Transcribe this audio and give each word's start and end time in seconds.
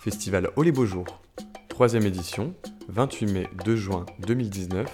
Festival 0.00 0.50
les 0.62 0.72
beaux 0.72 0.86
jours, 0.86 1.20
troisième 1.68 2.06
édition, 2.06 2.54
28 2.88 3.26
mai 3.26 3.46
2 3.64 3.76
juin 3.76 4.06
2019, 4.20 4.86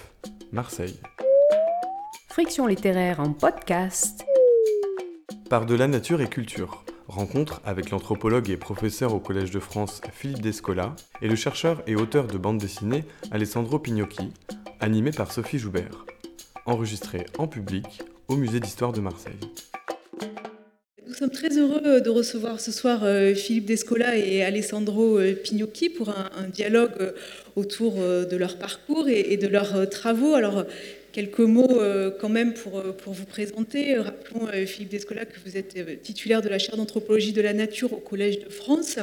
Marseille. 0.51 0.99
Friction 2.27 2.67
littéraire 2.67 3.19
en 3.19 3.31
podcast. 3.31 4.25
Par 5.49 5.65
de 5.65 5.75
la 5.75 5.87
nature 5.87 6.21
et 6.21 6.27
culture. 6.27 6.83
Rencontre 7.07 7.61
avec 7.63 7.91
l'anthropologue 7.91 8.49
et 8.49 8.57
professeur 8.57 9.13
au 9.13 9.19
Collège 9.19 9.51
de 9.51 9.59
France 9.59 10.01
Philippe 10.11 10.41
Descola 10.41 10.95
et 11.21 11.29
le 11.29 11.35
chercheur 11.35 11.81
et 11.87 11.95
auteur 11.95 12.27
de 12.27 12.37
bande 12.37 12.57
dessinée 12.57 13.05
Alessandro 13.31 13.79
Pignocchi, 13.79 14.33
animé 14.79 15.11
par 15.11 15.31
Sophie 15.31 15.59
Joubert. 15.59 16.05
Enregistré 16.65 17.25
en 17.37 17.47
public 17.47 18.01
au 18.27 18.35
Musée 18.35 18.59
d'Histoire 18.59 18.91
de 18.91 19.01
Marseille. 19.01 19.39
Nous 21.15 21.19
sommes 21.19 21.29
très 21.29 21.57
heureux 21.57 22.01
de 22.01 22.09
recevoir 22.09 22.59
ce 22.59 22.73
soir 22.73 23.05
euh, 23.05 23.33
Philippe 23.35 23.63
Descola 23.63 24.17
et 24.17 24.43
Alessandro 24.43 25.17
euh, 25.17 25.33
Pignocchi 25.33 25.87
pour 25.87 26.09
un, 26.09 26.49
dialogue 26.49 26.91
euh, 26.99 27.11
autour 27.55 27.95
de 27.95 28.35
leur 28.35 28.57
parcours 28.57 29.07
et 29.07 29.37
de 29.37 29.47
leurs 29.47 29.89
travaux. 29.89 30.33
Alors, 30.33 30.65
quelques 31.13 31.39
mots 31.39 31.79
quand 32.19 32.27
même 32.27 32.53
pour 32.53 33.13
vous 33.13 33.23
présenter. 33.23 33.97
Rappelons, 33.97 34.47
Philippe 34.65 34.89
Descola, 34.89 35.23
que 35.23 35.37
vous 35.45 35.55
êtes 35.55 36.01
titulaire 36.01 36.41
de 36.41 36.49
la 36.49 36.59
chaire 36.59 36.75
d'anthropologie 36.75 37.31
de 37.31 37.41
la 37.41 37.53
nature 37.53 37.93
au 37.93 38.01
Collège 38.01 38.39
de 38.39 38.49
France. 38.49 38.99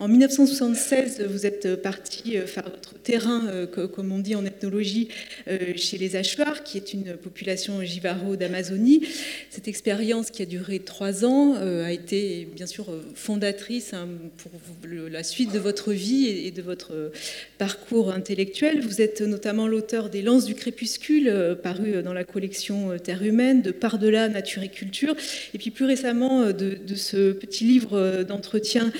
En 0.00 0.06
1976, 0.06 1.26
vous 1.28 1.44
êtes 1.44 1.74
parti 1.82 2.38
euh, 2.38 2.46
faire 2.46 2.70
votre 2.70 2.94
terrain, 2.94 3.48
euh, 3.48 3.66
comme 3.66 4.12
on 4.12 4.20
dit 4.20 4.36
en 4.36 4.46
ethnologie, 4.46 5.08
euh, 5.48 5.58
chez 5.74 5.98
les 5.98 6.14
Achuars, 6.14 6.62
qui 6.62 6.76
est 6.76 6.94
une 6.94 7.16
population 7.16 7.82
jivaro 7.82 8.36
d'Amazonie. 8.36 9.02
Cette 9.50 9.66
expérience 9.66 10.30
qui 10.30 10.42
a 10.42 10.46
duré 10.46 10.78
trois 10.78 11.24
ans 11.24 11.54
a 11.56 11.90
été 11.90 12.46
bien 12.54 12.66
sûr 12.66 12.86
fondatrice 13.14 13.92
hein, 13.92 14.08
pour 14.36 14.52
la 15.10 15.24
suite 15.24 15.52
de 15.52 15.58
votre 15.58 15.92
vie 15.92 16.28
et 16.28 16.52
de 16.52 16.62
votre 16.62 17.10
parcours 17.56 18.12
intellectuel. 18.12 18.80
Vous 18.80 19.00
êtes 19.00 19.20
notamment 19.22 19.66
l'auteur 19.66 20.10
des 20.10 20.22
Lances 20.22 20.44
du 20.44 20.54
crépuscule, 20.54 21.56
paru 21.62 22.02
dans 22.02 22.12
la 22.12 22.24
collection 22.24 22.96
Terre 22.98 23.24
humaine, 23.24 23.62
de 23.62 23.70
Par-delà, 23.72 24.28
nature 24.28 24.62
et 24.62 24.68
culture, 24.68 25.14
et 25.54 25.58
puis 25.58 25.70
plus 25.70 25.86
récemment 25.86 26.46
de, 26.46 26.78
de 26.86 26.94
ce 26.94 27.32
petit 27.32 27.64
livre 27.64 28.22
d'entretien 28.22 28.92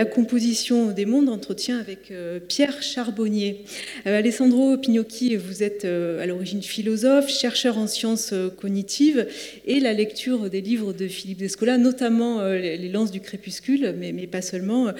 la 0.00 0.06
composition 0.06 0.92
des 0.92 1.04
mondes, 1.04 1.28
entretien 1.28 1.78
avec 1.78 2.10
euh, 2.10 2.40
Pierre 2.40 2.82
Charbonnier. 2.82 3.66
Euh, 4.06 4.18
Alessandro 4.18 4.78
Pignocchi, 4.78 5.36
vous 5.36 5.62
êtes 5.62 5.84
euh, 5.84 6.22
à 6.22 6.24
l'origine 6.24 6.62
philosophe, 6.62 7.28
chercheur 7.28 7.76
en 7.76 7.86
sciences 7.86 8.32
cognitives, 8.58 9.26
et 9.66 9.78
la 9.78 9.92
lecture 9.92 10.48
des 10.48 10.62
livres 10.62 10.94
de 10.94 11.06
Philippe 11.06 11.36
Descola, 11.36 11.76
notamment 11.76 12.42
Les 12.42 12.88
Lances 12.88 13.10
du 13.10 13.20
crépuscule, 13.20 13.94
mais, 13.98 14.26
pas 14.26 14.40
seulement, 14.40 14.90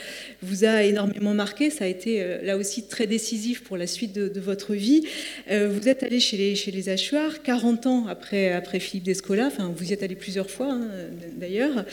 vous 0.42 0.66
a 0.66 0.82
énormément 0.82 1.32
marqué. 1.32 1.70
Ça 1.70 1.84
a 1.84 1.88
été 1.88 2.22
là 2.42 2.58
aussi 2.58 2.86
très 2.86 3.06
décisif 3.06 3.62
pour 3.62 3.78
la 3.78 3.86
suite 3.86 4.12
de, 4.12 4.40
votre 4.40 4.74
vie. 4.74 5.04
Vous 5.50 5.88
êtes 5.88 6.02
allé 6.02 6.20
chez 6.20 6.36
les, 6.36 6.54
chez 6.54 6.70
les 6.70 6.88
Achuars, 6.88 7.42
40 7.42 7.86
ans 7.86 8.06
après, 8.06 8.52
après 8.52 8.80
Philippe 8.80 9.04
Descola, 9.04 9.46
enfin 9.46 9.72
vous 9.74 9.90
y 9.90 9.92
êtes 9.92 10.02
allé 10.02 10.14
plusieurs 10.14 10.50
fois 10.50 10.72
hein, 10.72 10.88
d'ailleurs. 11.36 11.84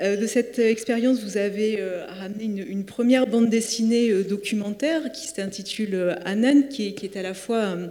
De 0.00 0.26
cette 0.26 0.58
expérience, 0.58 1.22
vous 1.22 1.36
avez 1.36 1.80
ramené 2.20 2.45
une, 2.46 2.84
première 2.84 3.26
bande 3.26 3.48
dessinée 3.48 4.10
euh, 4.10 4.24
documentaire 4.24 5.12
qui 5.12 5.26
s'intitule 5.26 5.94
euh, 5.94 6.14
Anan, 6.24 6.68
qui 6.68 6.86
est 6.86 7.16
à 7.16 7.22
la 7.22 7.34
fois 7.34 7.56
euh, 7.56 7.88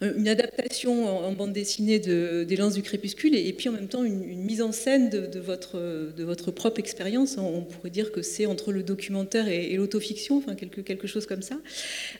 une 0.00 0.28
adaptation 0.28 1.06
en 1.06 1.32
bande 1.32 1.52
dessinée 1.52 1.98
de, 1.98 2.44
des 2.44 2.56
Lances 2.56 2.74
du 2.74 2.82
Crépuscule 2.82 3.34
et, 3.34 3.52
puis 3.52 3.68
en 3.68 3.72
même 3.72 3.88
temps 3.88 4.04
une, 4.04 4.24
mise 4.44 4.62
en 4.62 4.72
scène 4.72 5.08
de, 5.10 5.38
votre, 5.40 5.78
de 6.16 6.24
votre 6.24 6.50
propre 6.50 6.78
expérience. 6.78 7.36
On 7.38 7.62
pourrait 7.62 7.90
dire 7.90 8.12
que 8.12 8.22
c'est 8.22 8.46
entre 8.46 8.72
le 8.72 8.82
documentaire 8.82 9.48
et, 9.48 9.74
l'autofiction, 9.76 10.38
enfin 10.38 10.54
quelque, 10.54 10.80
quelque 10.80 11.06
chose 11.06 11.26
comme 11.26 11.42
ça. 11.42 11.56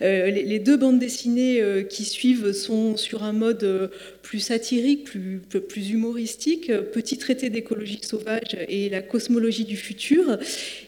Euh, 0.02 0.30
les, 0.30 0.58
deux 0.58 0.76
bandes 0.76 0.98
dessinées 0.98 1.60
euh, 1.60 1.82
qui 1.82 2.04
suivent 2.04 2.52
sont 2.52 2.96
sur 2.96 3.22
un 3.22 3.32
mode 3.32 3.90
plus 4.22 4.40
satirique, 4.40 5.04
plus, 5.04 5.40
plus 5.68 5.90
humoristique, 5.90 6.72
Petit 6.92 7.18
traité 7.18 7.50
d'écologie 7.50 8.00
sauvage 8.02 8.56
et 8.68 8.88
la 8.88 9.02
cosmologie 9.02 9.64
du 9.64 9.76
futur. 9.76 10.38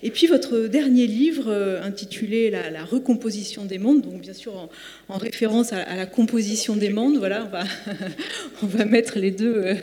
Et 0.03 0.11
puis 0.11 0.27
votre 0.27 0.67
dernier 0.67 1.07
livre 1.07 1.53
intitulé 1.83 2.51
la, 2.51 2.85
recomposition 2.85 3.65
des 3.65 3.79
mondes, 3.79 4.03
donc 4.03 4.21
bien 4.21 4.33
sûr 4.33 4.57
en, 4.57 4.71
en 5.09 5.19
référence 5.19 5.73
à, 5.73 5.79
à 5.83 5.97
la 5.97 6.07
composition 6.07 6.78
des 6.78 6.89
mondes. 6.99 7.19
Voilà, 7.19 7.44
on 7.44 7.50
va, 7.50 7.65
on 8.62 8.66
va 8.66 8.84
mettre 8.84 9.19
les 9.19 9.31
deux, 9.31 9.77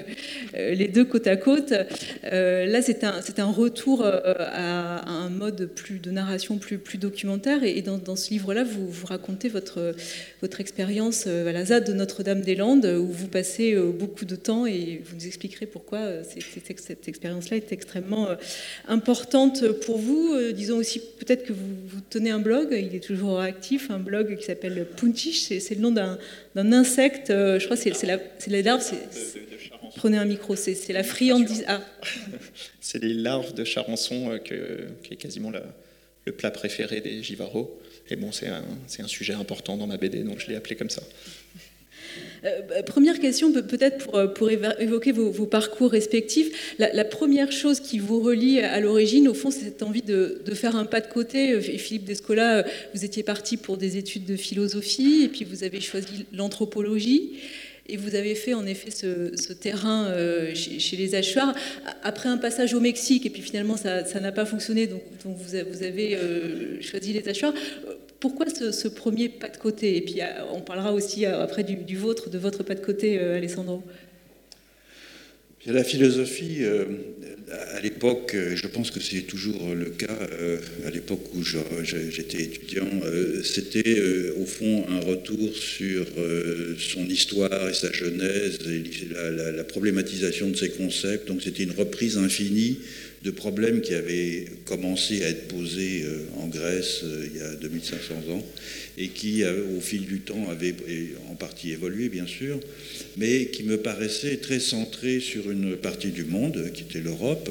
euh, 0.56 0.74
les 0.74 0.88
deux 0.88 1.06
côte 1.06 1.28
à 1.28 1.36
côte. 1.36 1.74
Euh, 2.24 2.66
là, 2.66 2.82
c'est 2.82 3.04
un, 3.04 3.22
un 3.38 3.52
retour 3.52 4.04
euh, 4.04 4.20
à, 4.38 5.10
un 5.10 5.30
mode 5.30 5.68
plus 5.68 6.00
de 6.00 6.12
narration 6.12 6.58
plus, 6.58 6.78
plus 6.78 6.98
documentaire. 6.98 7.64
Et, 7.64 7.82
dans, 7.82 7.98
dans, 7.98 8.16
ce 8.16 8.30
livre-là, 8.32 8.64
vous, 8.64 8.90
vous 8.90 9.06
racontez 9.06 9.50
votre, 9.50 9.94
votre 10.42 10.62
expérience 10.62 11.28
à 11.28 11.52
la 11.52 11.66
ZAD 11.66 11.88
de 11.88 11.94
Notre-Dame-des-Landes, 11.94 12.86
où 12.86 13.08
vous 13.08 13.28
passez 13.28 13.76
beaucoup 13.76 14.26
de 14.26 14.36
temps 14.36 14.66
et 14.66 15.02
vous 15.06 15.16
nous 15.16 15.28
expliquerez 15.28 15.66
pourquoi 15.66 16.24
cette 16.24 17.08
expérience-là 17.08 17.58
est 17.58 17.72
extrêmement 17.72 18.28
importante 18.88 19.68
pour 19.86 19.98
vous. 19.98 20.36
Disons 20.54 20.78
aussi 20.78 21.00
peut-être 21.00 21.46
que 21.46 21.54
vous, 21.54 21.76
vous 21.88 22.02
tenez 22.10 22.32
un 22.32 22.40
blog, 22.40 22.70
il 22.72 22.96
est 22.96 23.04
toujours 23.04 23.40
actif, 23.40 23.92
un 23.92 24.00
blog 24.00 24.38
qui 24.38 24.46
s'appelle 24.46 24.86
Puntish, 24.96 25.48
c'est 25.60 25.76
le 25.76 25.82
nom 25.82 25.92
d'un 25.92 26.74
insecte, 26.86 27.30
euh, 27.30 27.60
je 27.60 27.66
crois 27.66 27.78
que 27.78 27.84
c'est 27.94 28.08
la, 28.08 28.20
la 28.48 28.62
larve. 28.62 28.84
Prenez 29.96 30.18
un 30.18 30.26
micro, 30.26 30.56
c'est 30.56 30.94
la 30.94 31.04
friandise. 31.04 31.64
Ah. 31.68 31.82
c'est 32.82 33.02
les 33.02 33.14
larves 33.14 33.54
de 33.54 33.64
charançon 33.64 34.32
euh, 34.32 34.38
qui 34.38 35.14
est 35.14 35.18
quasiment 35.18 35.52
le 36.26 36.32
plat 36.32 36.52
préféré 36.52 37.02
des 37.02 37.24
givaros. 37.24 37.80
Et 38.10 38.16
bon, 38.16 38.32
c'est 38.32 38.48
un, 38.48 38.64
un, 39.00 39.08
sujet 39.08 39.34
important 39.34 39.78
dans 39.78 39.88
ma 39.88 39.98
BD, 39.98 40.24
donc 40.24 40.40
je 40.40 40.48
l'ai 40.48 40.56
appelé 40.56 40.76
comme 40.76 40.92
ça. 40.92 41.02
Euh, 42.46 42.82
première 42.84 43.20
question, 43.20 43.52
peut-être 43.52 44.06
pour, 44.06 44.34
pour, 44.34 44.50
évoquer 44.50 45.12
vos, 45.12 45.46
parcours 45.46 45.92
respectifs. 45.92 46.76
La, 46.80 47.06
première 47.06 47.52
chose 47.52 47.80
qui 47.80 48.00
vous 48.00 48.20
relie 48.20 48.60
à 48.60 48.80
l'origine, 48.80 49.28
au 49.28 49.34
fond, 49.34 49.52
c'est 49.52 49.66
cette 49.66 49.84
envie 49.84 50.02
de, 50.02 50.42
de, 50.46 50.54
faire 50.54 50.76
un 50.76 50.86
pas 50.86 51.02
de 51.02 51.08
côté. 51.08 51.50
Et 51.50 51.78
Philippe 51.78 52.06
Descola, 52.06 52.66
vous 52.94 53.06
étiez 53.06 53.24
parti 53.24 53.58
pour 53.58 53.78
des 53.78 53.98
études 53.98 54.26
de 54.26 54.36
philosophie, 54.36 55.24
et 55.24 55.28
puis 55.28 55.46
vous 55.46 55.64
avez 55.64 55.82
choisi 55.82 56.26
l'anthropologie. 56.34 57.34
Et 57.88 57.98
vous 57.98 58.16
avez 58.16 58.34
fait 58.34 58.54
en 58.54 58.66
effet 58.66 58.90
ce, 58.90 59.54
terrain 59.54 60.06
euh, 60.06 60.56
chez, 60.56 60.98
les 60.98 61.14
Achuars. 61.14 61.54
Après 62.04 62.30
un 62.30 62.38
passage 62.38 62.74
au 62.74 62.80
Mexique, 62.80 63.26
et 63.26 63.30
puis 63.30 63.42
finalement 63.42 63.78
ça 63.78 64.20
n'a 64.20 64.32
pas 64.32 64.46
fonctionné, 64.46 64.88
donc, 64.88 65.02
vous, 65.24 65.56
avez 65.84 66.16
euh, 66.16 66.82
choisi 66.82 67.14
les 67.14 67.28
Achuars. 67.28 67.54
Pourquoi 68.20 68.48
ce, 68.50 68.88
premier 68.88 69.30
pas 69.30 69.50
de 69.50 69.58
côté? 69.58 69.98
Et 69.98 70.02
puis 70.02 70.22
euh, 70.22 70.26
on 70.54 70.62
parlera 70.62 70.94
aussi 70.94 71.26
après 71.26 71.64
du, 71.64 71.96
vôtre, 71.96 72.30
de 72.30 72.40
votre 72.40 72.64
pas 72.64 72.74
de 72.74 72.80
côté, 72.80 73.20
Alessandro. 73.20 73.84
La 75.68 75.84
philosophie, 75.84 76.60
à 77.74 77.82
l'époque, 77.82 78.36
je 78.56 78.68
pense 78.68 78.92
que 78.92 79.00
c'est 79.00 79.22
toujours 79.22 79.74
le 79.74 79.90
cas, 79.90 80.18
à 80.86 80.92
l'époque 80.92 81.34
où 81.34 81.44
j'étais 81.44 82.44
étudiant, 82.44 82.88
c'était 83.44 84.00
au 84.40 84.46
fond 84.46 84.86
un 84.88 85.00
retour 85.00 85.56
sur 85.56 86.06
son 86.78 87.08
histoire 87.08 87.70
et 87.70 87.74
sa 87.74 87.92
genèse, 87.92 88.60
la, 89.12 89.52
la 89.52 89.64
problématisation 89.64 90.50
de 90.50 90.56
ses 90.56 90.70
concepts. 90.70 91.28
Donc 91.28 91.42
c'était 91.42 91.64
une 91.64 91.72
reprise 91.72 92.18
infinie 92.18 92.78
de 93.26 93.32
problèmes 93.32 93.82
qui 93.82 93.96
avaient 93.96 94.46
commencé 94.66 95.26
à 95.26 95.30
être 95.30 95.48
posés 95.48 96.04
euh, 96.06 96.26
en 96.38 96.48
Grèce 96.48 97.02
euh, 97.04 97.26
il 97.26 97.38
y 97.38 97.42
a 97.42 97.56
2500 97.56 98.14
ans 98.32 98.46
et 98.98 99.10
qui, 99.10 99.44
euh, 99.44 99.78
au 99.78 99.82
fil 99.82 100.06
du 100.06 100.20
temps, 100.20 100.50
avaient 100.50 100.76
en 101.30 101.36
partie 101.36 101.72
évolué, 101.72 102.10
bien 102.10 102.28
sûr, 102.28 102.60
mais 103.18 103.48
qui 103.48 103.64
me 103.64 103.78
paraissaient 103.78 104.38
très 104.38 104.60
centrés 104.60 105.20
sur 105.20 105.52
une 105.52 105.76
partie 105.76 106.12
du 106.12 106.26
monde, 106.26 106.72
qui 106.74 106.84
était 106.84 107.02
l'Europe, 107.02 107.50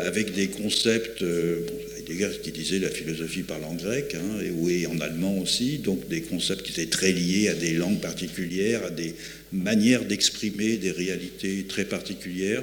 avec 0.00 0.34
des 0.34 0.48
concepts, 0.48 1.22
des 1.22 2.16
gars 2.16 2.30
qui 2.42 2.50
disaient 2.50 2.80
la 2.80 2.90
philosophie 2.90 3.42
parle 3.42 3.64
en 3.64 3.74
grec, 3.74 4.16
hein, 4.16 4.40
et, 4.68 4.86
en 4.86 4.98
allemand 5.00 5.38
aussi, 5.38 5.78
donc 5.78 6.08
des 6.08 6.22
concepts 6.22 6.62
qui 6.62 6.72
étaient 6.72 6.90
très 6.90 7.12
liés 7.12 7.48
à 7.48 7.54
des 7.54 7.72
langues 7.72 8.00
particulières, 8.00 8.84
à 8.84 8.90
des 8.90 9.14
manières 9.52 10.04
d'exprimer 10.04 10.76
des 10.76 10.90
réalités 10.90 11.64
très 11.68 11.84
particulières. 11.84 12.62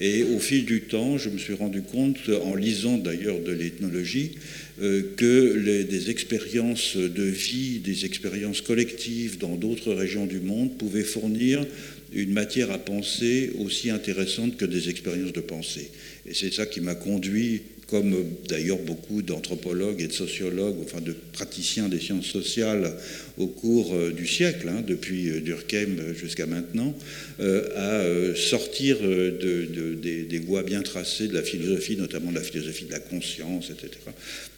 Et 0.00 0.24
au 0.24 0.38
fil 0.38 0.64
du 0.64 0.82
temps, 0.82 1.18
je 1.18 1.28
me 1.28 1.38
suis 1.38 1.54
rendu 1.54 1.82
compte, 1.82 2.28
en 2.28 2.54
lisant 2.54 2.98
d'ailleurs 2.98 3.40
de 3.40 3.52
l'ethnologie, 3.52 4.32
euh, 4.82 5.02
que 5.16 5.82
des 5.84 6.10
expériences 6.10 6.96
de 6.96 7.22
vie, 7.22 7.78
des 7.78 8.04
expériences 8.04 8.60
collectives 8.60 9.38
dans 9.38 9.54
d'autres 9.54 9.92
régions 9.92 10.26
du 10.26 10.40
monde 10.40 10.76
pouvaient 10.76 11.04
fournir 11.04 11.64
une 12.12 12.32
matière 12.32 12.70
à 12.70 12.78
penser 12.78 13.52
aussi 13.58 13.90
intéressante 13.90 14.56
que 14.56 14.64
des 14.64 14.88
expériences 14.88 15.32
de 15.32 15.40
pensée. 15.40 15.90
Et 16.26 16.34
c'est 16.34 16.52
ça 16.52 16.66
qui 16.66 16.80
m'a 16.80 16.94
conduit 16.94 17.62
comme 17.88 18.14
d'ailleurs 18.48 18.78
beaucoup 18.78 19.22
d'anthropologues 19.22 20.00
et 20.00 20.06
de 20.06 20.12
sociologues, 20.12 20.76
enfin 20.82 21.00
de 21.00 21.14
praticiens 21.32 21.88
des 21.88 22.00
sciences 22.00 22.26
sociales 22.26 22.94
au 23.36 23.46
cours 23.46 23.94
euh, 23.94 24.12
du 24.12 24.26
siècle, 24.26 24.68
hein, 24.68 24.82
depuis 24.86 25.28
euh, 25.28 25.40
Durkheim 25.40 26.14
jusqu'à 26.14 26.46
maintenant, 26.46 26.94
euh, 27.40 28.32
à 28.32 28.36
sortir 28.36 28.98
de, 29.00 29.94
des, 29.94 30.38
voies 30.38 30.62
bien 30.62 30.82
tracées 30.82 31.28
de 31.28 31.34
la 31.34 31.42
philosophie, 31.42 31.96
notamment 31.96 32.30
de 32.30 32.36
la 32.36 32.42
philosophie 32.42 32.84
de 32.84 32.92
la 32.92 33.00
conscience, 33.00 33.70
etc., 33.70 33.90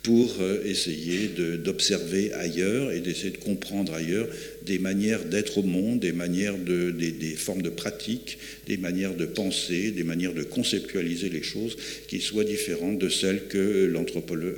pour 0.03 0.37
essayer 0.65 1.29
d'observer 1.65 2.33
ailleurs 2.33 2.93
et 2.93 3.01
d'essayer 3.01 3.31
de 3.31 3.39
comprendre 3.39 3.93
ailleurs 3.93 4.29
des 4.65 4.79
manières 4.79 5.25
d'être 5.25 5.59
au 5.59 5.63
monde, 5.63 6.01
des 6.01 6.13
manières 6.13 6.59
de, 6.59 6.91
des, 6.91 7.11
des, 7.11 7.35
formes 7.35 7.63
de 7.63 7.71
pratique, 7.71 8.39
des 8.67 8.77
manières 8.77 9.15
de 9.15 9.27
penser, 9.27 9.91
des 9.91 10.05
manières 10.05 10.35
de 10.35 10.45
conceptualiser 10.45 11.29
les 11.29 11.43
choses 11.43 11.77
qui 12.07 12.21
soient 12.21 12.45
différentes 12.45 12.99
de 12.99 13.09
celles 13.21 13.47
que, 13.49 13.93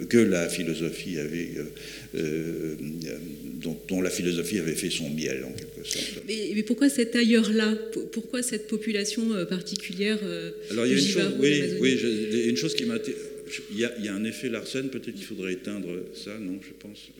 que 0.08 0.18
la 0.18 0.48
philosophie 0.48 1.18
avait 1.18 1.50
euh, 2.14 2.74
dont, 3.88 4.00
la 4.00 4.10
philosophie 4.10 4.58
avait 4.58 4.74
fait 4.74 4.90
son 4.90 5.10
miel, 5.10 5.44
en 5.44 5.52
quelque 5.52 5.88
sorte. 5.88 6.22
Mais, 6.26 6.62
pourquoi 6.62 6.88
cet 6.88 7.16
ailleurs-là? 7.16 7.76
Pourquoi 8.12 8.42
cette 8.42 8.66
population 8.66 9.34
euh, 9.34 9.44
particulière 9.44 10.18
euh, 10.22 10.52
Alors, 10.70 10.86
il 10.86 10.92
y 10.92 10.96
a 10.96 10.98
une 10.98 11.06
chose, 11.06 11.34
oui, 11.38 11.62
oui, 11.80 11.98
une 12.48 12.56
chose 12.56 12.74
qui 12.74 12.84
m'a... 12.84 12.96
Il, 12.96 13.90
il, 13.98 14.04
y 14.04 14.08
a 14.08 14.14
un 14.14 14.24
effet 14.24 14.48
Larsen, 14.48 14.88
peut-être 14.90 15.14
qu'il 15.14 15.24
faudrait 15.24 15.54
éteindre 15.54 15.88
ça, 16.14 16.38
non, 16.38 16.58
je 16.62 16.72
pense. 16.78 17.10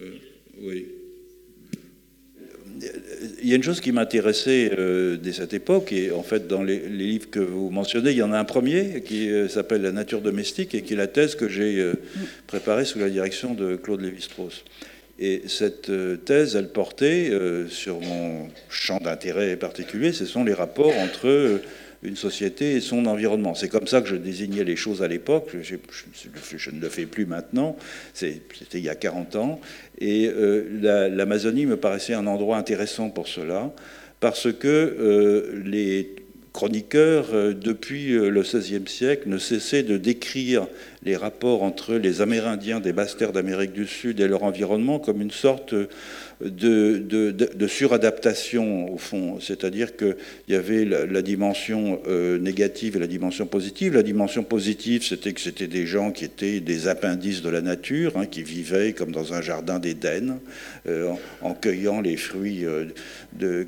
oui 0.61 0.87
il 3.43 3.49
y 3.49 3.53
a 3.53 3.57
une 3.57 3.63
chose 3.63 3.81
qui 3.81 3.93
m'intéressait 3.93 4.71
dès 5.21 5.33
cette 5.33 5.55
époque, 5.55 5.93
et 5.93 6.11
en 6.11 6.23
fait 6.23 6.47
dans 6.47 6.63
les, 6.63 6.79
livres 6.79 7.31
que 7.31 7.41
vous 7.41 7.71
mentionnez, 7.71 8.11
il 8.11 8.17
y 8.17 8.23
en 8.23 8.33
a 8.33 8.39
un 8.39 8.45
premier 8.45 9.03
qui 9.05 9.31
s'appelle 9.49 9.83
La 9.83 9.93
nature 9.93 10.21
domestique 10.21 10.75
et 10.75 10.83
qui 10.83 10.95
est 10.95 10.97
la 10.97 11.07
thèse 11.07 11.35
que 11.35 11.49
j'ai 11.49 11.93
préparée 12.47 12.85
sous 12.85 12.99
la 12.99 13.09
direction 13.09 13.55
de 13.55 13.77
Claude 13.77 14.01
Lévi-Strauss. 14.01 14.65
Et 15.19 15.43
cette 15.49 15.91
euh, 15.91 16.17
thèse, 16.17 16.55
elle 16.55 16.69
portait 16.69 17.31
euh, 17.31 17.67
sur 17.69 18.01
mon 18.01 18.49
champ 18.69 18.99
d'intérêt 18.99 19.57
particulier, 19.57 20.13
ce 20.13 20.27
sont 20.27 20.45
les 20.45 20.55
rapports 20.55 20.97
entre 20.97 21.27
euh, 21.27 21.59
une 22.03 22.17
société 22.17 22.73
et 22.73 22.81
son 22.81 23.07
environnement. 23.07 23.55
C'est 23.55 23.69
comme 23.69 23.87
ça 23.87 24.01
que 24.01 24.09
je 24.09 24.17
désignais 24.17 24.65
les 24.65 24.77
choses 24.77 25.03
à 25.03 25.09
l'époque, 25.09 25.51
je, 25.63 25.75
ne 25.75 26.81
le 26.81 26.89
fais 26.89 27.07
plus 27.07 27.27
maintenant, 27.27 27.77
c'était 28.15 28.79
il 28.79 28.85
y 28.85 28.89
a 28.89 28.95
40 28.95 29.37
ans, 29.37 29.61
et 30.01 30.31
l'Amazonie 30.81 31.67
me 31.67 31.77
paraissait 31.77 32.15
un 32.15 32.27
endroit 32.27 32.57
intéressant 32.57 33.11
pour 33.11 33.29
cela, 33.29 33.73
parce 34.21 34.53
que 34.53 35.61
les 35.65 36.15
chroniqueurs, 36.53 37.55
depuis 37.55 38.09
le 38.09 38.43
XVIe 38.43 38.89
siècle, 38.89 39.29
ne 39.29 39.39
cessaient 39.39 39.83
de 39.83 39.97
décrire 39.97 40.67
les 41.05 41.17
rapports 41.17 41.63
entre 41.63 41.95
les 41.95 42.21
Amérindiens 42.21 42.81
des 42.81 42.93
basses 42.93 43.17
terres 43.17 43.33
d'Amérique 43.33 43.73
du 43.73 43.87
Sud 43.87 44.21
et 44.21 44.29
leur 44.29 44.43
environnement 44.43 44.99
comme 44.99 45.21
une 45.21 45.31
sorte 45.31 45.75
de, 46.41 47.67
suradaptation, 47.67 48.93
au 48.93 48.99
fond. 48.99 49.41
C'est-à-dire 49.41 49.97
qu'il 49.97 50.17
y 50.49 50.55
avait 50.55 50.85
la, 50.85 51.23
dimension 51.23 52.01
euh, 52.07 52.39
négative 52.39 52.97
et 52.97 53.01
la 53.01 53.07
dimension 53.07 53.47
positive. 53.47 53.95
La 53.95 54.03
dimension 54.03 54.45
positive, 54.45 55.03
c'était 55.03 55.33
que 55.33 55.41
c'était 55.41 55.67
des 55.67 55.87
gens 55.87 56.13
qui 56.13 56.25
étaient 56.25 56.61
des 56.61 56.89
appendices 56.89 57.43
de 57.43 57.49
la 57.51 57.61
nature, 57.61 58.17
hein, 58.17 58.27
qui 58.27 58.43
vivaient 58.43 58.93
comme 58.93 59.13
dans 59.13 59.35
un 59.35 59.43
jardin 59.43 59.79
d'Éden, 59.79 60.39
euh, 60.87 61.13
en, 61.43 61.55
cueillant 61.55 62.01
les 62.01 62.17
fruits 62.17 62.65
euh, 62.65 62.87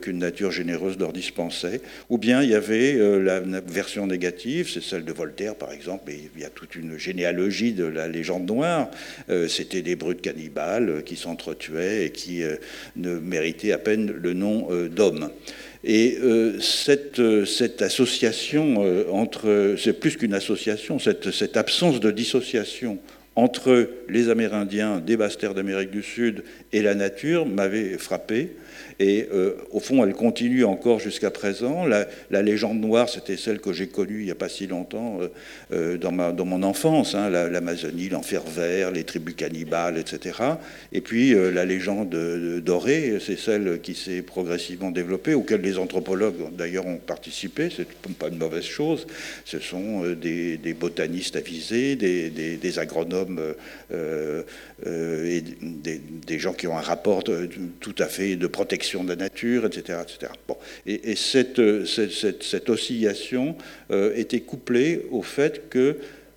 qu'une 0.00 0.18
nature 0.18 0.50
généreuse 0.50 0.98
leur 0.98 1.12
dispensait. 1.12 1.80
Ou 2.08 2.18
bien 2.18 2.42
il 2.42 2.50
y 2.50 2.54
avait 2.54 2.94
la, 3.20 3.40
version 3.60 4.06
négative, 4.06 4.70
c'est 4.72 4.82
celle 4.82 5.04
de 5.04 5.12
Voltaire, 5.12 5.54
par 5.54 5.72
exemple, 5.72 6.10
et 6.10 6.30
il 6.34 6.40
y 6.40 6.44
a 6.44 6.50
toute 6.50 6.74
une 6.74 6.96
généalogie 6.96 7.72
de 7.72 7.84
la 7.84 8.08
légende 8.08 8.46
noire. 8.46 8.90
c'était 9.48 9.82
des 9.82 9.96
brutes 9.96 10.22
cannibales 10.22 11.02
qui 11.04 11.16
s'entretuaient 11.16 12.06
et 12.06 12.10
qui 12.10 12.42
ne 12.96 13.18
méritait 13.18 13.72
à 13.72 13.78
peine 13.78 14.10
le 14.10 14.32
nom 14.32 14.68
euh, 14.70 14.88
d'homme. 14.88 15.30
Et 15.82 16.18
euh, 16.22 16.60
cette, 16.60 17.20
euh, 17.20 17.46
association 17.80 18.84
entre, 19.12 19.76
c'est 19.78 19.98
plus 19.98 20.16
qu'une 20.16 20.34
association, 20.34 20.98
cette, 20.98 21.56
absence 21.56 22.00
de 22.00 22.10
dissociation 22.10 22.98
entre 23.36 23.88
les 24.08 24.28
Amérindiens 24.28 25.00
des 25.00 25.16
basses 25.16 25.38
d'Amérique 25.38 25.90
du 25.90 26.02
Sud 26.02 26.42
et 26.72 26.82
la 26.82 26.94
nature 26.94 27.46
m'avait 27.46 27.96
frappé. 27.96 28.50
Et 28.98 29.28
euh, 29.32 29.54
au 29.70 29.80
fond, 29.80 30.04
elle 30.04 30.14
continue 30.14 30.64
encore 30.64 30.98
jusqu'à 31.00 31.30
présent. 31.30 31.86
La, 31.86 32.42
légende 32.42 32.80
noire, 32.80 33.08
c'était 33.08 33.36
celle 33.36 33.60
que 33.60 33.72
j'ai 33.72 33.86
connue 33.88 34.20
il 34.20 34.24
n'y 34.24 34.30
a 34.30 34.36
pas 34.36 34.48
si 34.48 34.66
longtemps 34.66 35.18
euh, 35.20 35.28
euh, 35.72 35.98
dans, 35.98 36.12
ma, 36.12 36.32
dans, 36.32 36.44
mon 36.44 36.62
enfance, 36.62 37.14
hein, 37.14 37.28
l'Amazonie, 37.30 38.08
l'enfer 38.08 38.42
vert, 38.42 38.90
les 38.90 39.04
tribus 39.04 39.34
cannibales, 39.34 39.98
etc. 39.98 40.38
Et 40.92 41.00
puis 41.00 41.34
la 41.34 41.64
légende 41.64 42.14
dorée, 42.62 43.18
c'est 43.24 43.38
celle 43.38 43.80
qui 43.80 43.94
s'est 43.94 44.22
progressivement 44.22 44.90
développée, 44.90 45.34
auquel 45.34 45.60
les 45.60 45.78
anthropologues 45.78 46.54
d'ailleurs 46.56 46.86
ont 46.86 46.98
participé. 46.98 47.68
C'est 47.74 47.88
pas 48.18 48.28
une 48.28 48.38
mauvaise 48.38 48.64
chose. 48.64 49.06
Ce 49.44 49.58
sont 49.58 50.02
des, 50.14 50.58
botanistes 50.78 51.36
avisés, 51.36 51.96
des, 51.96 52.30
des 52.30 52.78
agronomes 52.78 53.40
et 54.86 55.42
des, 56.26 56.38
gens 56.38 56.52
qui 56.52 56.66
ont 56.66 56.76
un 56.76 56.82
rapport 56.82 57.22
tout 57.24 57.94
à 57.98 58.06
fait 58.06 58.36
de 58.36 58.46
protection 58.46 58.69
de 58.76 59.08
la 59.08 59.16
nature, 59.16 59.66
etc. 59.66 59.98
etc. 60.02 60.32
Bon. 60.46 60.56
Et, 60.86 61.16
cette, 61.16 61.86
cette, 61.86 62.42
cette, 62.42 62.70
oscillation 62.70 63.56
euh, 63.90 64.14
était 64.14 64.40
couplée 64.40 65.06
au 65.10 65.22
fait 65.22 65.68
que, 65.68 65.96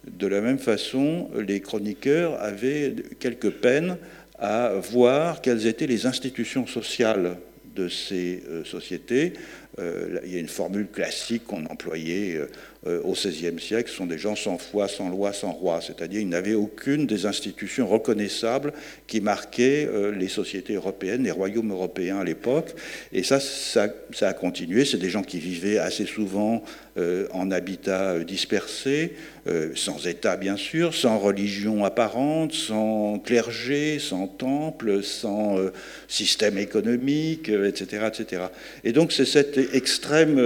de 0.10 0.28
la 0.28 0.42
même 0.42 0.60
façon, 0.60 1.30
les 1.36 1.62
chroniqueurs 1.62 2.42
avaient 2.42 2.96
quelques 3.20 3.52
peines 3.52 3.98
à 4.40 4.74
voir 4.74 5.42
quelles 5.42 5.68
étaient 5.68 5.88
les 5.88 6.06
institutions 6.06 6.68
sociales 6.68 7.38
de 7.76 7.88
ces 7.88 8.44
euh, 8.50 8.64
sociétés. 8.66 9.34
Euh, 9.80 10.20
il 10.26 10.34
y 10.34 10.36
a 10.36 10.40
une 10.40 10.48
formule 10.48 10.88
classique 10.88 11.46
qu'on 11.46 11.66
employait 11.66 12.40
euh, 12.86 13.00
au 13.04 13.14
XVIe 13.14 13.62
siècle, 13.62 13.90
sont 13.90 14.06
des 14.06 14.18
gens 14.18 14.36
sans 14.36 14.58
foi, 14.58 14.90
sans 14.90 15.08
loi, 15.08 15.32
sans 15.32 15.54
roi, 15.54 15.80
c'est-à-dire 15.80 16.20
ils 16.20 16.28
n'avaient 16.28 16.54
aucune 16.54 17.08
des 17.08 17.26
institutions 17.26 17.88
reconnaissables 17.88 18.74
qui 19.08 19.22
marquaient 19.22 19.88
euh, 19.90 20.12
les 20.12 20.28
sociétés 20.28 20.74
européennes, 20.74 21.24
les 21.24 21.32
royaumes 21.32 21.72
européens 21.72 22.20
à 22.20 22.26
l'époque. 22.26 22.76
Et 23.14 23.24
ça, 23.24 23.40
ça, 23.40 23.88
a 24.22 24.34
continué. 24.34 24.84
C'est 24.84 24.98
des 24.98 25.10
gens 25.10 25.24
qui 25.24 25.40
vivaient 25.40 25.78
assez 25.78 26.06
souvent 26.06 26.62
euh, 26.98 27.28
en 27.32 27.52
habitat 27.52 28.20
dispersé, 28.20 29.14
sans 29.76 30.08
État 30.08 30.38
bien 30.38 30.56
sûr, 30.56 30.94
sans 30.94 31.20
religion 31.20 31.84
apparente, 31.84 32.54
sans 32.54 33.20
clergé, 33.20 34.00
sans 34.00 34.28
temple, 34.28 35.04
sans 35.04 35.58
système 36.08 36.58
économique, 36.58 37.50
etc., 37.50 38.08
etc. 38.08 38.44
Et 38.86 38.94
donc 38.94 39.12
c'est 39.12 39.26
cette 39.26 39.58
extrême 39.74 40.40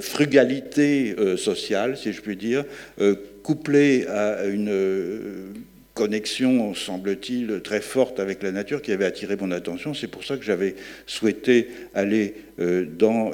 frugalité 0.00 1.14
euh, 1.18 1.36
sociale, 1.36 1.96
si 1.96 2.12
je 2.12 2.20
puis 2.20 2.36
dire, 2.36 2.64
euh, 3.00 3.14
couplée 3.42 4.06
à 4.08 4.44
une 4.46 5.54
connexion, 5.94 6.74
semble-t-il, 6.74 7.60
très 7.62 7.80
forte 7.80 8.20
avec 8.20 8.42
la 8.42 8.52
nature 8.52 8.82
qui 8.82 8.92
avait 8.92 9.04
attiré 9.04 9.36
mon 9.36 9.50
attention. 9.50 9.94
C'est 9.94 10.08
pour 10.08 10.24
ça 10.24 10.36
que 10.36 10.44
j'avais 10.44 10.74
souhaité 11.06 11.68
aller 11.94 12.34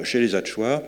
chez 0.03 0.19
les 0.19 0.35
Hatchois, 0.35 0.83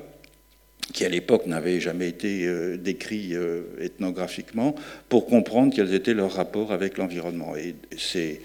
qui 0.94 1.06
à 1.06 1.10
l'époque 1.10 1.46
n'avaient 1.48 1.80
jamais 1.80 2.10
été 2.10 2.50
décrits 2.78 3.34
ethnographiquement, 3.80 4.74
pour 5.10 5.26
comprendre 5.26 5.74
quels 5.74 5.94
étaient 5.94 6.14
leurs 6.14 6.34
rapports 6.34 6.72
avec 6.72 6.98
l'environnement. 6.98 7.56
Et 7.56 7.76
c'est 7.98 8.42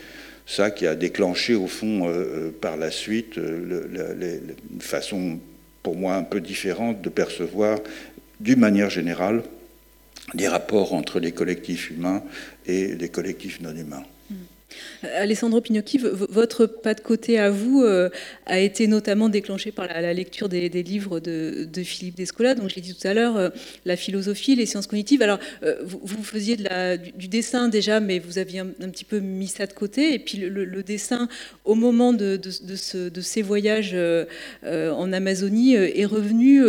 ça 0.46 0.70
qui 0.70 0.86
a 0.86 0.94
déclenché, 0.94 1.54
au 1.54 1.66
fond, 1.66 2.12
par 2.60 2.76
la 2.76 2.90
suite, 2.90 3.36
une 3.36 4.54
façon 4.80 5.38
pour 5.84 5.94
moi 5.94 6.16
un 6.16 6.24
peu 6.24 6.40
différente 6.40 7.00
de 7.02 7.10
percevoir 7.10 7.78
d'une 8.40 8.58
manière 8.58 8.90
générale 8.90 9.44
les 10.32 10.48
rapports 10.48 10.94
entre 10.94 11.20
les 11.20 11.30
collectifs 11.30 11.90
humains 11.90 12.24
et 12.66 12.94
les 12.94 13.08
collectifs 13.10 13.60
non 13.60 13.76
humains. 13.76 14.02
Alessandro 15.16 15.60
Pignocchi, 15.60 15.98
votre 15.98 16.66
pas 16.66 16.94
de 16.94 17.00
côté 17.00 17.38
à 17.38 17.50
vous 17.50 17.82
euh, 17.82 18.08
a 18.46 18.58
été 18.58 18.86
notamment 18.86 19.28
déclenché 19.28 19.72
par 19.72 19.86
la, 19.86 20.14
lecture 20.14 20.48
des, 20.48 20.68
livres 20.68 21.20
de, 21.20 21.68
Philippe 21.82 22.16
Descola, 22.16 22.54
donc 22.54 22.70
je 22.70 22.76
l'ai 22.76 22.82
dit 22.82 22.94
tout 22.94 23.06
à 23.06 23.14
l'heure, 23.14 23.36
euh, 23.36 23.50
la 23.84 23.96
philosophie, 23.96 24.56
les 24.56 24.66
sciences 24.66 24.86
cognitives. 24.86 25.22
Alors, 25.22 25.38
euh, 25.62 25.76
vous, 25.82 26.22
faisiez 26.22 26.56
du, 26.56 27.28
dessin 27.28 27.68
déjà, 27.68 28.00
mais 28.00 28.18
vous 28.18 28.38
aviez 28.38 28.60
un, 28.60 28.88
petit 28.88 29.04
peu 29.04 29.18
mis 29.18 29.48
ça 29.48 29.66
de 29.66 29.72
côté. 29.72 30.14
Et 30.14 30.18
puis 30.18 30.38
le, 30.38 30.82
dessin, 30.82 31.28
au 31.64 31.74
moment 31.74 32.12
de, 32.12 32.36
de 32.36 33.20
ces 33.20 33.42
voyages 33.42 33.96
en 34.64 35.12
Amazonie, 35.12 35.74
est 35.74 36.04
revenu 36.04 36.62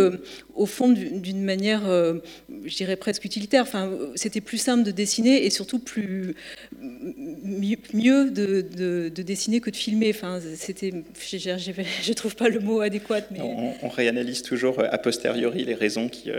au 0.56 0.66
fond 0.66 0.90
d'une 0.90 1.44
manière, 1.44 1.84
je 1.86 2.76
dirais 2.76 2.96
presque 2.96 3.26
utilitaire. 3.26 3.64
Enfin, 3.64 3.92
c'était 4.16 4.42
plus 4.42 4.58
simple 4.58 4.84
de 4.84 4.92
dessiner 4.92 5.46
et 5.46 5.50
surtout 5.50 5.80
plus 5.80 6.36
mieux 6.82 7.78
de, 7.96 9.10
dessiner 9.10 9.60
que 9.60 9.70
de 9.70 9.75
filmer. 9.75 10.10
Enfin, 10.10 10.40
c'était, 10.56 10.92
je 10.92 12.10
ne 12.10 12.14
trouve 12.14 12.36
pas 12.36 12.50
le 12.50 12.60
mot 12.60 12.82
adéquat. 12.82 13.22
On, 13.40 13.90
réanalyse 13.90 14.42
toujours 14.42 14.84
a 14.84 14.98
posteriori 14.98 15.64
les 15.64 15.75
raisons 15.75 16.10
qui, 16.10 16.32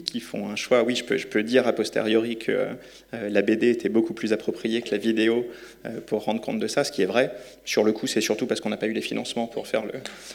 qui, 0.00 0.20
font 0.20 0.48
un 0.48 0.56
choix. 0.56 0.82
Oui, 0.82 0.96
je 0.96 1.04
peux, 1.04 1.16
je 1.16 1.26
peux 1.26 1.42
dire 1.42 1.66
a 1.66 1.72
posteriori 1.72 2.36
que 2.36 2.52
euh, 2.52 3.28
la 3.28 3.42
BD 3.42 3.70
était 3.70 3.88
beaucoup 3.88 4.14
plus 4.14 4.32
appropriée 4.32 4.82
que 4.82 4.90
la 4.90 4.98
vidéo 4.98 5.46
euh, 5.84 6.00
pour 6.06 6.24
rendre 6.24 6.40
compte 6.40 6.58
de 6.58 6.66
ça, 6.66 6.84
ce 6.84 6.92
qui 6.92 7.02
est 7.02 7.06
vrai. 7.06 7.32
Sur 7.64 7.84
le 7.84 7.92
coup, 7.92 8.06
c'est 8.06 8.20
surtout 8.20 8.46
parce 8.46 8.60
qu'on 8.60 8.70
n'a 8.70 8.76
pas 8.76 8.86
eu 8.86 8.92
les 8.92 9.02
financements 9.02 9.46
pour 9.46 9.66
faire 9.66 9.84
le. 9.84 9.92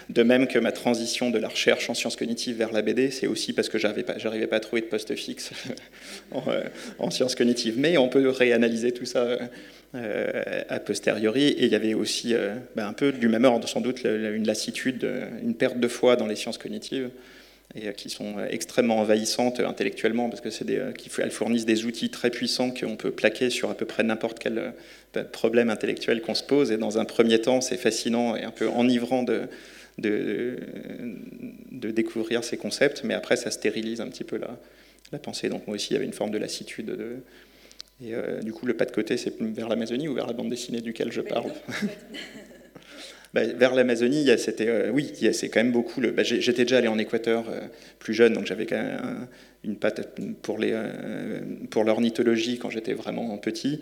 De 0.09 0.23
même 0.23 0.47
que 0.47 0.59
ma 0.59 0.71
transition 0.71 1.29
de 1.29 1.37
la 1.37 1.47
recherche 1.47 1.89
en 1.89 1.93
sciences 1.93 2.15
cognitives 2.15 2.57
vers 2.57 2.71
la 2.71 2.81
BD, 2.81 3.11
c'est 3.11 3.27
aussi 3.27 3.53
parce 3.53 3.69
que 3.69 3.77
j'arrivais 3.77 4.03
pas, 4.03 4.13
pas 4.13 4.55
à 4.55 4.59
trouver 4.59 4.81
de 4.81 4.87
poste 4.87 5.15
fixe 5.15 5.51
euh, 6.47 6.63
en, 6.99 7.09
sciences 7.09 7.35
cognitives. 7.35 7.75
Mais 7.77 7.97
on 7.97 8.09
peut 8.09 8.29
réanalyser 8.29 8.91
tout 8.91 9.05
ça. 9.05 9.37
A 9.93 10.79
posteriori. 10.79 11.47
Et 11.47 11.65
il 11.65 11.71
y 11.71 11.75
avait 11.75 11.93
aussi 11.93 12.35
ben, 12.75 12.87
un 12.87 12.93
peu 12.93 13.11
du 13.11 13.27
même 13.27 13.45
ordre, 13.45 13.67
sans 13.67 13.81
doute, 13.81 14.03
une 14.03 14.45
lassitude, 14.45 15.07
une 15.41 15.55
perte 15.55 15.79
de 15.79 15.87
foi 15.87 16.15
dans 16.15 16.27
les 16.27 16.35
sciences 16.35 16.57
cognitives 16.57 17.09
euh, 17.75 17.91
qui 17.91 18.09
sont 18.09 18.37
euh, 18.37 18.47
extrêmement 18.49 18.99
envahissantes 18.99 19.59
euh, 19.59 19.67
intellectuellement 19.67 20.29
parce 20.29 20.39
que 20.39 20.49
fournissent 21.29 21.65
des 21.65 21.83
outils 21.83 22.09
très 22.09 22.29
puissants 22.29 22.71
qu'on 22.71 22.95
peut 22.95 23.11
plaquer 23.11 23.49
sur 23.49 23.69
à 23.69 23.75
peu 23.75 23.85
près 23.85 24.03
n'importe 24.03 24.39
quel 24.39 24.73
problème 25.33 25.69
intellectuel 25.69 26.21
qu'on 26.21 26.33
se 26.33 26.43
pose. 26.43 26.71
Et 26.71 26.77
dans 26.77 26.97
un 26.97 27.03
premier 27.03 27.41
temps, 27.41 27.59
c'est 27.59 27.75
fascinant 27.75 28.37
et 28.37 28.43
un 28.43 28.51
peu 28.51 28.69
enivrant 28.69 29.23
de, 29.23 29.49
découvrir 31.73 32.45
ces 32.45 32.55
concepts, 32.55 33.03
mais 33.03 33.13
après, 33.13 33.35
ça 33.35 33.51
stérilise 33.51 33.99
un 33.99 34.07
petit 34.07 34.23
peu 34.23 34.37
la, 34.37 35.19
pensée. 35.19 35.49
Donc 35.49 35.67
moi 35.67 35.75
aussi, 35.75 35.89
il 35.91 35.93
y 35.93 35.97
avait 35.97 36.05
une 36.05 36.13
forme 36.13 36.31
de 36.31 36.37
lassitude. 36.37 36.85
De, 36.85 37.17
et 38.01 38.13
du 38.43 38.53
coup, 38.53 38.65
le 38.65 38.75
pas 38.75 38.85
de 38.85 38.91
côté, 38.91 39.17
c'est 39.17 39.33
vers 39.41 39.69
l'Amazonie 39.69 40.07
ou 40.07 40.13
vers 40.13 40.27
la 40.27 40.33
bande 40.33 40.49
dessinée 40.49 40.81
duquel 40.81 41.11
je 41.11 41.21
parle 41.21 41.51
Bah, 43.33 43.43
vers 43.43 43.75
l'Amazonie, 43.75 44.27
c'était, 44.37 44.67
euh, 44.67 44.89
oui, 44.91 45.11
c'est 45.33 45.49
quand 45.49 45.59
même 45.59 45.71
beaucoup. 45.71 46.01
Le, 46.01 46.11
bah, 46.11 46.23
j'étais 46.23 46.63
déjà 46.63 46.77
allé 46.77 46.87
en 46.87 46.97
Équateur 46.97 47.45
euh, 47.49 47.59
plus 47.99 48.13
jeune, 48.13 48.33
donc 48.33 48.45
j'avais 48.45 48.65
quand 48.65 48.77
même 48.77 49.27
une 49.63 49.75
patte 49.75 50.17
pour, 50.41 50.57
les, 50.57 50.71
euh, 50.73 51.41
pour 51.69 51.83
l'ornithologie 51.83 52.57
quand 52.57 52.69
j'étais 52.69 52.93
vraiment 52.93 53.37
petit, 53.37 53.81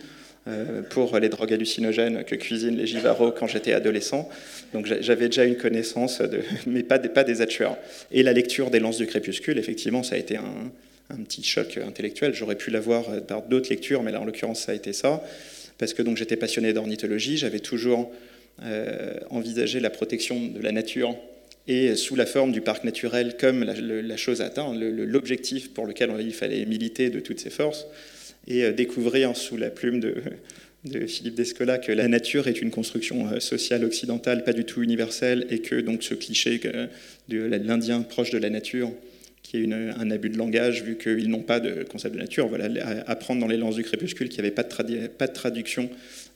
pour 0.92 1.18
les 1.18 1.30
drogues 1.30 1.54
hallucinogènes 1.54 2.24
que 2.24 2.36
cuisinent 2.36 2.78
les 2.78 2.86
Givaro 2.86 3.32
quand 3.32 3.48
j'étais 3.48 3.74
adolescent. 3.74 4.30
Donc 4.74 4.86
j'avais 4.86 5.26
déjà 5.26 5.44
une 5.44 5.58
connaissance, 5.58 6.22
de, 6.22 6.42
mais 6.68 6.84
pas 6.84 7.00
des, 7.00 7.10
pas 7.10 7.24
des 7.24 7.42
Et 8.12 8.24
la 8.24 8.34
lecture 8.34 8.70
des 8.70 8.80
Lances 8.80 8.98
du 8.98 9.08
crépuscule, 9.08 9.58
effectivement, 9.58 10.04
ça 10.04 10.16
a 10.16 10.18
été 10.20 10.38
un, 10.38 10.72
un 11.10 11.24
petit 11.24 11.44
choc 11.44 11.78
intellectuel. 11.78 12.34
J'aurais 12.34 12.58
pu 12.58 12.72
l'avoir 12.72 13.06
par 13.26 13.44
d'autres 13.44 13.70
lectures, 13.70 14.04
mais 14.04 14.12
là, 14.12 14.22
en 14.22 14.26
l'occurrence, 14.26 14.62
ça 14.62 14.72
a 14.72 14.76
été 14.76 14.94
ça. 14.94 15.24
Parce 15.78 15.94
que 15.94 16.02
donc 16.02 16.18
j'étais 16.18 16.38
passionné 16.38 16.74
d'ornithologie, 16.74 17.38
j'avais 17.38 17.60
toujours 17.60 18.12
euh, 18.64 19.16
envisager 19.30 19.82
la 19.82 19.90
protection 19.90 20.48
de 20.48 20.62
la 20.62 20.72
nature 20.72 21.16
et 21.68 21.96
sous 21.96 22.16
la 22.16 22.26
forme 22.26 22.52
du 22.52 22.62
parc 22.62 22.84
naturel 22.86 23.36
comme 23.38 23.64
la, 23.64 24.18
chose 24.18 24.42
atteint, 24.42 24.74
l'objectif 24.74 25.74
pour 25.74 25.86
lequel 25.88 26.12
il 26.20 26.34
fallait 26.34 26.66
militer 26.66 27.10
de 27.10 27.20
toutes 27.20 27.40
ses 27.40 27.50
forces, 27.50 27.88
et 28.48 28.64
euh, 28.64 28.72
découvrir 28.72 29.36
sous 29.36 29.58
la 29.58 29.72
plume 29.72 30.00
de, 30.00 30.16
de 30.86 31.06
Philippe 31.08 31.36
Descola 31.36 31.80
que 31.80 31.92
la 31.92 32.08
nature 32.08 32.48
est 32.48 32.62
une 32.62 32.70
construction 32.70 33.28
euh, 33.28 33.40
sociale 33.40 33.84
occidentale, 33.84 34.44
pas 34.44 34.54
du 34.54 34.64
tout 34.64 34.84
universelle, 34.84 35.48
et 35.50 35.60
que 35.60 35.82
donc 35.82 36.04
ce 36.04 36.14
cliché 36.14 36.62
de 37.28 37.38
l'Indien 37.38 38.04
proche 38.04 38.30
de 38.30 38.38
la 38.38 38.52
nature, 38.52 38.92
est 39.64 39.74
un 39.74 40.12
abus 40.12 40.30
de 40.30 40.38
langage, 40.38 40.84
vu 40.84 40.98
qu'ils 40.98 41.30
n'ont 41.30 41.42
pas 41.42 41.60
de 41.60 41.84
concept 41.84 42.16
de 42.16 42.20
nature, 42.20 42.48
voilà, 42.48 42.68
apprendre 43.08 43.42
dans 43.42 43.48
les 43.48 43.58
lances 43.58 43.76
du 43.76 43.84
crépuscule 43.84 44.30
qu'il 44.30 44.42
n'y 44.42 44.48
avait 44.48 44.56
pas 44.56 44.64
de, 44.64 45.08
pas 45.08 45.28
de 45.28 45.34
traduction 45.34 45.90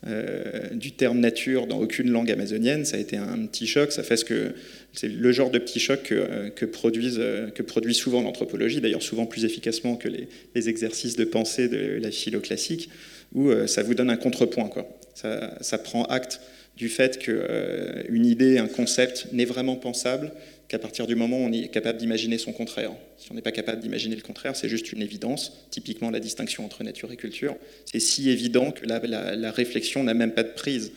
euh, 0.07 0.69
du 0.71 0.93
terme 0.93 1.19
nature 1.19 1.67
dans 1.67 1.77
aucune 1.79 2.09
langue 2.09 2.31
amazonienne, 2.31 2.85
ça 2.85 2.95
a 2.95 2.99
été 2.99 3.17
un 3.17 3.45
petit 3.47 3.67
choc. 3.67 3.91
Ça 3.91 4.01
fait 4.01 4.15
ce 4.15 4.23
que 4.23 4.53
c'est 4.93 5.09
le 5.09 5.31
genre 5.33 5.51
de 5.51 5.59
petit 5.59 5.79
choc 5.79 6.03
que, 6.03 6.15
euh, 6.15 6.49
que, 6.49 6.65
produisent, 6.65 7.19
euh, 7.19 7.49
que 7.49 7.63
produit 7.63 7.93
souvent 7.93 8.21
l'anthropologie, 8.21 8.79
d'ailleurs 8.79 9.03
souvent 9.03 9.25
plus 9.25 9.43
efficacement 9.43 9.97
que 9.97 10.07
les, 10.07 10.69
exercices 10.69 11.17
de 11.17 11.25
pensée 11.25 11.67
de 11.67 11.99
la 12.01 12.11
philo 12.11 12.39
classique, 12.39 12.89
où 13.33 13.51
ça 13.65 13.83
vous 13.83 13.93
donne 13.93 14.09
un 14.09 14.17
contrepoint. 14.17 14.67
Quoi. 14.67 14.87
Ça 15.13 15.77
prend 15.77 16.03
acte 16.05 16.41
du 16.79 16.87
fait 16.87 17.19
qu'une 17.19 18.25
idée, 18.25 18.57
un 18.57 18.69
concept 18.69 19.27
n'est 19.33 19.45
vraiment 19.45 19.75
pensable 19.75 20.31
qu'à 20.69 20.79
partir 20.79 21.07
du 21.07 21.15
moment 21.15 21.37
où 21.37 21.41
on 21.41 21.51
est 21.51 21.67
capable 21.67 21.99
d'imaginer 21.99 22.37
son 22.37 22.53
contraire. 22.53 22.93
Si 23.17 23.29
on 23.31 23.35
n'est 23.35 23.41
pas 23.41 23.51
capable 23.51 23.81
d'imaginer 23.81 24.15
le 24.15 24.21
contraire, 24.21 24.55
c'est 24.55 24.69
juste 24.69 24.93
une 24.93 25.01
évidence, 25.01 25.67
typiquement 25.71 26.09
la 26.09 26.21
distinction 26.21 26.63
entre 26.63 26.85
nature 26.85 27.11
et 27.11 27.17
culture. 27.17 27.57
C'est 27.83 27.99
si 27.99 28.29
évident 28.29 28.71
que 28.71 28.85
la, 28.85 29.51
réflexion 29.51 30.03
n'a 30.05 30.13
même 30.13 30.31
pas 30.31 30.43
de 30.43 30.53
prise, 30.53 30.93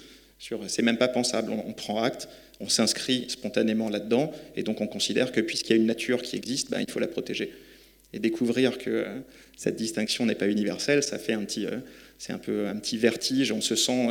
c'est 0.68 0.82
même 0.82 0.98
pas 0.98 1.08
pensable. 1.08 1.50
On, 1.50 1.72
prend 1.72 2.00
acte, 2.00 2.28
on 2.60 2.68
s'inscrit 2.68 3.24
spontanément 3.26 3.88
là-dedans, 3.88 4.30
et 4.54 4.62
donc 4.62 4.80
on 4.80 4.86
considère 4.86 5.32
que 5.32 5.40
puisqu'il 5.40 5.70
y 5.70 5.72
a 5.72 5.80
une 5.80 5.86
nature 5.86 6.22
qui 6.22 6.36
existe, 6.36 6.70
ben, 6.70 6.80
il 6.80 6.88
faut 6.88 7.00
la 7.00 7.08
protéger. 7.08 7.50
Et 8.12 8.20
découvrir 8.20 8.78
que 8.78 8.90
euh, 8.90 9.18
cette 9.56 9.74
distinction 9.74 10.26
n'est 10.26 10.36
pas 10.36 10.46
universelle, 10.46 11.02
ça 11.02 11.18
fait 11.18 11.32
un 11.32 11.44
petit, 11.44 11.66
euh, 11.66 11.78
c'est 12.18 12.32
un 12.32 12.38
peu 12.38 12.68
un 12.68 12.76
petit 12.76 12.98
vertige, 12.98 13.50
on 13.50 13.60
se 13.60 13.74
sent... 13.74 14.06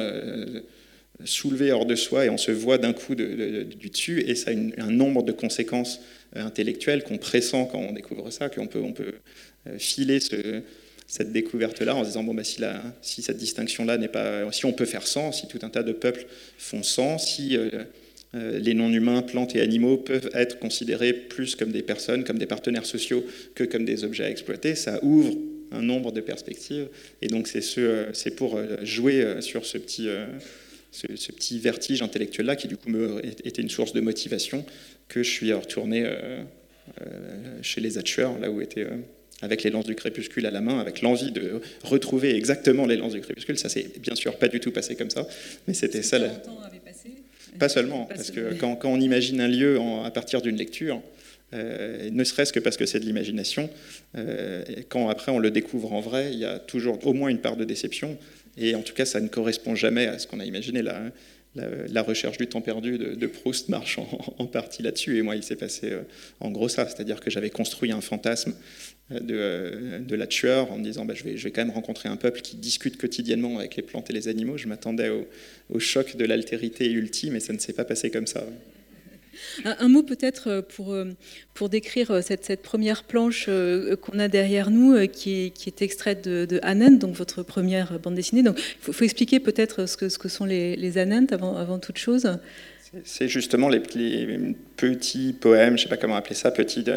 Soulevé 1.23 1.71
hors 1.71 1.85
de 1.85 1.95
soi 1.95 2.25
et 2.25 2.29
on 2.29 2.37
se 2.37 2.51
voit 2.51 2.77
d'un 2.77 2.93
coup 2.93 3.15
du 3.15 3.89
dessus 3.89 4.21
et 4.21 4.33
ça 4.35 4.51
a 4.51 4.83
un 4.83 4.91
nombre 4.91 5.23
de 5.23 5.31
conséquences 5.31 6.01
euh, 6.37 6.45
intellectuelles 6.45 7.03
qu'on 7.03 7.17
pressent 7.17 7.67
quand 7.69 7.79
on 7.79 7.91
découvre 7.91 8.31
ça, 8.31 8.47
qu'on 8.47 8.65
peut, 8.65 8.79
on 8.79 8.93
peut 8.93 9.15
euh, 9.67 9.77
filer 9.77 10.19
cette 11.07 11.33
découverte-là 11.33 11.93
en 11.93 12.03
se 12.03 12.09
disant 12.09 12.23
bon 12.23 12.33
bah 12.33 12.43
si, 12.45 13.21
cette 13.21 13.37
distinction-là 13.37 13.97
n'est 13.97 14.07
pas, 14.07 14.49
si 14.53 14.65
on 14.65 14.71
peut 14.71 14.85
faire 14.85 15.05
sans, 15.05 15.33
si 15.33 15.47
tout 15.49 15.59
un 15.61 15.69
tas 15.69 15.83
de 15.83 15.91
peuples 15.91 16.25
font 16.57 16.83
sans, 16.83 17.17
si 17.17 17.57
euh, 17.57 17.83
les 18.33 18.73
non-humains, 18.73 19.23
plantes 19.23 19.53
et 19.57 19.61
animaux 19.61 19.97
peuvent 19.97 20.29
être 20.33 20.57
considérés 20.57 21.11
plus 21.11 21.55
comme 21.55 21.73
des 21.73 21.83
personnes, 21.83 22.23
comme 22.23 22.39
des 22.39 22.45
partenaires 22.45 22.85
sociaux 22.85 23.25
que 23.53 23.65
comme 23.65 23.83
des 23.83 24.05
objets 24.05 24.23
à 24.23 24.29
exploiter, 24.29 24.75
ça 24.75 25.03
ouvre 25.03 25.37
un 25.73 25.81
nombre 25.81 26.13
de 26.13 26.21
perspectives. 26.21 26.87
Et 27.21 27.27
donc 27.27 27.49
c'est 27.49 27.61
ce, 27.61 28.05
c'est 28.13 28.37
pour 28.37 28.57
jouer 28.83 29.41
sur 29.41 29.65
ce 29.65 29.77
petit 29.77 30.07
ce, 30.91 31.31
petit 31.31 31.59
vertige 31.59 32.01
intellectuel-là, 32.01 32.55
qui 32.55 32.67
du 32.67 32.77
coup 32.77 32.89
me, 32.89 33.25
était 33.25 33.61
une 33.61 33.69
source 33.69 33.93
de 33.93 34.01
motivation, 34.01 34.65
que 35.07 35.23
je 35.23 35.29
suis 35.29 35.53
retourné 35.53 36.03
euh, 36.05 36.43
euh, 37.01 37.59
chez 37.61 37.81
les 37.81 37.97
Hatchers, 37.97 38.29
là 38.39 38.51
où 38.51 38.61
était... 38.61 38.83
Euh, 38.83 38.97
avec 39.43 39.63
les 39.63 39.71
lances 39.71 39.87
du 39.87 39.95
crépuscule 39.95 40.45
à 40.45 40.51
la 40.51 40.61
main, 40.61 40.77
avec 40.77 41.01
l'envie 41.01 41.31
de 41.31 41.61
retrouver 41.83 42.35
exactement 42.35 42.85
les 42.85 42.95
lances 42.95 43.13
du 43.13 43.21
crépuscule. 43.21 43.57
Ça 43.57 43.69
s'est 43.69 43.87
bien 43.99 44.13
sûr 44.13 44.37
pas 44.37 44.47
du 44.47 44.59
tout 44.59 44.69
passé 44.69 44.95
comme 44.95 45.09
ça, 45.09 45.27
mais 45.67 45.73
c'était 45.73 46.03
ça. 46.03 46.19
La... 46.19 46.29
Pas 47.57 47.67
seulement, 47.67 48.05
parce 48.05 48.29
que 48.29 48.53
quand, 48.59 48.75
quand, 48.75 48.91
on 48.91 49.01
imagine 49.01 49.41
un 49.41 49.47
lieu 49.47 49.79
à 50.05 50.11
partir 50.11 50.43
d'une 50.43 50.57
lecture, 50.57 51.01
ne 51.53 52.23
serait-ce 52.23 52.53
que 52.53 52.59
parce 52.59 52.77
que 52.77 52.85
c'est 52.85 52.99
de 52.99 53.05
l'imagination, 53.05 53.67
quand 54.89 55.09
après 55.09 55.31
on 55.31 55.39
le 55.39 55.49
découvre 55.49 55.91
en 55.93 56.01
vrai, 56.01 56.29
il 56.31 56.37
y 56.37 56.45
a 56.45 56.59
toujours 56.59 57.03
au 57.07 57.13
moins 57.13 57.29
une 57.29 57.41
part 57.41 57.57
de 57.57 57.65
déception. 57.65 58.19
Et 58.61 58.75
en 58.75 58.83
tout 58.83 58.93
cas, 58.93 59.05
ça 59.05 59.19
ne 59.19 59.27
correspond 59.27 59.75
jamais 59.75 60.05
à 60.05 60.19
ce 60.19 60.27
qu'on 60.27 60.39
a 60.39 60.45
imaginé. 60.45 60.83
La, 60.83 62.01
recherche 62.03 62.37
du 62.37 62.47
temps 62.47 62.61
perdu 62.61 62.97
de, 62.97 63.27
Proust 63.27 63.69
marche 63.69 63.99
en, 64.37 64.45
partie 64.45 64.83
là-dessus. 64.83 65.17
Et 65.17 65.21
moi, 65.23 65.35
il 65.35 65.43
s'est 65.43 65.55
passé 65.55 65.91
euh, 65.91 66.03
en 66.39 66.51
gros 66.51 66.69
ça, 66.69 66.87
c'est-à-dire 66.87 67.19
que 67.19 67.31
j'avais 67.31 67.49
construit 67.49 67.91
un 67.91 68.01
fantasme 68.01 68.53
euh, 69.11 69.19
de, 69.19 69.35
euh, 69.35 69.99
de 69.99 70.15
la 70.15 70.27
tueur 70.27 70.71
en 70.71 70.77
me 70.77 70.83
disant 70.83 71.05
bah, 71.05 71.15
je, 71.15 71.23
vais, 71.23 71.37
je 71.37 71.43
vais 71.43 71.51
quand 71.51 71.65
même 71.65 71.73
rencontrer 71.73 72.07
un 72.07 72.17
peuple 72.17 72.41
qui 72.41 72.55
discute 72.55 72.97
quotidiennement 72.97 73.57
avec 73.57 73.75
les 73.75 73.83
plantes 73.83 74.09
et 74.11 74.13
les 74.13 74.27
animaux. 74.27 74.57
Je 74.57 74.67
m'attendais 74.67 75.09
au, 75.09 75.27
au 75.69 75.79
choc 75.79 76.15
de 76.15 76.25
l'altérité 76.25 76.89
ultime, 76.91 77.35
et 77.35 77.39
ça 77.39 77.51
ne 77.51 77.59
s'est 77.59 77.73
pas 77.73 77.85
passé 77.85 78.11
comme 78.11 78.27
ça. 78.27 78.45
Un, 79.65 79.87
mot 79.87 80.03
peut-être 80.03 80.49
euh, 80.49 80.61
pour, 80.61 80.93
euh, 80.93 81.05
pour 81.53 81.69
décrire 81.69 82.11
euh, 82.11 82.21
cette, 82.21 82.45
cette 82.45 82.61
première 82.61 83.03
planche 83.03 83.49
qu'on 84.01 84.19
a 84.19 84.27
derrière 84.27 84.69
nous, 84.69 85.07
qui 85.07 85.45
est, 85.45 85.49
qui 85.51 85.69
est 85.69 85.81
extraite 85.81 86.27
de, 86.27 86.59
Anand, 86.63 86.91
donc 86.91 87.15
votre 87.15 87.43
première 87.43 87.99
bande 87.99 88.15
dessinée. 88.15 88.43
Donc, 88.43 88.57
il 88.57 88.93
faut, 88.93 89.03
expliquer 89.03 89.39
peut-être 89.39 89.85
ce 89.85 89.97
que, 89.97 90.09
ce 90.09 90.17
que 90.17 90.29
sont 90.29 90.45
les, 90.45 90.75
les 90.75 90.97
Anand 90.97 91.27
avant, 91.31 91.55
avant 91.55 91.79
toute 91.79 91.97
chose. 91.97 92.37
C'est 93.05 93.29
justement 93.29 93.69
les, 93.69 93.79
petits 93.79 95.33
poèmes, 95.39 95.77
je 95.77 95.83
ne 95.83 95.87
sais 95.87 95.89
pas 95.89 95.97
comment 95.97 96.17
appeler 96.17 96.35
ça, 96.35 96.51
petites, 96.51 96.91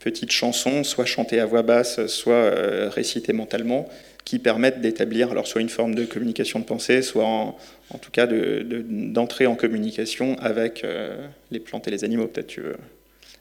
petites 0.00 0.32
chansons, 0.32 0.82
soit 0.82 1.04
chantées 1.04 1.38
à 1.38 1.46
voix 1.46 1.62
basse, 1.62 2.06
soit 2.06 2.50
récitées 2.90 3.32
mentalement, 3.32 3.88
qui 4.24 4.38
permettent 4.38 4.80
d'établir 4.80 5.30
alors 5.30 5.46
soit 5.46 5.60
une 5.60 5.68
forme 5.68 5.94
de 5.94 6.04
communication 6.04 6.58
de 6.58 6.64
pensée, 6.64 7.02
soit 7.02 7.24
en, 7.24 7.56
tout 8.00 8.10
cas 8.10 8.26
d'entrer 8.26 9.46
en 9.46 9.54
communication 9.54 10.36
avec 10.38 10.84
euh, 10.84 11.26
les 11.50 11.60
plantes 11.60 11.88
et 11.88 11.90
les 11.90 12.04
animaux, 12.04 12.26
peut-être 12.26 12.46
tu 12.46 12.60
veux. 12.60 12.76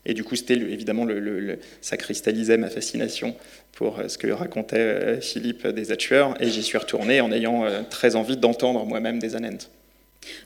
Et 0.05 0.13
du 0.13 0.24
coup, 0.24 0.36
c'était 0.36 0.55
évidemment, 0.55 1.05
le, 1.05 1.59
ça 1.81 1.98
cristallisait 1.98 2.57
ma 2.57 2.69
fascination 2.69 3.36
pour 3.74 4.00
euh, 4.00 4.07
ce 4.07 4.17
que 4.17 4.27
racontait 4.31 4.77
euh, 4.77 5.21
Philippe 5.21 5.67
des 5.67 5.91
Hatchers, 5.91 6.29
et 6.39 6.50
j'y 6.50 6.63
suis 6.63 6.77
retourné 6.77 7.21
en 7.21 7.31
ayant 7.31 7.65
très 7.89 8.15
envie 8.15 8.38
d'entendre 8.38 8.86
moi-même 8.86 9.19
des 9.19 9.36
Anentes. 9.36 9.69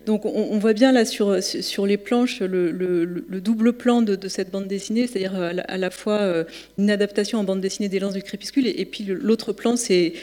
Donc 0.05 0.25
on, 0.25 0.57
voit 0.59 0.73
bien 0.73 0.91
là 0.91 1.05
sur, 1.05 1.41
sur 1.41 1.85
les 1.85 1.97
planches 1.97 2.41
le, 2.41 3.39
double 3.39 3.73
plan 3.73 4.01
de, 4.01 4.27
cette 4.27 4.51
bande 4.51 4.67
dessinée, 4.67 5.07
c'est-à-dire 5.07 5.35
à, 5.35 5.77
la 5.77 5.89
fois 5.89 6.19
euh, 6.19 6.43
une 6.77 6.89
adaptation 6.89 7.39
en 7.39 7.43
bande 7.43 7.61
dessinée 7.61 7.89
des 7.89 7.99
Lances 7.99 8.13
du 8.13 8.21
Crépuscule, 8.21 8.67
et, 8.67 8.85
puis 8.85 9.05
l'autre 9.05 9.51
plan, 9.53 9.75
c'est 9.75 10.13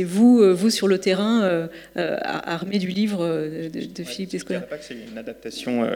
vous, 0.00 0.40
euh, 0.40 0.52
vous 0.52 0.70
sur 0.70 0.88
le 0.88 0.98
terrain, 0.98 1.42
euh, 1.42 1.66
armé 1.96 2.78
du 2.78 2.88
livre 2.88 3.26
de, 3.26 4.04
Philippe 4.04 4.30
Descola. 4.30 4.66
C'est 4.80 4.94
une 5.10 5.18
adaptation 5.18 5.86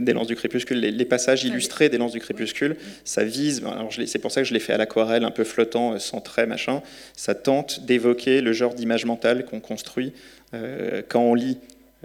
des 0.00 0.12
Lances 0.12 0.26
du 0.26 0.36
Crépuscule. 0.36 0.80
Les, 0.80 1.04
passages 1.04 1.44
illustrés 1.44 1.88
des 1.88 1.98
Lances 1.98 2.12
du 2.12 2.20
Crépuscule, 2.20 2.76
ça 3.04 3.24
vise, 3.24 3.62
c'est 4.06 4.18
pour 4.18 4.32
ça 4.32 4.42
que 4.42 4.48
je 4.48 4.54
l'ai 4.54 4.60
fait 4.60 4.72
à 4.72 4.78
l'aquarelle, 4.78 5.24
un 5.24 5.30
peu 5.30 5.44
flottant, 5.44 5.98
sans 5.98 6.20
trait, 6.20 6.46
machin, 6.46 6.82
ça 7.14 7.34
tente 7.34 7.84
d'évoquer 7.84 8.40
le 8.40 8.52
genre 8.52 8.74
d'image 8.74 9.04
mentale 9.04 9.44
qu'on 9.44 9.60
construit 9.60 10.12
quand 11.08 11.20
on 11.20 11.34
lit 11.34 11.58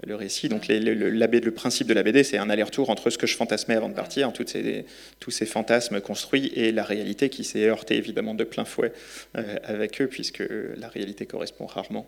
le 0.06 0.14
récit. 0.14 0.48
Donc 0.48 0.68
le, 0.68 0.78
le, 0.78 1.50
principe 1.50 1.86
de 1.86 1.94
la 1.94 2.02
BD, 2.02 2.24
c'est 2.24 2.38
un 2.38 2.50
aller-retour 2.50 2.90
entre 2.90 3.10
ce 3.10 3.18
que 3.18 3.26
je 3.26 3.36
fantasmais 3.36 3.74
avant 3.74 3.88
de 3.88 3.94
partir, 3.94 4.32
toutes 4.32 4.48
ces, 4.48 4.84
tous 5.20 5.30
ces 5.30 5.46
fantasmes 5.46 6.00
construits, 6.00 6.52
et 6.54 6.72
la 6.72 6.84
réalité 6.84 7.28
qui 7.28 7.44
s'est 7.44 7.66
heurtée 7.66 7.96
évidemment 7.96 8.34
de 8.34 8.44
plein 8.44 8.64
fouet 8.64 8.92
euh, 9.36 9.56
avec 9.64 10.00
eux, 10.00 10.06
puisque 10.06 10.42
la 10.76 10.88
réalité 10.88 11.26
correspond 11.26 11.66
rarement 11.66 12.06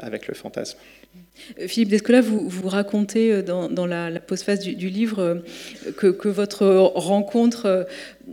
avec 0.00 0.28
le 0.28 0.34
fantasme. 0.34 0.78
Euh, 1.58 1.66
Philippe 1.66 1.88
Descola, 1.88 2.20
vous, 2.20 2.48
vous 2.48 2.68
racontez 2.68 3.32
euh, 3.32 3.42
dans, 3.42 3.86
la, 3.86 4.10
la 4.10 4.20
postface 4.20 4.60
du, 4.60 4.88
livre 4.88 5.42
que, 5.96 6.28
votre 6.28 6.66
rencontre 6.94 7.86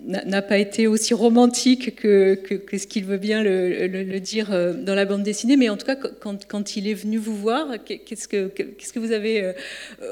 n'a 0.05 0.41
pas 0.41 0.57
été 0.57 0.87
aussi 0.87 1.13
romantique 1.13 1.95
que, 1.95 2.39
ce 2.71 2.87
qu'il 2.87 3.05
veut 3.05 3.17
bien 3.17 3.43
le, 3.43 4.19
dire 4.19 4.49
dans 4.75 4.95
la 4.95 5.05
bande 5.05 5.23
dessinée, 5.23 5.57
mais 5.57 5.69
en 5.69 5.77
tout 5.77 5.85
cas, 5.85 5.95
quand, 5.95 6.75
il 6.75 6.87
est 6.87 6.93
venu 6.93 7.17
vous 7.17 7.35
voir, 7.35 7.83
qu'est-ce 7.83 8.27
que, 8.27 8.99
vous 8.99 9.11
avez 9.11 9.53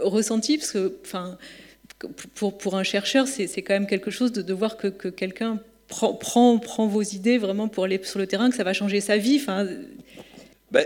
ressenti? 0.01 0.57
Parce 0.57 0.71
que, 0.71 0.93
enfin, 1.03 1.37
pour, 2.35 2.75
un 2.75 2.83
chercheur, 2.83 3.27
c'est 3.27 3.61
quand 3.61 3.73
même 3.73 3.87
quelque 3.87 4.11
chose 4.11 4.31
de, 4.31 4.53
voir 4.53 4.77
que, 4.77 4.87
quelqu'un 5.09 5.59
prend, 5.87 6.87
vos 6.87 7.01
idées 7.01 7.37
vraiment 7.37 7.67
pour 7.67 7.85
aller 7.85 7.99
sur 8.03 8.19
le 8.19 8.27
terrain, 8.27 8.49
que 8.49 8.55
ça 8.55 8.63
va 8.63 8.73
changer 8.73 9.01
sa 9.01 9.17
vie. 9.17 9.41
Ben, 10.75 10.85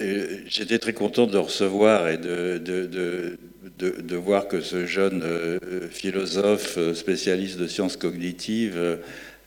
euh, 0.00 0.38
J'étais 0.48 0.80
très 0.80 0.92
content 0.92 1.28
de 1.28 1.38
recevoir 1.38 2.08
et 2.08 2.18
de, 2.18 2.58
de, 2.58 3.38
de, 3.78 4.16
voir 4.16 4.48
que 4.48 4.60
ce 4.60 4.86
jeune 4.86 5.22
euh, 5.22 5.60
philosophe 5.88 6.76
euh, 6.78 6.94
spécialiste 6.94 7.56
de 7.56 7.68
sciences 7.68 7.96
cognitives 7.96 8.98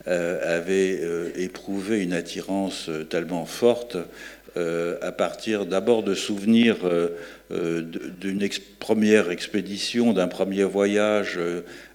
avait 0.06 1.00
éprouvé 1.36 2.02
une 2.02 2.12
attirance 2.12 2.90
tellement 3.08 3.46
forte 3.46 3.96
à 4.54 5.12
partir 5.12 5.64
d'abord 5.64 6.02
de 6.02 6.14
souvenirs 6.14 6.76
d'une 7.50 8.48
première 8.80 9.30
expédition, 9.30 10.12
d'un 10.12 10.28
premier 10.28 10.64
voyage 10.64 11.40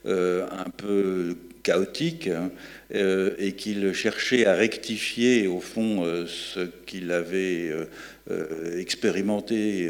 un 0.05 0.69
peu 0.75 1.35
chaotique. 1.63 2.27
Hein, 2.27 2.51
euh, 2.95 3.35
et 3.37 3.51
qu'il 3.51 3.93
cherchait 3.93 4.47
à 4.47 4.55
rectifier 4.55 5.45
au 5.45 5.59
fond 5.59 6.03
euh, 6.03 6.25
ce 6.25 6.61
qu'il 6.87 7.11
avait 7.11 7.69
euh, 8.31 8.79
expérimenté 8.79 9.87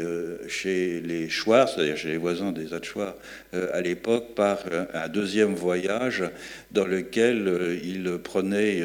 chez 0.48 1.00
les 1.00 1.30
Schwartz, 1.30 1.74
c'est-à-dire 1.74 1.96
chez 1.96 2.08
les 2.08 2.16
voisins 2.18 2.52
des 2.52 2.74
Hatchoirs 2.74 3.14
à 3.52 3.80
l'époque, 3.82 4.34
par 4.34 4.60
un 4.94 5.08
deuxième 5.08 5.54
voyage 5.54 6.24
dans 6.72 6.86
lequel 6.86 7.78
il 7.84 8.16
prenait 8.24 8.82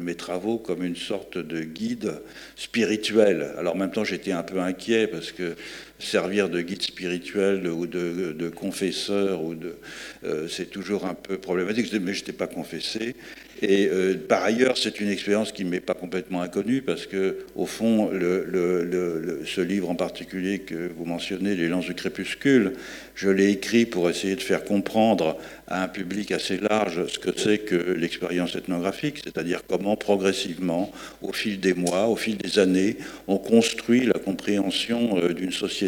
mes 0.00 0.14
travaux 0.14 0.58
comme 0.58 0.84
une 0.84 0.94
sorte 0.94 1.38
de 1.38 1.62
guide 1.62 2.20
spirituel. 2.54 3.52
Alors 3.58 3.74
en 3.74 3.78
même 3.78 3.90
temps 3.90 4.04
j'étais 4.04 4.30
un 4.30 4.44
peu 4.44 4.60
inquiet 4.60 5.08
parce 5.08 5.32
que 5.32 5.56
servir 5.98 6.48
de 6.48 6.60
guide 6.60 6.82
spirituel 6.82 7.66
ou 7.68 7.86
de, 7.86 8.48
confesseur, 8.48 9.42
ou 9.42 9.54
de, 9.54 9.76
euh, 10.24 10.48
c'est 10.48 10.70
toujours 10.70 11.06
un 11.06 11.14
peu 11.14 11.38
problématique. 11.38 11.92
Mais 12.00 12.14
je 12.14 12.20
n'étais 12.20 12.32
pas 12.32 12.46
confessé. 12.46 13.16
Et 13.60 13.88
euh, 13.90 14.14
par 14.14 14.44
ailleurs, 14.44 14.78
c'est 14.78 15.00
une 15.00 15.10
expérience 15.10 15.50
qui 15.50 15.64
ne 15.64 15.70
m'est 15.70 15.80
pas 15.80 15.94
complètement 15.94 16.42
inconnue 16.42 16.80
parce 16.80 17.06
que, 17.06 17.38
au 17.56 17.66
fond, 17.66 18.10
ce 18.12 19.60
livre 19.60 19.90
en 19.90 19.96
particulier 19.96 20.60
que 20.60 20.90
vous 20.96 21.04
mentionnez, 21.04 21.56
Les 21.56 21.68
Lances 21.68 21.86
du 21.86 21.94
Crépuscule, 21.94 22.74
je 23.16 23.28
l'ai 23.28 23.50
écrit 23.50 23.84
pour 23.84 24.08
essayer 24.08 24.36
de 24.36 24.40
faire 24.40 24.62
comprendre 24.62 25.36
à 25.66 25.82
un 25.82 25.88
public 25.88 26.30
assez 26.30 26.58
large 26.58 27.06
ce 27.08 27.18
que 27.18 27.30
c'est 27.36 27.58
que 27.58 27.74
l'expérience 27.74 28.54
ethnographique, 28.54 29.20
c'est-à-dire 29.24 29.62
comment 29.66 29.96
progressivement, 29.96 30.92
au 31.20 31.32
fil 31.32 31.58
des 31.58 31.74
mois, 31.74 32.06
au 32.06 32.14
fil 32.14 32.36
des 32.36 32.60
années, 32.60 32.96
on 33.26 33.38
construit 33.38 34.06
la 34.06 34.20
compréhension 34.20 35.18
euh, 35.18 35.34
d'une 35.34 35.52
société, 35.52 35.87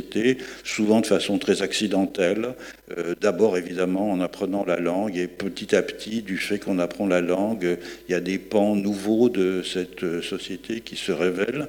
souvent 0.65 1.01
de 1.01 1.07
façon 1.07 1.39
très 1.39 1.63
accidentelle, 1.63 2.55
euh, 2.97 3.15
d'abord 3.21 3.57
évidemment 3.57 4.11
en 4.11 4.21
apprenant 4.21 4.65
la 4.65 4.79
langue, 4.79 5.17
et 5.17 5.27
petit 5.27 5.75
à 5.75 5.83
petit, 5.83 6.23
du 6.23 6.39
fait 6.39 6.59
qu'on 6.59 6.79
apprend 6.79 7.07
la 7.07 7.21
langue, 7.21 7.79
il 8.09 8.13
y 8.13 8.15
a 8.15 8.21
des 8.21 8.39
pans 8.39 8.77
nouveaux 8.77 9.29
de 9.29 9.63
cette 9.63 10.03
euh, 10.03 10.23
société 10.23 10.81
qui 10.81 10.97
se 10.97 11.13
révèlent. 11.13 11.69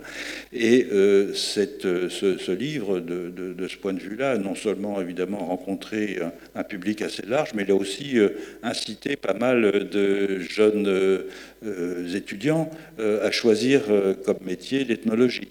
Et 0.54 0.88
cette, 1.34 1.84
ce, 1.84 2.51
livre, 2.51 3.00
de, 3.00 3.68
ce 3.68 3.77
point 3.77 3.94
de 3.94 4.00
vue-là, 4.00 4.38
non 4.38 4.55
seulement 4.55 5.00
évidemment 5.01 5.46
rencontré 5.46 6.20
un 6.55 6.64
public 6.64 7.01
assez 7.01 7.24
large, 7.25 7.51
mais 7.53 7.64
il 7.64 7.72
a 7.72 7.75
aussi 7.75 8.18
euh, 8.18 8.29
incité 8.64 9.16
pas 9.16 9.34
mal 9.34 9.90
de 9.90 10.40
jeunes 10.40 10.88
euh, 10.88 12.16
étudiants 12.16 12.70
euh, 13.00 13.25
à 13.25 13.32
choisir 13.32 13.84
comme 14.25 14.40
métier 14.46 14.84
l'ethnologie. 14.84 15.50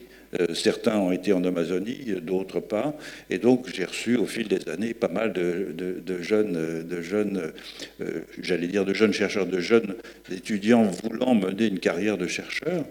Certains 0.55 0.97
ont 0.97 1.13
été 1.13 1.33
en 1.33 1.43
Amazonie, 1.45 2.15
d'autres 2.23 2.61
pas. 2.61 2.95
Et 3.31 3.39
donc, 3.39 3.67
j'ai 3.75 3.85
reçu 3.85 4.17
au 4.17 4.27
fil 4.27 4.49
des 4.49 4.69
années 4.69 4.95
pas 4.95 5.09
mal 5.09 5.33
de, 5.33 6.23
jeunes, 6.23 6.85
de 6.85 7.01
jeunes 7.01 7.53
j'allais 8.41 8.69
dire 8.69 8.85
de 8.85 8.95
jeunes 8.95 9.13
chercheurs, 9.13 9.47
de 9.47 9.61
jeunes 9.61 9.95
étudiants 10.31 10.85
voulant 10.85 11.35
mener 11.35 11.67
une 11.67 11.81
carrière 11.81 12.17
de 12.17 12.27
chercheur. 12.27 12.85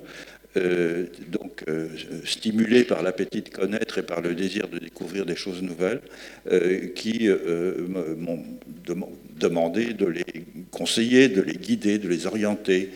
Euh, 0.58 1.06
donc 1.28 1.64
euh, 1.68 1.90
stimulés 2.26 2.84
par 2.84 3.04
l'appétit 3.04 3.44
de 3.44 3.50
connaître 3.50 4.00
et 4.00 4.04
par 4.04 4.20
le 4.20 4.34
désir 4.34 4.68
de 4.68 4.80
découvrir 4.80 5.24
des 5.28 5.36
choses 5.36 5.62
nouvelles, 5.62 6.02
euh, 6.52 6.88
qui 6.96 7.30
m'ont 7.88 8.44
demandé 9.40 9.94
de 9.94 10.08
les 10.08 10.26
conseiller, 10.72 11.30
de 11.30 11.42
les 11.42 11.54
guider, 11.54 12.00
de 12.00 12.08
les 12.08 12.26
orienter 12.26 12.90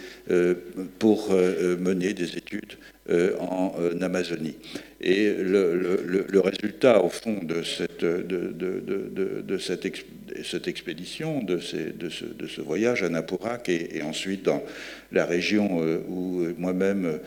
pour 0.99 1.31
mener 1.31 2.13
des 2.13 2.37
études 2.37 2.73
en 3.39 3.73
Amazonie. 4.01 4.55
Et 5.03 5.33
le, 5.33 6.39
résultat, 6.39 7.03
au 7.03 7.09
fond, 7.09 7.39
de 7.43 7.61
cette, 7.61 8.05
de, 8.05 9.57
cette, 9.57 9.85
cette 10.43 10.67
expédition, 10.69 11.43
de, 11.43 11.59
ce, 11.59 12.61
voyage 12.61 13.03
à 13.03 13.09
Napurak 13.09 13.67
et, 13.67 14.01
ensuite 14.01 14.43
dans 14.43 14.63
la 15.11 15.25
région 15.25 15.81
euh, 15.81 15.99
où 16.07 16.47
moi-même 16.57 17.05
euh, 17.05 17.17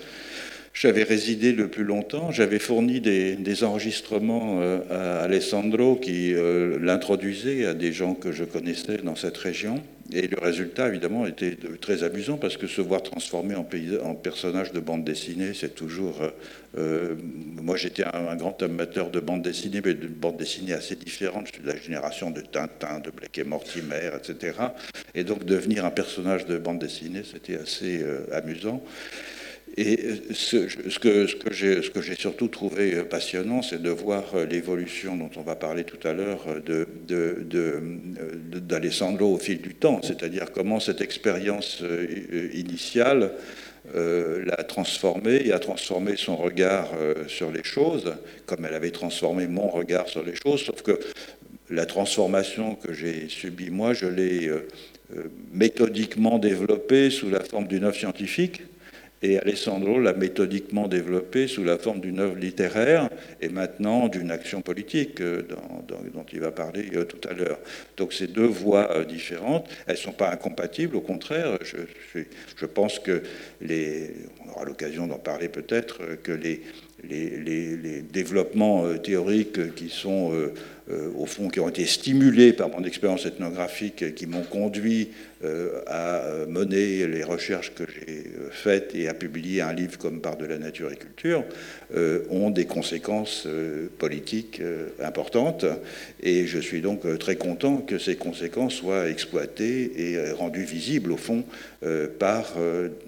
j'avais 0.72 1.02
résidé 1.02 1.52
le 1.52 1.68
plus 1.68 1.84
longtemps. 1.84 2.30
J'avais 2.30 2.58
fourni 2.58 3.00
des, 3.00 3.64
enregistrements 3.64 4.60
euh, 4.60 4.80
à 4.90 5.24
Alessandro 5.24 5.96
qui 5.96 6.34
l'introduisait 6.80 7.66
à 7.66 7.74
des 7.74 7.92
gens 7.92 8.14
que 8.14 8.32
je 8.32 8.44
connaissais 8.44 8.98
dans 8.98 9.16
cette 9.16 9.36
région. 9.36 9.82
Et 10.12 10.28
le 10.28 10.38
résultat, 10.38 10.88
évidemment, 10.88 11.26
était 11.26 11.56
très 11.80 12.04
amusant 12.04 12.36
parce 12.36 12.56
que 12.56 12.66
se 12.66 12.80
voir 12.80 13.02
transformé 13.02 13.54
en, 13.54 13.66
en 14.04 14.14
personnage 14.14 14.72
de 14.72 14.80
bande 14.80 15.04
dessinée, 15.04 15.52
c'est 15.54 15.74
toujours. 15.74 16.22
Euh, 16.22 16.30
euh, 16.78 17.14
moi, 17.62 17.76
j'étais 17.76 18.04
un, 18.04 18.36
grand 18.36 18.62
amateur 18.62 19.10
de 19.10 19.18
bande 19.18 19.42
dessinée, 19.42 19.80
mais 19.84 19.94
de 19.94 20.06
bande 20.06 20.36
dessinée 20.36 20.74
assez 20.74 20.94
différente. 20.94 21.48
Je 21.48 21.54
suis 21.54 21.62
de 21.62 21.68
la 21.68 21.76
génération 21.76 22.30
de 22.30 22.40
Tintin, 22.40 23.00
de 23.00 23.10
Blake 23.10 23.38
et 23.38 23.44
Mortimer, 23.44 24.10
etc. 24.16 24.58
Et 25.14 25.24
donc, 25.24 25.44
devenir 25.44 25.84
un 25.84 25.90
personnage 25.90 26.46
de 26.46 26.58
bande 26.58 26.78
dessinée, 26.78 27.22
c'était 27.24 27.56
assez 27.56 28.02
euh, 28.02 28.26
amusant. 28.32 28.82
Et 29.78 29.98
ce, 30.32 30.98
que, 30.98 31.26
j'ai 32.02 32.14
surtout 32.14 32.48
trouvé 32.48 33.02
passionnant, 33.02 33.60
c'est 33.60 33.82
de 33.82 33.90
voir 33.90 34.24
l'évolution 34.48 35.16
dont 35.16 35.28
on 35.36 35.42
va 35.42 35.54
parler 35.54 35.84
tout 35.84 35.98
à 36.08 36.14
l'heure 36.14 36.46
d'Alessandro 38.62 39.26
de, 39.26 39.30
de, 39.32 39.34
au 39.34 39.38
fil 39.38 39.60
du 39.60 39.74
temps, 39.74 40.00
c'est-à-dire 40.02 40.50
comment 40.50 40.80
cette 40.80 41.02
expérience 41.02 41.80
euh, 41.82 42.48
initiale 42.54 43.32
euh, 43.94 44.46
l'a 44.46 44.64
transformé 44.64 45.42
et 45.44 45.52
a 45.52 45.58
transformé 45.58 46.16
son 46.16 46.36
regard 46.36 46.92
euh, 46.98 47.28
sur 47.28 47.52
les 47.52 47.62
choses, 47.62 48.14
comme 48.46 48.64
elle 48.64 48.74
avait 48.74 48.92
transformé 48.92 49.46
mon 49.46 49.68
regard 49.68 50.08
sur 50.08 50.24
les 50.24 50.34
choses, 50.34 50.62
sauf 50.62 50.80
que 50.80 50.98
la 51.68 51.84
transformation 51.84 52.76
que 52.76 52.94
j'ai 52.94 53.28
subie 53.28 53.68
moi, 53.68 53.92
je 53.92 54.06
l'ai 54.06 54.50
méthodiquement 55.52 56.38
développée 56.38 57.10
sous 57.10 57.28
la 57.28 57.40
forme 57.40 57.66
d'une 57.66 57.84
œuvre 57.84 57.96
scientifique, 57.96 58.62
et 59.22 59.38
Alessandro 59.38 59.98
l'a 59.98 60.12
méthodiquement 60.12 60.88
développé 60.88 61.46
sous 61.46 61.64
la 61.64 61.78
forme 61.78 62.00
d'une 62.00 62.20
œuvre 62.20 62.36
littéraire 62.36 63.08
et 63.40 63.48
maintenant 63.48 64.08
d'une 64.08 64.30
action 64.30 64.60
politique 64.60 65.20
euh, 65.20 65.42
dont 65.88 66.26
il 66.32 66.40
va 66.40 66.50
parler 66.50 66.90
euh, 66.94 67.04
tout 67.04 67.26
à 67.28 67.32
l'heure. 67.32 67.58
Donc 67.96 68.12
ces 68.12 68.26
deux 68.26 68.46
voies 68.46 68.90
euh, 68.90 69.04
différentes, 69.04 69.68
elles 69.86 69.94
ne 69.94 70.00
sont 70.00 70.12
pas 70.12 70.30
incompatibles, 70.30 70.96
au 70.96 71.00
contraire, 71.00 71.58
je, 71.62 72.20
je 72.56 72.66
pense 72.66 72.98
que 72.98 73.22
les, 73.62 74.10
on 74.44 74.52
aura 74.52 74.64
l'occasion 74.64 75.06
d'en 75.06 75.18
parler 75.18 75.48
peut-être, 75.48 76.00
que 76.22 76.32
les, 76.32 76.62
les, 77.02 78.02
développements 78.02 78.94
théoriques 78.98 79.74
qui 79.74 79.88
sont 79.88 80.32
au 81.16 81.26
fond, 81.26 81.48
qui 81.48 81.60
ont 81.60 81.68
été 81.68 81.84
stimulés 81.84 82.52
par 82.52 82.68
mon 82.68 82.84
expérience 82.84 83.26
ethnographique, 83.26 84.14
qui 84.14 84.26
m'ont 84.26 84.44
conduit 84.44 85.10
euh, 85.44 85.82
à 85.86 86.46
mener 86.48 87.06
les 87.06 87.22
recherches 87.22 87.74
que 87.74 87.84
j'ai 87.84 88.24
euh, 88.38 88.48
faites 88.50 88.94
et 88.94 89.06
à 89.06 89.12
publier 89.12 89.60
un 89.60 89.74
livre 89.74 89.98
comme 89.98 90.22
Par 90.22 90.38
de 90.38 90.46
la 90.46 90.56
nature 90.56 90.90
et 90.90 90.96
culture, 90.96 91.44
euh, 91.94 92.24
ont 92.30 92.48
des 92.48 92.64
conséquences 92.64 93.46
politiques 93.98 94.62
importantes. 95.02 95.66
Et 96.22 96.46
je 96.46 96.58
suis 96.58 96.80
donc 96.80 97.18
très 97.18 97.36
content 97.36 97.76
que 97.76 97.98
ces 97.98 98.16
conséquences 98.16 98.74
soient 98.74 99.10
exploitées 99.10 99.92
et 100.10 100.30
rendues 100.30 100.64
visibles, 100.64 101.12
au 101.12 101.16
fond, 101.16 101.44
par 102.18 102.54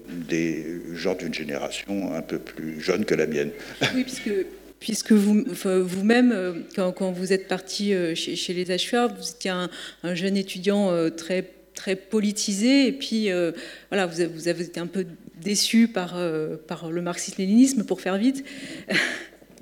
des 0.07 0.63
gens 0.93 1.15
d'une 1.15 1.33
génération 1.33 2.13
un 2.13 2.21
peu 2.21 2.37
plus 2.37 2.79
jeune 2.79 3.05
que 3.05 3.15
la 3.15 3.25
mienne. 3.25 3.51
Oui, 3.95 4.03
puisque 4.03 4.31
puisque 4.79 5.11
vous, 5.11 5.43
vous-même, 5.45 6.63
quand, 6.75 7.11
vous 7.11 7.33
êtes 7.33 7.47
parti 7.47 7.93
chez, 8.15 8.53
les 8.53 8.65
HUA, 8.65 9.07
vous 9.07 9.29
étiez 9.29 9.51
un, 9.51 9.69
un 10.03 10.15
jeune 10.15 10.37
étudiant 10.37 11.09
très 11.11 11.45
très 11.79 11.95
politisé. 11.95 12.87
Et 12.87 12.91
puis, 12.91 13.31
euh, 13.31 13.51
voilà, 13.89 14.05
vous 14.05 14.47
avez, 14.47 14.63
été 14.63 14.79
un 14.79 14.87
peu 14.87 15.05
déçu 15.41 15.87
par, 15.87 16.17
euh, 16.17 16.57
par 16.57 16.91
le 16.91 17.01
marxisme-léninisme, 17.01 17.83
pour 17.85 18.01
faire 18.01 18.17
vite. 18.17 18.43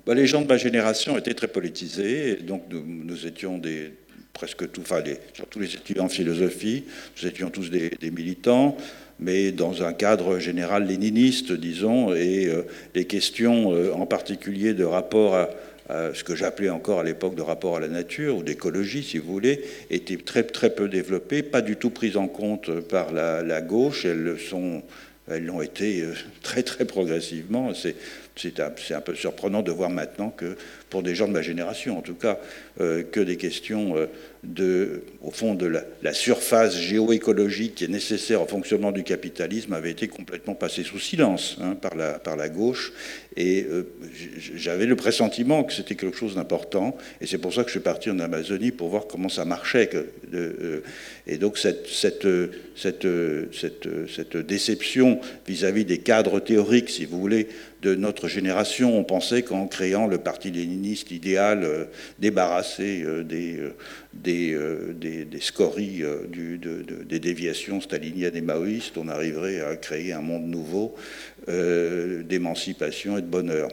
Bah, 0.06 0.13
les 0.15 0.25
gens 0.25 0.41
de 0.41 0.47
ma 0.47 0.56
génération 0.56 1.17
étaient 1.17 1.34
très 1.34 1.49
politisés. 1.49 2.38
Donc, 2.38 2.63
nous, 2.71 3.27
étions 3.27 3.62
presque 4.32 4.71
tous, 4.71 4.80
enfin, 4.80 5.03
surtout 5.34 5.60
les 5.60 5.75
étudiants 5.75 6.06
en 6.06 6.08
philosophie, 6.08 6.86
nous 7.17 7.27
étions 7.27 7.49
tous 7.49 7.69
des, 7.69 7.91
militants 8.10 8.77
mais 9.19 9.51
dans 9.51 9.84
un 9.84 9.93
cadre 9.93 10.39
général 10.39 10.86
léniniste, 10.86 11.51
disons, 11.51 12.13
et 12.13 12.47
euh, 12.47 12.63
les 12.95 13.06
questions 13.06 13.69
en 13.93 14.06
particulier 14.06 14.73
de 14.73 14.84
rapport 14.84 15.36
à, 15.36 15.49
euh, 15.89 16.13
ce 16.13 16.25
que 16.25 16.36
j'appelais 16.36 16.69
encore 16.69 16.99
à 16.99 17.03
l'époque 17.03 17.36
de 17.36 17.41
rapport 17.41 17.77
à 17.77 17.80
la 17.80 17.88
nature 17.88 18.36
ou 18.38 18.43
d'écologie, 18.43 19.03
si 19.03 19.19
vous 19.19 19.32
voulez, 19.32 19.62
était 19.89 20.17
très, 20.17 20.43
très 20.43 20.69
peu 20.69 20.89
développé, 20.89 21.43
pas 21.43 21.62
du 21.62 21.77
tout 21.77 21.91
prise 21.91 22.17
en 22.17 22.27
compte 22.27 22.82
par 22.82 23.13
la, 23.13 23.62
gauche. 23.62 24.06
Elles 24.06 24.38
sont 24.38 24.84
elles 25.30 25.45
l'ont 25.45 25.62
été 25.62 26.01
euh, 26.01 26.13
très 26.41 26.63
très 26.63 26.86
progressivement. 26.86 27.71
C'est 27.73 28.60
un, 28.60 29.01
peu 29.01 29.15
surprenant 29.15 29.62
de 29.62 29.71
voir 29.71 29.89
maintenant 29.89 30.30
que, 30.30 30.58
pour 30.89 31.04
des 31.04 31.15
gens 31.15 31.28
de 31.28 31.34
ma 31.34 31.41
génération 31.41 31.97
en 31.97 32.02
tout 32.02 32.15
cas, 32.15 32.39
euh, 32.80 33.04
que 33.04 33.19
des 33.19 33.38
questions 33.38 33.95
de, 34.43 35.04
au 35.21 35.32
fond 35.32 35.56
de 35.56 35.65
la, 36.02 36.13
surface 36.13 36.78
géoécologique 36.78 37.76
qui 37.76 37.84
est 37.84 37.89
nécessaire 37.89 38.41
au 38.41 38.47
fonctionnement 38.47 38.91
du 38.91 39.04
capitalisme 39.04 39.73
avait 39.73 39.91
été 39.91 40.08
complètement 40.08 40.56
passé 40.56 40.84
sous 40.84 41.00
silence 41.00 41.58
hein, 41.62 41.76
par 41.76 41.95
la 42.36 42.50
gauche. 42.50 42.93
Et 43.38 43.67
euh, 43.69 43.84
j'avais 44.56 44.88
le 44.88 44.95
pressentiment 44.95 45.63
que 45.63 45.71
c'était 45.71 45.93
quelque 45.93 46.17
chose 46.17 46.34
d'important. 46.36 46.97
Et 47.21 47.28
c'est 47.28 47.38
pour 47.38 47.54
ça 47.54 47.62
que 47.62 47.67
je 47.67 47.73
suis 47.73 47.80
parti 47.80 48.10
en 48.10 48.17
Amazonie 48.19 48.71
pour 48.71 48.89
voir 48.89 49.06
comment 49.06 49.30
ça 49.30 49.45
marchait. 49.45 49.91
Euh, 50.34 50.82
et 51.28 51.38
donc 51.38 51.60
cette, 51.60 51.88
cette 51.88 53.08
déception 54.38 55.19
vis-à-vis 55.47 55.86
des 55.86 56.00
cadres 56.00 56.39
théoriques, 56.39 56.89
si 56.89 57.06
vous 57.06 57.19
voulez, 57.19 57.47
de 57.84 57.93
notre 57.93 58.28
génération, 58.28 58.97
on 58.97 59.04
pensait 59.04 59.43
qu'en 59.43 59.67
créant 59.67 60.08
le 60.08 60.17
parti 60.17 60.50
léniniste 60.50 61.12
idéal, 61.12 61.63
euh, 61.63 61.86
débarrassé 62.17 63.06
des 63.23 63.60
euh, 64.26 64.93
des, 64.93 65.28
scories 65.39 66.04
euh, 66.04 66.26
des 67.06 67.20
déviations 67.20 67.82
staliniennes 67.82 68.36
et 68.36 68.41
maoïstes, 68.41 68.98
on 68.98 69.08
arriverait 69.08 69.62
à 69.62 69.76
créer 69.76 70.13
un 70.13 70.22
monde 70.22 70.48
nouveau 70.48 70.96
euh, 71.50 72.24
d'émancipation 72.24 73.17
et 73.17 73.22
de 73.22 73.28
bonheur. 73.28 73.70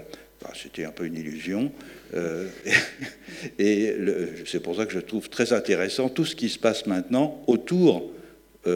C'était 0.54 0.84
un 0.84 0.90
peu 0.90 1.06
une 1.06 1.16
illusion. 1.16 1.72
et 3.58 3.96
c'est 4.44 4.60
pour 4.60 4.76
ça 4.76 4.84
que 4.84 4.92
je 4.92 5.00
trouve 5.00 5.30
très 5.30 5.54
intéressant 5.54 6.10
tout 6.10 6.26
ce 6.26 6.36
qui 6.36 6.50
se 6.50 6.58
passe 6.58 6.86
maintenant 6.86 7.42
autour, 7.46 8.12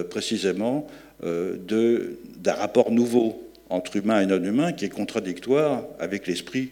précisément, 0.09 0.89
d'un 1.23 2.55
rapport 2.55 2.91
nouveau 2.91 3.53
entre 3.69 3.97
humain 3.97 4.23
et 4.23 4.27
non 4.27 4.43
humain 4.43 4.73
qui 4.73 4.87
est 4.87 4.89
contradictoire 4.89 5.85
avec 6.01 6.27
l'esprit 6.27 6.71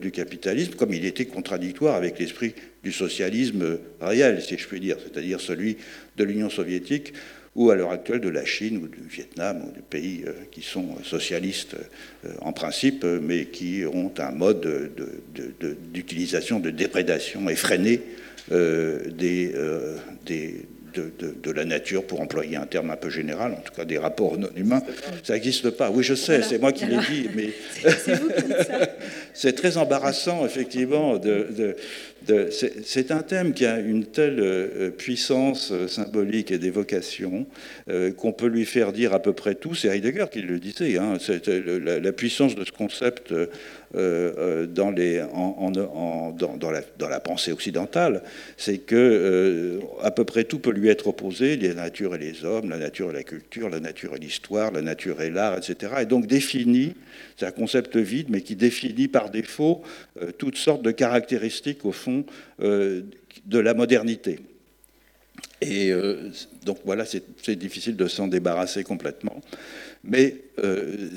du 0.00 0.10
capitalisme, 0.10 0.74
comme 0.74 0.92
il 0.92 1.04
était 1.04 1.26
contradictoire 1.26 1.94
avec 1.94 2.18
l'esprit 2.18 2.54
du 2.82 2.92
socialisme 2.92 3.78
réel, 4.00 4.42
si 4.42 4.58
je 4.58 4.66
puis 4.66 4.80
dire, 4.80 4.96
c'est-à-dire 5.00 5.40
celui 5.40 5.76
de 6.16 6.24
l'Union 6.24 6.50
soviétique 6.50 7.12
ou 7.56 7.70
à 7.70 7.74
l'heure 7.74 7.90
actuelle 7.90 8.20
de 8.20 8.28
la 8.28 8.44
Chine 8.44 8.78
ou 8.78 8.86
du 8.86 9.02
Vietnam 9.08 9.62
ou 9.66 9.72
des 9.72 9.82
pays 9.82 10.22
euh, 10.26 10.32
qui 10.50 10.62
sont 10.62 11.02
socialistes 11.02 11.76
euh, 12.24 12.32
en 12.40 12.52
principe, 12.52 13.04
mais 13.04 13.46
qui 13.46 13.82
ont 13.92 14.12
un 14.18 14.30
mode 14.30 14.92
d'utilisation, 15.92 16.60
de, 16.60 16.70
déprédation 16.70 17.48
effrénée 17.48 18.00
euh, 18.52 19.00
des, 19.10 19.52
de, 20.94 21.50
la 21.50 21.64
nature, 21.64 22.04
pour 22.04 22.20
employer 22.20 22.56
un 22.56 22.66
terme 22.66 22.90
un 22.90 22.96
peu 22.96 23.10
général, 23.10 23.52
en 23.52 23.60
tout 23.60 23.72
cas 23.74 23.84
des 23.84 23.98
rapports 23.98 24.38
non 24.38 24.48
humains. 24.56 24.82
Ça 25.22 25.34
n'existe 25.34 25.70
pas. 25.70 25.90
Oui, 25.90 26.02
je 26.04 26.14
sais, 26.14 26.42
c'est 26.42 26.58
moi 26.58 26.72
qui 26.72 26.86
l'ai 26.86 26.98
dit, 27.10 27.28
mais 27.34 27.50
c'est 29.34 29.54
très 29.54 29.76
embarrassant, 29.76 30.44
effectivement. 30.44 31.18
De, 31.18 31.76
c'est 32.82 33.10
un 33.10 33.22
thème 33.22 33.54
qui 33.54 33.66
a 33.66 33.78
une 33.78 34.04
telle 34.04 34.40
euh, 34.40 34.90
puissance 34.90 35.72
euh, 35.72 35.88
symbolique 35.88 36.50
et 36.50 36.58
d'évocation 36.58 37.46
euh, 37.88 38.12
qu'on 38.12 38.32
peut 38.32 38.46
lui 38.46 38.66
faire 38.66 38.92
dire 38.92 39.14
à 39.14 39.20
peu 39.20 39.32
près 39.32 39.54
tout. 39.54 39.74
C'est 39.74 39.88
Heidegger 39.88 40.26
qui 40.30 40.42
le 40.42 40.58
disait. 40.58 40.98
Hein, 40.98 41.16
la, 41.46 41.98
la, 41.98 42.12
puissance 42.12 42.54
de 42.54 42.64
ce 42.64 42.72
concept 42.72 43.32
euh, 43.32 43.46
dans, 43.94 44.90
la, 47.08 47.20
pensée 47.20 47.52
occidentale, 47.52 48.22
c'est 48.56 48.78
que 48.78 48.94
euh, 48.96 49.80
à 50.02 50.10
peu 50.10 50.24
près 50.24 50.44
tout 50.44 50.58
peut 50.58 50.70
lui 50.70 50.88
être 50.88 51.08
opposé, 51.08 51.56
la 51.56 51.74
nature 51.74 52.14
et 52.14 52.18
les 52.18 52.44
hommes, 52.44 52.70
la 52.70 52.78
nature 52.78 53.10
et 53.10 53.14
la 53.14 53.22
culture, 53.22 53.68
la 53.68 53.80
nature 53.80 54.14
et 54.16 54.18
l'histoire, 54.18 54.72
la 54.72 54.82
nature 54.82 55.20
et 55.20 55.30
l'art, 55.30 55.58
etc. 55.58 55.92
Et 56.02 56.06
donc 56.06 56.26
définit, 56.26 56.94
c'est 57.36 57.46
un 57.46 57.52
concept 57.52 57.96
vide, 57.96 58.28
mais 58.30 58.42
qui 58.42 58.56
définit 58.56 59.08
par 59.08 59.30
défaut 59.30 59.82
toutes 60.38 60.56
sortes 60.56 60.82
de 60.82 60.90
caractéristiques, 60.90 61.84
au 61.84 61.92
fond, 61.92 62.24
de 62.58 63.58
la 63.58 63.74
modernité. 63.74 64.40
Et 65.60 65.92
donc 66.64 66.78
voilà, 66.84 67.04
c'est 67.04 67.56
difficile 67.56 67.96
de 67.96 68.08
s'en 68.08 68.28
débarrasser 68.28 68.82
complètement. 68.82 69.40
Mais 70.04 70.36
euh, 70.62 71.10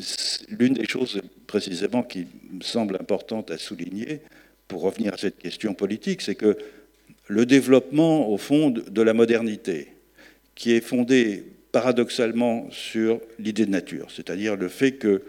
l'une 0.49 0.73
des 0.73 0.85
choses 0.85 1.21
précisément 1.47 2.03
qui 2.03 2.27
me 2.51 2.61
semble 2.61 2.95
importante 2.95 3.51
à 3.51 3.57
souligner, 3.57 4.21
pour 4.67 4.81
revenir 4.81 5.13
à 5.13 5.17
cette 5.17 5.37
question 5.37 5.73
politique, 5.73 6.21
c'est 6.21 6.35
que 6.35 6.57
le 7.27 7.45
développement, 7.45 8.29
au 8.29 8.37
fond, 8.37 8.69
de 8.69 9.01
la 9.01 9.13
modernité, 9.13 9.89
qui 10.55 10.71
est 10.71 10.81
fondé 10.81 11.43
paradoxalement 11.71 12.67
sur 12.71 13.19
l'idée 13.39 13.65
de 13.65 13.71
nature, 13.71 14.07
c'est-à-dire 14.11 14.55
le 14.55 14.67
fait 14.67 14.93
que 14.93 15.23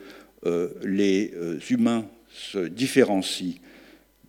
euh, 0.46 0.68
les 0.83 1.33
euh, 1.37 1.59
humains 1.70 2.07
se 2.31 2.59
différencient 2.59 3.55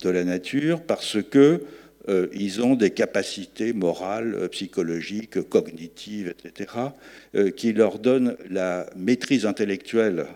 de 0.02 0.10
la 0.10 0.24
nature 0.24 0.82
parce 0.82 1.18
que 1.22 1.64
euh, 2.08 2.28
ils 2.34 2.62
ont 2.62 2.76
des 2.76 2.92
capacités 2.92 3.74
morales, 3.74 4.36
euh, 4.36 4.48
psychologiques, 4.48 5.42
cognitives, 5.50 6.28
etc., 6.28 6.72
euh, 7.36 7.50
qui 7.50 7.74
leur 7.74 8.00
donnent 8.00 8.38
la 8.50 8.88
maîtrise 8.96 9.46
intellectuelle, 9.46 10.28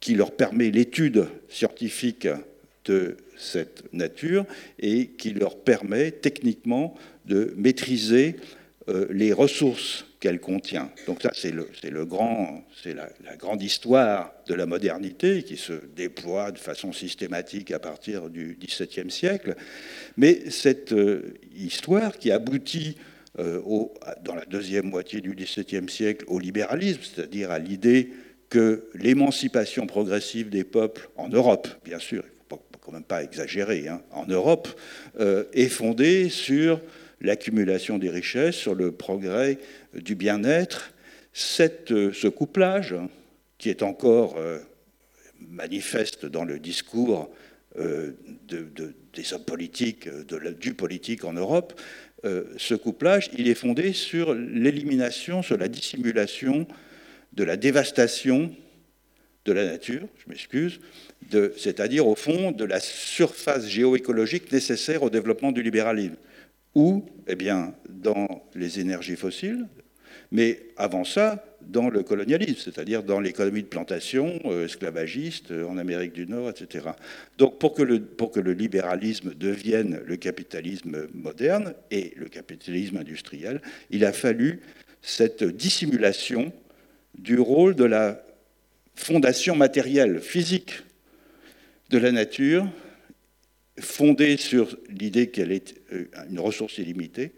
qui 0.00 0.14
leur 0.14 0.32
permet 0.32 0.70
l'étude 0.70 1.26
scientifique 1.48 2.28
de 2.84 3.16
cette 3.36 3.92
nature 3.92 4.44
et 4.78 5.08
qui 5.08 5.30
leur 5.30 5.56
permet 5.56 6.10
techniquement 6.10 6.94
de 7.26 7.54
maîtriser 7.56 8.36
les 9.10 9.32
ressources 9.32 10.06
qu'elle 10.22 10.38
contient. 10.38 10.88
Donc 11.08 11.20
ça, 11.20 11.32
c'est 11.34 11.50
le, 11.50 11.68
la, 11.82 13.36
grande 13.36 13.60
histoire 13.60 14.32
de 14.46 14.54
la 14.54 14.66
modernité 14.66 15.42
qui 15.42 15.56
se 15.56 15.72
déploie 15.96 16.52
de 16.52 16.58
façon 16.58 16.92
systématique 16.92 17.72
à 17.72 17.80
partir 17.80 18.30
du 18.30 18.56
XVIIe 18.60 19.10
siècle. 19.10 19.56
Mais 20.16 20.48
cette 20.48 20.92
euh, 20.92 21.34
histoire 21.56 22.18
qui 22.18 22.30
aboutit 22.30 22.98
euh, 23.40 23.60
dans 24.24 24.36
la 24.36 24.44
deuxième 24.44 24.86
moitié 24.86 25.20
du 25.20 25.34
XVIIe 25.34 25.88
siècle 25.88 26.24
au 26.28 26.38
libéralisme, 26.38 27.00
c'est-à-dire 27.02 27.50
à, 27.50 27.58
l'idée 27.58 28.10
que 28.48 28.90
l'émancipation 28.94 29.88
progressive 29.88 30.50
des 30.50 30.62
peuples 30.62 31.10
en 31.16 31.28
Europe, 31.30 31.66
bien 31.84 31.98
sûr, 31.98 32.22
il 32.24 32.54
ne 32.54 32.58
faut 32.58 32.62
quand 32.80 32.92
même 32.92 33.02
pas 33.02 33.24
exagérer, 33.24 33.88
hein, 33.88 34.00
en 34.12 34.26
Europe, 34.26 34.68
euh, 35.18 35.46
est 35.52 35.68
fondée 35.68 36.28
sur 36.28 36.80
l'accumulation 37.22 37.98
des 37.98 38.10
richesses, 38.10 38.56
sur 38.56 38.74
le 38.74 38.92
progrès 38.92 39.58
du 39.94 40.14
bien-être, 40.14 40.92
euh, 41.60 42.12
ce 42.12 42.28
couplage, 42.28 42.94
qui 43.58 43.70
est 43.70 43.82
encore 43.82 44.36
euh, 44.36 44.58
manifeste 45.40 46.26
dans 46.26 46.44
le 46.44 46.58
discours 46.58 47.30
euh, 47.78 48.12
des 48.48 49.32
hommes 49.32 49.44
politiques, 49.44 50.08
du 50.60 50.74
politique 50.74 51.24
en 51.24 51.32
Europe, 51.32 51.80
ce 52.56 52.74
couplage, 52.76 53.30
il 53.36 53.48
est 53.48 53.54
fondé 53.56 53.92
sur 53.92 54.32
l'élimination, 54.32 55.42
sur 55.42 55.58
la 55.58 55.66
dissimulation 55.66 56.68
de 57.32 57.42
la 57.42 57.56
dévastation 57.56 58.54
de 59.44 59.52
la 59.52 59.64
nature, 59.64 60.06
je 60.18 60.30
m'excuse, 60.30 60.78
c'est-à-dire 61.56 62.06
au 62.06 62.14
fond 62.14 62.52
de 62.52 62.64
la 62.64 62.78
surface 62.78 63.66
géoécologique 63.66 64.52
nécessaire 64.52 65.02
au 65.02 65.10
développement 65.10 65.50
du 65.50 65.64
libéralisme. 65.64 66.14
Ou, 66.74 67.04
eh 67.26 67.34
bien, 67.34 67.74
dans 67.88 68.44
les 68.54 68.80
énergies 68.80 69.16
fossiles, 69.16 69.66
mais 70.30 70.60
avant 70.76 71.04
ça, 71.04 71.44
dans 71.60 71.90
le 71.90 72.02
colonialisme, 72.02 72.60
c'est-à-dire 72.64 73.02
dans 73.02 73.20
l'économie 73.20 73.62
de 73.62 73.68
plantation 73.68 74.40
euh, 74.46 74.64
esclavagiste 74.64 75.50
euh, 75.50 75.66
en 75.66 75.78
Amérique 75.78 76.12
du 76.12 76.26
Nord, 76.26 76.50
etc. 76.50 76.86
Donc 77.38 77.58
pour 77.58 77.74
que, 77.74 77.82
le, 77.82 78.00
pour 78.00 78.30
que 78.30 78.40
le 78.40 78.52
libéralisme 78.52 79.34
devienne 79.34 80.00
le 80.04 80.16
capitalisme 80.16 81.08
moderne 81.14 81.74
et 81.90 82.14
le 82.16 82.28
capitalisme 82.28 82.96
industriel, 82.96 83.60
il 83.90 84.04
a 84.04 84.12
fallu 84.12 84.60
cette 85.02 85.44
dissimulation 85.44 86.52
du 87.16 87.38
rôle 87.38 87.74
de 87.74 87.84
la 87.84 88.22
fondation 88.94 89.54
matérielle, 89.54 90.20
physique 90.20 90.82
de 91.90 91.98
la 91.98 92.12
nature, 92.12 92.66
fondée 93.80 94.36
sur 94.36 94.76
l'idée 94.88 95.30
qu'elle 95.30 95.52
est 95.52 95.74
euh, 95.92 96.08
une 96.30 96.40
ressource 96.40 96.78
illimitée, 96.78 97.32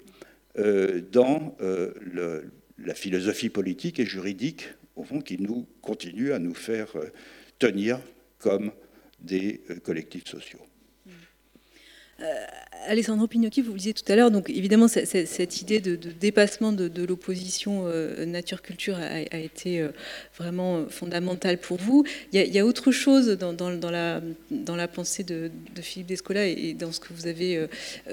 dans 1.10 1.56
le, 1.60 2.44
la 2.78 2.94
philosophie 2.94 3.50
politique 3.50 3.98
et 3.98 4.06
juridique, 4.06 4.68
au 4.96 5.04
fond, 5.04 5.20
qui 5.20 5.38
nous 5.40 5.66
continue 5.80 6.32
à 6.32 6.38
nous 6.38 6.54
faire 6.54 6.94
euh, 6.96 7.10
tenir 7.58 8.00
comme 8.38 8.72
des 9.20 9.62
euh, 9.70 9.76
collectifs 9.76 10.26
sociaux. 10.26 10.60
Euh, 12.20 12.46
Alessandro 12.86 13.26
Pignocchi, 13.26 13.62
vous 13.62 13.72
le 13.72 13.78
disiez 13.78 13.94
tout 13.94 14.10
à 14.12 14.14
l'heure, 14.14 14.30
donc 14.30 14.50
évidemment 14.50 14.88
cette 14.88 15.60
idée 15.62 15.80
de, 15.80 15.96
dépassement 15.96 16.70
de, 16.70 17.04
l'opposition 17.04 17.88
nature-culture 18.26 18.96
a, 18.98 19.38
été 19.38 19.88
vraiment 20.36 20.86
fondamentale 20.90 21.56
pour 21.56 21.78
vous. 21.78 22.04
Il 22.32 22.40
y 22.40 22.58
a, 22.58 22.66
autre 22.66 22.92
chose 22.92 23.28
dans, 23.38 23.90
la, 23.90 24.88
pensée 24.88 25.24
de, 25.24 25.50
Philippe 25.80 26.08
Descola 26.08 26.46
et, 26.46 26.74
dans 26.74 26.92
ce 26.92 27.00
que 27.00 27.14
vous 27.14 27.26
avez 27.26 27.66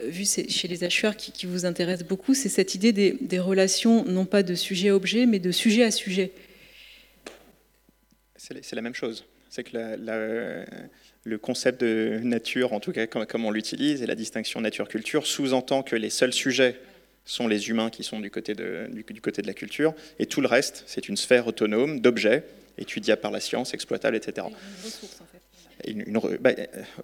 vu 0.03 0.23
chez 0.25 0.67
les 0.69 0.85
hachueurs 0.85 1.17
qui, 1.17 1.45
vous 1.45 1.65
intéresse 1.65 2.03
beaucoup, 2.05 2.33
c'est 2.33 2.47
cette 2.47 2.73
idée 2.73 2.93
des, 2.93 3.17
des, 3.19 3.39
relations 3.39 4.05
non 4.05 4.25
pas 4.25 4.41
de 4.41 4.55
sujet 4.55 4.89
à 4.89 4.95
objet, 4.95 5.25
mais 5.25 5.39
de 5.39 5.51
sujet 5.51 5.83
à 5.83 5.91
sujet. 5.91 6.31
C'est 8.37 8.75
la 8.75 8.81
même 8.81 8.95
chose. 8.95 9.25
C'est 9.49 9.65
que 9.65 9.75
la 9.75 9.97
le 11.23 11.37
concept 11.37 11.81
de 11.81 12.19
nature, 12.23 12.73
en 12.73 12.79
tout 12.79 12.91
cas 12.91 13.07
comme, 13.07 13.45
on 13.45 13.51
l'utilise, 13.51 14.01
et 14.01 14.05
la 14.05 14.15
distinction 14.15 14.61
nature-culture, 14.61 15.27
sous-entend 15.27 15.83
que 15.83 15.95
les 15.95 16.09
seuls 16.09 16.33
sujets 16.33 16.79
sont 17.25 17.47
les 17.47 17.69
humains 17.69 17.89
qui 17.89 18.03
sont 18.03 18.19
du 18.19 18.31
côté, 18.31 18.55
de, 18.55 18.87
du, 18.89 19.21
côté 19.21 19.41
de 19.41 19.47
la 19.47 19.53
culture, 19.53 19.93
et 20.19 20.25
tout 20.25 20.41
le 20.41 20.47
reste, 20.47 20.83
c'est 20.87 21.07
une 21.07 21.17
sphère 21.17 21.47
autonome 21.47 21.99
d'objets 21.99 22.43
étudiables 22.77 23.21
par 23.21 23.31
la 23.31 23.39
science, 23.39 23.73
exploitables, 23.73 24.15
etc. 24.15 24.47
Une 24.47 24.83
ressource, 24.83 25.21
en 25.21 25.25
fait. 25.25 25.41
Bah, 26.39 26.51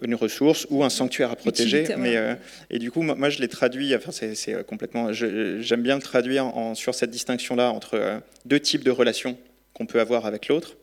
une, 0.02 0.14
ressource 0.14 0.66
ou 0.70 0.84
un 0.84 0.90
sanctuaire 0.90 1.30
à 1.30 1.36
protéger. 1.36 1.86
mais, 1.96 2.16
euh, 2.16 2.34
et 2.70 2.78
du 2.78 2.90
coup, 2.90 3.02
moi, 3.02 3.28
je 3.28 3.40
l'ai 3.40 3.48
traduit, 3.48 3.94
enfin, 3.94 4.12
c'est 4.12 4.54
euh, 4.54 4.62
complètement. 4.62 5.12
J'aime 5.12 5.82
bien 5.82 5.96
le 5.96 6.02
traduire 6.02 6.46
en, 6.46 6.74
sur 6.74 6.94
cette 6.94 7.10
distinction-là 7.10 7.70
entre 7.70 7.94
euh, 7.94 8.18
deux 8.44 8.60
types 8.60 8.84
de 8.84 8.90
relations 8.90 9.36
qu'on 9.74 9.86
peut 9.86 10.00
avoir 10.00 10.26
avec 10.26 10.48
l'autre. 10.48 10.76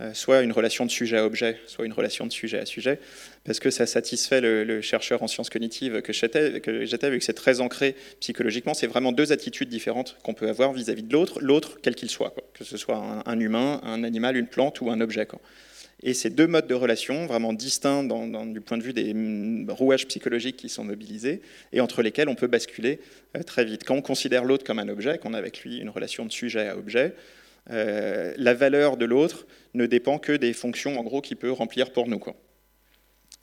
Euh, 0.00 0.14
soit 0.14 0.40
une 0.40 0.52
relation 0.52 0.86
de 0.86 0.90
sujet 0.90 1.18
à 1.18 1.26
objet, 1.26 1.58
soit 1.66 1.84
une 1.84 1.92
relation 1.92 2.26
de 2.26 2.32
sujet 2.32 2.58
à 2.58 2.64
sujet, 2.64 2.98
parce 3.44 3.60
que 3.60 3.70
ça 3.70 3.84
satisfait 3.84 4.40
le, 4.40 4.80
chercheur 4.80 5.22
en 5.22 5.26
sciences 5.26 5.50
cognitives 5.50 6.00
que 6.00 6.14
j'étais, 6.14 6.50
vu 6.50 6.60
que 7.18 7.20
c'est 7.20 7.34
très 7.34 7.60
ancré 7.60 7.94
psychologiquement. 8.18 8.72
C'est 8.72 8.86
vraiment 8.86 9.12
deux 9.12 9.32
attitudes 9.32 9.68
différentes 9.68 10.16
qu'on 10.22 10.32
peut 10.32 10.48
avoir 10.48 10.72
vis-à-vis 10.72 11.02
de 11.02 11.12
l'autre, 11.12 11.40
l'autre 11.40 11.78
quel 11.82 11.94
qu'il 11.94 12.08
soit, 12.08 12.34
que 12.54 12.64
ce 12.64 12.78
soit 12.78 13.22
un, 13.26 13.38
humain, 13.38 13.80
un 13.84 14.02
animal, 14.02 14.36
une 14.38 14.46
plante 14.46 14.80
ou 14.80 14.90
un 14.90 15.00
objet. 15.02 15.28
Et 16.02 16.14
ces 16.14 16.30
deux 16.30 16.46
modes 16.46 16.66
de 16.66 16.74
relation, 16.74 17.26
vraiment 17.26 17.52
distincts 17.52 18.02
du 18.02 18.60
point 18.62 18.78
de 18.78 18.82
vue 18.82 18.94
des 18.94 19.12
mm, 19.12 19.70
rouages 19.70 20.08
psychologiques 20.08 20.56
qui 20.56 20.70
sont 20.70 20.84
mobilisés, 20.84 21.42
et 21.74 21.82
entre 21.82 22.02
lesquels 22.02 22.30
on 22.30 22.34
peut 22.34 22.46
basculer 22.46 22.98
euh, 23.36 23.42
très 23.42 23.66
vite. 23.66 23.84
Quand 23.84 23.94
on 23.94 24.02
considère 24.02 24.44
l'autre 24.44 24.64
comme 24.64 24.78
un 24.78 24.88
objet, 24.88 25.18
qu'on 25.18 25.34
a 25.34 25.38
avec 25.38 25.60
lui 25.60 25.78
une 25.78 25.90
relation 25.90 26.24
de 26.24 26.32
sujet 26.32 26.68
à 26.68 26.78
objet, 26.78 27.14
euh, 27.70 28.34
la 28.36 28.54
valeur 28.54 28.96
de 28.96 29.04
l'autre 29.04 29.46
ne 29.74 29.86
dépend 29.86 30.18
que 30.18 30.32
des 30.32 30.52
fonctions 30.52 30.98
en 30.98 31.02
gros 31.02 31.20
qu'il 31.20 31.36
peut 31.36 31.52
remplir 31.52 31.92
pour 31.92 32.08
nous. 32.08 32.20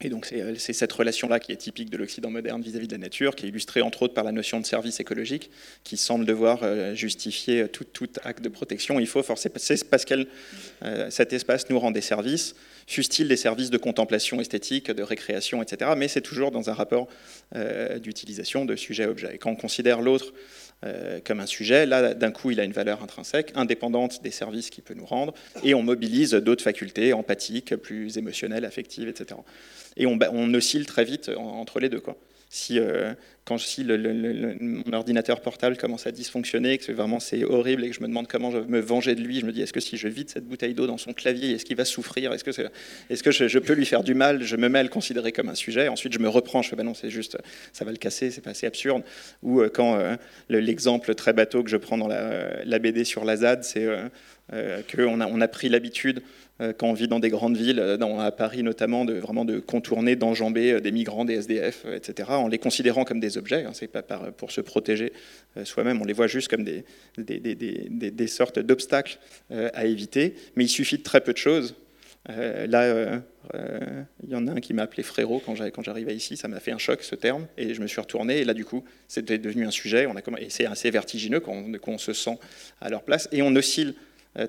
Et 0.02 0.08
donc 0.10 0.26
c'est 0.26 0.42
euh, 0.42 0.56
cette 0.56 0.92
relation-là 0.94 1.40
qui 1.40 1.52
est 1.52 1.58
typique 1.58 1.90
de 1.90 1.98
l'Occident 1.98 2.30
moderne 2.30 2.62
vis-à-vis 2.62 2.88
de 2.88 2.94
la 2.94 3.00
nature, 3.00 3.36
qui 3.36 3.46
est 3.46 3.50
illustrée 3.50 3.82
entre 3.82 4.04
autres 4.04 4.14
par 4.14 4.24
la 4.24 4.32
notion 4.32 4.60
de 4.60 4.66
service 4.66 5.00
écologique, 5.00 5.52
qui 5.84 5.98
semble 5.98 6.26
devoir 6.26 6.60
euh, 6.64 6.96
justifier 6.96 7.68
tout, 7.68 7.86
acte 8.24 8.42
de 8.42 8.50
protection. 8.50 9.00
Il 9.00 9.08
faut 9.08 9.24
forcer, 9.24 9.50
c'est 9.56 9.90
parce 9.90 10.06
que 10.06 10.26
cet 11.10 11.34
espace 11.34 11.70
nous 11.70 11.80
rend 11.80 11.92
des 11.92 12.02
services, 12.02 12.56
fût-il 12.88 13.28
des 13.28 13.38
services 13.38 13.70
de 13.70 13.78
contemplation 13.78 14.40
esthétique, 14.40 14.90
de 14.90 15.04
récréation, 15.04 15.62
etc. 15.62 15.92
Mais 15.98 16.08
c'est 16.08 16.22
toujours 16.22 16.52
dans 16.52 16.70
un 16.70 16.74
rapport 16.74 17.08
d'utilisation 18.02 18.64
de 18.64 18.76
sujet-objet. 18.76 19.36
Et 19.36 19.38
quand 19.38 19.52
on 19.52 19.56
considère 19.56 20.02
l'autre 20.02 20.34
euh, 20.86 21.20
comme 21.24 21.40
un 21.40 21.46
sujet. 21.46 21.86
Là, 21.86 22.14
d'un 22.14 22.32
coup, 22.32 22.52
il 22.52 22.60
a 22.60 22.64
une 22.64 22.72
valeur 22.72 23.04
intrinsèque, 23.04 23.52
indépendante 23.56 24.24
des 24.24 24.32
services 24.32 24.70
qu'il 24.70 24.84
peut 24.84 24.94
nous 24.94 25.06
rendre, 25.06 25.34
et 25.64 25.74
on 25.74 25.84
mobilise 25.84 26.32
d'autres 26.32 26.64
facultés 26.64 27.12
empathiques, 27.12 27.76
plus 27.76 28.18
émotionnelles, 28.18 28.64
affectives, 28.66 29.10
etc. 29.10 29.40
Et 29.98 30.06
on, 30.06 30.54
oscille 30.54 30.86
très 30.86 31.04
vite 31.04 31.30
entre 31.36 31.80
les 31.80 31.90
deux. 31.90 32.00
Quoi 32.00 32.18
si, 32.52 32.80
euh, 32.80 33.14
quand 33.46 33.60
si 33.60 33.86
mon 33.86 34.94
ordinateur 34.94 35.40
portable 35.40 35.78
commence 35.78 36.08
à 36.08 36.12
dysfonctionner, 36.12 36.80
que 36.80 36.92
vraiment 36.92 37.20
c'est 37.20 37.44
horrible 37.44 37.84
et 37.84 37.90
que 37.90 37.96
je 37.96 38.02
me 38.02 38.08
demande 38.08 38.28
comment 38.28 38.50
je 38.50 38.58
vais 38.58 38.68
me 38.68 38.80
venger 38.80 39.14
de 39.14 39.22
lui, 39.22 39.40
je 39.40 39.46
me 39.46 39.52
dis 39.52 39.62
est-ce 39.62 39.72
que 39.72 39.80
si 39.80 39.98
je 39.98 40.08
vide 40.08 40.32
cette 40.32 40.48
bouteille 40.48 40.74
d'eau 40.74 40.88
dans 40.88 40.98
son 40.98 41.14
clavier, 41.14 41.52
est-ce 41.52 41.64
qu'il 41.64 41.78
va 41.78 41.86
souffrir? 41.86 42.34
Est-ce 42.34 42.44
que, 42.44 42.50
est, 42.50 43.22
que 43.22 43.32
je, 43.32 43.60
peux 43.60 43.74
lui 43.74 43.86
faire 43.86 44.04
du 44.04 44.16
mal? 44.16 44.42
Je 44.42 44.56
me 44.56 44.68
mets 44.68 44.80
à 44.80 44.84
le 44.84 44.90
considérer 44.90 45.32
comme 45.32 45.48
un 45.48 45.56
sujet. 45.56 45.90
Ensuite, 45.90 46.12
je 46.14 46.20
me 46.20 46.28
reprends. 46.28 46.64
Je 46.64 46.70
fais 46.70 46.76
ben 46.76 46.84
non, 46.84 46.96
c'est 46.96 47.12
juste, 47.12 47.38
ça 47.72 47.86
va 47.86 47.92
le 47.92 47.98
casser, 47.98 48.32
c'est 48.32 48.42
pas 48.42 48.52
assez 48.52 48.66
absurde. 48.66 49.04
Ou 49.44 49.62
euh, 49.62 49.70
quand 49.70 49.96
euh, 49.96 50.16
l'exemple 50.50 51.14
très 51.14 51.34
bateau 51.34 51.64
que 51.64 51.70
je 51.70 51.78
prends 51.78 52.00
dans 52.00 52.08
la, 52.08 52.80
BD 52.80 53.04
sur 53.04 53.26
la 53.26 53.38
ZAD, 53.38 53.64
c'est 53.64 53.88
qu'on 54.52 55.42
a, 55.42 55.48
pris 55.48 55.70
l'habitude 55.70 56.22
euh, 56.62 56.74
quand 56.78 56.88
on 56.88 56.94
vit 56.94 57.08
dans 57.08 57.20
des 57.20 57.30
grandes 57.30 57.56
villes, 57.56 57.80
euh, 57.80 57.98
à 58.20 58.32
Paris 58.32 58.64
notamment, 58.64 59.06
de 59.06 59.14
vraiment 59.14 59.46
de 59.46 59.60
contourner, 59.60 60.16
d'enjamber 60.16 60.74
euh, 60.74 60.80
des 60.82 60.92
migrants, 60.92 61.24
des 61.24 61.36
SDF, 61.36 61.86
etc., 61.94 62.30
en 62.32 62.48
les 62.48 62.58
considérant 62.58 63.06
comme 63.06 63.20
des 63.20 63.38
objets. 63.38 63.64
Hein, 63.64 63.72
c'est 63.74 63.88
pas 63.88 64.02
pour 64.02 64.52
se 64.52 64.62
protéger 64.62 65.14
soi-même, 65.64 66.02
on 66.02 66.06
les 66.06 66.14
voit 66.14 66.28
juste 66.28 66.50
comme 66.50 66.64
des, 66.64 68.28
sortes 68.28 68.60
d'obstacles 68.60 69.20
à 69.52 69.86
éviter. 69.86 70.36
Mais 70.56 70.66
il 70.66 70.70
suffit 70.70 70.98
de 70.98 71.04
très 71.04 71.22
peu 71.22 71.34
de 71.34 71.38
choses. 71.38 71.76
là, 72.28 73.22
il 74.24 74.30
y 74.30 74.36
en 74.36 74.48
a 74.48 74.52
un 74.52 74.60
qui 74.60 74.74
m'a 74.74 74.84
appelé 74.84 75.04
frérot 75.04 75.42
quand 75.44 75.82
j'arrivais 75.84 76.16
ici, 76.16 76.38
ça 76.38 76.48
m'a 76.48 76.60
fait 76.60 76.72
un 76.72 76.78
choc 76.78 77.04
ce 77.04 77.16
terme, 77.16 77.48
et 77.58 77.74
je 77.74 77.82
me 77.82 77.88
suis 77.88 78.00
retourné, 78.00 78.40
et 78.40 78.46
là 78.46 78.54
du 78.54 78.66
coup, 78.66 78.84
c'était 79.08 79.38
devenu 79.38 79.66
un 79.66 79.72
sujet, 79.72 80.06
on 80.06 80.16
a, 80.16 80.22
et 80.40 80.50
c'est 80.50 80.66
assez 80.66 80.92
vertigineux 80.92 81.40
quand 81.40 81.54
on, 81.54 81.72
quand 81.74 81.94
on, 81.94 81.98
se 81.98 82.14
sent 82.14 82.38
à 82.82 82.90
leur 82.90 83.04
place, 83.04 83.28
et 83.32 83.42
on 83.42 83.56
oscille 83.56 83.90
euh, 83.90 83.94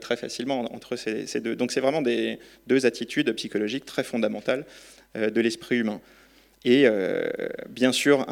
très 0.00 0.16
facilement 0.16 0.72
entre 0.74 0.96
ces, 0.96 1.40
deux. 1.40 1.56
Donc 1.56 1.72
c'est 1.72 1.80
vraiment 1.80 2.02
des 2.02 2.38
deux 2.66 2.86
attitudes 2.86 3.32
psychologiques 3.32 3.84
très 3.84 4.04
fondamentales 4.04 4.64
euh, 5.16 5.30
de 5.30 5.40
l'esprit 5.40 5.78
humain. 5.78 6.00
Et 6.64 6.82
euh, 6.84 7.30
bien 7.70 7.90
sûr, 7.90 8.26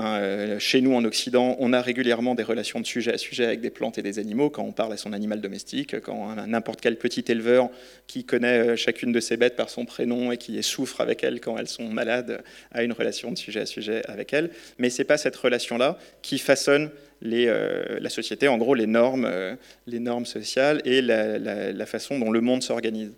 chez 0.59 0.83
nous 0.83 0.95
en 0.95 1.05
Occident, 1.05 1.57
on 1.61 1.73
a 1.73 1.81
régulièrement 1.81 2.35
des 2.35 2.43
relations 2.43 2.79
de 2.79 2.87
sujet 2.87 3.15
à 3.15 3.19
sujet 3.19 3.47
avec 3.47 3.63
des 3.63 3.71
plantes 3.71 3.97
et 3.97 4.03
des 4.03 4.19
animaux, 4.19 4.51
quand 4.51 4.63
on 4.63 4.73
parle 4.73 4.93
à 4.93 4.99
son 4.99 5.15
animal 5.15 5.41
domestique, 5.41 5.99
quand 6.01 6.35
n'importe 6.47 6.83
quel 6.83 6.99
petit 6.99 7.25
éleveur 7.29 7.71
qui 8.07 8.25
connaît 8.25 8.77
chacune 8.77 9.13
de 9.13 9.21
ses 9.21 9.39
bêtes 9.39 9.57
par 9.57 9.71
son 9.71 9.87
prénom 9.87 10.31
et 10.31 10.37
qui 10.37 10.63
souffre 10.63 11.01
avec 11.01 11.25
elles 11.25 11.41
quand 11.41 11.57
elles 11.57 11.69
sont 11.69 11.89
malades 11.89 12.43
a 12.73 12.83
une 12.83 12.93
relation 12.93 13.31
de 13.31 13.39
sujet 13.39 13.61
à 13.61 13.67
sujet 13.67 14.03
avec 14.09 14.35
elles. 14.35 14.51
Mais 14.79 14.91
ce 14.91 15.01
n'est 15.01 15.07
pas 15.07 15.17
cette 15.17 15.37
relation-là 15.37 15.99
qui 16.21 16.39
façonne 16.39 16.91
euh, 17.25 17.99
la 18.01 18.11
société, 18.11 18.49
en 18.49 18.59
gros 18.59 18.75
les 18.75 18.87
normes, 18.87 19.25
euh, 19.25 19.55
les 19.87 19.99
normes 19.99 20.27
sociales 20.27 20.81
et 20.85 21.03
la, 21.03 21.87
façon 21.87 22.19
dont 22.19 22.31
le 22.31 22.41
monde 22.41 22.63
s'organise. 22.63 23.13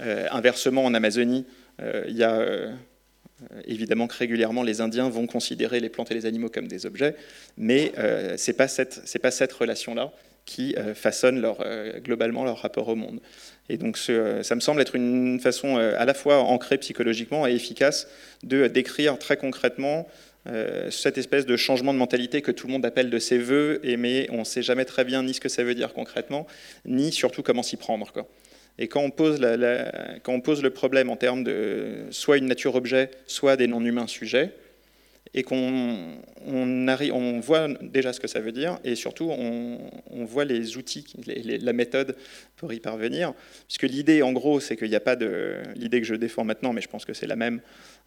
Euh, 0.00 0.26
inversement, 0.30 0.84
en 0.84 0.94
Amazonie, 0.94 1.44
il 2.08 2.16
y 2.16 2.24
a 2.24 2.70
évidemment 3.66 4.06
que 4.06 4.16
régulièrement 4.16 4.62
les 4.62 4.80
Indiens 4.80 5.08
vont 5.08 5.26
considérer 5.26 5.80
les 5.80 5.88
plantes 5.88 6.10
et 6.10 6.14
les 6.14 6.26
animaux 6.26 6.48
comme 6.48 6.68
des 6.68 6.86
objets, 6.86 7.14
mais 7.56 7.92
ce 7.96 8.50
n'est 8.50 8.56
pas 8.56 9.30
cette, 9.30 9.52
relation-là 9.52 10.12
qui 10.44 10.74
façonne 10.94 11.40
leur, 11.40 11.64
globalement 12.02 12.44
leur 12.44 12.58
rapport 12.58 12.88
au 12.88 12.96
monde. 12.96 13.20
Et 13.68 13.76
donc 13.76 13.96
ça 13.96 14.54
me 14.54 14.60
semble 14.60 14.80
être 14.80 14.96
une 14.96 15.38
façon 15.40 15.76
à 15.76 16.04
la 16.04 16.14
fois 16.14 16.38
ancrée 16.38 16.78
psychologiquement 16.78 17.46
et 17.46 17.52
efficace 17.52 18.08
de 18.42 18.66
décrire 18.66 19.18
très 19.18 19.36
concrètement 19.36 20.06
euh, 20.48 20.90
cette 20.90 21.18
espèce 21.18 21.44
de 21.46 21.56
changement 21.56 21.92
de 21.92 21.98
mentalité 21.98 22.40
que 22.40 22.50
tout 22.50 22.66
le 22.66 22.72
monde 22.72 22.86
appelle 22.86 23.10
de 23.10 23.18
ses 23.18 23.38
voeux, 23.38 23.80
mais 23.98 24.26
on 24.30 24.38
ne 24.38 24.44
sait 24.44 24.62
jamais 24.62 24.84
très 24.84 25.04
bien 25.04 25.22
ni 25.22 25.34
ce 25.34 25.40
que 25.40 25.48
ça 25.48 25.62
veut 25.62 25.74
dire 25.74 25.92
concrètement, 25.92 26.46
ni 26.86 27.12
surtout 27.12 27.42
comment 27.42 27.62
s'y 27.62 27.76
prendre. 27.76 28.12
Et 28.78 28.86
quand 28.86 29.02
on, 29.02 29.10
pose 29.10 29.40
le 29.40 30.70
problème 30.70 31.10
en 31.10 31.16
termes 31.16 31.42
de 31.42 32.04
soit 32.10 32.36
une 32.38 32.46
nature 32.46 32.76
objet, 32.76 33.10
soit 33.26 33.56
des 33.56 33.66
non-humains 33.66 34.06
sujets, 34.06 34.52
et 35.34 35.42
qu'on 35.42 36.18
on, 36.46 37.40
voit 37.40 37.68
déjà 37.82 38.12
ce 38.12 38.20
que 38.20 38.28
ça 38.28 38.40
veut 38.40 38.52
dire, 38.52 38.78
et 38.84 38.94
surtout 38.94 39.30
on, 39.30 40.24
voit 40.24 40.44
les 40.44 40.76
outils, 40.76 41.04
la 41.26 41.72
méthode 41.72 42.16
pour 42.56 42.72
y 42.72 42.80
parvenir. 42.80 43.34
Puisque 43.66 43.82
l'idée, 43.82 44.22
en 44.22 44.32
gros, 44.32 44.60
c'est 44.60 44.76
qu'il 44.76 44.88
n'y 44.88 44.96
a 44.96 45.00
pas 45.00 45.16
de... 45.16 45.56
L'idée 45.74 46.00
que 46.00 46.06
je 46.06 46.14
défends 46.14 46.44
maintenant, 46.44 46.72
mais 46.72 46.80
je 46.80 46.88
pense 46.88 47.04
que 47.04 47.14
c'est 47.14 47.26
la 47.26 47.36
même, 47.36 47.60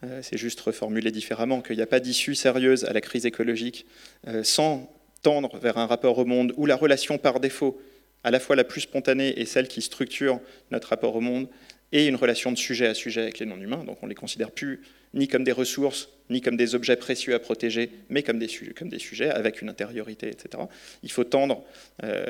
euh, 0.03 0.19
c'est 0.21 0.37
juste 0.37 0.59
reformulé 0.61 1.11
différemment, 1.11 1.61
qu'il 1.61 1.75
n'y 1.75 1.81
a 1.81 1.87
pas 1.87 1.99
d'issue 1.99 2.35
sérieuse 2.35 2.85
à 2.85 2.93
la 2.93 3.01
crise 3.01 3.25
écologique 3.25 3.85
euh, 4.27 4.43
sans 4.43 4.91
tendre 5.21 5.57
vers 5.57 5.77
un 5.77 5.85
rapport 5.85 6.17
au 6.17 6.25
monde 6.25 6.53
où 6.57 6.65
la 6.65 6.75
relation 6.75 7.17
par 7.17 7.39
défaut, 7.39 7.79
à 8.23 8.31
la 8.31 8.39
fois 8.39 8.55
la 8.55 8.63
plus 8.63 8.81
spontanée 8.81 9.39
et 9.39 9.45
celle 9.45 9.67
qui 9.67 9.81
structure 9.81 10.39
notre 10.71 10.89
rapport 10.89 11.15
au 11.15 11.21
monde, 11.21 11.47
est 11.91 12.07
une 12.07 12.15
relation 12.15 12.51
de 12.51 12.57
sujet 12.57 12.87
à 12.87 12.93
sujet 12.93 13.21
avec 13.21 13.39
les 13.39 13.45
non-humains, 13.45 13.83
donc 13.83 13.97
on 14.01 14.05
ne 14.05 14.11
les 14.11 14.15
considère 14.15 14.51
plus 14.51 14.81
ni 15.13 15.27
comme 15.27 15.43
des 15.43 15.51
ressources, 15.51 16.09
ni 16.29 16.41
comme 16.41 16.55
des 16.55 16.75
objets 16.75 16.95
précieux 16.95 17.33
à 17.33 17.39
protéger, 17.39 17.89
mais 18.09 18.23
comme 18.23 18.39
des, 18.39 18.47
comme 18.77 18.87
des 18.87 18.99
sujets 18.99 19.29
avec 19.29 19.61
une 19.61 19.69
intériorité, 19.69 20.29
etc. 20.29 20.63
Il 21.03 21.11
faut, 21.11 21.25
tendre, 21.25 21.63
euh, 22.03 22.25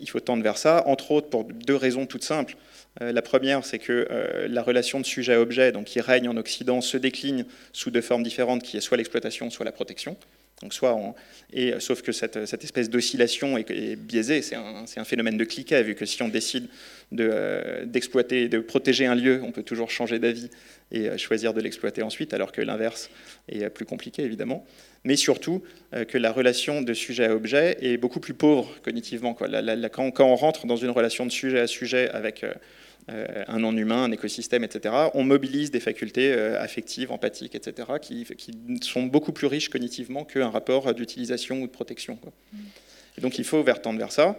il 0.00 0.08
faut 0.08 0.20
tendre 0.20 0.42
vers 0.42 0.56
ça, 0.56 0.84
entre 0.86 1.10
autres 1.10 1.28
pour 1.28 1.44
deux 1.44 1.74
raisons 1.74 2.06
toutes 2.06 2.22
simples. 2.22 2.56
Euh, 3.02 3.12
la 3.12 3.22
première, 3.22 3.64
c'est 3.64 3.80
que 3.80 4.06
euh, 4.10 4.46
la 4.48 4.62
relation 4.62 5.00
de 5.00 5.06
sujet 5.06 5.34
à 5.34 5.40
objet 5.40 5.72
donc, 5.72 5.86
qui 5.86 6.00
règne 6.00 6.28
en 6.28 6.36
Occident 6.36 6.80
se 6.80 6.96
décline 6.96 7.46
sous 7.72 7.90
deux 7.90 8.00
formes 8.00 8.22
différentes, 8.22 8.62
qui 8.62 8.76
est 8.76 8.80
soit 8.80 8.96
l'exploitation, 8.96 9.50
soit 9.50 9.64
la 9.64 9.72
protection. 9.72 10.16
Donc 10.62 10.74
soit 10.74 10.98
et, 11.54 11.72
sauf 11.78 12.02
que 12.02 12.12
cette, 12.12 12.36
espèce 12.36 12.90
d'oscillation 12.90 13.56
est, 13.56 13.96
biaisée, 13.96 14.42
c'est 14.42 14.56
un, 14.56 15.04
phénomène 15.04 15.38
de 15.38 15.44
cliquet, 15.44 15.82
vu 15.82 15.94
que 15.94 16.04
si 16.04 16.22
on 16.22 16.28
décide 16.28 16.68
d'exploiter, 17.12 18.48
de, 18.48 18.58
de 18.58 18.62
protéger 18.62 19.06
un 19.06 19.14
lieu, 19.14 19.40
on 19.42 19.52
peut 19.52 19.62
toujours 19.62 19.90
changer 19.90 20.18
d'avis 20.18 20.50
et 20.92 21.08
euh, 21.08 21.16
choisir 21.16 21.54
de 21.54 21.60
l'exploiter 21.60 22.02
ensuite, 22.02 22.34
alors 22.34 22.52
que 22.52 22.60
l'inverse 22.60 23.10
est 23.48 23.68
plus 23.70 23.84
compliqué 23.84 24.22
évidemment. 24.22 24.64
Mais 25.04 25.16
surtout 25.16 25.62
euh, 25.94 26.04
que 26.04 26.18
la 26.18 26.32
relation 26.32 26.82
de 26.82 26.92
sujet 26.94 27.26
à 27.26 27.34
objet 27.34 27.78
est 27.80 27.96
beaucoup 27.96 28.20
plus 28.20 28.34
pauvre 28.34 28.74
cognitivement. 28.82 29.34
Quand, 29.34 30.12
on 30.18 30.36
rentre 30.36 30.66
dans 30.66 30.76
une 30.76 30.90
relation 30.90 31.26
de 31.26 31.30
sujet 31.30 31.60
à 31.60 31.66
sujet 31.66 32.10
avec 32.10 32.44
euh, 32.44 32.52
un 33.48 33.58
non-humain, 33.58 34.04
un 34.04 34.12
écosystème, 34.12 34.64
etc., 34.64 34.94
on 35.14 35.24
mobilise 35.24 35.70
des 35.70 35.80
facultés 35.80 36.32
affectives, 36.32 37.10
empathiques, 37.12 37.54
etc., 37.54 37.88
qui, 38.00 38.26
sont 38.82 39.04
beaucoup 39.04 39.32
plus 39.32 39.46
riches 39.46 39.68
cognitivement 39.68 40.24
qu'un 40.24 40.50
rapport 40.50 40.94
d'utilisation 40.94 41.62
ou 41.62 41.66
de 41.66 41.72
protection. 41.72 42.18
Mm. 42.52 42.58
Et 43.18 43.20
donc 43.20 43.38
il 43.38 43.44
faut 43.44 43.62
vers 43.62 43.82
tendre 43.82 43.98
vers 43.98 44.12
ça. 44.12 44.36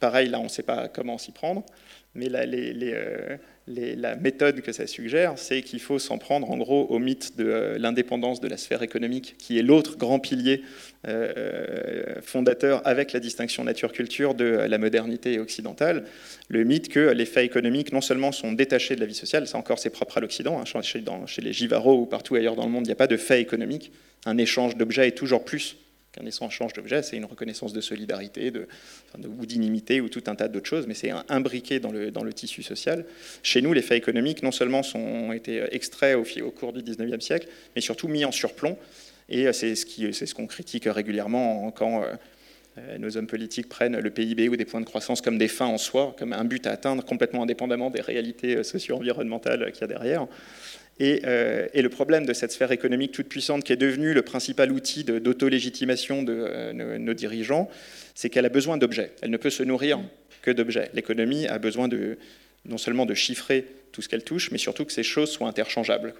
Pareil, 0.00 0.28
là, 0.28 0.40
on 0.40 0.44
ne 0.44 0.48
sait 0.48 0.62
pas 0.62 0.88
comment 0.88 1.18
s'y 1.18 1.30
prendre, 1.30 1.64
mais 2.14 2.28
les, 2.28 3.36
la 3.66 4.16
méthode 4.16 4.62
que 4.62 4.72
ça 4.72 4.86
suggère, 4.86 5.34
c'est 5.36 5.62
qu'il 5.62 5.80
faut 5.80 5.98
s'en 5.98 6.18
prendre 6.18 6.50
en 6.50 6.56
gros 6.56 6.86
au 6.86 6.98
mythe 6.98 7.36
de 7.36 7.44
euh, 7.44 7.78
l'indépendance 7.78 8.40
de 8.40 8.48
la 8.48 8.56
sphère 8.56 8.82
économique, 8.82 9.36
qui 9.38 9.58
est 9.58 9.62
l'autre 9.62 9.96
grand 9.96 10.18
pilier 10.18 10.62
euh, 11.06 12.20
fondateur 12.22 12.82
avec 12.84 13.12
la 13.12 13.20
distinction 13.20 13.64
nature-culture 13.64 14.34
de 14.34 14.44
la 14.44 14.78
modernité 14.78 15.38
occidentale. 15.38 16.04
Le 16.48 16.64
mythe 16.64 16.88
que 16.88 17.10
les 17.10 17.26
faits 17.26 17.44
économiques 17.44 17.92
non 17.92 18.00
seulement 18.00 18.32
sont 18.32 18.52
détachés 18.52 18.96
de 18.96 19.00
la 19.00 19.06
vie 19.06 19.14
sociale, 19.14 19.46
ça 19.46 19.58
encore 19.58 19.78
c'est 19.78 19.90
propre 19.90 20.18
à 20.18 20.20
l'Occident, 20.20 20.60
hein, 20.60 20.82
chez, 20.82 21.42
les 21.42 21.52
Givaro 21.52 22.00
ou 22.00 22.06
partout 22.06 22.34
ailleurs 22.34 22.56
dans 22.56 22.66
le 22.66 22.72
monde, 22.72 22.86
il 22.86 22.88
n'y 22.88 22.92
a 22.92 22.96
pas 22.96 23.06
de 23.06 23.16
faits 23.16 23.40
économiques. 23.40 23.92
Un 24.26 24.36
échange 24.36 24.76
d'objets 24.76 25.08
est 25.08 25.16
toujours 25.16 25.44
plus 25.44 25.76
qu'un 26.12 26.26
échange 26.26 26.72
d'objets, 26.72 27.02
c'est 27.02 27.16
une 27.16 27.24
reconnaissance 27.24 27.72
de 27.72 27.80
solidarité 27.80 28.50
de, 28.50 28.66
ou 29.38 29.46
d'inimité 29.46 30.00
ou 30.00 30.08
tout 30.08 30.24
un 30.26 30.34
tas 30.34 30.48
d'autres 30.48 30.68
choses, 30.68 30.86
mais 30.86 30.94
c'est 30.94 31.12
imbriqué 31.28 31.80
dans 31.80 31.92
le, 31.92 32.32
tissu 32.32 32.62
social. 32.62 33.04
Chez 33.42 33.62
nous, 33.62 33.72
les 33.72 33.82
faits 33.82 33.98
économiques, 33.98 34.42
non 34.42 34.52
seulement 34.52 34.82
sont, 34.82 34.98
ont 34.98 35.32
été 35.32 35.62
extraits 35.72 36.16
au, 36.16 36.50
cours 36.50 36.72
du 36.72 36.82
19e 36.82 37.20
siècle, 37.20 37.48
mais 37.74 37.80
surtout 37.80 38.08
mis 38.08 38.24
en 38.24 38.32
surplomb. 38.32 38.76
Et 39.28 39.52
c'est 39.52 39.74
ce 39.76 40.34
qu'on 40.34 40.46
critique 40.46 40.84
régulièrement 40.86 41.70
quand 41.70 42.02
euh, 42.78 42.98
nos 42.98 43.16
hommes 43.16 43.26
politiques 43.26 43.68
prennent 43.68 43.98
le 43.98 44.10
PIB 44.10 44.48
ou 44.48 44.56
des 44.56 44.64
points 44.64 44.80
de 44.80 44.86
croissance 44.86 45.20
comme 45.20 45.38
des 45.38 45.48
fins 45.48 45.66
en 45.66 45.78
soi, 45.78 46.14
comme 46.18 46.32
un 46.32 46.44
but 46.44 46.66
à 46.66 46.72
atteindre 46.72 47.04
complètement 47.04 47.42
indépendamment 47.42 47.90
des 47.90 48.00
réalités 48.00 48.56
euh, 48.56 48.62
socio-environnementales 48.62 49.72
qu'il 49.72 49.80
y 49.82 49.84
a 49.84 49.86
derrière. 49.88 50.26
Euh, 51.00 51.66
et, 51.72 51.82
le 51.82 51.88
problème 51.88 52.26
de 52.26 52.32
cette 52.32 52.52
sphère 52.52 52.72
économique 52.72 53.12
toute 53.12 53.28
puissante 53.28 53.64
qui 53.64 53.72
est 53.72 53.76
devenue 53.76 54.12
le 54.12 54.22
principal 54.22 54.70
outil 54.70 55.04
d'auto-légitimation 55.04 56.22
de, 56.22 56.34
euh, 56.36 56.98
nos, 56.98 57.14
dirigeants, 57.14 57.70
c'est 58.14 58.28
qu'elle 58.28 58.44
a 58.44 58.50
besoin 58.50 58.76
d'objets. 58.76 59.12
Elle 59.22 59.30
ne 59.30 59.38
peut 59.38 59.50
se 59.50 59.62
nourrir 59.62 59.98
que 60.42 60.50
d'objets. 60.50 60.90
L'économie 60.92 61.46
a 61.46 61.58
besoin 61.58 61.88
non 62.66 62.78
seulement 62.78 63.06
de 63.06 63.14
chiffrer 63.14 63.64
tout 63.92 64.02
ce 64.02 64.08
qu'elle 64.08 64.24
touche, 64.24 64.50
mais 64.50 64.58
surtout 64.58 64.84
que 64.84 64.92
ces 64.92 65.02
choses 65.02 65.30
soient 65.30 65.48
interchangeables. 65.48 66.12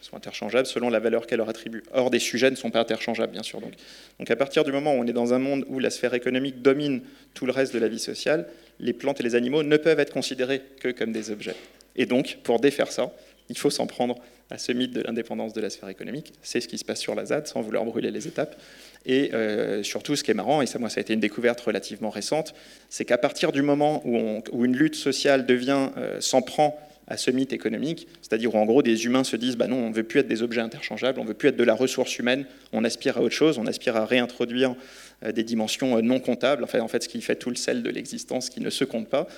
Soient 0.00 0.18
interchangeables 0.18 0.66
selon 0.66 0.90
la 0.90 1.00
valeur 1.00 1.26
qu'elle 1.26 1.38
leur 1.38 1.48
attribue. 1.48 1.82
Or, 1.92 2.10
des 2.10 2.18
sujets 2.18 2.50
ne 2.50 2.56
sont 2.56 2.70
pas 2.70 2.80
interchangeables, 2.80 3.32
bien 3.32 3.42
sûr. 3.42 3.60
Donc, 3.60 4.30
à 4.30 4.36
partir 4.36 4.64
du 4.64 4.72
moment 4.72 4.94
où 4.94 4.98
on 4.98 5.06
est 5.06 5.12
dans 5.12 5.32
un 5.32 5.38
monde 5.38 5.64
où 5.68 5.78
la 5.78 5.90
sphère 5.90 6.14
économique 6.14 6.62
domine 6.62 7.02
tout 7.32 7.46
le 7.46 7.52
reste 7.52 7.72
de 7.72 7.78
la 7.78 7.88
vie 7.88 7.98
sociale, 7.98 8.46
les 8.80 8.92
plantes 8.92 9.20
et 9.20 9.22
les 9.22 9.34
animaux 9.34 9.62
ne 9.62 9.76
peuvent 9.76 10.00
être 10.00 10.12
considérés 10.12 10.62
que 10.80 10.88
comme 10.88 11.12
des 11.12 11.30
objets. 11.30 11.56
Et 11.96 12.06
donc, 12.06 12.38
pour 12.42 12.60
défaire 12.60 12.90
ça, 12.90 13.12
il 13.48 13.58
faut 13.58 13.70
s'en 13.70 13.86
prendre 13.86 14.16
à 14.50 14.58
ce 14.58 14.72
mythe 14.72 14.92
de 14.92 15.02
l'indépendance 15.02 15.52
de 15.52 15.60
la 15.60 15.70
sphère 15.70 15.88
économique. 15.88 16.32
C'est 16.42 16.60
ce 16.60 16.68
qui 16.68 16.78
se 16.78 16.84
passe 16.84 17.00
sur 17.00 17.14
la 17.14 17.26
ZAD, 17.26 17.46
sans 17.46 17.62
vouloir 17.62 17.84
brûler 17.84 18.10
les 18.10 18.26
étapes. 18.26 18.60
Et 19.06 19.34
euh, 19.34 19.82
surtout, 19.82 20.16
ce 20.16 20.24
qui 20.24 20.30
est 20.30 20.34
marrant, 20.34 20.62
et 20.62 20.66
ça, 20.66 20.78
moi, 20.78 20.88
ça 20.88 21.00
a 21.00 21.02
été 21.02 21.12
une 21.12 21.20
découverte 21.20 21.60
relativement 21.60 22.10
récente, 22.10 22.54
c'est 22.88 23.04
qu'à 23.04 23.18
partir 23.18 23.52
du 23.52 23.62
moment 23.62 24.02
où, 24.06 24.64
une 24.64 24.76
lutte 24.76 24.96
sociale 24.96 25.46
devient, 25.46 25.90
euh, 25.96 26.20
s'en 26.20 26.42
prend 26.42 26.78
à 27.06 27.18
ce 27.18 27.30
mythe 27.30 27.52
économique, 27.52 28.08
c'est-à-dire 28.22 28.54
où 28.54 28.58
en 28.58 28.64
gros 28.64 28.82
des 28.82 29.04
humains 29.04 29.24
se 29.24 29.36
disent 29.36 29.56
bah 29.56 29.66
non, 29.66 29.76
on 29.76 29.90
ne 29.90 29.94
veut 29.94 30.04
plus 30.04 30.20
être 30.20 30.28
des 30.28 30.42
objets 30.42 30.62
interchangeables, 30.62 31.20
on 31.20 31.24
ne 31.24 31.28
veut 31.28 31.34
plus 31.34 31.50
être 31.50 31.56
de 31.56 31.64
la 31.64 31.74
ressource 31.74 32.18
humaine, 32.18 32.46
on 32.72 32.82
aspire 32.82 33.18
à 33.18 33.20
autre 33.20 33.34
chose, 33.34 33.58
on 33.58 33.66
aspire 33.66 33.96
à 33.96 34.06
réintroduire 34.06 34.74
euh, 35.22 35.30
des 35.30 35.44
dimensions 35.44 36.00
non 36.00 36.18
comptables, 36.18 36.64
enfin 36.64 36.80
en 36.80 36.88
fait 36.88 37.02
ce 37.02 37.08
qui 37.10 37.20
fait 37.20 37.36
tout 37.36 37.50
le 37.50 37.56
sel 37.56 37.82
de 37.82 37.90
l'existence 37.90 38.48
qui 38.48 38.60
ne 38.60 38.70
se 38.70 38.84
compte 38.84 39.08
pas. 39.08 39.28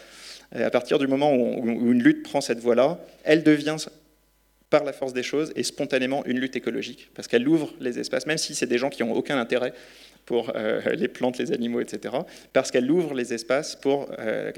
À 0.53 0.71
partir 0.71 0.99
du 0.99 1.07
moment 1.07 1.35
où, 1.35 1.67
une 1.67 2.03
lutte 2.03 2.23
prend 2.23 2.41
cette 2.41 2.61
voie-là, 2.61 2.99
elle 3.25 3.43
devient 3.43 3.77
par 4.71 4.85
la 4.85 4.93
force 4.93 5.13
des 5.13 5.23
choses 5.23 5.53
et 5.57 5.63
spontanément 5.63 6.25
une 6.27 6.39
lutte 6.41 6.57
écologique, 6.57 7.11
parce 7.15 7.29
qu'elle 7.29 7.47
ouvre 7.49 7.73
les 7.81 7.99
espaces, 7.99 8.27
même 8.27 8.39
si 8.39 8.55
c'est 8.55 8.67
des 8.67 8.79
gens 8.79 8.91
qui 8.91 9.03
n'ont 9.03 9.13
aucun 9.13 9.39
intérêt 9.39 9.73
pour 10.25 10.53
euh, 10.57 10.81
les 10.95 11.09
plantes, 11.09 11.39
les 11.39 11.53
animaux, 11.53 11.81
etc., 11.81 12.15
parce 12.53 12.71
qu'elle 12.71 12.91
ouvre 12.91 13.15
les 13.15 13.33
espaces 13.33 13.77
pour 13.77 14.09
euh, 14.19 14.53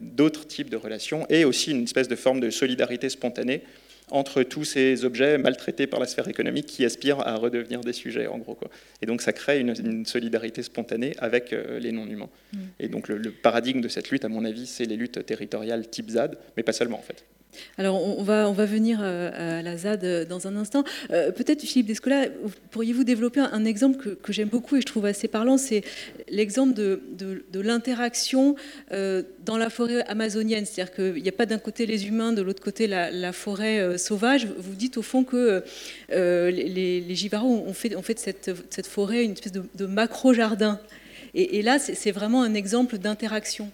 d'autres 0.00 0.46
types 0.46 0.70
de 0.70 0.76
relations 0.76 1.26
et 1.28 1.44
aussi 1.44 1.70
une 1.70 1.84
espèce 1.84 2.08
de 2.08 2.16
forme 2.16 2.40
de 2.40 2.50
solidarité 2.50 3.08
spontanée 3.08 3.62
entre 4.10 4.42
tous 4.42 4.64
ces 4.64 5.04
objets 5.04 5.38
maltraités 5.38 5.86
par 5.86 6.00
la 6.00 6.06
sphère 6.06 6.28
économique 6.28 6.66
qui 6.66 6.84
aspirent 6.84 7.26
à 7.26 7.36
redevenir 7.36 7.80
des 7.80 7.92
sujets, 7.92 8.26
en 8.26 8.38
gros. 8.38 8.54
Quoi. 8.54 8.68
Et 9.02 9.06
donc 9.06 9.22
ça 9.22 9.32
crée 9.32 9.60
une, 9.60 10.04
solidarité 10.06 10.62
spontanée 10.62 11.14
avec 11.18 11.52
euh, 11.52 11.78
les 11.78 11.92
non-humains. 11.92 12.28
Mm. 12.52 12.58
Et 12.80 12.88
donc 12.88 13.08
le, 13.08 13.16
le, 13.16 13.30
paradigme 13.30 13.80
de 13.80 13.88
cette 13.88 14.10
lutte, 14.10 14.24
à 14.24 14.28
mon 14.28 14.44
avis, 14.44 14.66
c'est 14.66 14.84
les 14.84 14.96
luttes 14.96 15.24
territoriales 15.24 15.88
type 15.88 16.10
ZAD, 16.10 16.38
mais 16.56 16.62
pas 16.62 16.72
seulement 16.72 16.98
en 16.98 17.02
fait. 17.02 17.24
Alors, 17.78 18.02
on 18.02 18.22
va, 18.22 18.48
on 18.48 18.52
va 18.52 18.66
venir 18.66 18.98
euh, 19.02 19.58
à 19.58 19.62
la 19.62 19.76
ZAD 19.76 20.04
euh, 20.04 20.24
dans 20.24 20.46
un 20.46 20.56
instant. 20.56 20.84
Euh, 21.10 21.30
peut-être, 21.32 21.62
Philippe 21.62 21.86
Descola, 21.86 22.26
pourriez-vous 22.70 23.04
développer 23.04 23.40
un, 23.40 23.64
exemple 23.64 24.16
que, 24.16 24.32
j'aime 24.32 24.48
beaucoup 24.48 24.76
et 24.76 24.80
je 24.80 24.86
trouve 24.86 25.06
assez 25.06 25.28
parlant? 25.28 25.56
C'est 25.58 25.82
l'exemple 26.28 26.74
de, 26.74 27.00
l'interaction 27.54 28.56
dans 28.90 29.56
la 29.56 29.70
forêt 29.70 30.04
amazonienne. 30.06 30.66
C'est-à-dire 30.66 30.94
qu'il 30.94 31.22
n'y 31.22 31.28
a 31.28 31.32
pas 31.32 31.46
d'un 31.46 31.58
côté 31.58 31.86
les 31.86 32.06
humains, 32.06 32.32
de 32.32 32.42
l'autre 32.42 32.62
côté 32.62 32.86
la, 32.86 33.32
forêt 33.32 33.96
sauvage. 33.98 34.46
Vous 34.58 34.74
dites 34.74 34.96
au 34.96 35.02
fond 35.02 35.24
que 35.24 35.62
les, 36.10 37.00
les 37.00 37.34
ont 37.34 37.72
fait, 37.72 37.96
ont 37.96 38.02
fait 38.02 38.14
de 38.14 38.18
cette, 38.18 38.50
cette, 38.70 38.86
forêt 38.86 39.24
une 39.24 39.32
espèce 39.32 39.52
de, 39.52 39.86
macro-jardin. 39.86 40.78
Et, 41.34 41.58
et 41.58 41.62
là, 41.62 41.78
c'est 41.78 42.12
vraiment 42.12 42.42
un 42.42 42.54
exemple 42.54 42.98
d'interaction. 42.98 43.70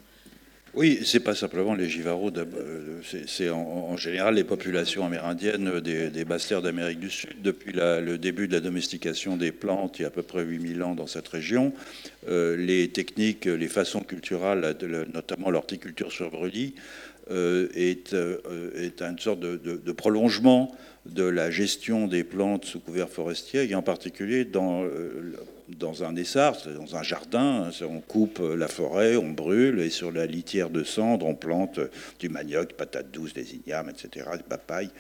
Oui, 0.74 1.00
c'est 1.04 1.20
pas 1.20 1.35
simplement 1.35 1.74
les 1.74 1.88
Jivaros, 1.88 2.30
euh, 2.37 3.00
c'est 3.26 3.50
en, 3.50 3.96
général 3.96 4.37
les 4.37 4.44
populations 4.44 5.04
amérindiennes 5.04 5.80
des, 5.80 6.11
des 6.11 6.24
basses 6.24 6.46
terres 6.46 6.62
d'Amérique 6.62 7.00
du 7.00 7.11
Sud. 7.11 7.42
Depuis 7.42 7.72
le 7.74 8.16
début 8.18 8.46
de 8.46 8.52
la 8.52 8.61
domestication 8.61 9.37
des 9.37 9.50
plantes, 9.50 9.98
il 9.98 10.02
y 10.02 10.04
a 10.04 10.09
à 10.09 10.12
peu 10.12 10.22
près 10.22 10.44
8000 10.44 10.83
ans 10.85 10.94
dans 10.94 11.09
cette 11.09 11.26
région, 11.26 11.72
euh, 12.28 12.56
les 12.56 12.88
techniques, 12.88 13.46
les 13.46 13.66
façons 13.66 14.00
culturelles, 14.00 14.76
notamment 15.12 15.50
l'horticulture 15.50 16.12
sur 16.12 16.30
brûlis, 16.30 16.76
euh, 17.33 17.68
est, 17.74 18.14
est, 18.14 19.02
une 19.02 19.18
sorte 19.18 19.40
de, 19.40 19.92
prolongement 19.92 20.72
de 21.04 21.24
la 21.24 21.50
gestion 21.50 22.06
des 22.06 22.22
plantes 22.22 22.64
sous 22.64 22.78
couvert 22.78 23.09
forestier, 23.09 23.68
et 23.68 23.74
en 23.74 23.83
particulier 23.83 24.44
dans 24.44 24.85
dans 25.78 26.04
un 26.04 26.16
essart, 26.16 26.56
dans 26.76 26.96
un 26.96 27.02
jardin, 27.02 27.70
on 27.83 28.00
coupe 28.00 28.40
la 28.40 28.68
forêt, 28.68 29.16
on 29.16 29.30
brûle, 29.30 29.80
et 29.80 29.90
sur 29.90 30.12
la 30.12 30.26
litière 30.26 30.70
de 30.70 30.85
cendres, 30.85 31.26
on 31.26 31.35
plante 31.35 31.80
du 32.18 32.28
manioc, 32.28 32.74
patates 32.74 33.11
douces, 33.11 33.35
des 33.35 33.54
ignames, 33.54 33.90
etc., 33.90 34.26
des 34.37 34.42
papayes. 34.42 34.90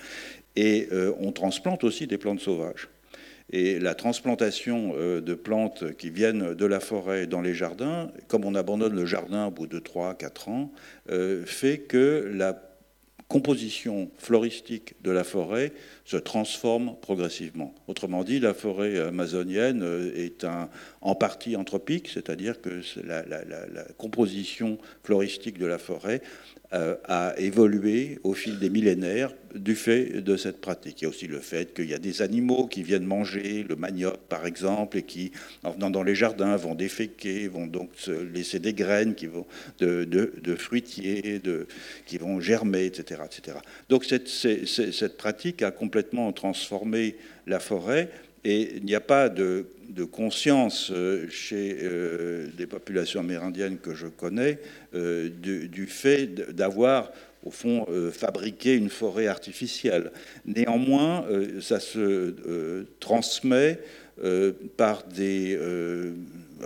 Et 0.56 0.88
euh, 0.92 1.12
on 1.20 1.32
transplante 1.32 1.84
aussi 1.84 2.06
des 2.06 2.18
plantes 2.18 2.40
sauvages. 2.40 2.88
Et 3.52 3.80
la 3.80 3.94
transplantation 3.94 4.92
euh, 4.96 5.20
de 5.20 5.34
plantes 5.34 5.96
qui 5.96 6.10
viennent 6.10 6.54
de 6.54 6.66
la 6.66 6.80
forêt 6.80 7.26
dans 7.26 7.40
les 7.40 7.54
jardins, 7.54 8.10
comme 8.28 8.44
on 8.44 8.54
abandonne 8.54 8.94
le 8.94 9.06
jardin 9.06 9.46
au 9.46 9.50
bout 9.50 9.66
de 9.66 9.80
3-4 9.80 10.50
ans, 10.50 10.72
euh, 11.10 11.44
fait 11.44 11.78
que 11.78 12.30
la 12.32 12.62
composition 13.28 14.10
floristique 14.18 14.94
de 15.02 15.10
la 15.10 15.24
forêt 15.24 15.72
se 16.10 16.16
transforme 16.16 16.96
progressivement. 17.00 17.72
Autrement 17.86 18.24
dit, 18.24 18.40
la 18.40 18.52
forêt 18.52 18.98
amazonienne 18.98 19.82
euh, 19.84 20.12
est 20.16 20.42
un, 20.42 20.68
en 21.02 21.14
partie 21.14 21.54
anthropique, 21.54 22.08
c'est-à-dire 22.12 22.60
que 22.60 22.82
la, 23.04 23.22
composition 23.96 24.78
floristique 25.04 25.56
de 25.56 25.66
la 25.66 25.78
forêt 25.78 26.20
euh, 26.72 26.96
a 27.04 27.34
évolué 27.38 28.18
au 28.24 28.34
fil 28.34 28.58
des 28.58 28.70
millénaires 28.70 29.32
du 29.54 29.76
fait 29.76 30.20
de 30.20 30.36
cette 30.36 30.60
pratique. 30.60 31.00
Il 31.00 31.04
y 31.04 31.06
a 31.06 31.10
aussi 31.10 31.26
le 31.28 31.38
fait 31.38 31.74
qu'il 31.74 31.88
y 31.88 31.94
a 31.94 31.98
des 31.98 32.22
animaux 32.22 32.66
qui 32.66 32.82
viennent 32.82 33.06
manger 33.06 33.64
le 33.68 33.76
manioc, 33.76 34.18
par 34.28 34.46
exemple, 34.46 34.98
et 34.98 35.02
qui, 35.02 35.32
en 35.62 35.70
venant 35.70 35.90
dans 35.90 36.02
les 36.02 36.14
jardins, 36.14 36.56
vont 36.56 36.74
déféquer, 36.74 37.48
vont 37.48 37.66
donc 37.66 37.90
laisser 38.32 38.58
des 38.58 38.72
graines 38.72 39.14
qui 39.14 39.26
vont 39.26 39.46
de, 39.78 40.04
de, 40.04 40.54
fruitiers, 40.56 41.38
de, 41.38 41.66
qui 42.06 42.18
vont 42.18 42.40
germer, 42.40 42.84
etc. 42.86 43.22
etc. 43.24 43.58
Donc 43.88 44.04
cette, 44.04 44.28
cette 44.28 45.16
pratique 45.16 45.62
a 45.62 45.70
complètement 45.70 45.99
transformé 46.32 47.16
la 47.46 47.60
forêt 47.60 48.10
et 48.44 48.76
il 48.76 48.84
n'y 48.84 48.94
a 48.94 49.00
pas 49.00 49.28
de, 49.28 49.66
conscience 50.12 50.90
euh, 50.92 51.28
chez 51.28 51.76
euh, 51.82 52.46
des 52.56 52.66
populations 52.66 53.20
amérindiennes 53.20 53.78
que 53.78 53.94
je 53.94 54.06
connais 54.06 54.58
euh, 54.94 55.28
du, 55.28 55.86
fait 55.86 56.26
d'avoir, 56.54 57.12
au 57.44 57.50
fond, 57.50 57.86
fabriqué 58.12 58.74
une 58.74 58.88
forêt 58.88 59.26
artificielle. 59.26 60.10
Néanmoins, 60.46 61.24
ça 61.60 61.80
se 61.80 62.84
transmet 62.98 63.78
par 64.76 65.04
des 65.04 65.58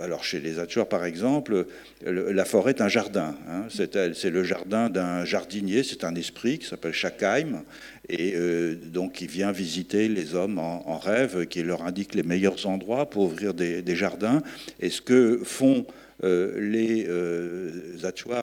alors 0.01 0.23
chez 0.23 0.39
les 0.39 0.59
Atchors, 0.59 0.89
par 0.89 1.05
exemple, 1.05 1.67
la 2.05 2.45
forêt 2.45 2.71
est 2.71 2.81
un 2.81 2.87
jardin. 2.87 3.35
Hein. 3.47 3.67
C'est 3.69 4.29
le 4.29 4.43
jardin 4.43 4.89
d'un 4.89 5.25
jardinier, 5.25 5.83
c'est 5.83 6.03
un 6.03 6.15
esprit 6.15 6.59
qui 6.59 6.67
s'appelle 6.67 6.93
Shakheim, 6.93 7.63
et 8.09 8.33
euh, 8.35 8.75
donc 8.75 9.13
qui 9.13 9.27
vient 9.27 9.51
visiter 9.51 10.07
les 10.07 10.35
hommes 10.35 10.59
en, 10.59 10.97
rêve, 10.97 11.47
qui 11.47 11.63
leur 11.63 11.83
indique 11.83 12.15
les 12.15 12.23
meilleurs 12.23 12.65
endroits 12.67 13.09
pour 13.09 13.23
ouvrir 13.23 13.53
des, 13.53 13.95
jardins. 13.95 14.41
Et 14.79 14.89
ce 14.89 15.01
que 15.01 15.41
font 15.43 15.85
euh, 16.23 16.59
les 16.59 17.05
euh, 17.07 17.71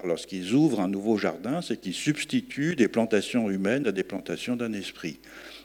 lorsqu'ils 0.04 0.52
ouvrent 0.52 0.80
un 0.80 0.88
nouveau 0.88 1.16
jardin, 1.16 1.62
c'est 1.62 1.80
qu'ils 1.80 1.94
substituent 1.94 2.76
des 2.76 2.88
plantations 2.88 3.50
humaines 3.50 3.86
à 3.86 3.92
des 3.92 4.02
plantations 4.02 4.56
d'un 4.56 4.72
esprit. 4.72 5.18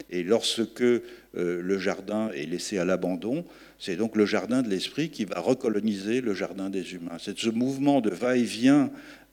Et 0.10 0.24
lorsque 0.24 0.82
euh, 0.82 1.02
le 1.34 1.78
jardin 1.78 2.30
est 2.32 2.46
laissé 2.46 2.78
à 2.78 2.86
l'abandon, 2.86 3.46
c'est 3.80 3.96
donc 3.96 4.16
le 4.16 4.26
jardin 4.26 4.62
de 4.62 4.70
l'esprit 4.70 5.10
qui 5.10 5.26
va 5.26 5.40
recoloniser 5.40 6.22
le 6.22 6.34
jardin 6.34 6.70
des 6.70 6.94
humains. 6.94 7.18
C'est 7.20 7.38
ce 7.38 7.50
mouvement 7.50 8.02
de 8.02 8.10
va-et-vient 8.10 8.90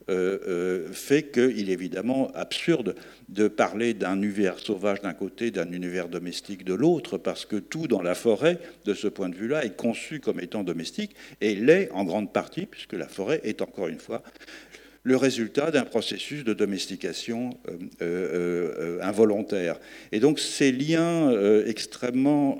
euh, 0.07 0.37
euh, 0.47 0.87
fait 0.91 1.31
qu'il 1.31 1.67
est 1.69 1.73
évidemment 1.73 2.29
absurde 2.35 2.95
de 3.27 3.47
parler 3.47 3.95
d'un 3.95 4.21
univers 4.21 4.59
sauvage 4.59 5.01
d'un 5.01 5.15
côté, 5.15 5.49
d'un 5.49 5.71
univers 5.71 6.09
domestique 6.09 6.63
de 6.63 6.75
l'autre, 6.75 7.17
parce 7.17 7.45
que 7.45 7.55
tout 7.55 7.87
dans 7.87 8.03
la 8.03 8.13
forêt, 8.13 8.59
de 8.85 8.93
ce 8.93 9.07
point 9.07 9.29
de 9.29 9.35
vue-là, 9.35 9.65
est 9.65 9.75
conçu 9.75 10.19
comme 10.19 10.39
étant 10.39 10.63
domestique, 10.63 11.15
et 11.41 11.55
l'est 11.55 11.89
en 11.91 12.03
grande 12.03 12.31
partie, 12.31 12.67
puisque 12.67 12.93
la 12.93 13.07
forêt 13.07 13.41
est 13.43 13.63
encore 13.63 13.87
une 13.87 13.99
fois 13.99 14.21
le 15.01 15.17
résultat 15.17 15.69
d'un 15.69 15.85
processus 15.85 16.43
de 16.43 16.53
domestication 16.53 17.51
involontaire. 19.01 19.79
Et 20.11 20.19
donc 20.19 20.39
ces 20.39 20.71
liens 20.71 21.31
extrêmement 21.67 22.57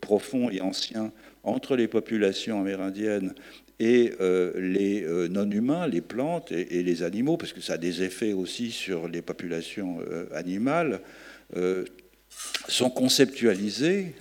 profonds 0.00 0.48
et 0.50 0.60
anciens 0.60 1.12
entre 1.42 1.74
les 1.74 1.88
populations 1.88 2.60
amérindiennes 2.60 3.34
et 3.80 4.12
euh, 4.20 4.52
les 4.56 5.02
euh, 5.02 5.28
non-humains, 5.28 5.88
les 5.88 6.00
plantes 6.00 6.52
et, 6.52 6.82
les 6.82 7.02
animaux, 7.02 7.36
parce 7.36 7.52
que 7.52 7.60
ça 7.60 7.74
a 7.74 7.78
des 7.78 8.02
effets 8.02 8.32
aussi 8.32 8.70
sur 8.70 9.08
les 9.08 9.22
populations 9.22 9.98
euh, 10.00 10.26
animales, 10.32 11.00
sont 12.66 12.90
conceptualisés 12.90 14.14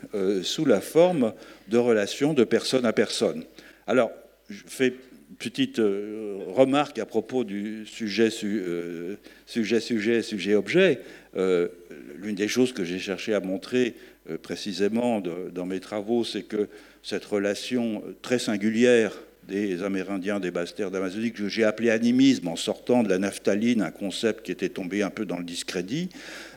sous 0.43 0.65
la 0.65 0.81
forme 0.81 1.33
de 1.69 1.77
relations 1.79 2.33
de 2.33 2.43
personne 2.43 2.85
à 2.85 2.93
personne. 2.93 3.43
Alors, 3.87 4.11
je 4.49 4.61
fais 4.67 4.89
une 4.89 5.35
petite 5.39 5.79
remarque 5.79 6.99
à 6.99 7.07
propos 7.07 7.43
du 7.43 7.87
sujet, 7.87 8.29
sujet, 8.29 9.79
sujet, 9.79 10.21
sujet, 10.21 10.53
objet. 10.53 10.99
L'une 11.35 12.35
des 12.35 12.47
choses 12.47 12.71
que 12.71 12.83
j'ai 12.83 12.99
cherché 12.99 13.33
à 13.33 13.39
montrer 13.39 13.95
précisément 14.43 15.19
dans 15.21 15.65
mes 15.65 15.79
travaux, 15.79 16.23
c'est 16.23 16.43
que 16.43 16.67
cette 17.01 17.25
relation 17.25 18.03
très 18.21 18.37
singulière 18.37 19.13
des 19.47 19.83
Amérindiens 19.83 20.39
des 20.39 20.51
basses 20.51 20.73
terres 20.75 20.91
d'Amazonie, 20.91 21.31
que 21.31 21.47
j'ai 21.47 21.63
appelé 21.63 21.89
animisme 21.89 22.47
en 22.47 22.55
sortant 22.55 23.03
de 23.03 23.09
la 23.09 23.17
naphtaline, 23.17 23.81
un 23.81 23.91
concept 23.91 24.45
qui 24.45 24.51
était 24.51 24.69
tombé 24.69 25.03
un 25.03 25.09
peu 25.09 25.25
dans 25.25 25.37
le 25.37 25.43
discrédit. 25.43 26.09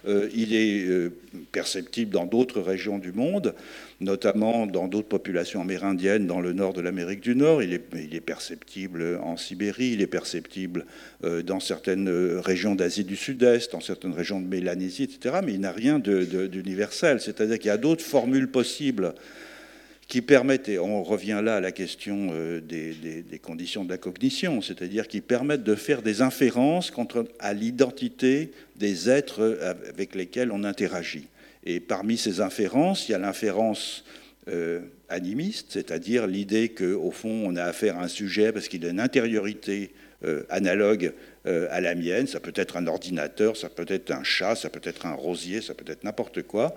Euh, 0.07 0.29
il 0.35 0.55
est 0.55 0.87
euh, 0.87 1.13
perceptible 1.51 2.13
dans 2.13 2.27
d'autres 2.27 2.61
régions 2.61 2.99
du 2.99 3.13
monde, 3.13 3.55
notamment 4.01 4.67
dans 4.67 4.87
d'autres 4.87 5.09
populations 5.09 5.61
amérindiennes 5.63 6.27
dans 6.29 6.41
le 6.41 6.53
nord 6.53 6.75
de 6.75 6.81
l'Amérique 6.81 7.21
du 7.21 7.35
Nord. 7.35 7.63
Il 7.63 7.73
est, 7.73 8.21
perceptible 8.21 9.19
en 9.23 9.37
Sibérie, 9.37 9.93
il 9.95 10.03
est 10.03 10.07
perceptible 10.07 10.87
euh, 11.25 11.43
dans 11.43 11.59
certaines 11.59 12.09
régions 12.39 12.77
d'Asie 12.77 13.05
du 13.05 13.17
Sud-Est, 13.17 13.73
dans 13.73 13.81
certaines 13.81 14.13
régions 14.13 14.41
de 14.41 14.47
Mélanésie, 14.47 15.05
etc. 15.05 15.41
Mais 15.45 15.55
il 15.55 15.61
n'a 15.61 15.73
rien 15.73 15.99
d'universel. 15.99 17.21
C'est-à-dire 17.21 17.59
qu'il 17.59 17.69
y 17.69 17.71
a 17.71 17.79
d'autres 17.79 18.05
formules 18.05 18.49
possibles 18.49 19.15
qui 20.09 20.23
permettent, 20.23 20.69
et 20.69 20.79
on 20.79 21.03
revient 21.03 21.41
là 21.43 21.57
à 21.57 21.61
la 21.61 21.73
question 21.73 22.29
euh, 22.31 22.61
des, 22.61 23.41
conditions 23.43 23.85
de 23.85 23.91
la 23.91 23.99
cognition, 23.99 24.63
c'est-à-dire 24.63 25.09
qui 25.09 25.21
permettent 25.21 25.65
de 25.65 25.75
faire 25.75 26.03
des 26.03 26.23
inférences 26.23 26.91
contre, 26.91 27.27
à 27.41 27.53
l'identité 27.53 28.53
des 28.77 29.11
êtres 29.11 29.59
avec 29.89 30.15
lesquels 30.15 30.53
on 30.53 30.65
interagit. 30.65 31.27
Et 31.65 31.81
parmi 31.81 32.17
ces 32.17 32.41
inférences, 32.41 33.09
il 33.09 33.13
y 33.13 33.15
a 33.15 33.19
l'inférence 33.19 34.05
euh, 34.49 34.81
animiste, 35.09 35.73
c'est-à-dire 35.73 36.29
l'idée 36.29 36.69
qu'au 36.69 37.11
fond, 37.11 37.45
on 37.45 37.57
a 37.57 37.65
affaire 37.65 37.99
à 37.99 38.05
un 38.05 38.09
sujet 38.09 38.53
parce 38.53 38.69
qu'il 38.69 38.87
a 38.87 38.91
une 38.91 39.01
intériorité 39.01 39.91
euh, 40.25 40.45
analogue 40.49 41.13
à 41.71 41.81
la 41.81 41.95
mienne, 41.95 42.27
ça 42.27 42.41
peut 42.41 42.53
être 42.57 42.77
un 42.77 42.89
ordinateur, 42.89 43.57
ça 43.57 43.69
peut 43.69 43.87
être 43.89 44.11
un 44.11 44.25
chat, 44.25 44.57
ça 44.57 44.69
peut 44.69 44.81
être 44.83 45.07
un 45.07 45.13
rosier, 45.13 45.61
ça 45.61 45.75
peut 45.75 45.85
être 45.89 46.03
n'importe 46.03 46.43
quoi. 46.43 46.75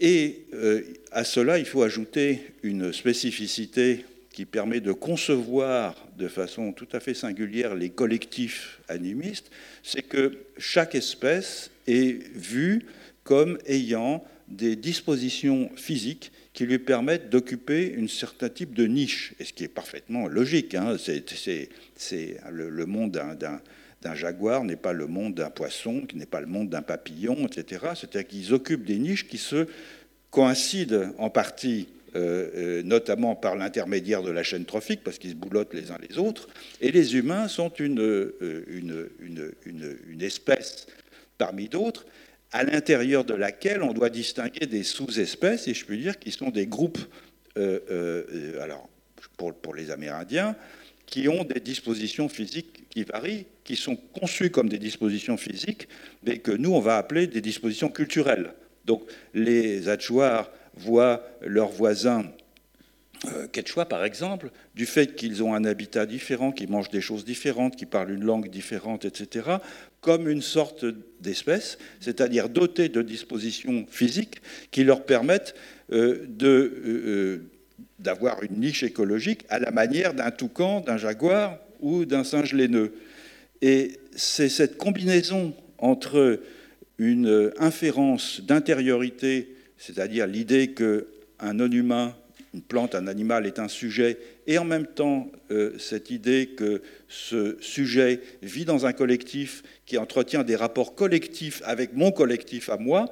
Et 0.00 0.46
euh, 0.54 0.82
à 1.12 1.24
cela, 1.24 1.58
il 1.58 1.66
faut 1.66 1.82
ajouter 1.82 2.40
une 2.62 2.92
spécificité 2.92 4.06
qui 4.32 4.46
permet 4.46 4.80
de 4.80 4.92
concevoir 4.92 5.94
de 6.16 6.26
façon 6.26 6.72
tout 6.72 6.88
à 6.92 7.00
fait 7.00 7.14
singulière 7.14 7.74
les 7.74 7.90
collectifs 7.90 8.80
animistes, 8.88 9.50
c'est 9.82 10.02
que 10.02 10.38
chaque 10.56 10.94
espèce 10.94 11.70
est 11.86 12.26
vue 12.34 12.86
comme 13.24 13.58
ayant 13.66 14.24
des 14.48 14.76
dispositions 14.76 15.70
physiques 15.76 16.32
qui 16.52 16.64
lui 16.64 16.78
permettent 16.78 17.30
d'occuper 17.30 17.94
un 17.98 18.08
certain 18.08 18.48
type 18.48 18.74
de 18.74 18.86
niche, 18.86 19.34
et 19.38 19.44
ce 19.44 19.52
qui 19.52 19.64
est 19.64 19.68
parfaitement 19.68 20.26
logique. 20.26 20.74
Hein. 20.74 20.96
c'est 20.98 22.38
le, 22.50 22.86
monde 22.86 23.12
d'un 23.12 23.60
d'un 24.02 24.14
jaguar 24.14 24.64
n'est 24.64 24.76
pas 24.76 24.92
le 24.92 25.06
monde 25.06 25.34
d'un 25.34 25.50
poisson, 25.50 26.02
qui 26.02 26.16
n'est 26.16 26.26
pas 26.26 26.40
le 26.40 26.46
monde 26.46 26.70
d'un 26.70 26.82
papillon, 26.82 27.46
etc. 27.46 27.86
C'est-à-dire 27.94 28.26
qu'ils 28.26 28.54
occupent 28.54 28.84
des 28.84 28.98
niches 28.98 29.28
qui 29.28 29.38
se 29.38 29.66
coïncident 30.30 31.12
en 31.18 31.28
partie, 31.28 31.88
euh, 32.16 32.48
euh, 32.54 32.82
notamment 32.82 33.34
par 33.34 33.56
l'intermédiaire 33.56 34.22
de 34.22 34.30
la 34.30 34.42
chaîne 34.42 34.64
trophique, 34.64 35.02
parce 35.04 35.18
qu'ils 35.18 35.30
se 35.30 35.36
boulottent 35.36 35.74
les 35.74 35.90
uns 35.90 35.98
les 36.08 36.18
autres, 36.18 36.48
et 36.80 36.92
les 36.92 37.16
humains 37.16 37.48
sont 37.48 37.70
une, 37.70 38.00
euh, 38.00 38.64
une, 39.20 40.22
espèce 40.22 40.86
parmi 41.36 41.68
d'autres, 41.68 42.06
à 42.52 42.64
l'intérieur 42.64 43.24
de 43.24 43.34
laquelle 43.34 43.82
on 43.82 43.92
doit 43.92 44.10
distinguer 44.10 44.66
des 44.66 44.82
sous-espèces, 44.82 45.68
et 45.68 45.74
je 45.74 45.84
peux 45.84 45.96
dire 45.96 46.18
qu'ils 46.18 46.32
sont 46.32 46.50
des 46.50 46.66
groupes, 46.66 46.98
alors 47.56 48.88
pour 49.36 49.74
les 49.74 49.90
Amérindiens, 49.90 50.56
qui 51.10 51.28
ont 51.28 51.44
des 51.44 51.60
dispositions 51.60 52.28
physiques 52.28 52.88
qui 52.88 53.04
varient, 53.04 53.46
qui 53.64 53.76
sont 53.76 53.96
conçues 53.96 54.50
comme 54.50 54.68
des 54.68 54.78
dispositions 54.78 55.36
physiques, 55.36 55.88
mais 56.22 56.38
que 56.38 56.52
nous, 56.52 56.72
on 56.72 56.80
va 56.80 56.96
appeler 56.96 57.26
des 57.26 57.40
dispositions 57.40 57.88
culturelles. 57.88 58.54
Donc 58.84 59.02
les 59.34 59.88
Atchouars 59.88 60.50
voient 60.74 61.22
leurs 61.42 61.70
voisins 61.70 62.24
euh, 63.26 63.46
par 63.88 64.04
exemple, 64.04 64.50
du 64.74 64.86
fait 64.86 65.14
qu'ils 65.14 65.42
ont 65.42 65.54
un 65.54 65.64
habitat 65.64 66.06
différent, 66.06 66.52
qu'ils 66.52 66.70
mangent 66.70 66.88
des 66.88 67.02
choses 67.02 67.26
différentes, 67.26 67.76
qu'ils 67.76 67.88
parlent 67.88 68.12
une 68.12 68.24
langue 68.24 68.48
différente, 68.48 69.04
etc., 69.04 69.56
comme 70.00 70.26
une 70.28 70.40
sorte 70.40 70.86
d'espèce, 71.20 71.76
c'est-à-dire 72.00 72.48
dotée 72.48 72.88
de 72.88 73.02
dispositions 73.02 73.84
physiques 73.90 74.40
qui 74.70 74.84
leur 74.84 75.04
permettent 75.04 75.54
euh, 75.92 76.24
de 76.28 77.42
d'avoir 78.00 78.42
une 78.42 78.60
niche 78.60 78.82
écologique 78.82 79.44
à 79.48 79.58
la 79.58 79.70
manière 79.70 80.14
d'un 80.14 80.30
toucan, 80.30 80.80
d'un 80.80 80.96
jaguar 80.96 81.58
ou 81.80 82.04
d'un 82.04 82.24
singe 82.24 82.52
laineux. 82.52 82.92
Et 83.62 83.92
c'est 84.16 84.48
cette 84.48 84.76
combinaison 84.76 85.54
entre 85.78 86.40
une 86.98 87.52
inférence 87.58 88.40
d'intériorité, 88.40 89.54
c'est-à-dire 89.78 90.26
l'idée 90.26 90.72
qu'un 90.72 91.52
non-humain 91.52 92.14
une 92.52 92.62
plante, 92.62 92.94
un 92.94 93.06
animal 93.06 93.46
est 93.46 93.58
un 93.58 93.68
sujet, 93.68 94.18
et 94.46 94.58
en 94.58 94.64
même 94.64 94.86
temps 94.86 95.30
euh, 95.50 95.78
cette 95.78 96.10
idée 96.10 96.50
que 96.56 96.82
ce 97.08 97.56
sujet 97.60 98.20
vit 98.42 98.64
dans 98.64 98.86
un 98.86 98.92
collectif 98.92 99.62
qui 99.86 99.98
entretient 99.98 100.42
des 100.42 100.56
rapports 100.56 100.94
collectifs 100.94 101.62
avec 101.64 101.94
mon 101.94 102.10
collectif 102.10 102.68
à 102.68 102.76
moi, 102.76 103.06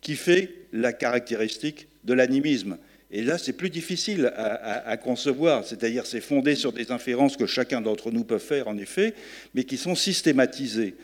qui 0.00 0.16
fait 0.16 0.54
la 0.72 0.92
caractéristique 0.92 1.88
de 2.04 2.14
l'animisme. 2.14 2.78
Et 3.10 3.22
là, 3.22 3.38
c'est 3.38 3.54
plus 3.54 3.70
difficile 3.70 4.32
à, 4.36 4.96
concevoir, 4.98 5.64
c'est-à-dire 5.64 6.04
c'est 6.04 6.20
fondé 6.20 6.54
sur 6.54 6.72
des 6.72 6.90
inférences 6.92 7.38
que 7.38 7.46
chacun 7.46 7.80
d'entre 7.80 8.10
nous 8.10 8.24
peut 8.24 8.38
faire, 8.38 8.68
en 8.68 8.76
effet, 8.76 9.14
mais 9.54 9.64
qui 9.64 9.78
sont 9.78 9.94
systématisées. 9.94 10.94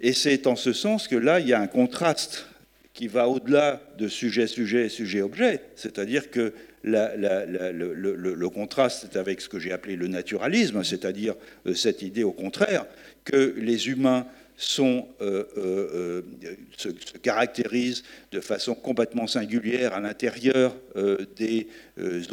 Et 0.00 0.12
c'est 0.12 0.46
en 0.46 0.54
ce 0.54 0.72
sens 0.72 1.08
que 1.08 1.16
là, 1.16 1.40
il 1.40 1.48
y 1.48 1.52
a 1.52 1.60
un 1.60 1.66
contraste 1.66 2.46
qui 2.92 3.08
va 3.08 3.28
au-delà 3.28 3.82
de 3.98 4.06
sujet-sujet, 4.06 4.88
sujet-objet, 4.88 5.60
c'est-à-dire 5.74 6.30
que 6.30 6.54
le, 6.84 8.48
contraste 8.48 9.04
est 9.04 9.18
avec 9.18 9.40
ce 9.40 9.48
que 9.48 9.58
j'ai 9.58 9.72
appelé 9.72 9.96
le 9.96 10.06
naturalisme, 10.06 10.84
c'est-à-dire 10.84 11.34
euh, 11.66 11.74
cette 11.74 12.02
idée 12.02 12.22
au 12.22 12.32
contraire 12.32 12.86
que 13.24 13.54
les 13.56 13.88
humains 13.88 14.26
sont, 14.56 15.08
euh, 15.20 15.44
euh, 15.56 16.22
euh, 16.44 16.56
se, 16.76 16.88
caractérisent 17.18 18.04
de 18.30 18.40
façon 18.40 18.74
complètement 18.74 19.26
singulière 19.26 19.94
à 19.94 20.00
l'intérieur 20.00 20.74
des 21.36 21.66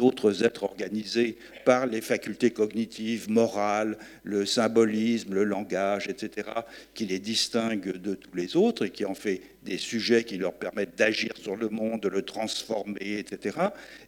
autres 0.00 0.44
êtres 0.44 0.62
organisés 0.62 1.36
par 1.64 1.86
les 1.86 2.00
facultés 2.00 2.50
cognitives, 2.50 3.30
morales, 3.30 3.96
le 4.24 4.46
symbolisme, 4.46 5.34
le 5.34 5.44
langage, 5.44 6.08
etc., 6.08 6.48
qui 6.94 7.06
les 7.06 7.18
distinguent 7.18 7.98
de 8.00 8.14
tous 8.14 8.34
les 8.36 8.56
autres 8.56 8.86
et 8.86 8.90
qui 8.90 9.04
en 9.04 9.14
fait 9.14 9.40
des 9.62 9.78
sujets 9.78 10.24
qui 10.24 10.38
leur 10.38 10.54
permettent 10.54 10.96
d'agir 10.96 11.32
sur 11.36 11.56
le 11.56 11.68
monde, 11.68 12.02
de 12.02 12.08
le 12.08 12.22
transformer, 12.22 13.18
etc. 13.18 13.56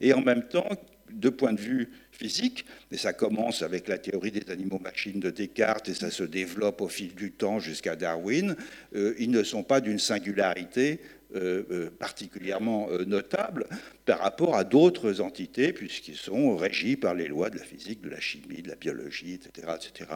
Et 0.00 0.12
en 0.12 0.20
même 0.20 0.42
temps, 0.44 0.68
de 1.14 1.28
point 1.28 1.52
de 1.52 1.60
vue 1.60 1.88
physique, 2.14 2.64
et 2.90 2.96
ça 2.96 3.12
commence 3.12 3.62
avec 3.62 3.88
la 3.88 3.98
théorie 3.98 4.30
des 4.30 4.50
animaux-machines 4.50 5.20
de 5.20 5.30
Descartes, 5.30 5.88
et 5.88 5.94
ça 5.94 6.10
se 6.10 6.22
développe 6.22 6.80
au 6.80 6.88
fil 6.88 7.14
du 7.14 7.32
temps 7.32 7.58
jusqu'à 7.58 7.96
Darwin, 7.96 8.56
euh, 8.94 9.14
ils 9.18 9.30
ne 9.30 9.42
sont 9.42 9.62
pas 9.62 9.80
d'une 9.80 9.98
singularité 9.98 11.00
euh, 11.34 11.64
euh, 11.70 11.90
particulièrement 11.98 12.88
notable 13.06 13.66
par 14.06 14.20
rapport 14.20 14.56
à 14.56 14.62
d'autres 14.62 15.20
entités, 15.20 15.72
puisqu'ils 15.72 16.16
sont 16.16 16.56
régis 16.56 16.96
par 16.96 17.14
les 17.14 17.26
lois 17.26 17.50
de 17.50 17.58
la 17.58 17.64
physique, 17.64 18.02
de 18.02 18.10
la 18.10 18.20
chimie, 18.20 18.62
de 18.62 18.68
la 18.68 18.76
biologie, 18.76 19.34
etc. 19.34 19.66
etc. 19.74 20.10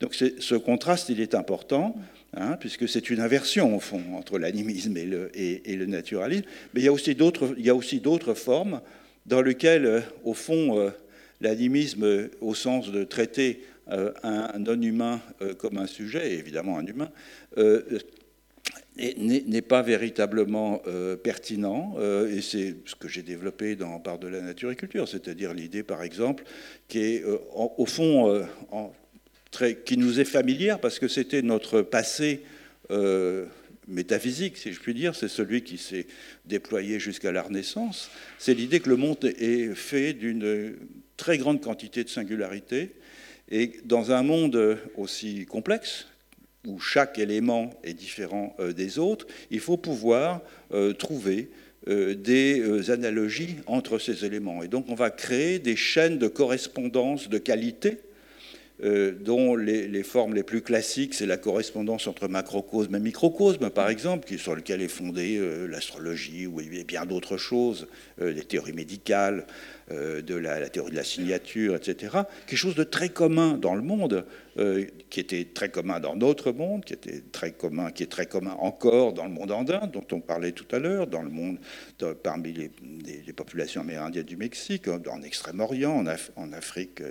Donc 0.00 0.14
ce 0.14 0.54
contraste, 0.56 1.08
il 1.08 1.20
est 1.20 1.34
important, 1.34 1.96
hein, 2.34 2.56
puisque 2.60 2.86
c'est 2.86 3.08
une 3.08 3.20
inversion, 3.20 3.74
au 3.74 3.80
fond, 3.80 4.02
entre 4.14 4.38
l'animisme 4.38 4.96
et 4.98 5.06
le, 5.06 5.30
et, 5.34 5.76
le, 5.76 5.86
naturalisme. 5.86 6.44
Mais 6.74 6.82
il 6.82 6.84
y 6.84 6.88
a 6.88 7.74
aussi 7.74 8.00
d'autres 8.00 8.34
formes 8.34 8.82
dans 9.28 9.42
lesquelles, 9.42 10.02
au 10.24 10.34
fond, 10.34 10.92
l'animisme 11.40 12.28
au 12.40 12.54
sens 12.54 12.90
de 12.90 13.04
traiter 13.04 13.62
euh, 13.90 14.12
un 14.22 14.58
non-humain 14.58 15.20
euh, 15.40 15.54
comme 15.54 15.78
un 15.78 15.86
sujet, 15.86 16.34
évidemment 16.34 16.76
un 16.76 16.84
humain, 16.84 17.10
euh, 17.56 17.80
n'est 18.98 19.62
pas 19.62 19.80
véritablement 19.80 20.82
pertinent, 21.22 21.94
et 22.28 22.40
c'est 22.40 22.74
ce 22.84 22.96
que 22.96 23.06
j'ai 23.06 23.22
développé 23.22 23.76
dans 23.76 24.00
Part 24.00 24.18
de 24.18 24.26
la 24.26 24.40
nature 24.40 24.72
et 24.72 24.74
culture, 24.74 25.06
c'est-à-dire 25.06 25.54
l'idée, 25.54 25.84
par 25.84 26.02
exemple, 26.02 26.42
qui 26.88 26.98
est 26.98 27.24
au 27.54 27.86
fond 27.86 28.44
très, 29.52 29.76
qui 29.76 29.98
nous 29.98 30.18
est 30.18 30.24
familière 30.24 30.80
parce 30.80 30.98
que 30.98 31.06
c'était 31.06 31.42
notre 31.42 31.82
passé 31.82 32.40
métaphysique, 33.88 34.56
si 34.56 34.72
je 34.72 34.80
puis 34.80 34.94
dire, 34.94 35.16
c'est 35.16 35.28
celui 35.28 35.62
qui 35.62 35.78
s'est 35.78 36.06
déployé 36.44 37.00
jusqu'à 37.00 37.32
la 37.32 37.42
Renaissance, 37.42 38.10
c'est 38.38 38.54
l'idée 38.54 38.80
que 38.80 38.90
le 38.90 38.96
monde 38.96 39.24
est 39.24 39.74
fait 39.74 40.12
d'une 40.12 40.76
très 41.16 41.38
grande 41.38 41.60
quantité 41.60 42.04
de 42.04 42.08
singularités. 42.08 42.92
Et 43.50 43.80
dans 43.84 44.12
un 44.12 44.22
monde 44.22 44.78
aussi 44.96 45.46
complexe, 45.46 46.06
où 46.66 46.78
chaque 46.78 47.18
élément 47.18 47.70
est 47.82 47.94
différent 47.94 48.54
euh, 48.60 48.72
des 48.72 48.98
autres, 48.98 49.26
il 49.50 49.60
faut 49.60 49.76
pouvoir 49.76 50.42
euh, 50.72 50.92
trouver 50.92 51.50
euh, 51.88 52.14
des 52.14 52.90
analogies 52.90 53.56
entre 53.66 53.98
ces 53.98 54.24
éléments. 54.24 54.62
Et 54.62 54.68
donc 54.68 54.86
on 54.88 54.94
va 54.94 55.10
créer 55.10 55.58
des 55.58 55.76
chaînes 55.76 56.18
de 56.18 56.28
correspondance 56.28 57.28
de 57.28 57.38
qualité 57.38 57.98
euh, 58.84 59.12
dont 59.12 59.56
les, 59.56 60.02
formes 60.04 60.34
les 60.34 60.44
plus 60.44 60.62
classiques, 60.62 61.14
c'est 61.14 61.26
la 61.26 61.36
correspondance 61.36 62.06
entre 62.06 62.28
macrocosme 62.28 62.94
et 62.94 63.00
microcosme, 63.00 63.70
par 63.70 63.90
exemple, 63.90 64.28
qui, 64.28 64.38
sur 64.38 64.54
lequel 64.54 64.80
est 64.82 64.88
fondée 64.88 65.36
euh, 65.36 65.66
l'astrologie 65.66 66.46
ou 66.46 66.60
bien 66.86 67.04
d'autres 67.04 67.38
choses, 67.38 67.88
euh, 68.20 68.32
les 68.32 68.44
théories 68.44 68.72
médicales, 68.72 69.46
de 69.90 70.34
la, 70.34 70.68
théorie 70.68 70.90
de 70.90 70.96
la 70.96 71.02
signature, 71.02 71.74
etc. 71.74 72.18
Quelque 72.46 72.58
chose 72.58 72.74
de 72.74 72.84
très 72.84 73.08
commun 73.08 73.54
dans 73.54 73.74
le 73.74 73.80
monde, 73.80 74.26
qui 75.10 75.20
était 75.20 75.44
très 75.44 75.70
commun 75.70 76.00
dans 76.00 76.16
notre 76.16 76.52
monde, 76.52 76.84
qui 76.84 76.92
était 76.92 77.22
très 77.32 77.52
commun, 77.52 77.90
qui 77.90 78.02
est 78.02 78.10
très 78.10 78.26
commun 78.26 78.56
encore 78.58 79.12
dans 79.12 79.24
le 79.24 79.30
monde 79.30 79.50
andin, 79.50 79.88
dont 79.92 80.04
on 80.12 80.20
parlait 80.20 80.52
tout 80.52 80.66
à 80.74 80.78
l'heure, 80.78 81.06
dans 81.06 81.22
le 81.22 81.30
monde 81.30 81.58
parmi 82.22 82.52
les, 82.52 83.32
populations 83.32 83.82
amérindiennes 83.82 84.24
du 84.24 84.36
Mexique, 84.36 84.88
en 84.88 85.22
Extrême-Orient, 85.22 86.04
en, 86.36 86.52
Afrique 86.52 87.02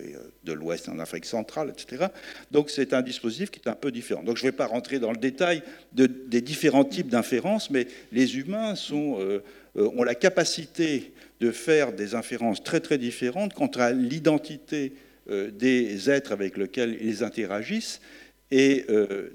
de 0.44 0.54
l'Ouest, 0.54 0.90
en 0.90 1.00
Afrique 1.00 1.26
centrale 1.26 1.58
etc. 1.70 2.08
Donc 2.52 2.70
c'est 2.70 2.94
un 2.94 3.02
dispositif 3.02 3.52
qui 3.52 3.60
est 3.60 3.70
un 3.70 3.76
peu 3.76 3.92
différent. 3.92 4.24
Donc 4.24 4.38
je 4.38 4.46
ne 4.46 4.52
vais 4.52 4.56
pas 4.56 4.68
rentrer 4.68 5.00
dans 5.00 5.12
le 5.12 5.18
détail 5.18 5.64
des 5.94 6.42
différents 6.42 6.86
types 6.86 7.10
d'inférences, 7.10 7.70
mais 7.70 7.88
les 8.12 8.38
humains 8.38 8.74
euh, 8.92 9.40
euh, 9.78 9.90
ont 9.96 10.04
la 10.04 10.16
capacité 10.16 11.14
de 11.40 11.52
faire 11.52 11.94
des 11.94 12.16
inférences 12.16 12.64
très 12.64 12.80
très 12.80 12.98
différentes 12.98 13.54
quant 13.54 13.68
à 13.68 13.92
l'identité 13.92 14.94
euh, 14.94 15.07
des 15.30 16.10
êtres 16.10 16.32
avec 16.32 16.58
lesquels 16.58 16.98
ils 17.02 17.24
interagissent. 17.24 18.02
Et 18.52 18.86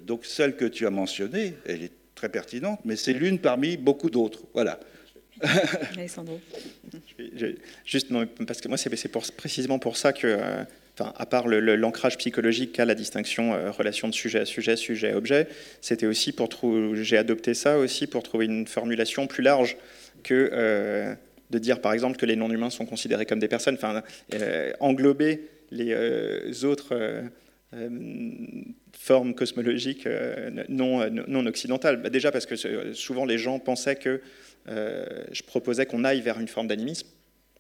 donc 0.05 0.25
celle 0.25 0.57
que 0.57 0.65
tu 0.65 0.87
as 0.87 0.91
mentionnée, 0.91 1.55
elle 1.67 1.83
est 1.83 1.93
très 2.15 2.29
pertinente, 2.29 2.81
mais 2.85 2.97
c'est 2.97 3.13
l'une 3.13 3.39
parmi 3.39 3.77
beaucoup 3.77 4.11
d'autres. 4.11 4.41
Voilà. 4.55 4.81
Alessandro. 5.97 6.41
Juste, 7.85 8.09
parce 8.47 8.61
que 8.61 8.69
moi, 8.69 8.79
c'est 8.79 9.09
précisément 9.37 9.79
pour 9.79 9.97
ça 9.97 10.13
que 10.13 10.65
à 11.01 11.27
part 11.27 11.49
l'ancrage 11.49 12.19
psychologique 12.19 12.73
qu'a 12.73 12.85
la 12.85 12.95
distinction 12.95 13.55
euh, 13.55 13.71
relation 13.71 14.09
de 14.09 14.15
sujet 14.15 14.41
à 14.41 14.45
sujet, 14.45 14.77
sujet 14.77 15.13
à 15.13 15.17
objet, 15.17 15.49
c'était 15.81 16.07
aussi 16.07 16.33
pour 16.33 16.49
trouver, 16.49 17.03
j'ai 17.03 17.17
adopté 17.17 17.55
ça 17.55 17.79
aussi 17.79 18.07
pour 18.07 18.23
trouver 18.23 18.47
une 18.47 18.67
formulation 18.67 19.27
plus 19.27 19.43
large 19.43 19.77
que 20.23 20.51
euh, 20.53 21.15
de 21.51 21.59
dire 21.59 21.81
par 21.81 21.93
exemple 21.93 22.17
que 22.17 22.27
les 22.27 22.37
non-humains 22.37 22.71
sont 22.71 22.87
considérés 22.87 23.27
comme 23.27 23.39
des 23.39 23.49
personnes, 23.49 23.75
enfin 23.75 24.03
euh, 24.35 24.73
englober 24.81 25.49
les 25.73 26.65
autres 26.65 27.23
formes 28.93 29.35
cosmologiques 29.35 30.07
non, 30.69 31.11
non 31.11 31.47
occidentales. 31.47 32.03
Bah, 32.03 32.11
déjà 32.11 32.31
parce 32.31 32.47
que 32.47 32.57
souvent 32.93 33.25
les 33.25 33.39
gens 33.39 33.59
pensaient 33.59 33.97
que 33.97 34.21
je 34.67 35.43
proposais 35.43 35.87
qu'on 35.87 36.05
aille 36.05 36.21
vers 36.21 36.39
une 36.39 36.49
forme 36.49 36.69
d'animisme 36.69 37.09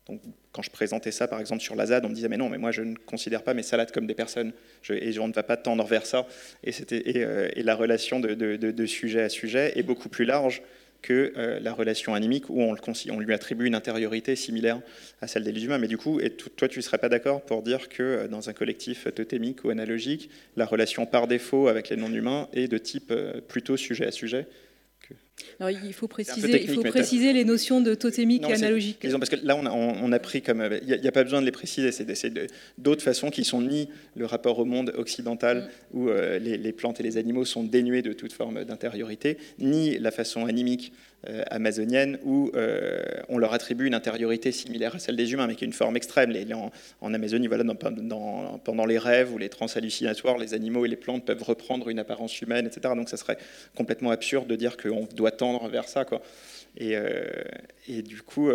donc, 0.08 0.20
quand 0.50 0.62
je 0.62 0.70
présentais 0.70 1.12
ça, 1.12 1.28
par 1.28 1.40
exemple, 1.40 1.62
sur 1.62 1.76
la 1.76 1.86
ZAD, 1.86 2.04
on 2.04 2.08
me 2.08 2.14
disait 2.14 2.28
Mais 2.28 2.36
non, 2.36 2.48
mais 2.48 2.58
moi, 2.58 2.72
je 2.72 2.82
ne 2.82 2.96
considère 2.96 3.42
pas 3.42 3.54
mes 3.54 3.62
salades 3.62 3.92
comme 3.92 4.06
des 4.06 4.14
personnes, 4.14 4.52
et 4.90 5.18
on 5.18 5.28
ne 5.28 5.32
va 5.32 5.42
pas 5.42 5.56
tendre 5.56 5.84
vers 5.84 6.06
ça. 6.06 6.26
Et, 6.64 6.70
et, 6.90 7.24
euh, 7.24 7.48
et 7.54 7.62
la 7.62 7.74
relation 7.74 8.18
de, 8.20 8.86
sujet 8.86 9.22
à 9.22 9.28
sujet 9.28 9.72
est 9.76 9.82
beaucoup 9.82 10.08
plus 10.08 10.24
large 10.24 10.62
que 11.02 11.32
euh, 11.36 11.60
la 11.60 11.72
relation 11.72 12.14
animique 12.14 12.48
où 12.48 12.62
on, 12.62 12.74
lui 13.18 13.34
attribue 13.34 13.66
une 13.66 13.74
intériorité 13.74 14.36
similaire 14.36 14.80
à 15.20 15.26
celle 15.26 15.44
des 15.44 15.64
humains. 15.64 15.78
Mais 15.78 15.88
du 15.88 15.98
coup, 15.98 16.20
toi, 16.56 16.68
tu 16.68 16.78
ne 16.78 16.82
serais 16.82 16.98
pas 16.98 17.08
d'accord 17.08 17.42
pour 17.42 17.62
dire 17.62 17.88
que 17.88 18.02
euh, 18.02 18.28
dans 18.28 18.48
un 18.48 18.52
collectif 18.52 19.12
totémique 19.14 19.64
ou 19.64 19.70
analogique, 19.70 20.30
la 20.56 20.64
relation 20.64 21.04
par 21.04 21.26
défaut 21.26 21.68
avec 21.68 21.88
les 21.88 21.96
non-humains 21.96 22.48
est 22.52 22.68
de 22.68 22.78
type 22.78 23.12
plutôt 23.48 23.76
sujet 23.76 24.06
à 24.06 24.12
sujet? 24.12 24.46
Alors, 25.60 25.70
il 25.84 25.92
faut 25.92 26.08
préciser, 26.08 26.62
il 26.62 26.74
faut 26.74 26.82
préciser 26.82 27.32
les 27.32 27.44
notions 27.44 27.80
de 27.80 27.94
totémique 27.94 28.44
et 28.48 28.54
analogique. 28.54 28.98
Parce 29.00 29.28
que 29.28 29.36
là, 29.44 29.56
on 29.56 30.12
a, 30.12 30.18
pris 30.18 30.42
comme. 30.42 30.68
Il 30.86 31.00
n'y 31.00 31.08
a, 31.08 31.12
pas 31.12 31.24
besoin 31.24 31.40
de 31.40 31.46
les 31.46 31.52
préciser, 31.52 31.92
c'est 31.92 32.32
d'autres 32.78 33.02
façons 33.02 33.30
qui 33.30 33.44
sont 33.44 33.62
ni 33.62 33.88
le 34.16 34.26
rapport 34.26 34.58
au 34.58 34.64
monde 34.64 34.92
occidental, 34.96 35.68
mm. 35.92 35.98
où 35.98 36.08
euh, 36.08 36.38
les, 36.38 36.72
plantes 36.72 37.00
et 37.00 37.02
les 37.02 37.16
animaux 37.16 37.44
sont 37.44 37.64
dénués 37.64 38.02
de 38.02 38.12
toute 38.12 38.32
forme 38.32 38.64
d'intériorité, 38.64 39.38
ni 39.58 39.98
la 39.98 40.10
façon 40.10 40.46
animique 40.46 40.92
euh, 41.28 41.44
amazonienne, 41.50 42.18
où 42.24 42.50
euh, 42.54 43.00
on 43.28 43.38
leur 43.38 43.52
attribue 43.52 43.86
une 43.86 43.94
intériorité 43.94 44.50
similaire 44.50 44.96
à 44.96 44.98
celle 44.98 45.14
des 45.14 45.32
humains, 45.32 45.46
mais 45.46 45.54
qui 45.54 45.64
est 45.64 45.68
une 45.68 45.72
forme 45.72 45.96
extrême. 45.96 46.30
Les, 46.30 46.46
en, 46.52 47.14
Amazonie, 47.14 47.46
voilà, 47.46 47.62
pendant 47.74 48.86
les 48.86 48.98
rêves 48.98 49.32
ou 49.32 49.38
les 49.38 49.48
trans 49.48 49.66
hallucinatoires, 49.66 50.36
les 50.36 50.52
animaux 50.52 50.84
et 50.84 50.88
les 50.88 50.96
plantes 50.96 51.24
peuvent 51.24 51.44
reprendre 51.44 51.88
une 51.88 52.00
apparence 52.00 52.40
humaine, 52.42 52.66
etc. 52.66 52.94
Donc 52.96 53.08
ça 53.08 53.16
serait 53.16 53.38
complètement 53.76 54.10
absurde 54.10 54.48
de 54.48 54.56
dire 54.56 54.76
qu'on 54.76 55.06
doit 55.14 55.30
tendre 55.30 55.68
vers 55.68 55.88
ça. 55.88 56.04
Quoi. 56.04 56.22
Et, 56.76 56.96
euh, 56.96 57.22
et 57.86 58.02
du 58.02 58.22
coup, 58.22 58.50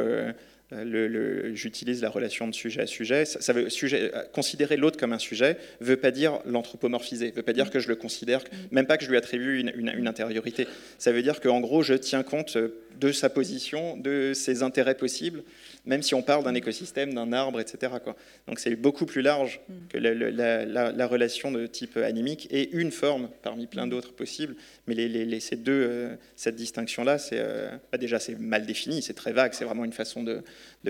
le, 0.71 1.55
j'utilise 1.55 2.01
la 2.01 2.09
relation 2.09 2.47
de 2.47 2.53
sujet 2.53 2.81
à 2.81 2.87
sujet. 2.87 3.25
Ça, 3.25 3.53
veut 3.53 3.69
sujet, 3.69 4.11
considérer 4.33 4.77
l'autre 4.77 4.99
comme 4.99 5.13
un 5.13 5.19
sujet 5.19 5.57
veut 5.79 5.97
pas 5.97 6.11
dire 6.11 6.39
l'anthropomorphiser, 6.45 7.31
veut 7.31 7.43
pas 7.43 7.53
dire 7.53 7.69
que 7.69 7.79
je 7.79 7.87
le 7.87 7.95
considère, 7.95 8.43
même 8.71 8.85
pas 8.85 8.97
que 8.97 9.05
je 9.05 9.09
lui 9.09 9.17
attribue 9.17 9.59
une, 9.59 9.71
une 9.75 10.07
intériorité. 10.07 10.67
Ça 10.97 11.11
veut 11.11 11.21
dire 11.21 11.39
qu'en 11.39 11.61
gros, 11.61 11.83
je 11.83 11.93
tiens 11.93 12.23
compte 12.23 12.57
de 12.99 13.11
sa 13.11 13.29
position, 13.29 13.97
de 13.97 14.33
ses 14.33 14.63
intérêts 14.63 14.95
possibles, 14.95 15.43
même 15.85 16.01
si 16.01 16.15
on 16.15 16.21
parle 16.21 16.43
d'un 16.43 16.55
écosystème, 16.55 17.13
d'un 17.13 17.31
arbre, 17.31 17.59
etc. 17.59 17.93
Quoi. 18.03 18.15
Donc 18.47 18.59
c'est 18.59 18.75
beaucoup 18.75 19.05
plus 19.05 19.21
large 19.21 19.61
mm. 19.67 19.73
que 19.89 19.97
la, 19.97 21.07
relation 21.07 21.51
de 21.51 21.67
type 21.67 21.97
animique 21.97 22.47
et 22.51 22.69
une 22.73 22.91
forme 22.91 23.29
parmi 23.41 23.67
plein 23.67 23.85
mm. 23.85 23.89
d'autres 23.89 24.13
possibles. 24.13 24.55
Mais 24.87 24.95
les, 24.95 25.39
ces 25.39 25.55
deux, 25.55 25.71
euh, 25.71 26.15
cette 26.35 26.55
distinction-là, 26.55 27.17
c'est 27.17 27.39
euh, 27.39 27.69
bah, 27.91 27.97
déjà 27.97 28.19
c'est 28.19 28.37
mal 28.39 28.65
défini, 28.65 29.01
c'est 29.01 29.13
très 29.13 29.31
vague, 29.31 29.53
c'est 29.53 29.65
vraiment 29.65 29.85
une 29.85 29.93
façon 29.93 30.23
de, 30.23 30.41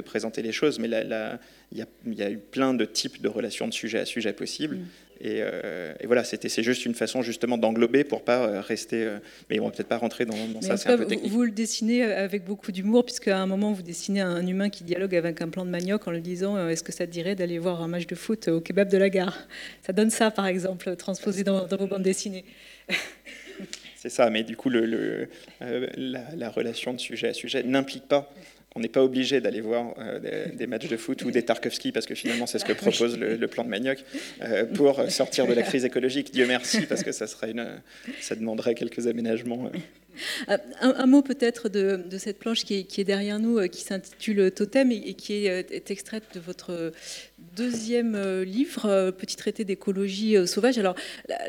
présenter 0.01 0.41
les 0.41 0.51
choses. 0.51 0.79
Mais 0.79 0.89
il 1.71 1.85
y, 2.13 2.21
a 2.21 2.29
eu 2.29 2.37
plein 2.37 2.73
de 2.73 2.85
types 2.85 3.21
de 3.21 3.27
relations 3.27 3.67
de 3.67 3.73
sujet 3.73 3.99
à 3.99 4.05
sujet 4.05 4.33
possibles. 4.33 4.77
Mm. 4.77 4.85
Euh, 5.25 5.93
et, 5.99 6.07
voilà, 6.07 6.23
c'était, 6.23 6.49
c'est 6.49 6.63
juste 6.63 6.85
une 6.85 6.93
fason 6.93 7.21
justement 7.21 7.57
d'englober 7.57 8.03
pour 8.03 8.23
pas 8.23 8.45
euh, 8.45 8.61
rester. 8.61 9.03
Euh, 9.03 9.17
mais 9.49 9.59
on 9.59 9.65
va 9.65 9.71
peut-être 9.71 9.87
pas 9.87 9.97
rentrer 9.97 10.25
dans, 10.25 10.35
ça, 10.61 10.77
c'est 10.77 10.89
un 10.89 10.97
peu 10.97 11.05
technique. 11.05 11.31
Vous 11.31 11.43
le 11.43 11.51
dessinez 11.51 12.03
avec 12.03 12.45
beaucoup 12.45 12.71
d'humour, 12.71 13.05
puisque 13.05 13.27
à 13.27 13.37
un 13.37 13.45
moment 13.45 13.71
vous 13.73 13.81
dessinez 13.81 14.21
un 14.21 14.45
humain 14.45 14.69
qui 14.69 14.83
dialogue 14.83 15.15
avec 15.15 15.41
un 15.41 15.49
plan 15.49 15.65
de 15.65 15.71
manioc 15.71 16.07
en 16.07 16.11
le 16.11 16.21
disant 16.21 16.67
Est-ce 16.67 16.83
que 16.83 16.91
ça 16.91 17.05
te 17.05 17.11
dirait 17.11 17.35
d'aller 17.35 17.59
voir 17.59 17.81
un 17.81 17.87
match 17.87 18.07
de 18.07 18.15
foot 18.15 18.47
au 18.47 18.61
kebab 18.61 18.89
de 18.89 18.97
la 18.97 19.09
gare? 19.09 19.37
Ça 19.85 19.93
donne 19.93 20.09
ça, 20.09 20.31
par 20.31 20.47
exemple, 20.47 20.95
transposé 20.95 21.43
dans, 21.43 21.65
vos 21.65 21.87
bandes 21.87 22.03
dessinées. 22.03 22.43
C'est 23.95 24.09
ça, 24.09 24.29
mais 24.29 24.43
du 24.43 24.55
coup, 24.55 24.69
le, 24.69 25.27
la, 25.59 26.35
la, 26.35 26.49
relation 26.49 26.93
de 26.93 26.99
sujet 26.99 27.29
à 27.29 27.33
sujet 27.33 27.63
n'implique 27.63 28.07
pas 28.07 28.31
on 28.77 28.79
n'est 28.79 28.87
pas 28.89 29.03
obligé 29.03 29.41
d'aller 29.41 29.59
voir 29.59 29.95
euh, 29.97 30.19
des, 30.53 30.67
matchs 30.67 30.87
de 30.87 30.97
foot 30.97 31.23
ou 31.23 31.31
des 31.31 31.41
Tarkovsky, 31.41 31.91
parce 31.91 32.05
que 32.05 32.13
finalement, 32.13 32.45
c'est 32.45 32.59
ce 32.59 32.65
que 32.65 32.73
propose 32.85 33.17
le, 33.17 33.47
plan 33.47 33.63
de 33.63 33.69
Manioc, 33.69 34.03
euh, 34.43 34.65
pour 34.65 35.01
sortir 35.09 35.47
de 35.47 35.53
la 35.53 35.63
crise 35.63 35.83
écologique. 35.83 36.31
Dieu 36.31 36.45
merci, 36.45 36.85
parce 36.85 37.01
que 37.03 37.11
ça, 37.11 37.25
serait 37.25 37.51
une, 37.51 37.67
ça 38.21 38.35
demanderait 38.35 38.75
quelques 38.75 39.07
aménagements. 39.07 39.71
Euh. 40.47 40.57
Un, 40.79 41.05
mot 41.07 41.23
peut-être 41.23 41.69
de, 41.69 42.03
cette 42.17 42.37
planche 42.37 42.65
qui 42.65 42.75
est, 42.75 43.03
derrière 43.03 43.39
nous, 43.39 43.67
qui 43.67 43.81
s'intitule 43.81 44.51
Totem 44.51 44.91
et, 44.91 45.15
qui 45.15 45.47
est, 45.47 45.89
extraite 45.89 46.23
de 46.35 46.39
votre 46.39 46.91
deuxième 47.57 48.41
livre, 48.43 49.11
Petit 49.11 49.35
traité 49.35 49.65
d'écologie 49.65 50.35
sauvage. 50.47 50.77
Alors 50.77 50.95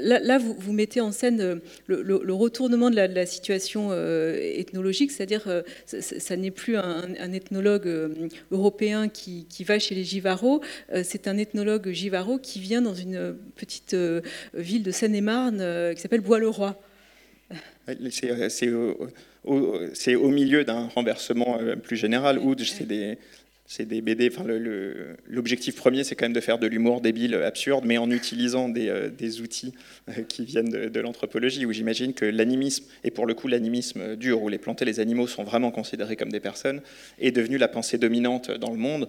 là, 0.00 0.38
vous, 0.38 0.72
mettez 0.72 1.00
en 1.00 1.12
scène 1.12 1.60
le, 1.86 2.32
retournement 2.32 2.90
de 2.90 2.96
la, 2.96 3.26
situation 3.26 3.92
ethnologique, 3.92 5.10
c'est-à-dire 5.12 5.62
ça, 5.86 6.36
n'est 6.36 6.50
plus 6.50 6.76
un, 6.76 7.32
ethnologue 7.32 7.88
européen 8.50 9.08
qui, 9.08 9.46
va 9.66 9.78
chez 9.78 9.94
les 9.94 10.04
Givaro, 10.04 10.62
c'est 11.02 11.28
un 11.28 11.36
ethnologue 11.36 11.90
Givaro 11.90 12.38
qui 12.38 12.60
vient 12.60 12.82
dans 12.82 12.94
une 12.94 13.36
petite 13.56 13.96
ville 14.54 14.82
de 14.82 14.90
Seine-et-Marne 14.90 15.94
qui 15.94 16.00
s'appelle 16.00 16.22
Bois-le-Roi. 16.22 16.80
Euh, 19.46 19.90
c'est 19.94 20.14
au, 20.14 20.28
milieu 20.28 20.64
d'un 20.64 20.88
renversement 20.88 21.58
euh, 21.60 21.76
plus 21.76 21.96
général 21.96 22.38
où 22.38 22.54
c'est 22.58 22.86
des, 22.86 23.18
des, 23.78 24.00
BD. 24.00 24.30
L'objectif 25.26 25.76
premier, 25.76 26.04
c'est 26.04 26.14
quand 26.14 26.24
même 26.24 26.32
de 26.32 26.40
faire 26.40 26.58
de 26.58 26.66
l'humour 26.66 27.00
débile, 27.00 27.34
absurde, 27.34 27.84
mais 27.86 27.98
en 27.98 28.10
utilisant 28.10 28.68
des, 28.68 28.88
euh, 28.88 29.10
outils 29.42 29.74
qui 30.28 30.44
viennent 30.44 30.70
de, 30.70 31.00
l'anthropologie, 31.00 31.66
où 31.66 31.72
j'imagine 31.72 32.14
que 32.14 32.24
l'animisme, 32.24 32.84
et 33.04 33.10
pour 33.10 33.26
le 33.26 33.34
coup 33.34 33.48
l'animisme 33.48 34.16
dur, 34.16 34.42
où 34.42 34.48
les 34.48 34.58
plantes 34.58 34.82
et 34.82 34.84
les 34.84 35.00
animaux 35.00 35.26
sont 35.26 35.44
vraiment 35.44 35.70
considérés 35.70 36.16
comme 36.16 36.32
des 36.32 36.40
personnes, 36.40 36.80
est 37.18 37.32
devenu 37.32 37.58
la 37.58 37.68
pensée 37.68 37.98
dominante 37.98 38.50
dans 38.50 38.70
le 38.70 38.78
monde, 38.78 39.08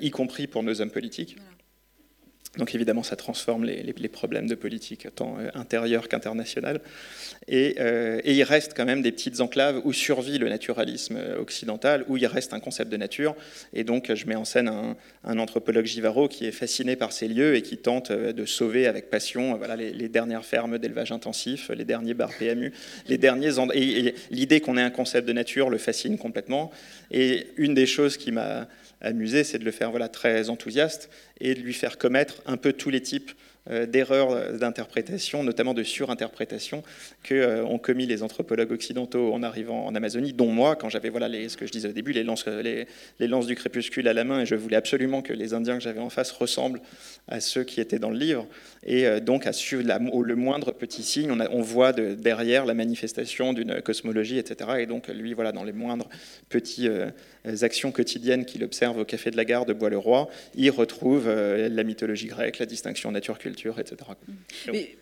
y 0.00 0.10
compris 0.10 0.46
pour 0.46 0.62
nos 0.62 0.80
hommes 0.80 0.90
politiques. 0.90 1.36
Donc 2.58 2.74
évidemment, 2.74 3.04
ça 3.04 3.14
transforme 3.14 3.64
les, 3.64 4.08
problèmes 4.08 4.48
de 4.48 4.56
politique 4.56 5.06
tant 5.14 5.38
euh, 5.38 5.50
intérieure 5.54 6.08
qu'internationale. 6.08 6.80
Euh, 7.52 8.20
et, 8.24 8.34
il 8.34 8.42
reste 8.42 8.74
quand 8.76 8.84
même 8.84 9.02
des 9.02 9.12
petites 9.12 9.40
enclaves 9.40 9.80
où 9.84 9.92
survit 9.92 10.36
le 10.38 10.48
naturalisme 10.48 11.16
euh, 11.16 11.38
occidental, 11.38 12.04
où 12.08 12.16
il 12.16 12.26
reste 12.26 12.52
un 12.52 12.58
concept 12.58 12.90
de 12.90 12.96
nature. 12.96 13.36
Et 13.72 13.84
donc 13.84 14.12
je 14.12 14.26
mets 14.26 14.34
en 14.34 14.44
scène 14.44 14.68
un, 14.68 15.38
anthropologue 15.38 15.84
Givaro 15.86 16.26
qui 16.26 16.44
est 16.44 16.52
fasciné 16.52 16.96
par 16.96 17.12
ces 17.12 17.28
lieux 17.28 17.54
et 17.54 17.62
qui 17.62 17.76
tente 17.76 18.10
de 18.10 18.44
sauver 18.44 18.88
avec 18.88 19.10
passion 19.10 19.58
les, 19.76 20.08
dernières 20.08 20.44
fermes 20.44 20.78
d'élevage 20.78 21.12
intensif, 21.12 21.70
les 21.70 21.84
derniers 21.84 22.14
bars 22.14 22.32
PMU, 22.36 22.72
les 23.06 23.18
derniers... 23.18 23.50
Et, 23.74 24.14
l'idée 24.32 24.60
qu'on 24.60 24.76
ait 24.76 24.82
un 24.82 24.90
concept 24.90 25.26
de 25.28 25.32
nature 25.32 25.70
le 25.70 25.78
fascine 25.78 26.18
complètement. 26.18 26.72
Et 27.12 27.46
une 27.56 27.74
des 27.74 27.86
choses 27.86 28.16
qui 28.16 28.32
m'a 28.32 28.66
amusé, 29.00 29.44
c'est 29.44 29.58
de 29.58 29.64
le 29.64 29.70
faire 29.70 29.90
voilà, 29.90 30.08
très 30.08 30.50
enthousiaste 30.50 31.10
et 31.40 31.54
de 31.54 31.60
lui 31.60 31.74
faire 31.74 31.98
commettre 31.98 32.42
un 32.46 32.56
peu 32.56 32.72
tous 32.72 32.90
les 32.90 33.00
types 33.00 33.32
euh, 33.68 33.84
d'erreurs 33.84 34.58
d'interprétation, 34.58 35.44
notamment 35.44 35.74
de 35.74 35.82
surinterprétation, 35.82 36.82
que 37.22 37.34
euh, 37.34 37.62
ont 37.62 37.78
commis 37.78 38.06
les 38.06 38.22
anthropologues 38.22 38.72
occidentaux 38.72 39.34
en 39.34 39.42
arrivant 39.42 39.84
en 39.84 39.94
Amazonie, 39.94 40.32
dont 40.32 40.50
moi, 40.50 40.76
quand 40.76 40.88
j'avais 40.88 41.10
voilà 41.10 41.28
ce 41.46 41.58
que 41.58 41.66
je 41.66 41.70
disais 41.70 41.90
au 41.90 41.92
début, 41.92 42.12
les 42.12 42.24
lances, 42.24 42.46
les, 42.46 42.86
du 43.18 43.54
crépuscule 43.54 44.08
à 44.08 44.14
la 44.14 44.24
main, 44.24 44.40
et 44.40 44.46
je 44.46 44.54
voulais 44.54 44.78
absolument 44.78 45.20
que 45.20 45.34
les 45.34 45.52
Indiens 45.52 45.76
que 45.76 45.82
j'avais 45.82 46.00
en 46.00 46.08
face 46.08 46.30
ressemblent 46.30 46.80
à 47.28 47.40
ceux 47.40 47.62
qui 47.62 47.82
étaient 47.82 47.98
dans 47.98 48.08
le 48.08 48.16
livre, 48.16 48.46
et 48.82 49.06
euh, 49.06 49.20
donc 49.20 49.46
à 49.46 49.50
la, 49.84 49.98
le 49.98 50.36
moindre 50.36 50.72
petit 50.72 51.02
signe, 51.02 51.30
on, 51.30 51.60
voit 51.60 51.92
de, 51.92 52.14
derrière 52.14 52.64
la 52.64 52.72
manifestation 52.72 53.52
d'une 53.52 53.82
cosmologie, 53.82 54.38
etc. 54.38 54.70
Et 54.78 54.86
donc 54.86 55.08
lui, 55.08 55.34
voilà, 55.34 55.52
dans 55.52 55.64
les 55.64 55.72
moindres 55.72 56.08
petits 56.48 56.88
actions 57.62 57.92
quotidiennes 57.92 58.44
qu'il 58.44 58.62
observe 58.64 58.98
au 58.98 59.04
café 59.04 59.30
de 59.30 59.36
la 59.36 59.44
gare 59.44 59.66
de 59.66 59.72
Bois-le-Roi, 59.72 60.28
il 60.54 60.70
retrouve 60.70 61.28
la 61.28 61.84
mythologie 61.84 62.26
grecque, 62.26 62.58
la 62.58 62.66
distinction 62.66 63.10
nature-culture 63.12 63.78
etc. 63.78 63.96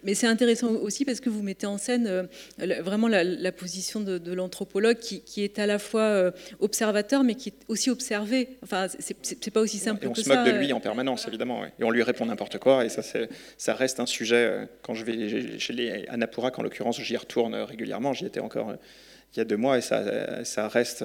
Mais, 0.03 0.15
c'est 0.15 0.27
intéressant 0.27 0.71
aussi 0.73 1.05
parce 1.05 1.21
que 1.21 1.31
vous 1.31 1.43
mettez 1.43 1.67
en 1.67 1.79
scène 1.79 2.07
euh, 2.07 2.83
vraiment 2.83 3.09
la, 3.09 3.53
position 3.53 4.01
de, 4.01 4.33
l'anthropologue 4.33 4.99
qui, 4.99 5.43
est 5.43 5.59
à 5.59 5.67
la 5.67 5.79
fois 5.79 6.03
euh, 6.03 6.31
observateur 6.61 7.25
mais 7.25 7.35
qui 7.35 7.51
est 7.51 7.55
aussi 7.69 7.91
observé. 7.91 8.57
Enfin, 8.63 8.87
c'est 9.23 9.51
pas 9.51 9.61
aussi 9.61 9.79
simple 9.79 10.05
et 10.05 10.09
on 10.09 10.15
se 10.15 10.29
moque 10.29 10.47
de 10.47 10.51
lui 10.53 10.73
en 10.73 10.81
permanence, 10.81 11.27
évidemment. 11.29 11.65
Et 11.65 11.85
on 11.85 11.91
lui 11.91 12.03
répond 12.03 12.27
n'importe 12.27 12.59
quoi. 12.59 12.85
Et 12.85 12.89
ça, 12.89 13.03
ça 13.57 13.75
reste 13.75 14.01
un 14.01 14.07
sujet. 14.07 14.37
Euh, 14.37 14.67
quand 14.83 14.95
je 14.95 15.05
vais 15.05 15.59
chez 15.59 15.73
les 15.73 16.07
Anapurak, 16.09 16.59
en 16.59 16.63
l'occurrence, 16.63 17.01
j'y 17.01 17.17
retourne 17.17 17.55
régulièrement. 17.55 18.13
J'y 18.13 18.27
étais 18.27 18.41
encore 18.41 18.75
il 19.35 19.39
y 19.39 19.41
a 19.41 19.45
deux 19.45 19.57
mois 19.57 19.77
et 19.77 19.83
ça, 19.83 20.45
ça 20.45 20.69
reste 20.69 21.05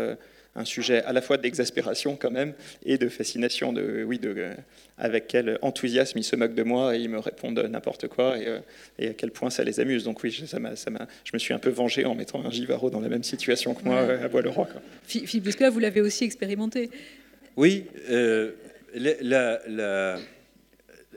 un 0.55 0.65
sujet 0.65 1.03
à 1.03 1.13
la 1.13 1.21
fois 1.21 1.37
d'exaspération 1.37 2.15
quand 2.15 2.31
même 2.31 2.53
et 2.85 2.97
de 2.97 3.09
fascination, 3.09 3.73
de, 3.73 4.03
oui, 4.03 4.19
de, 4.19 4.51
avec 4.97 5.27
quel 5.27 5.57
enthousiasme 5.61 6.19
ils 6.19 6.23
se 6.23 6.35
moquent 6.35 6.53
de 6.53 6.63
moi 6.63 6.95
et 6.95 6.99
ils 6.99 7.09
me 7.09 7.19
répondent 7.19 7.59
n'importe 7.59 8.07
quoi 8.07 8.37
et, 8.37 8.47
euh, 8.47 8.59
et, 8.99 9.09
à 9.09 9.13
quel 9.13 9.31
point 9.31 9.49
ça 9.49 9.63
les 9.63 9.79
amuse. 9.79 10.03
Donc 10.03 10.21
oui, 10.23 10.31
ça 10.31 10.59
ça 10.75 10.91
je 11.23 11.31
me 11.33 11.39
suis 11.39 11.53
un 11.53 11.59
peu 11.59 11.69
vengé 11.69 12.05
en 12.05 12.15
mettant 12.15 12.45
un 12.45 12.51
Givaro 12.51 12.89
dans 12.89 12.99
la 12.99 13.09
même 13.09 13.23
situation 13.23 13.73
que 13.73 13.83
moi 13.83 13.95
euh, 13.95 14.25
à 14.25 14.27
Bois-le-Roi. 14.27 14.67
Philippe 15.05 15.43
Busca, 15.43 15.69
vous 15.69 15.79
l'avez 15.79 16.01
aussi 16.01 16.23
expérimenté 16.23 16.89
Oui, 17.55 17.85
euh, 18.09 18.51
la, 18.93 19.59
la, 19.67 20.17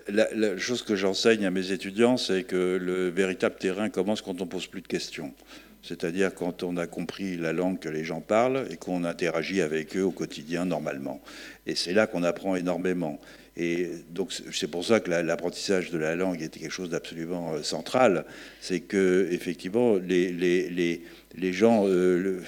la, 0.09 0.57
chose 0.57 0.83
que 0.83 0.97
j'enseigne 0.97 1.45
à 1.45 1.51
mes 1.51 1.73
étudiants, 1.73 2.17
c'est 2.17 2.45
que 2.45 2.79
le 2.81 3.11
véritable 3.11 3.57
terrain 3.57 3.91
commence 3.91 4.23
quand 4.23 4.41
on 4.41 4.47
pose 4.47 4.67
plus 4.67 4.81
de 4.81 4.87
questions 4.87 5.35
c'est-à-dire 5.83 6.35
quand 6.35 6.63
on 6.63 6.77
a 6.77 6.87
compris 6.87 7.37
la 7.37 7.53
langue 7.53 7.79
que 7.79 7.89
les 7.89 8.05
gens 8.05 8.21
parlent 8.21 8.67
et 8.71 8.77
qu'on 8.77 9.05
interagit 9.05 9.61
avec 9.61 9.97
eux 9.97 10.03
au 10.03 10.11
quotidien 10.11 10.65
normalement. 10.65 11.21
Et 11.67 11.75
c'est 11.75 11.93
là 11.93 12.07
qu'on 12.07 12.23
apprend 12.23 12.57
énormément. 12.57 13.21
Et 13.57 13.89
donc 14.11 14.33
c'est 14.53 14.71
pour 14.71 14.85
ça 14.85 15.01
que 15.01 15.11
l'apprentissage 15.11 15.91
de 15.91 15.99
la 15.99 16.15
langue 16.15 16.43
était 16.43 16.61
quelque 16.61 16.71
chose 16.71 16.91
d'absolument 16.91 17.55
euh, 17.55 17.63
central. 17.63 18.27
C'est 18.61 18.81
que 18.81 19.29
effectivement 19.31 19.95
les, 19.97 20.31
les, 20.31 21.03
les, 21.35 21.53
gens, 21.53 21.85
euh, 21.87 22.43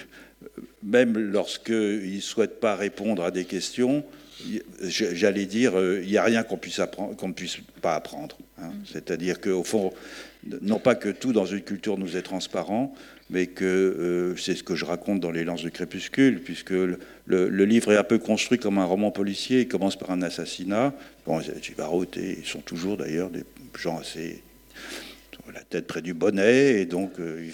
même 0.83 1.17
lorsqu'ils 1.17 2.17
ne 2.17 2.21
souhaitent 2.21 2.61
pas 2.61 2.77
répondre 2.77 3.25
à 3.25 3.31
des 3.31 3.47
questions, 3.47 4.05
j'allais 4.83 5.47
dire, 5.47 5.79
euh, 5.79 6.01
il 6.03 6.11
n'y 6.11 6.19
a 6.19 6.25
rien 6.25 6.43
qu'on 6.43 6.59
puisse, 6.59 6.81
qu'on 7.17 7.29
ne 7.29 7.33
puisse 7.33 7.59
pas 7.81 7.95
apprendre. 7.95 8.37
Hein. 8.61 8.73
C'est-à-dire 8.85 9.41
qu'au 9.41 9.65
fond, 9.65 9.93
non 10.61 10.79
pas 10.79 10.95
que 10.95 11.09
tout 11.09 11.33
dans 11.33 11.47
une 11.47 11.63
culture 11.63 11.99
nous 11.99 12.17
est 12.17 12.23
transparent, 12.23 12.95
mais 13.31 13.47
que 13.47 13.65
euh, 13.65 14.37
c'est 14.37 14.55
ce 14.55 14.63
que 14.63 14.75
je 14.75 14.85
raconte 14.85 15.21
dans 15.21 15.31
Les 15.31 15.45
Lances 15.45 15.63
du 15.63 15.71
Crépuscule, 15.71 16.41
puisque 16.41 16.71
le, 16.71 17.65
livre 17.65 17.93
est 17.93 17.97
un 17.97 18.05
peu 18.05 18.19
construit 18.19 18.59
comme 18.59 18.79
un 18.79 18.85
roman 18.85 19.11
policier. 19.11 19.61
Il 19.61 19.69
commence 19.69 19.99
par 19.99 20.11
un 20.11 20.23
assassinat. 20.23 20.95
Bon, 21.27 21.41
Givaro, 21.41 22.05
ils 22.17 22.47
sont 22.47 22.61
toujours 22.61 22.97
d'ailleurs 22.97 23.31
des 23.31 23.45
gens 23.79 23.99
assez. 23.99 24.43
la 25.53 25.61
tête 25.61 25.87
près 25.87 26.03
du 26.03 26.15
bonnet, 26.15 26.81
et 26.81 26.87
donc 26.87 27.21
euh, 27.21 27.49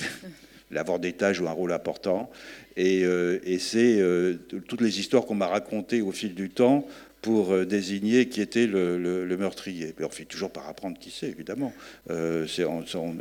l'avoir 0.70 1.00
d'état 1.00 1.32
joue 1.32 1.48
un 1.48 1.52
rôle 1.52 1.72
important. 1.72 2.30
Et, 2.76 3.04
euh, 3.04 3.38
et 3.44 3.58
c'est 3.58 4.00
toutes 4.66 4.80
les 4.80 5.00
histoires 5.00 5.24
qu'on 5.24 5.34
m'a 5.34 5.46
racontées 5.46 6.02
au 6.02 6.12
fil 6.12 6.34
du 6.34 6.50
temps 6.50 6.86
pour 7.24 7.52
euh, 7.52 7.64
désigner 7.64 8.28
qui 8.28 8.42
était 8.42 8.66
le, 8.66 9.36
meurtrier. 9.38 9.94
Mais 9.98 10.04
on 10.04 10.10
fait 10.10 10.26
toujours 10.26 10.50
par 10.50 10.68
apprendre 10.68 10.98
qui 10.98 11.10
c'est, 11.10 11.26
évidemment. 11.26 11.72
Euh, 12.10 12.46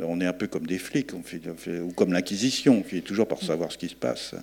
on, 0.04 0.20
est 0.20 0.26
un 0.26 0.32
peu 0.34 0.46
comme 0.46 0.66
des 0.66 0.76
flics, 0.76 1.14
on 1.14 1.22
fait, 1.22 1.40
ou 1.80 1.90
comme 1.92 2.12
l'Inquisition, 2.12 2.80
on 2.80 2.84
fait 2.84 3.00
toujours 3.00 3.26
par 3.26 3.40
savoir 3.40 3.72
ce 3.72 3.78
qui 3.78 3.88
se 3.88 3.94
passe. 3.94 4.34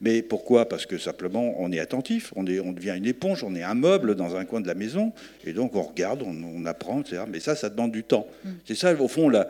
Mais 0.00 0.22
pourquoi? 0.22 0.70
Parce 0.70 0.86
que 0.86 0.96
simplement, 0.96 1.54
on 1.58 1.70
est 1.70 1.80
attentif, 1.80 2.32
on, 2.34 2.46
est, 2.46 2.60
on 2.60 2.72
devient 2.72 2.94
une 2.96 3.04
éponge, 3.04 3.44
on 3.44 3.54
est 3.54 3.62
un 3.62 3.74
meuble 3.74 4.14
dans 4.14 4.36
un 4.36 4.46
coin 4.46 4.62
de 4.62 4.66
la 4.66 4.74
maison, 4.74 5.12
et 5.44 5.52
donc 5.52 5.76
on 5.76 5.82
regarde, 5.82 6.22
on, 6.22 6.64
apprend, 6.64 7.02
etc. 7.02 7.24
Mais 7.28 7.40
ça, 7.40 7.54
ça 7.54 7.68
demande 7.68 7.92
du 7.92 8.04
temps. 8.04 8.26
Mm. 8.44 8.48
C'est 8.64 8.74
ça, 8.74 8.94
au 8.98 9.08
fond, 9.08 9.28
là. 9.28 9.48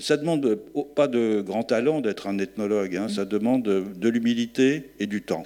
Ça 0.00 0.16
demande 0.16 0.58
pas 0.96 1.06
de 1.06 1.42
grand 1.42 1.62
talent 1.62 2.00
d'être 2.00 2.26
un 2.26 2.38
ethnologue, 2.38 2.96
hein. 2.96 3.08
ça 3.08 3.24
demande 3.24 3.62
de 3.62 4.08
l'humilité 4.08 4.90
et 4.98 5.06
du 5.06 5.22
temps. 5.22 5.44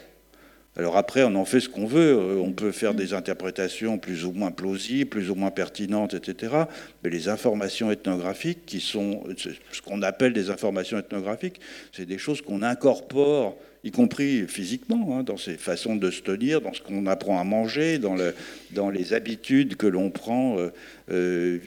Alors 0.76 0.96
après, 0.98 1.22
on 1.24 1.34
en 1.36 1.44
fait 1.44 1.60
ce 1.60 1.68
qu'on 1.68 1.86
veut. 1.86 2.18
Euh, 2.18 2.38
on 2.38 2.52
peut 2.52 2.72
faire 2.72 2.94
des 2.94 3.14
interprétations 3.14 3.98
plus 3.98 4.24
ou 4.24 4.32
moins 4.32 4.50
plausibles, 4.50 5.08
plus 5.08 5.30
ou 5.30 5.34
moins 5.34 5.50
pertinentes, 5.50 6.14
etc. 6.14 6.54
Mais 7.02 7.10
les 7.10 7.28
informations 7.28 7.90
ethnographiques, 7.90 8.76
ce 8.78 9.82
qu'on 9.82 10.02
appelle 10.02 10.32
des 10.32 10.50
informations 10.50 10.98
ethnographiques, 10.98 11.60
c'est 11.92 12.06
des 12.06 12.18
choses 12.18 12.42
qu'on 12.42 12.62
incorpore 12.62 13.56
y 13.86 13.92
compris 13.92 14.46
physiquement, 14.48 15.16
hein, 15.16 15.22
dans 15.22 15.36
ses 15.36 15.56
façons 15.56 15.94
de 15.94 16.10
se 16.10 16.20
tenir, 16.20 16.60
dans 16.60 16.74
ce 16.74 16.82
qu'on 16.82 17.06
apprend 17.06 17.40
à 17.40 17.44
manger, 17.44 17.98
dans, 17.98 18.16
le, 18.16 18.34
dans 18.72 18.90
les 18.90 19.14
habitudes 19.14 19.76
que 19.76 19.86
l'on 19.86 20.10
prend 20.10 20.58
euh, 20.58 20.70
euh, 21.12 21.58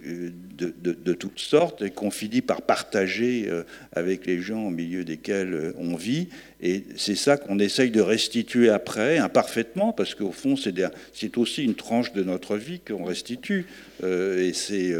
de, 0.57 0.73
de, 0.91 1.13
toutes 1.13 1.39
sortes 1.39 1.81
et 1.81 1.91
qu'on 1.91 2.11
finit 2.11 2.41
par 2.41 2.61
partager 2.61 3.45
euh, 3.47 3.63
avec 3.93 4.25
les 4.25 4.41
gens 4.41 4.65
au 4.65 4.69
milieu 4.69 5.05
desquels 5.05 5.73
on 5.77 5.95
vit. 5.95 6.27
Et 6.61 6.83
c'est 6.97 7.15
ça 7.15 7.37
qu'on 7.37 7.57
essaye 7.57 7.89
de 7.89 8.01
restituer 8.01 8.69
après, 8.69 9.17
imparfaitement, 9.17 9.93
parce 9.93 10.13
qu'au 10.13 10.33
fond, 10.33 10.55
c'est 10.57 11.37
aussi 11.37 11.63
une 11.63 11.75
tranche 11.75 12.11
de 12.11 12.23
notre 12.23 12.57
vie 12.57 12.81
qu'on 12.81 13.05
restitue. 13.05 13.65
et 14.03 14.51
c'est 14.53 14.93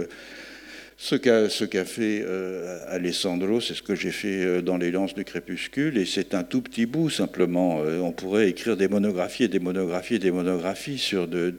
ce 1.01 1.63
qu'a 1.63 1.85
fait 1.85 2.21
euh, 2.25 2.77
Alessandro, 2.89 3.61
c'est 3.61 3.73
ce 3.73 3.81
que 3.81 3.95
j'ai 3.95 4.11
fait 4.11 4.43
euh, 4.43 4.61
dans 4.61 4.75
Les 4.75 4.91
Lances 4.91 5.13
du 5.13 5.23
Crépuscule, 5.23 5.97
et 5.97 6.05
c'est 6.05 6.33
un 6.33 6.43
tout 6.43 6.61
petit 6.61 6.85
bout 6.85 7.09
simplement. 7.09 7.81
Euh, 7.81 7.99
on 7.99 8.11
pourrait 8.11 8.49
écrire 8.49 8.75
des 8.75 8.89
monographies 8.89 9.45
et 9.45 9.47
des 9.47 9.59
monographies 9.59 10.15
et 10.15 10.19
des 10.19 10.31
monographies 10.31 10.97
sur 10.97 11.29
de, 11.29 11.55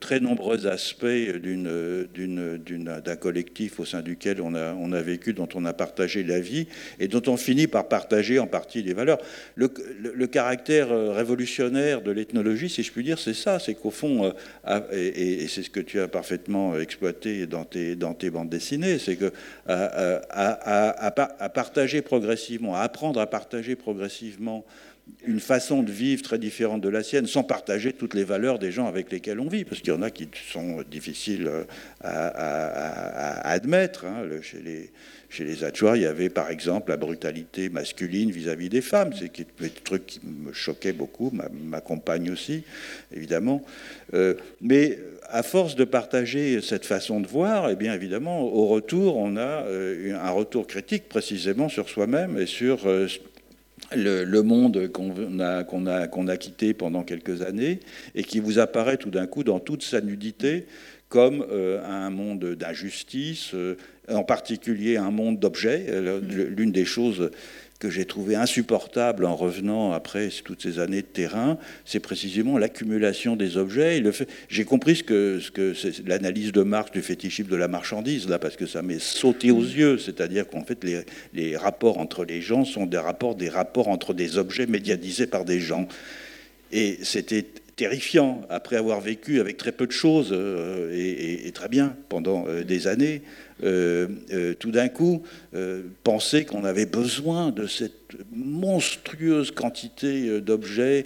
très 0.00 0.18
nombreux 0.18 0.66
aspects 0.66 1.06
d'un 1.06 3.16
collectif 3.16 3.78
au 3.78 3.84
sein 3.84 4.02
duquel 4.02 4.40
on 4.40 4.54
a, 4.54 5.02
vécu, 5.02 5.34
dont 5.34 5.48
on 5.54 5.64
a 5.66 5.72
partagé 5.72 6.24
la 6.24 6.40
vie, 6.40 6.66
et 6.98 7.06
dont 7.06 7.22
on 7.28 7.36
finit 7.36 7.68
par 7.68 7.86
partager 7.86 8.40
en 8.40 8.48
partie 8.48 8.82
les 8.82 8.92
valeurs. 8.92 9.18
Le, 9.54 9.68
caractère 10.26 10.88
révolutionnaire 11.14 12.02
de 12.02 12.10
l'ethnologie, 12.10 12.68
si 12.68 12.82
je 12.82 12.90
puis 12.90 13.04
dire, 13.04 13.20
c'est 13.20 13.34
ça, 13.34 13.60
c'est 13.60 13.74
qu'au 13.74 13.90
fond, 13.90 14.32
et, 14.92 15.46
c'est 15.48 15.62
ce 15.62 15.70
que 15.70 15.80
tu 15.80 16.00
as 16.00 16.08
parfaitement 16.08 16.78
exploité 16.78 17.46
dans 17.46 17.64
tes 17.64 18.30
bandes 18.30 18.48
dessinées, 18.48 18.79
c'est 18.98 19.16
que 19.16 19.32
à, 19.68 21.10
partager 21.54 22.02
progressivement, 22.02 22.76
à 22.76 22.80
apprendre 22.80 23.20
à 23.20 23.26
partager 23.26 23.76
progressivement 23.76 24.64
une 25.26 25.40
façon 25.40 25.82
de 25.82 25.90
vivre 25.90 26.22
très 26.22 26.38
différente 26.38 26.80
de 26.80 26.88
la 26.88 27.02
sienne, 27.02 27.26
sans 27.26 27.42
partager 27.42 27.92
toutes 27.92 28.14
les 28.14 28.22
valeurs 28.22 28.60
des 28.60 28.70
gens 28.70 28.86
avec 28.86 29.10
lesquels 29.10 29.40
on 29.40 29.48
vit, 29.48 29.64
parce 29.64 29.80
qu'il 29.80 29.92
y 29.92 29.96
en 29.96 30.02
a 30.02 30.10
qui 30.10 30.28
sont 30.52 30.82
difficiles 30.88 31.50
à, 32.02 33.50
admettre. 33.50 34.04
Hein. 34.04 34.24
Chez 34.42 34.60
les, 34.62 34.90
chez 35.30 35.44
il 35.44 36.02
y 36.02 36.06
avait 36.06 36.28
par 36.28 36.50
exemple 36.50 36.90
la 36.90 36.96
brutalité 36.96 37.68
masculine 37.68 38.30
vis-à-vis 38.30 38.68
des 38.68 38.80
femmes, 38.80 39.12
c'est 39.16 39.40
un 39.40 39.68
truc 39.84 40.06
qui 40.06 40.20
me 40.24 40.52
choquait 40.52 40.92
beaucoup, 40.92 41.32
ma, 41.32 41.80
compagne 41.80 42.30
aussi, 42.30 42.64
évidemment. 43.14 43.64
Euh, 44.14 44.34
mais 44.60 44.98
à 45.32 45.42
force 45.42 45.76
de 45.76 45.84
partager 45.84 46.60
cette 46.60 46.84
façon 46.84 47.20
de 47.20 47.26
voir, 47.26 47.70
eh 47.70 47.76
bien 47.76 47.94
évidemment, 47.94 48.42
au 48.42 48.66
retour, 48.66 49.16
on 49.16 49.36
a 49.36 49.64
euh, 49.64 50.14
un 50.20 50.30
retour 50.30 50.66
critique 50.66 51.08
précisément 51.08 51.68
sur 51.68 51.88
soi-même 51.88 52.38
et 52.38 52.46
sur 52.46 52.86
euh, 52.86 53.06
le, 53.94 54.40
monde 54.42 54.88
qu'on 54.88 55.38
a, 55.40 55.64
qu'on 55.64 55.86
a, 55.86 56.08
qu'on 56.08 56.28
a 56.28 56.36
quitté 56.36 56.74
pendant 56.74 57.02
quelques 57.02 57.42
années 57.42 57.80
et 58.14 58.24
qui 58.24 58.40
vous 58.40 58.58
apparaît 58.58 58.96
tout 58.96 59.10
d'un 59.10 59.26
coup 59.26 59.44
dans 59.44 59.60
toute 59.60 59.82
sa 59.82 60.00
nudité 60.00 60.66
comme 61.08 61.44
euh, 61.50 61.82
un 61.84 62.10
monde 62.10 62.54
d'injustice, 62.54 63.54
en 64.08 64.22
particulier 64.22 64.96
un 64.96 65.10
monde 65.10 65.38
d'objets. 65.38 65.86
L'une 66.22 66.70
des 66.72 66.84
choses 66.84 67.30
que 67.80 67.88
j'ai 67.88 68.04
trouvé 68.04 68.36
insupportable 68.36 69.24
en 69.24 69.34
revenant 69.34 69.92
après 69.92 70.28
toutes 70.44 70.62
ces 70.62 70.78
années 70.78 71.00
de 71.00 71.06
terrain, 71.06 71.58
c'est 71.86 71.98
précisément 71.98 72.58
l'accumulation 72.58 73.36
des 73.36 73.56
objets. 73.56 74.02
J'ai 74.48 74.64
compris 74.64 74.96
ce 74.96 75.02
que, 75.02 75.40
ce 75.40 75.50
que 75.50 75.72
c'est 75.72 76.06
l'analyse 76.06 76.52
de 76.52 76.62
Marx 76.62 76.92
du 76.92 77.00
fétichisme 77.00 77.48
de 77.48 77.56
la 77.56 77.68
marchandise, 77.68 78.28
là, 78.28 78.38
parce 78.38 78.56
que 78.56 78.66
ça 78.66 78.82
m'est 78.82 79.00
sauté 79.00 79.50
aux 79.50 79.62
yeux. 79.62 79.96
C'est-à-dire 79.96 80.46
qu'en 80.46 80.62
fait, 80.62 80.84
les, 80.84 81.00
les 81.32 81.56
rapports 81.56 81.98
entre 81.98 82.26
les 82.26 82.42
gens 82.42 82.66
sont 82.66 82.84
des 82.84 82.98
rapports, 82.98 83.34
des 83.34 83.48
rapports 83.48 83.88
entre 83.88 84.12
des 84.12 84.36
objets 84.36 84.66
médiatisés 84.66 85.26
par 85.26 85.46
des 85.46 85.58
gens. 85.58 85.88
Et 86.72 86.98
c'était 87.02 87.46
terrifiant, 87.80 88.42
après 88.50 88.76
avoir 88.76 89.00
vécu 89.00 89.40
avec 89.40 89.56
très 89.56 89.72
peu 89.72 89.86
de 89.86 89.92
choses, 89.92 90.32
euh, 90.32 90.92
et, 90.94 91.50
très 91.52 91.70
bien 91.70 91.96
pendant 92.10 92.44
euh, 92.46 92.62
des 92.62 92.86
années, 92.86 93.22
tout 93.60 94.70
d'un 94.70 94.88
coup, 94.88 95.22
penser 96.04 96.44
qu'on 96.44 96.64
avait 96.64 96.86
besoin 96.86 97.50
de 97.50 97.66
cette 97.66 97.94
monstrueuse 98.32 99.50
quantité 99.50 100.40
d'objets 100.40 101.04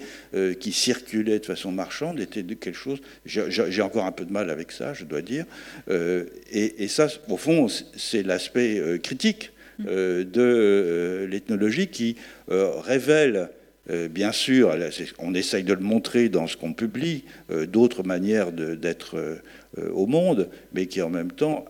qui 0.60 0.72
circulaient 0.72 1.38
de 1.38 1.46
façon 1.46 1.72
marchande 1.72 2.20
était 2.20 2.42
quelque 2.42 2.72
chose. 2.76 3.00
J'ai 3.26 3.82
encore 3.82 4.06
un 4.06 4.12
peu 4.12 4.24
de 4.24 4.32
mal 4.32 4.50
avec 4.50 4.72
ça, 4.72 4.94
je 4.94 5.04
dois 5.04 5.22
dire. 5.22 5.46
Et, 5.90 6.88
ça, 6.88 7.08
au 7.28 7.36
fond, 7.36 7.66
c'est 7.68 8.22
l'aspect 8.22 9.00
critique 9.02 9.52
de 9.80 11.26
l'ethnologie 11.28 11.88
qui 11.88 12.16
révèle 12.48 13.50
euh, 13.90 14.08
bien 14.08 14.32
sûr, 14.32 14.74
on 15.18 15.34
essaye 15.34 15.62
de 15.62 15.74
le 15.74 15.80
montrer 15.80 16.28
dans 16.28 16.46
ce 16.46 16.56
qu'on 16.56 16.72
publie, 16.72 17.24
euh, 17.50 17.66
d'autres 17.66 18.02
manières 18.02 18.52
d'être 18.52 19.16
euh, 19.16 19.90
au 19.92 20.06
monde, 20.06 20.48
mais 20.72 20.86
qui 20.86 21.02
en 21.02 21.10
même 21.10 21.32
temps 21.32 21.66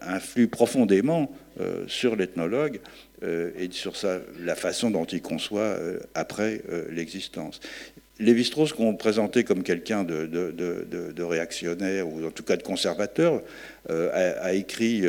influent 0.00 0.48
profondément 0.48 1.30
sur 1.86 2.16
l'ethnologue 2.16 2.80
et 3.22 3.68
sur 3.70 3.94
la 4.40 4.54
façon 4.54 4.90
dont 4.90 5.04
il 5.04 5.22
conçoit 5.22 5.76
après 6.14 6.62
l'existence. 6.90 7.60
Lévi-Strauss, 8.18 8.72
qu'on 8.72 8.94
présentait 8.94 9.44
comme 9.44 9.62
quelqu'un 9.62 10.04
de, 10.04 11.22
réactionnaire 11.22 12.08
ou 12.08 12.26
en 12.26 12.30
tout 12.30 12.42
cas 12.42 12.56
de 12.56 12.62
conservateur, 12.62 13.42
a, 13.88 14.52
écrit 14.52 15.04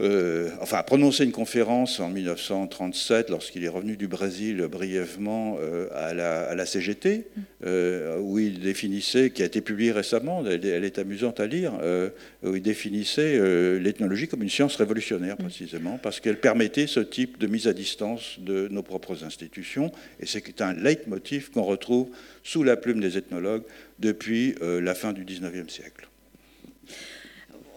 euh, 0.00 0.50
enfin, 0.60 0.78
a 0.78 0.82
prononcé 0.82 1.24
une 1.24 1.32
conférence 1.32 1.98
en 2.00 2.08
1937 2.08 3.30
lorsqu'il 3.30 3.64
est 3.64 3.68
revenu 3.68 3.96
du 3.96 4.06
Brésil 4.06 4.66
brièvement 4.70 5.56
euh, 5.60 5.88
à, 5.92 6.14
la, 6.14 6.66
CGT, 6.66 7.26
euh, 7.64 8.18
où 8.20 8.38
il 8.38 8.60
définissait, 8.60 9.30
qui 9.30 9.42
a 9.42 9.46
été 9.46 9.60
publiée 9.60 9.92
récemment, 9.92 10.44
elle, 10.46 10.84
est 10.84 10.98
amusante 10.98 11.40
à 11.40 11.46
lire, 11.46 11.72
où 12.42 12.54
il 12.54 12.62
définissait 12.62 13.38
l'ethnologie 13.78 14.28
comme 14.28 14.42
une 14.42 14.50
science 14.50 14.76
révolutionnaire 14.76 15.36
précisément, 15.36 15.98
parce 16.02 16.20
qu'elle 16.20 16.38
permettait 16.38 16.86
ce 16.86 17.00
type 17.00 17.38
de 17.38 17.46
mise 17.46 17.66
à 17.66 17.72
distance 17.72 18.38
de 18.38 18.68
nos 18.68 18.82
propres 18.82 19.24
institutions, 19.24 19.90
et 20.20 20.26
c'est 20.26 20.60
un 20.60 20.74
leitmotiv 20.74 21.50
qu'on 21.50 21.64
retrouve 21.64 22.08
sous 22.44 22.62
la 22.62 22.76
plume 22.76 23.00
des 23.00 23.18
ethnologues 23.18 23.64
depuis 23.98 24.54
la 24.60 24.94
fin 24.94 25.12
du 25.12 25.24
XIXe 25.24 25.72
siècle. 25.72 26.07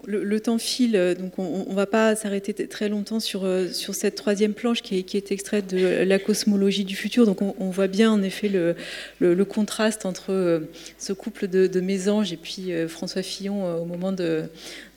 Le, 0.06 0.40
temps 0.40 0.58
file, 0.58 0.96
euh, 0.96 1.14
donc 1.14 1.38
on 1.38 1.66
ne 1.68 1.74
va 1.74 1.86
pas 1.86 2.16
s'arrêter 2.16 2.52
très 2.66 2.88
longtemps 2.88 3.20
sur, 3.20 3.44
euh, 3.44 3.68
sur 3.68 3.94
cette 3.94 4.16
troisième 4.16 4.52
planche 4.52 4.82
qui 4.82 4.98
est, 4.98 5.02
qui 5.04 5.16
est, 5.16 5.30
extraite 5.30 5.72
de 5.72 6.02
la 6.02 6.18
cosmologie 6.18 6.84
du 6.84 6.96
futur. 6.96 7.24
Donc 7.24 7.40
on, 7.42 7.70
voit 7.70 7.86
bien 7.86 8.10
en 8.10 8.22
effet 8.22 8.48
le, 8.48 8.74
le, 9.20 9.44
contraste 9.44 10.04
entre 10.04 10.32
euh, 10.32 10.60
ce 10.98 11.12
couple 11.12 11.46
de, 11.46 11.66
de, 11.66 11.80
mésanges 11.80 12.32
et 12.32 12.36
puis 12.36 12.72
François 12.88 13.22
Fillon 13.22 13.80
au 13.80 13.84
moment 13.84 14.12
de, 14.12 14.44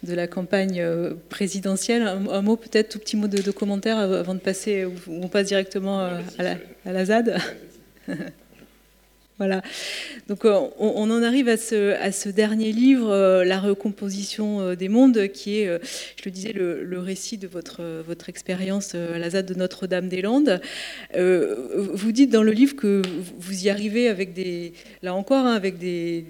de 0.04 0.14
la 0.14 0.28
campagne 0.28 0.84
présidentielle. 1.30 2.04
Un, 2.04 2.42
mot 2.42 2.56
peut-être, 2.56 2.90
tout 2.90 3.00
petit 3.00 3.16
mot 3.16 3.28
de, 3.28 3.52
commentaire 3.52 3.98
avant 3.98 4.34
de 4.34 4.40
passer, 4.40 4.86
où 4.86 4.94
on 5.08 5.28
passe 5.28 5.48
directement 5.48 6.00
à 6.00 6.44
la, 6.44 6.58
à 6.86 6.92
la 6.92 7.06
ZAD? 7.06 7.38
Voilà. 9.38 9.62
Donc 10.30 10.46
euh, 10.46 10.62
on, 10.80 11.12
en 11.12 11.22
arrive 11.22 11.50
à 11.50 11.58
ce, 11.58 12.30
dernier 12.30 12.72
livre, 12.72 13.10
euh, 13.10 13.44
La 13.44 13.60
recomposition 13.60 14.62
euh, 14.62 14.76
des 14.76 14.88
mondes, 14.88 15.28
qui 15.28 15.60
est, 15.60 15.66
je 15.66 16.24
le 16.24 16.32
disais, 16.32 16.54
le, 16.54 17.00
récit 17.00 17.38
de 17.38 17.48
votre, 17.48 18.30
expérience 18.30 18.96
à 18.96 19.20
la 19.20 19.30
ZAD 19.30 19.46
de 19.46 19.54
Notre-Dame-des-Landes. 19.56 20.62
vous 21.14 22.12
dites 22.14 22.30
dans 22.32 22.44
le 22.44 22.54
livre 22.54 22.76
que 22.78 23.02
vous 23.38 23.66
y 23.66 23.70
arrivez 23.70 24.08
avec 24.08 24.34
des, 24.34 24.72
là 25.04 25.14
encore, 25.14 25.46
hein, 25.46 25.54
avec 25.54 25.78
des, 25.78 26.26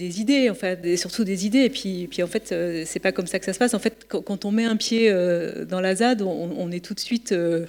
des 0.00 0.20
idées, 0.20 0.48
enfin, 0.48 0.76
surtout 0.96 1.24
des 1.24 1.46
idées. 1.46 1.64
Et 1.64 1.70
puis, 1.70 2.22
en 2.22 2.26
fait, 2.26 2.52
euh, 2.52 2.84
c'est 2.86 3.00
pas 3.00 3.12
comme 3.12 3.26
ça 3.26 3.38
que 3.38 3.44
ça 3.44 3.52
se 3.52 3.58
passe. 3.58 3.74
En 3.74 3.78
fait, 3.78 4.06
quand, 4.08 4.44
on 4.44 4.50
met 4.50 4.64
un 4.64 4.76
pied 4.76 5.10
euh, 5.10 5.66
dans 5.66 5.80
la 5.80 5.94
ZAD, 5.94 6.22
on, 6.22 6.70
est 6.70 6.82
tout 6.84 6.94
de 6.94 7.00
suite 7.00 7.32
euh, 7.32 7.66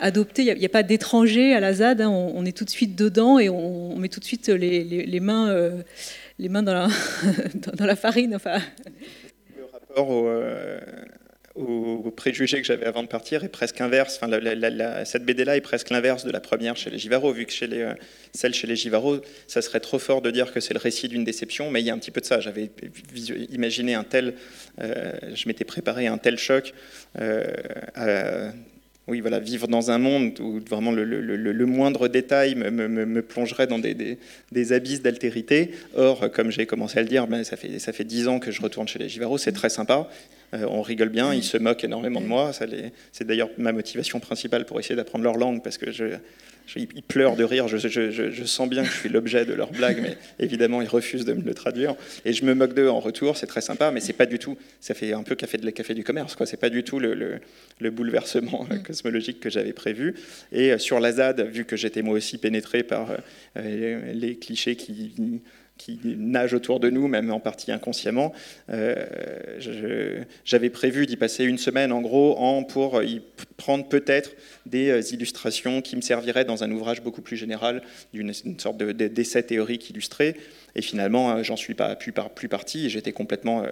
adopté. 0.00 0.42
Il 0.42 0.58
n'y 0.58 0.66
a, 0.66 0.68
pas 0.68 0.82
d'étranger 0.82 1.54
à 1.54 1.60
la 1.60 1.72
ZAD. 1.74 2.00
Hein. 2.00 2.10
On, 2.10 2.44
est 2.44 2.56
tout 2.56 2.64
de 2.64 2.70
suite 2.70 2.96
dedans 2.96 3.38
et 3.38 3.48
on, 3.48 3.96
met 3.96 4.08
tout 4.08 4.20
de 4.20 4.24
suite 4.24 4.48
les, 4.48 5.20
mains 5.20 5.54
dans 6.38 7.86
la, 7.86 7.96
farine. 7.96 8.36
Aux 11.56 12.12
préjugés 12.16 12.60
que 12.60 12.66
j'avais 12.66 12.86
avant 12.86 13.02
de 13.02 13.08
partir 13.08 13.42
est 13.42 13.48
presque 13.48 13.80
inverse. 13.80 14.20
Enfin, 14.22 14.30
cette 15.04 15.24
BD-là 15.24 15.56
est 15.56 15.60
presque 15.60 15.90
l'inverse 15.90 16.24
de 16.24 16.30
la 16.30 16.40
première 16.40 16.76
chez 16.76 16.90
les 16.90 16.98
Givaro, 16.98 17.32
vu 17.32 17.44
que 17.44 17.52
euh, 17.64 17.94
celle 18.32 18.54
chez 18.54 18.68
les 18.68 18.76
Givaro, 18.76 19.20
ça 19.48 19.60
serait 19.60 19.80
trop 19.80 19.98
fort 19.98 20.22
de 20.22 20.30
dire 20.30 20.52
que 20.52 20.60
c'est 20.60 20.74
le 20.74 20.80
récit 20.80 21.08
d'une 21.08 21.24
déception, 21.24 21.70
mais 21.70 21.80
il 21.80 21.86
y 21.86 21.90
a 21.90 21.94
un 21.94 21.98
petit 21.98 22.12
peu 22.12 22.20
de 22.20 22.26
ça. 22.26 22.40
J'avais 22.40 22.70
imaginé 23.50 23.94
un 23.94 24.04
tel, 24.04 24.34
euh, 24.80 25.12
je 25.34 25.48
m'étais 25.48 25.64
préparé 25.64 26.06
un 26.06 26.18
tel 26.18 26.38
choc. 26.38 26.72
Euh, 27.20 28.50
oui, 29.08 29.20
voilà, 29.20 29.40
vivre 29.40 29.66
dans 29.66 29.90
un 29.90 29.98
monde 29.98 30.38
où 30.38 30.60
vraiment 30.60 30.92
le, 30.92 31.66
moindre 31.66 32.06
détail 32.06 32.54
me, 32.54 33.22
plongerait 33.22 33.66
dans 33.66 33.80
des, 33.80 34.18
des, 34.52 34.72
abysses 34.72 35.02
d'altérité. 35.02 35.72
Or, 35.96 36.30
comme 36.30 36.52
j'ai 36.52 36.66
commencé 36.66 37.00
à 37.00 37.02
le 37.02 37.08
dire, 37.08 37.26
ben, 37.26 37.42
ça 37.42 37.56
fait 37.56 37.80
ça 37.80 37.92
fait 37.92 38.04
dix 38.04 38.28
ans 38.28 38.38
que 38.38 38.52
je 38.52 38.62
retourne 38.62 38.86
chez 38.86 39.00
les 39.00 39.08
Givaro, 39.08 39.36
c'est 39.36 39.50
très 39.50 39.70
sympa. 39.70 40.08
Euh, 40.54 40.66
on 40.68 40.82
rigole 40.82 41.10
bien, 41.10 41.32
ils 41.32 41.44
se 41.44 41.56
moquent 41.56 41.84
énormément 41.84 42.20
de 42.20 42.26
moi. 42.26 42.52
C'est 43.12 43.26
d'ailleurs 43.26 43.50
ma 43.58 43.72
motivation 43.72 44.20
principale 44.20 44.64
pour 44.66 44.80
essayer 44.80 44.96
d'apprendre 44.96 45.24
leur 45.24 45.36
langue 45.36 45.62
parce 45.62 45.78
que 45.78 45.90
je, 45.90 46.16
ils 46.76 47.02
pleurent 47.02 47.36
de 47.36 47.44
rire. 47.44 47.68
Je, 47.68 48.44
sens 48.44 48.68
bien 48.68 48.82
que 48.82 48.88
je 48.88 48.94
suis 48.94 49.08
l'objet 49.08 49.44
de 49.44 49.52
leur 49.52 49.70
blague, 49.70 50.00
mais 50.00 50.16
évidemment, 50.38 50.82
ils 50.82 50.88
refusent 50.88 51.24
de 51.24 51.32
me 51.32 51.42
le 51.42 51.54
traduire. 51.54 51.94
Et 52.24 52.32
je 52.32 52.44
me 52.44 52.54
moque 52.54 52.74
d'eux 52.74 52.88
en 52.88 53.00
retour. 53.00 53.36
C'est 53.36 53.46
très 53.46 53.60
sympa, 53.60 53.90
mais 53.90 54.00
c'est 54.00 54.12
pas 54.12 54.26
du 54.26 54.38
tout. 54.38 54.56
Ça 54.80 54.94
fait 54.94 55.12
un 55.12 55.22
peu 55.22 55.34
café 55.34 55.58
de 55.58 55.68
café 55.70 55.94
du 55.94 56.04
commerce. 56.04 56.36
Quoi. 56.36 56.46
C'est 56.46 56.56
pas 56.56 56.70
du 56.70 56.84
tout 56.84 56.98
le, 56.98 57.40
bouleversement 57.80 58.66
euh, 58.70 58.78
cosmologique 58.78 59.40
que 59.40 59.50
j'avais 59.50 59.72
prévu. 59.72 60.14
Et 60.52 60.72
euh, 60.72 60.78
sur 60.78 61.00
la 61.00 61.12
ZAD, 61.12 61.48
vu 61.52 61.64
que 61.64 61.76
j'étais 61.76 62.02
moi 62.02 62.14
aussi 62.14 62.38
pénétré 62.38 62.82
par 62.82 63.16
euh, 63.56 64.12
les 64.12 64.36
clichés 64.36 64.76
qui 64.76 65.12
qui 65.80 65.98
nagent 66.04 66.54
autour 66.54 66.78
de 66.78 66.90
nous, 66.90 67.08
même 67.08 67.32
en 67.32 67.40
partie 67.40 67.72
inconsciemment. 67.72 68.32
J'avais 70.44 70.70
prévu 70.70 71.06
d'y 71.06 71.16
passer 71.16 71.44
une 71.44 71.58
semaine 71.58 71.90
en 71.92 72.02
gros 72.02 72.36
en, 72.38 72.62
pour 72.62 73.02
y 73.02 73.22
prendre 73.56 73.86
peut-être 73.88 74.32
des 74.66 74.90
euh, 74.90 75.00
illustrations 75.12 75.82
qui 75.82 75.96
me 75.96 76.00
serviraient 76.00 76.44
dans 76.44 76.64
un 76.64 76.70
ouvrage 76.70 77.02
beaucoup 77.02 77.22
plus 77.22 77.36
général, 77.36 77.82
d'une 78.12 78.32
sorte 78.32 78.78
d'essai 78.78 79.42
théorique 79.42 79.90
illustré. 79.90 80.36
Et 80.74 80.82
finalement, 80.82 81.30
euh, 81.30 81.42
j'en 81.42 81.56
suis 81.56 81.74
pas 81.74 81.96
plus, 81.96 82.12
parti. 82.48 82.90
J'étais 82.90 83.12
complètement 83.12 83.64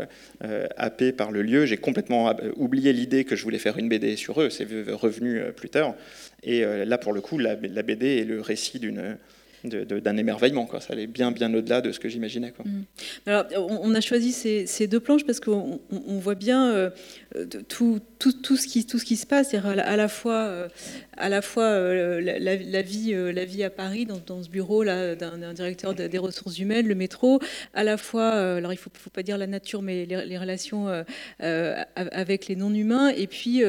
euh, 0.45 0.67
happé 0.77 1.13
par 1.13 1.31
le 1.31 1.43
lieu. 1.43 1.67
J'ai 1.67 1.79
complètement 1.79 2.35
oublié 2.57 2.93
l'idée 2.93 3.25
que 3.25 3.35
je 3.35 3.43
voulais 3.43 3.59
faire 3.59 3.79
une 3.79 3.89
BD 3.89 4.17
sur 4.17 4.41
eux. 4.41 4.51
C'est 4.51 4.67
revenu 4.93 5.41
plus 5.57 5.71
tard. 5.71 5.95
Et 6.43 6.65
là, 6.85 6.99
pour 6.99 7.13
le 7.13 7.21
coup, 7.21 7.39
la 7.39 7.57
BD 7.57 8.19
est 8.19 8.25
le 8.25 8.41
récit 8.41 8.79
d'une 8.79 9.17
d'un 9.65 10.17
émerveillement. 10.17 10.67
Quoi. 10.67 10.81
Ça 10.81 10.93
allait 10.93 11.07
bien, 11.07 11.31
bien 11.31 11.53
au-delà 11.53 11.81
de 11.81 11.93
ce 11.93 12.01
que 12.01 12.09
j'imaginais. 12.09 12.53
Mm. 12.65 13.31
On, 13.57 13.95
a 13.95 14.01
choisi 14.01 14.33
ces, 14.33 14.67
ces, 14.67 14.87
deux 14.87 15.01
planches 15.01 15.25
parce 15.25 15.41
qu'on 15.41 15.81
on 15.91 16.19
voit 16.19 16.35
bien 16.35 16.91
euh, 17.37 17.45
tout, 17.69 18.01
tout, 18.19 18.33
tout, 18.33 18.57
ce 18.57 18.67
qui, 18.67 18.87
tout 18.87 18.99
ce 18.99 19.05
qui 19.05 19.17
se 19.17 19.27
passe, 19.27 19.53
à, 19.53 19.59
à 19.59 19.97
la 19.97 20.09
fois, 20.09 20.47
euh, 20.47 20.69
à 21.17 21.29
la, 21.29 21.43
fois 21.43 21.65
euh, 21.65 22.21
la, 22.21 22.83
vie, 22.83 23.13
la 23.13 23.45
vie 23.45 23.63
à 23.63 23.71
Paris, 23.71 24.07
dans, 24.07 24.43
ce 24.43 24.49
bureau 24.49 24.85
d'un 24.85 25.53
directeur 25.53 25.95
des 25.95 26.19
ressources 26.19 26.59
humaines, 26.59 26.87
le 26.87 26.95
métro, 26.95 27.41
à 27.75 27.85
la 27.85 27.97
fois, 27.97 28.31
alors 28.31 28.73
il 28.73 28.77
ne 28.77 28.81
faut, 28.81 28.91
faut, 28.95 29.11
pas 29.11 29.23
dire 29.23 29.37
la 29.37 29.47
nature, 29.47 29.83
mais 29.83 30.07
les, 30.07 30.39
relations 30.39 31.05
avec 31.39 32.47
les 32.47 32.57
non-humains, 32.57 33.11
et 33.11 33.27
puis 33.27 33.63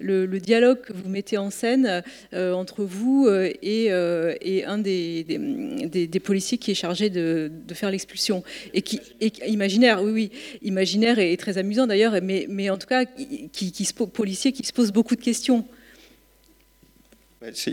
le, 0.00 0.38
dialogue 0.38 0.80
que 0.82 0.92
vous 0.92 1.08
mettez 1.08 1.38
en 1.38 1.50
scène 1.50 2.02
entre 2.32 2.84
vous 2.84 3.28
et, 3.28 3.86
et 3.86 4.64
un 4.64 4.78
des 4.78 5.24
des, 5.24 6.20
policiers 6.20 6.58
qui 6.58 6.70
est 6.70 6.74
chargé 6.74 7.10
de, 7.10 7.50
faire 7.72 7.90
l'expulsion. 7.90 8.42
Et 8.74 8.82
qui 8.82 9.00
imaginaire, 9.46 10.02
oui, 10.02 10.12
oui, 10.12 10.30
imaginaire 10.62 11.18
et, 11.18 11.36
très 11.36 11.58
amusant 11.58 11.86
d'ailleurs, 11.86 12.14
mais, 12.22 12.46
mais 12.48 12.70
en 12.70 12.78
tout 12.78 12.86
cas, 12.86 12.97
qui, 13.04 13.84
se, 13.84 13.92
policier 13.92 14.52
qui 14.52 14.64
se 14.64 14.72
pose 14.72 14.92
beaucoup 14.92 15.16
de 15.16 15.20
questions. 15.20 15.64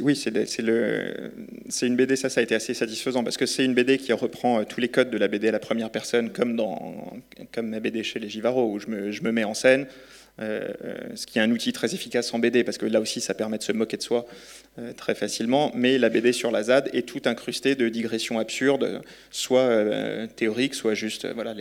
Oui, 0.01 0.15
c'est 0.15 1.88
une 1.88 1.95
BD, 1.95 2.15
ça, 2.15 2.28
a 2.39 2.43
été 2.43 2.53
assez 2.53 2.76
satisfaisant, 2.76 3.23
parce 3.23 3.36
que 3.36 3.47
c'est 3.47 3.65
une 3.65 3.73
BD 3.73 3.97
qui 3.97 4.13
reprend 4.13 4.59
euh, 4.59 4.63
tous 4.63 4.80
les 4.80 4.89
codes 4.89 5.09
de 5.09 5.17
la 5.17 5.28
BD 5.28 5.47
à 5.47 5.51
la 5.51 5.59
première 5.59 5.89
personne, 5.89 6.32
comme, 6.32 6.55
dans, 6.55 7.17
comme 7.51 7.69
ma 7.69 7.80
BD 7.80 8.03
chez 8.03 8.19
les 8.19 8.30
Givaro, 8.30 8.71
où 8.71 8.80
je 8.80 8.88
me, 8.88 9.11
je 9.11 9.23
me 9.23 9.32
mets 9.32 9.43
en 9.43 9.55
scène, 9.55 9.88
ce 10.39 11.25
qui 11.25 11.39
est 11.39 11.41
un 11.41 11.51
outil 11.51 11.71
très 11.71 11.93
efficace 11.93 12.33
en 12.33 12.39
BD, 12.39 12.63
parce 12.63 12.77
que 12.77 12.86
là 12.86 12.99
aussi, 12.99 13.21
ça 13.21 13.33
permet 13.33 13.57
de 13.57 13.63
se 13.63 13.71
moquer 13.71 13.97
de 13.97 14.01
soi 14.01 14.25
euh, 14.79 14.91
très 14.93 15.15
facilement. 15.15 15.71
Mais 15.73 15.97
la 15.97 16.09
BD 16.09 16.33
sur 16.33 16.51
la 16.51 16.63
ZAD 16.63 16.89
est 16.93 17.07
tout 17.07 17.21
incrustée 17.25 17.75
de 17.75 17.88
digressions 17.88 18.39
absurdes, 18.39 19.01
soit 19.31 19.61
euh, 19.61 20.27
théoriques, 20.27 20.75
soit 20.75 20.93
juste 20.93 21.27
voilà, 21.33 21.53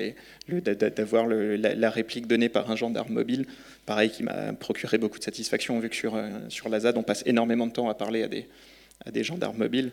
d'avoir 0.48 1.26
la, 1.26 1.90
réplique 1.90 2.26
donnée 2.26 2.48
par 2.48 2.70
un 2.70 2.76
gendarme 2.76 3.12
mobile, 3.12 3.46
pareil, 3.86 4.10
qui 4.10 4.22
m'a 4.22 4.52
procuré 4.52 4.98
beaucoup 4.98 5.18
de 5.18 5.24
satisfaction, 5.24 5.78
vu 5.78 5.88
que 5.88 5.96
sur, 5.96 6.20
sur 6.48 6.68
la 6.68 6.80
ZAD, 6.80 6.96
on 6.96 7.02
passe 7.02 7.22
énormément 7.26 7.66
de 7.66 7.72
temps 7.72 7.88
à 7.88 7.94
parler 7.94 8.24
à 8.24 8.28
des, 8.28 8.48
à 9.06 9.10
des 9.10 9.22
gendarmes 9.22 9.58
mobiles. 9.58 9.92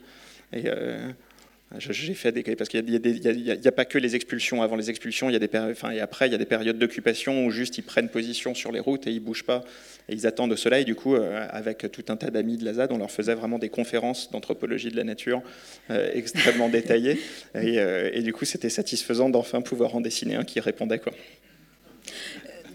J'ai 1.78 2.14
fait 2.14 2.32
des 2.32 2.44
parce 2.56 2.70
qu'il 2.70 2.84
n'y 2.84 3.68
a, 3.68 3.72
pas 3.72 3.86
que 3.86 3.98
les 3.98 4.16
expulsions. 4.16 4.62
Avant 4.62 4.76
les 4.76 4.90
expulsions, 4.90 5.30
il 5.30 5.34
y 5.34 5.36
a 5.36 5.40
des 5.40 5.50
enfin, 5.54 5.92
et 5.92 6.02
après 6.02 6.28
il 6.28 6.32
y 6.32 6.36
a 6.36 6.38
des 6.38 6.46
périodes 6.46 6.78
d'occupation 6.78 7.46
où 7.46 7.52
juste 7.52 7.78
ils 7.78 7.84
prennent 7.84 8.10
position 8.10 8.54
sur 8.54 8.72
les 8.72 8.80
routes 8.80 9.08
et 9.08 9.12
ils 9.12 9.20
bougent 9.20 9.46
pas 9.46 9.64
et 10.10 10.14
ils 10.14 10.28
attendent 10.28 10.52
au 10.52 10.58
soleil. 10.58 10.84
Du 10.86 10.96
coup, 10.96 11.16
euh, 11.16 11.48
avec 11.50 11.90
tout 11.92 12.04
un 12.10 12.18
tas 12.18 12.30
d'amis 12.30 12.58
de 12.58 12.66
la 12.66 12.74
ZAD, 12.74 12.92
on 12.92 12.98
leur 12.98 13.12
faisait 13.12 13.36
vraiment 13.36 13.60
des 13.60 13.70
conférences 13.70 14.30
d'anthropologie 14.32 14.90
de 14.90 14.98
la 14.98 15.04
nature 15.04 15.42
euh, 15.90 16.12
extrêmement 16.14 16.70
détaillées. 16.70 17.20
Et, 17.56 17.80
euh, 17.80 18.10
et, 18.14 18.22
du 18.22 18.34
coup, 18.34 18.46
c'était 18.46 18.70
satisfaisant 18.70 19.30
d'enfin 19.30 19.62
pouvoir 19.62 19.96
en 19.96 20.02
dessiner 20.02 20.36
un 20.36 20.44
qui 20.44 20.60
répondait 20.60 21.00
quoi. 21.00 21.14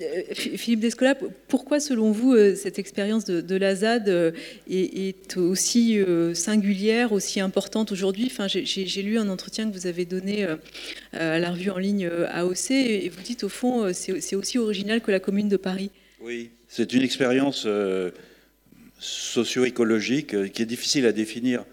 Euh, 0.02 0.22
Philippe 0.34 0.80
Descola, 0.80 1.14
pourquoi 1.48 1.80
selon 1.80 2.10
vous 2.10 2.34
euh, 2.34 2.54
cette 2.54 2.78
expérience 2.78 3.24
de, 3.24 3.56
la 3.56 3.74
ZAD 3.74 4.08
euh, 4.08 4.32
est, 4.70 5.36
aussi 5.36 5.98
singulière, 6.34 7.12
aussi 7.12 7.40
importante 7.40 7.92
aujourd'hui? 7.92 8.28
Enfin, 8.30 8.46
J'ai 8.48 9.02
lu 9.02 9.18
un 9.18 9.28
entretien 9.28 9.68
que 9.68 9.74
vous 9.74 9.86
avez 9.86 10.04
donné 10.04 10.46
à 11.12 11.38
la 11.38 11.50
revue 11.50 11.70
en 11.70 11.78
ligne 11.78 12.08
AOC 12.30 12.70
et 12.70 13.08
vous 13.08 13.22
dites 13.22 13.44
au 13.44 13.48
fond 13.48 13.92
c'est 13.92 14.36
aussi 14.36 14.58
original 14.58 15.00
que 15.00 15.10
la 15.10 15.20
commune 15.20 15.48
de 15.48 15.56
Paris. 15.56 15.90
Oui, 16.20 16.50
c'est 16.68 16.92
une 16.92 17.02
expérience 17.02 17.66
socio-écologique 18.98 20.50
qui 20.52 20.62
est 20.62 20.66
difficile 20.66 21.06
à 21.06 21.12
définir. 21.12 21.64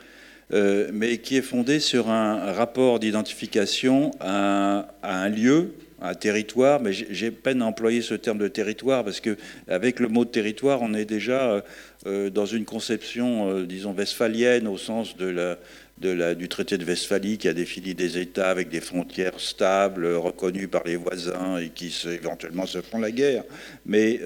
mais 0.52 1.18
qui 1.18 1.38
est 1.38 1.42
fondée 1.42 1.80
sur 1.80 2.10
un 2.10 2.52
rapport 2.54 3.00
d'identification 3.00 4.12
à, 4.20 4.88
un 5.04 5.30
lieu 5.30 5.74
un 6.04 6.16
territoire, 6.16 6.82
mais 6.82 6.92
j'ai 6.92 7.32
peine 7.32 7.62
à 7.62 7.66
employer 7.66 8.02
ce 8.02 8.14
terme 8.14 8.38
de 8.38 8.50
territoire 8.50 9.06
parce 9.06 9.22
que 9.22 9.38
avec 9.70 10.02
le 10.02 10.10
mot 10.10 10.26
territoire, 10.26 10.82
on 10.82 10.94
est 10.94 11.06
déjà 11.06 11.50
euh, 11.50 11.62
euh, 12.06 12.30
dans 12.30 12.46
une 12.46 12.66
conception, 12.66 13.50
euh, 13.50 13.66
disons, 13.66 13.94
westphalienne 13.94 14.68
au 14.68 14.78
sens 14.78 15.16
de 15.16 15.28
la, 15.28 16.36
du 16.36 16.50
traité 16.50 16.78
de 16.78 16.84
Westphalie 16.84 17.38
qui 17.38 17.48
a 17.48 17.54
défini 17.54 17.96
des 17.96 18.18
États 18.18 18.50
avec 18.50 18.68
des 18.68 18.82
frontières 18.82 19.40
stables, 19.40 20.06
reconnues 20.16 20.68
par 20.68 20.84
les 20.84 20.98
voisins 20.98 21.58
et 21.58 21.70
qui 21.70 21.96
éventuellement 22.06 22.66
se 22.66 22.82
font 22.82 23.00
la 23.00 23.12
guerre. 23.12 23.46
Mais 23.86 24.20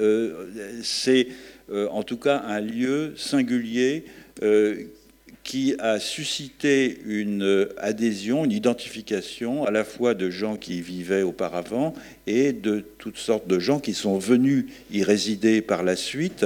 c'est 0.81 1.27
en 1.69 2.01
tout 2.01 2.17
cas 2.17 2.41
un 2.47 2.61
lieu 2.61 3.13
singulier 3.15 4.05
qui 5.47 5.75
a 5.79 5.97
suscité 5.97 6.99
une 7.05 7.69
adhésion, 7.77 8.43
une 8.43 8.51
identification 8.51 9.65
à 9.65 9.71
la 9.71 9.85
fois 9.85 10.13
de 10.13 10.29
gens 10.29 10.57
qui 10.57 10.79
y 10.79 10.81
vivaient 10.81 11.21
auparavant 11.21 11.93
et 12.27 12.51
de 12.51 12.83
toutes 12.97 13.17
sortes 13.17 13.47
de 13.47 13.57
gens 13.57 13.79
qui 13.79 13.93
sont 13.93 14.17
venus 14.17 14.65
y 14.91 15.03
résider 15.03 15.61
par 15.61 15.83
la 15.83 15.95
suite. 15.95 16.45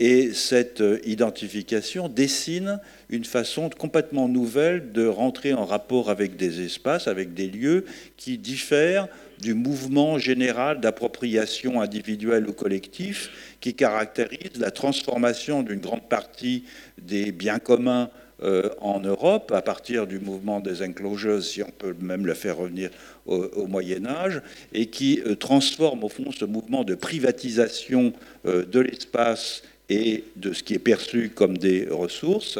Et 0.00 0.32
cette 0.32 0.82
identification 1.04 2.08
dessine 2.08 2.80
une 3.10 3.26
façon 3.26 3.68
complètement 3.68 4.26
nouvelle 4.26 4.90
de 4.92 5.06
rentrer 5.06 5.52
en 5.52 5.66
rapport 5.66 6.08
avec 6.08 6.36
des 6.36 6.64
espaces, 6.64 7.06
avec 7.06 7.34
des 7.34 7.46
lieux 7.46 7.84
qui 8.16 8.38
diffèrent 8.38 9.06
du 9.40 9.52
mouvement 9.52 10.18
général 10.18 10.80
d'appropriation 10.80 11.82
individuelle 11.82 12.48
ou 12.48 12.52
collectif 12.52 13.53
qui 13.64 13.72
caractérise 13.72 14.58
la 14.58 14.70
transformation 14.70 15.62
d'une 15.62 15.80
grande 15.80 16.06
partie 16.06 16.64
des 17.00 17.32
biens 17.32 17.58
communs 17.58 18.10
euh, 18.42 18.68
en 18.82 19.00
Europe, 19.00 19.52
à 19.52 19.62
partir 19.62 20.06
du 20.06 20.18
mouvement 20.18 20.60
des 20.60 20.82
enclosures, 20.82 21.42
si 21.42 21.62
on 21.62 21.70
peut 21.70 21.96
même 21.98 22.26
le 22.26 22.34
faire 22.34 22.58
revenir 22.58 22.90
au, 23.24 23.66
Moyen 23.66 24.04
Âge, 24.04 24.42
et 24.74 24.84
qui 24.84 25.22
euh, 25.24 25.34
transforme 25.34 26.04
au 26.04 26.10
fond 26.10 26.30
ce 26.30 26.44
mouvement 26.44 26.84
de 26.84 26.94
privatisation 26.94 28.12
euh, 28.44 28.66
de 28.66 28.80
l'espace 28.80 29.62
et 29.88 30.24
de 30.36 30.52
ce 30.52 30.62
qui 30.62 30.74
est 30.74 30.78
perçu 30.78 31.30
comme 31.34 31.56
des 31.56 31.88
ressources. 31.90 32.58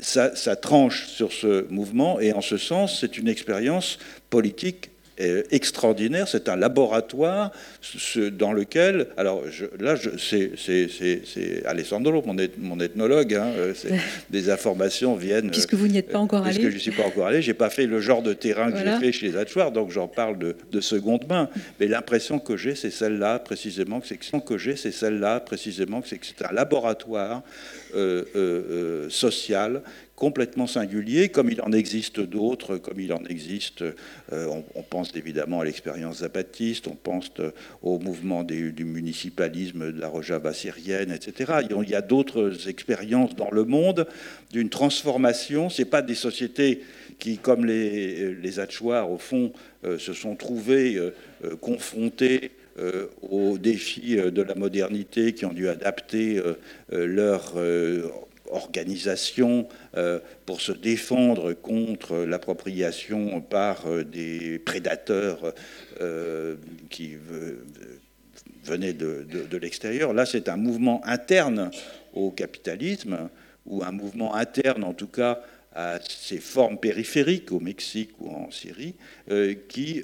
ça, 0.00 0.34
ça 0.34 0.56
tranche 0.56 1.06
sur 1.06 1.30
ce 1.30 1.70
mouvement, 1.70 2.18
et 2.18 2.32
en 2.32 2.40
ce 2.40 2.56
sens, 2.56 2.98
c'est 3.00 3.18
une 3.18 3.28
expérience 3.28 4.00
politique 4.30 4.90
extraordinaire. 5.50 6.28
C'est 6.28 6.48
un 6.48 6.56
laboratoire 6.56 7.50
dans 8.32 8.52
lequel, 8.52 9.08
alors 9.16 9.42
là, 9.78 9.94
c'est 10.18 11.62
Alessandro, 11.66 12.22
mon, 12.26 12.36
mon 12.58 12.80
ethnologue, 12.80 13.34
hein, 13.34 13.50
des 14.30 14.50
informations 14.50 15.14
viennent. 15.14 15.50
Puisque 15.50 15.74
vous 15.74 15.88
n'y 15.88 15.98
êtes 15.98 16.10
pas 16.10 16.18
encore 16.18 16.44
allé. 16.44 16.54
Puisque 16.54 16.70
je 16.70 16.74
ne 16.74 16.80
suis 16.80 16.90
pas 16.90 17.06
encore 17.06 17.26
allé, 17.26 17.42
j'ai 17.42 17.54
pas 17.54 17.70
fait 17.70 17.86
le 17.86 18.00
genre 18.00 18.22
de 18.22 18.32
terrain 18.32 18.70
que 18.70 18.78
j'ai 18.78 18.98
fait 18.98 19.12
chez 19.12 19.28
les 19.28 19.36
Hatchoirs, 19.36 19.72
donc 19.72 19.90
j'en 19.90 20.08
parle 20.08 20.38
de, 20.38 20.56
de, 20.70 20.80
seconde 20.80 21.26
main. 21.28 21.48
Mais 21.78 21.86
l'impression 21.86 22.38
que 22.38 22.56
j'ai, 22.56 22.74
c'est 22.74 22.90
celle-là 22.90 23.38
précisément, 23.38 24.00
que 24.00 24.06
c'est 24.06 24.18
que 24.38 24.58
j'ai, 24.58 24.76
c'est 24.76 24.92
celle-là 24.92 25.40
précisément, 25.40 26.00
que 26.00 26.08
c'est 26.08 26.44
un 26.44 26.52
laboratoire 26.52 27.42
euh, 27.94 28.24
euh, 28.36 28.62
euh, 28.70 29.10
social 29.10 29.82
complètement 30.20 30.68
singulier, 30.68 31.30
comme 31.30 31.50
il 31.50 31.60
en 31.62 31.72
existe 31.72 32.20
d'autres, 32.20 32.76
comme 32.76 33.00
il 33.00 33.12
en 33.12 33.24
existe, 33.24 33.82
on, 34.30 34.82
pense 34.82 35.16
évidemment 35.16 35.60
à 35.60 35.64
l'expérience 35.64 36.18
zapatiste, 36.18 36.86
on 36.86 36.94
pense 36.94 37.32
au 37.82 37.98
mouvement 37.98 38.44
du 38.44 38.84
municipalisme 38.84 39.92
de 39.92 40.00
la 40.00 40.08
Rojava 40.08 40.52
syrienne, 40.52 41.10
etc. 41.10 41.54
Il 41.68 41.88
y 41.88 41.94
a 41.94 42.02
d'autres 42.02 42.68
expériences 42.68 43.34
dans 43.34 43.50
le 43.50 43.64
monde 43.64 44.06
d'une 44.52 44.68
transformation. 44.68 45.70
Ce 45.70 45.82
pas 45.82 46.02
des 46.02 46.14
sociétés 46.14 46.82
qui, 47.18 47.38
comme 47.38 47.64
les, 47.64 48.34
les 48.34 48.58
au 48.60 49.18
fond, 49.18 49.52
se 49.82 50.12
sont 50.12 50.36
trouvées 50.36 51.00
confrontées 51.60 52.50
euh, 52.80 53.08
aux 53.28 53.58
défis 53.58 54.16
euh, 54.16 54.30
de 54.30 54.42
la 54.42 54.54
modernité 54.54 55.34
qui 55.34 55.44
ont 55.44 55.52
dû 55.52 55.68
adapter 55.68 56.38
euh, 56.38 56.54
leur 56.90 57.54
organisation 58.52 59.66
pour 60.46 60.60
se 60.60 60.72
défendre 60.72 61.52
contre 61.52 62.16
l'appropriation 62.16 63.40
par 63.40 63.84
des 64.04 64.58
prédateurs 64.58 65.54
qui 66.88 67.16
venaient 68.64 68.92
de, 68.92 69.26
de 69.50 69.56
l'extérieur. 69.56 70.12
Là, 70.12 70.26
c'est 70.26 70.48
un 70.48 70.56
mouvement 70.56 71.00
interne 71.04 71.70
au 72.12 72.30
capitalisme, 72.30 73.28
ou 73.66 73.82
un 73.84 73.92
mouvement 73.92 74.34
interne 74.34 74.84
en 74.84 74.94
tout 74.94 75.06
cas 75.06 75.40
à 75.72 76.00
ces 76.00 76.38
formes 76.38 76.78
périphériques 76.78 77.52
au 77.52 77.60
Mexique 77.60 78.10
ou 78.18 78.28
en 78.30 78.50
Syrie, 78.50 78.94
qui 79.68 80.02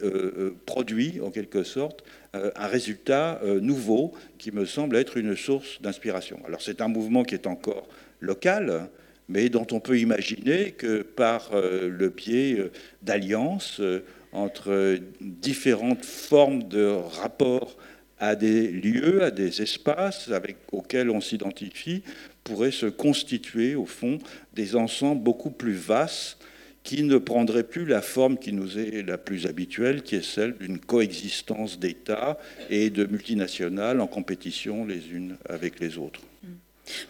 produit 0.64 1.20
en 1.20 1.30
quelque 1.30 1.64
sorte 1.64 2.04
euh, 2.36 2.50
un 2.56 2.66
résultat 2.66 3.40
euh, 3.42 3.60
nouveau 3.60 4.12
qui 4.38 4.52
me 4.52 4.64
semble 4.64 4.96
être 4.96 5.16
une 5.16 5.36
source 5.36 5.80
d'inspiration. 5.80 6.40
Alors 6.46 6.60
c'est 6.60 6.80
un 6.80 6.88
mouvement 6.88 7.22
qui 7.24 7.34
est 7.34 7.46
encore 7.46 7.88
local, 8.20 8.88
mais 9.28 9.48
dont 9.48 9.66
on 9.72 9.80
peut 9.80 9.98
imaginer 9.98 10.72
que 10.72 11.02
par 11.02 11.50
euh, 11.52 11.88
le 11.88 12.08
biais 12.08 12.70
d'alliances 13.02 13.80
entre 14.32 14.98
différentes 15.20 16.04
formes 16.04 16.64
de 16.64 16.86
rapports 16.86 17.76
à 18.18 18.34
des 18.34 18.68
lieux, 18.68 19.22
à 19.22 19.30
des 19.30 19.62
espaces 19.62 20.30
avec, 20.30 20.56
auxquels 20.72 21.10
on 21.10 21.20
s'identifie, 21.20 22.02
pourraient 22.44 22.70
se 22.70 22.86
constituer 22.86 23.74
au 23.74 23.86
fond 23.86 24.18
des 24.54 24.76
ensembles 24.76 25.22
beaucoup 25.22 25.50
plus 25.50 25.74
vastes 25.74 26.38
qui 26.82 27.02
ne 27.02 27.18
prendrait 27.18 27.64
plus 27.64 27.84
la 27.84 28.00
forme 28.00 28.38
qui 28.38 28.52
nous 28.52 28.78
est 28.78 29.02
la 29.04 29.18
plus 29.18 29.46
habituelle, 29.46 30.02
qui 30.02 30.14
est 30.14 30.24
celle 30.24 30.56
d'une 30.56 30.78
coexistence 30.78 31.80
d'États 31.80 32.38
et 32.70 32.90
de 32.90 33.04
multinationales 33.04 34.00
en 34.00 34.06
compétition 34.06 34.86
les 34.86 35.10
unes 35.10 35.36
avec 35.48 35.80
les 35.80 35.98
autres. 35.98 36.20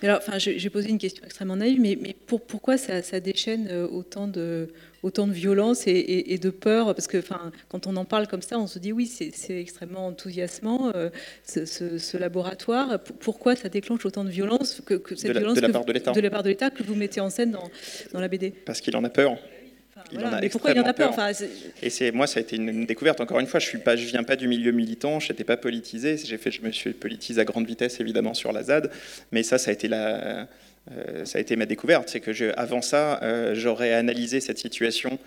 Mais 0.03 0.09
alors, 0.09 0.21
enfin, 0.27 0.39
j'ai 0.39 0.71
posé 0.71 0.89
une 0.89 0.99
question 0.99 1.25
extrêmement 1.25 1.57
naïve, 1.57 1.81
mais, 1.81 1.99
mais 2.01 2.15
pour, 2.27 2.41
pourquoi 2.41 2.77
ça, 2.77 3.21
déchaîne 3.21 3.69
euh, 3.71 3.87
autant 3.87 4.27
de, 4.27 4.69
autant 5.03 5.27
de 5.27 5.33
violence 5.33 5.87
et, 5.87 6.39
de 6.41 6.51
peur? 6.51 6.95
Parce 6.95 7.07
que 7.07 7.19
enfin, 7.19 7.53
quand 7.69 7.87
on 7.87 7.97
en 7.97 8.05
parle 8.05 8.27
comme 8.27 8.43
ça, 8.43 8.59
on 8.59 8.67
se 8.67 8.79
dit 8.79 8.93
oui, 8.93 9.07
c'est 9.07 9.61
extrêmement 9.61 10.07
enthousiasmant, 10.07 10.93
euh, 10.95 11.11
ce, 11.45 12.17
laboratoire. 12.17 13.01
Pourquoi 13.21 13.57
ça 13.57 13.69
déclenche 13.69 14.05
autant 14.07 14.25
de 14.25 14.31
violence 14.31 14.81
que, 14.85 15.01
cette 15.15 15.29
de 15.29 15.33
la, 15.33 15.41
violence 15.41 15.57
de 15.57 15.63
la 15.63 15.69
part 16.31 16.43
de 16.43 16.49
l'État. 16.49 16.71
que 16.71 16.83
vous 16.83 16.95
mettez 16.95 17.21
en 17.21 17.31
scène 17.31 17.51
dans, 17.51 17.71
dans 18.13 18.21
la 18.21 18.29
BD 18.29 18.51
Parce 18.51 18.81
qu'il 18.81 18.97
en 18.97 19.05
a 19.05 19.11
peur 19.11 19.39
il 20.13 20.19
en 20.25 20.33
a 20.33 20.41
mais 20.41 20.49
pourquoi 20.49 20.73
il 20.73 20.81
en 20.81 20.85
a 20.85 20.93
peur, 20.93 21.15
Et 21.83 21.91
c'est 21.91 22.13
moi, 22.13 22.27
ça 22.27 22.39
a 22.39 22.43
été 22.43 22.57
une, 22.57 22.87
découverte. 22.87 23.21
Encore 23.21 23.41
une 23.41 23.47
fois, 23.47 23.61
je 23.61 23.67
suis 23.67 23.79
pas, 23.79 23.97
je 23.97 24.07
viens 24.07 24.23
pas 24.23 24.37
du 24.37 24.49
milieu 24.49 24.73
militant, 24.73 25.21
je 25.21 25.33
n'étais 25.33 25.45
pas 25.45 25.57
politisé. 25.57 26.17
J'ai 26.19 26.39
fait, 26.39 26.51
je 26.51 26.63
me 26.63 26.71
suis 26.71 26.93
politisé 26.93 27.41
à 27.41 27.45
grande 27.45 27.67
vitesse 27.67 28.01
évidemment 28.01 28.35
sur 28.35 28.53
la 28.53 28.63
ZAD, 28.65 28.91
mais 29.33 29.43
ça, 29.43 29.59
ça 29.59 29.71
a 29.71 29.75
été 29.75 29.89
la, 29.89 30.49
euh, 30.93 31.25
ça 31.25 31.39
a 31.39 31.41
été 31.41 31.57
ma 31.57 31.67
découverte. 31.67 32.09
C'est 32.09 32.21
que 32.21 32.33
je, 32.33 32.47
avant 32.57 32.83
ça, 32.83 33.21
euh, 33.23 33.55
j'aurais 33.55 33.93
analysé 33.93 34.41
cette 34.41 34.59
situation 34.59 35.19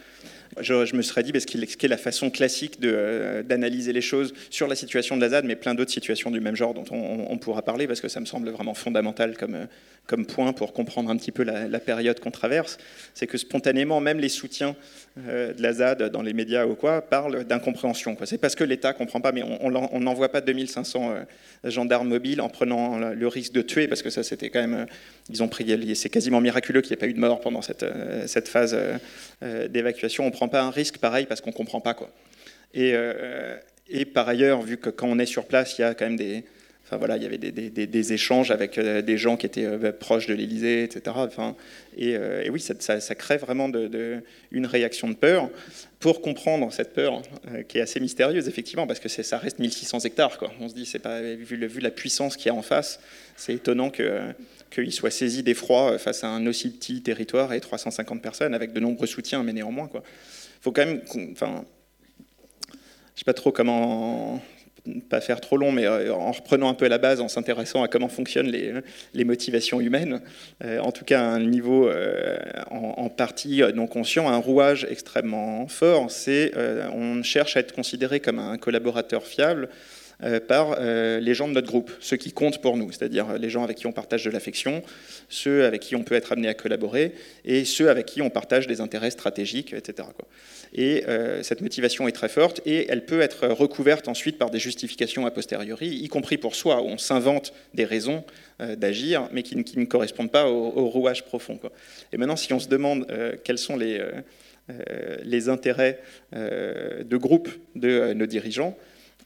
je, 0.60 0.96
me 0.96 1.02
serais 1.02 1.24
dit, 1.24 1.32
parce 1.32 1.46
qu'il 1.46 1.64
est 1.64 1.88
la 1.88 1.98
façon 1.98 2.30
classique 2.30 2.78
euh, 2.84 3.44
d'analyser 3.44 3.94
les 3.94 4.02
choses 4.02 4.34
sur 4.50 4.68
la 4.68 4.76
situation 4.76 5.16
de 5.16 5.22
la 5.22 5.30
ZAD, 5.30 5.46
mais 5.46 5.56
plein 5.56 5.76
d'autres 5.76 5.92
situations 5.92 6.32
du 6.32 6.40
même 6.40 6.56
genre 6.56 6.74
dont 6.74 6.86
on, 6.92 7.38
pourra 7.38 7.62
parler, 7.62 7.88
parce 7.88 8.02
que 8.02 8.08
ça 8.08 8.20
me 8.20 8.26
semble 8.26 8.50
vraiment 8.50 8.74
fondamental 8.74 9.38
comme, 9.38 9.56
euh, 9.56 10.24
point 10.28 10.54
pour 10.54 10.74
comprendre 10.74 11.10
un 11.12 11.18
petit 11.18 11.32
peu 11.32 11.44
la, 11.44 11.80
période 11.80 12.20
qu'on 12.20 12.32
traverse, 12.32 12.78
c'est 13.14 13.28
que 13.28 13.38
spontanément, 13.38 14.02
même 14.02 14.20
les 14.20 14.30
soutiens 14.30 14.76
euh, 15.28 15.54
de 15.54 15.62
la 15.62 15.74
ZAD 15.74 16.10
dans 16.12 16.22
les 16.22 16.34
médias 16.34 16.66
ou 16.66 16.76
quoi 16.76 17.02
parlent 17.02 17.44
d'incompréhension. 17.44 18.18
C'est 18.26 18.40
parce 18.40 18.56
que 18.56 18.64
l'État 18.64 18.92
ne 18.92 18.98
comprend 18.98 19.22
pas, 19.22 19.32
mais 19.32 19.44
on 19.44 20.00
n'envoie 20.00 20.30
pas 20.30 20.42
2500 20.42 21.14
gendarmes 21.64 22.10
mobiles 22.10 22.42
en 22.42 22.50
prenant 22.50 22.98
le 22.98 23.28
risque 23.28 23.54
de 23.54 23.62
tuer, 23.62 23.88
parce 23.88 24.02
que 24.02 24.10
ça 24.10 24.24
c'était 24.24 24.50
quand 24.50 24.60
même, 24.60 24.88
ils 25.30 25.44
ont 25.44 25.50
c'est 25.94 26.10
quasiment 26.10 26.42
miraculeux 26.42 26.82
qu'il 26.82 26.92
n'y 26.92 26.94
ait 26.96 26.98
pas 26.98 27.08
eu 27.08 27.14
de 27.14 27.20
mort 27.20 27.40
pendant 27.40 27.62
cette 27.62 28.48
phase 28.48 28.78
d'évacuation. 29.42 30.26
Prend 30.40 30.48
pas 30.48 30.62
un 30.62 30.70
risque 30.70 31.00
pareil 31.00 31.26
parce 31.26 31.42
qu'on 31.42 31.52
comprend 31.52 31.82
pas. 31.82 31.94
Quoi. 31.94 32.10
Euh, 32.78 33.58
et, 33.90 34.06
par 34.06 34.30
ailleurs, 34.30 34.62
vu 34.62 34.78
que 34.78 34.90
quand 34.90 35.10
on 35.10 35.20
est 35.20 35.26
sur 35.26 35.46
place, 35.46 35.78
il 35.78 35.82
y 35.82 35.84
a 35.84 35.94
quand 35.94 36.06
même 36.06 36.16
des. 36.16 36.46
Enfin 36.90 36.98
voilà, 36.98 37.18
il 37.18 37.24
y 37.24 37.26
avait 37.26 37.38
des, 37.38 38.14
échanges 38.14 38.50
avec 38.50 38.80
euh, 38.80 39.04
des 39.04 39.18
gens 39.18 39.38
qui 39.38 39.46
étaient 39.46 39.66
euh, 39.66 39.92
proches 39.92 40.26
de 40.26 40.34
l'Élysée, 40.34 40.84
etc. 40.84 41.16
Enfin, 41.16 41.56
et, 41.96 42.12
et, 42.12 42.50
oui, 42.50 42.60
ça, 42.60 43.16
crée 43.16 43.38
vraiment 43.38 43.70
une 44.52 44.66
réaction 44.66 45.08
de 45.08 45.14
peur. 45.14 45.50
Pour 46.00 46.22
comprendre 46.22 46.72
cette 46.72 46.94
peur, 46.94 47.22
qui 47.68 47.78
est 47.78 47.82
assez 47.82 48.00
mystérieuse, 48.00 48.48
effectivement, 48.48 48.88
parce 48.88 49.02
que 49.02 49.10
ça 49.10 49.38
reste 49.38 49.60
1600 49.60 50.00
hectares. 50.00 50.40
On 50.62 50.70
se 50.70 50.74
dit, 50.74 50.86
c'est 50.86 51.00
pas, 51.00 51.22
vu, 51.22 51.68
vu 51.68 51.82
la 51.82 51.92
puissance 51.92 52.38
qu'il 52.38 52.48
y 52.48 52.50
a 52.50 52.56
en 52.56 52.62
face, 52.62 53.02
c'est 53.36 53.54
étonnant 53.54 53.90
que 53.90 54.22
qu'il 54.72 54.94
soit 54.94 55.12
saisi 55.12 55.42
d'effroi 55.44 55.98
face 55.98 56.24
à 56.24 56.28
un 56.28 56.46
aussi 56.46 56.70
petit 56.70 57.02
territoire 57.02 57.54
et 57.54 57.60
350 57.60 58.22
personnes, 58.22 58.54
avec 58.54 58.72
de 58.72 58.80
nombreux 58.80 59.08
soutiens, 59.08 59.44
mais 59.44 59.52
néanmoins. 59.52 59.88
Quoi 59.88 60.04
faut 60.62 60.72
quand 60.72 60.86
même. 60.86 61.02
Enfin, 61.32 61.66
je 63.16 63.20
sais 63.20 63.26
pas 63.26 63.34
trop 63.34 63.52
comment 63.52 64.42
pas 65.10 65.22
faire 65.22 65.42
trop 65.42 65.58
long, 65.58 65.72
mais 65.72 65.86
euh, 65.86 66.14
en 66.14 66.32
reprenant 66.32 66.70
un 66.70 66.74
peu 66.74 66.88
la 66.88 66.98
base, 66.98 67.22
en 67.22 67.28
s'intéressant 67.28 67.84
à 67.84 67.88
comment 67.88 68.10
fonctionnent 68.10 68.48
les, 68.48 68.74
les 69.14 69.24
motivations 69.24 69.82
humaines, 69.82 70.22
euh, 70.64 70.80
en 70.80 70.92
tout 70.92 71.06
cas 71.06 71.22
à 71.22 71.26
un 71.26 71.40
niveau 71.40 71.88
euh, 71.88 72.38
en, 72.70 73.10
partie 73.10 73.62
non 73.74 73.88
conscient, 73.88 74.30
un 74.30 74.38
rouage 74.38 74.88
extrêmement 74.90 75.68
fort, 75.68 76.10
c'est 76.12 76.54
on 76.94 77.24
cherche 77.24 77.58
à 77.58 77.60
être 77.60 77.74
considéré 77.74 78.20
comme 78.20 78.40
un 78.40 78.58
collaborateur 78.58 79.24
fiable 79.24 79.70
par 80.48 80.80
les 80.80 81.34
gens 81.34 81.48
de 81.48 81.54
notre 81.54 81.68
groupe, 81.68 81.92
ceux 82.00 82.18
qui 82.18 82.32
comptent 82.32 82.62
pour 82.62 82.76
nous, 82.76 82.92
c'est-à-dire 82.92 83.38
les 83.38 83.50
gens 83.50 83.64
avec 83.64 83.78
qui 83.78 83.88
on 83.88 83.92
partage 83.92 84.26
de 84.26 84.30
l'affection, 84.30 84.84
ceux 85.30 85.66
avec 85.66 85.82
qui 85.82 85.96
on 85.96 86.04
peut 86.04 86.16
être 86.16 86.34
amené 86.34 86.50
à 86.50 86.54
collaborer, 86.54 87.14
et 87.46 87.64
ceux 87.66 87.90
avec 87.90 88.06
qui 88.06 88.22
on 88.22 88.30
partage 88.30 88.68
des 88.68 88.82
intérêts 88.82 89.12
stratégiques, 89.12 89.74
etc. 89.74 90.10
Et 90.74 91.06
euh, 91.08 91.42
cette 91.44 91.62
motivation 91.62 92.08
est 92.08 92.12
très 92.12 92.30
forte 92.30 92.62
et 92.66 92.88
elle 92.90 93.06
peut 93.06 93.22
être 93.22 93.48
recouverte 93.48 94.08
ensuite 94.08 94.38
par 94.38 94.50
des 94.50 94.60
justifications 94.60 95.26
a 95.26 95.32
posteriori, 95.32 95.88
y 95.88 96.08
compris 96.08 96.38
pour 96.38 96.56
soi, 96.56 96.82
où 96.82 96.86
on 96.86 96.98
s'invente 96.98 97.54
des 97.74 97.86
raisons 97.86 98.24
euh, 98.62 98.76
d'agir, 98.76 99.28
mais 99.32 99.44
qui, 99.44 99.56
ne 99.56 99.86
correspondent 99.86 100.32
pas 100.32 100.48
au, 100.48 100.88
rouage 100.90 101.24
profond. 101.26 101.60
Et 102.14 102.18
maintenant, 102.18 102.36
si 102.36 102.54
on 102.54 102.60
se 102.60 102.68
demande 102.68 103.06
euh, 103.10 103.34
quels 103.44 103.58
sont 103.58 103.78
les 103.78 105.50
intérêts 105.50 106.00
de 106.34 107.18
groupe 107.18 107.50
de 107.76 108.14
nos 108.14 108.28
dirigeants, 108.28 108.78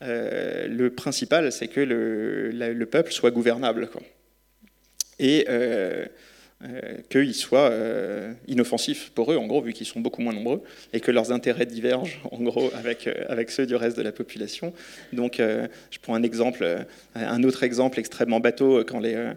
le 0.04 0.90
principal, 0.90 1.52
c'est 1.52 1.68
que 1.68 1.82
le, 1.82 2.52
le, 2.52 2.86
peuple 2.86 3.12
soit 3.12 3.32
gouvernable. 3.32 3.90
Et 5.20 5.46
euh, 6.64 7.00
qu'ils 7.10 7.36
soient 7.36 7.72
euh, 7.72 8.32
inoffensifs 8.48 9.10
pour 9.10 9.34
eux, 9.34 9.36
en 9.36 9.48
gros, 9.48 9.62
vu 9.62 9.74
qu'ils 9.74 9.86
sont 9.86 10.00
beaucoup 10.00 10.22
moins 10.22 10.32
nombreux, 10.32 10.62
et 10.94 11.02
que 11.02 11.12
leurs 11.12 11.34
intérêts 11.34 11.66
divergent, 11.66 12.22
en 12.32 12.42
gros, 12.42 12.72
avec, 12.74 13.06
euh, 13.08 13.26
avec 13.28 13.52
ceux 13.52 13.66
du 13.66 13.76
reste 13.76 13.98
de 13.98 14.02
la 14.02 14.14
population. 14.14 14.72
Donc, 15.12 15.40
je 15.40 16.00
prends 16.02 16.16
un 16.16 16.24
exemple, 16.24 16.86
un 17.16 17.44
autre 17.44 17.64
exemple 17.64 18.00
extrêmement 18.00 18.40
bateau, 18.40 18.84
quand 18.86 19.00
les... 19.00 19.32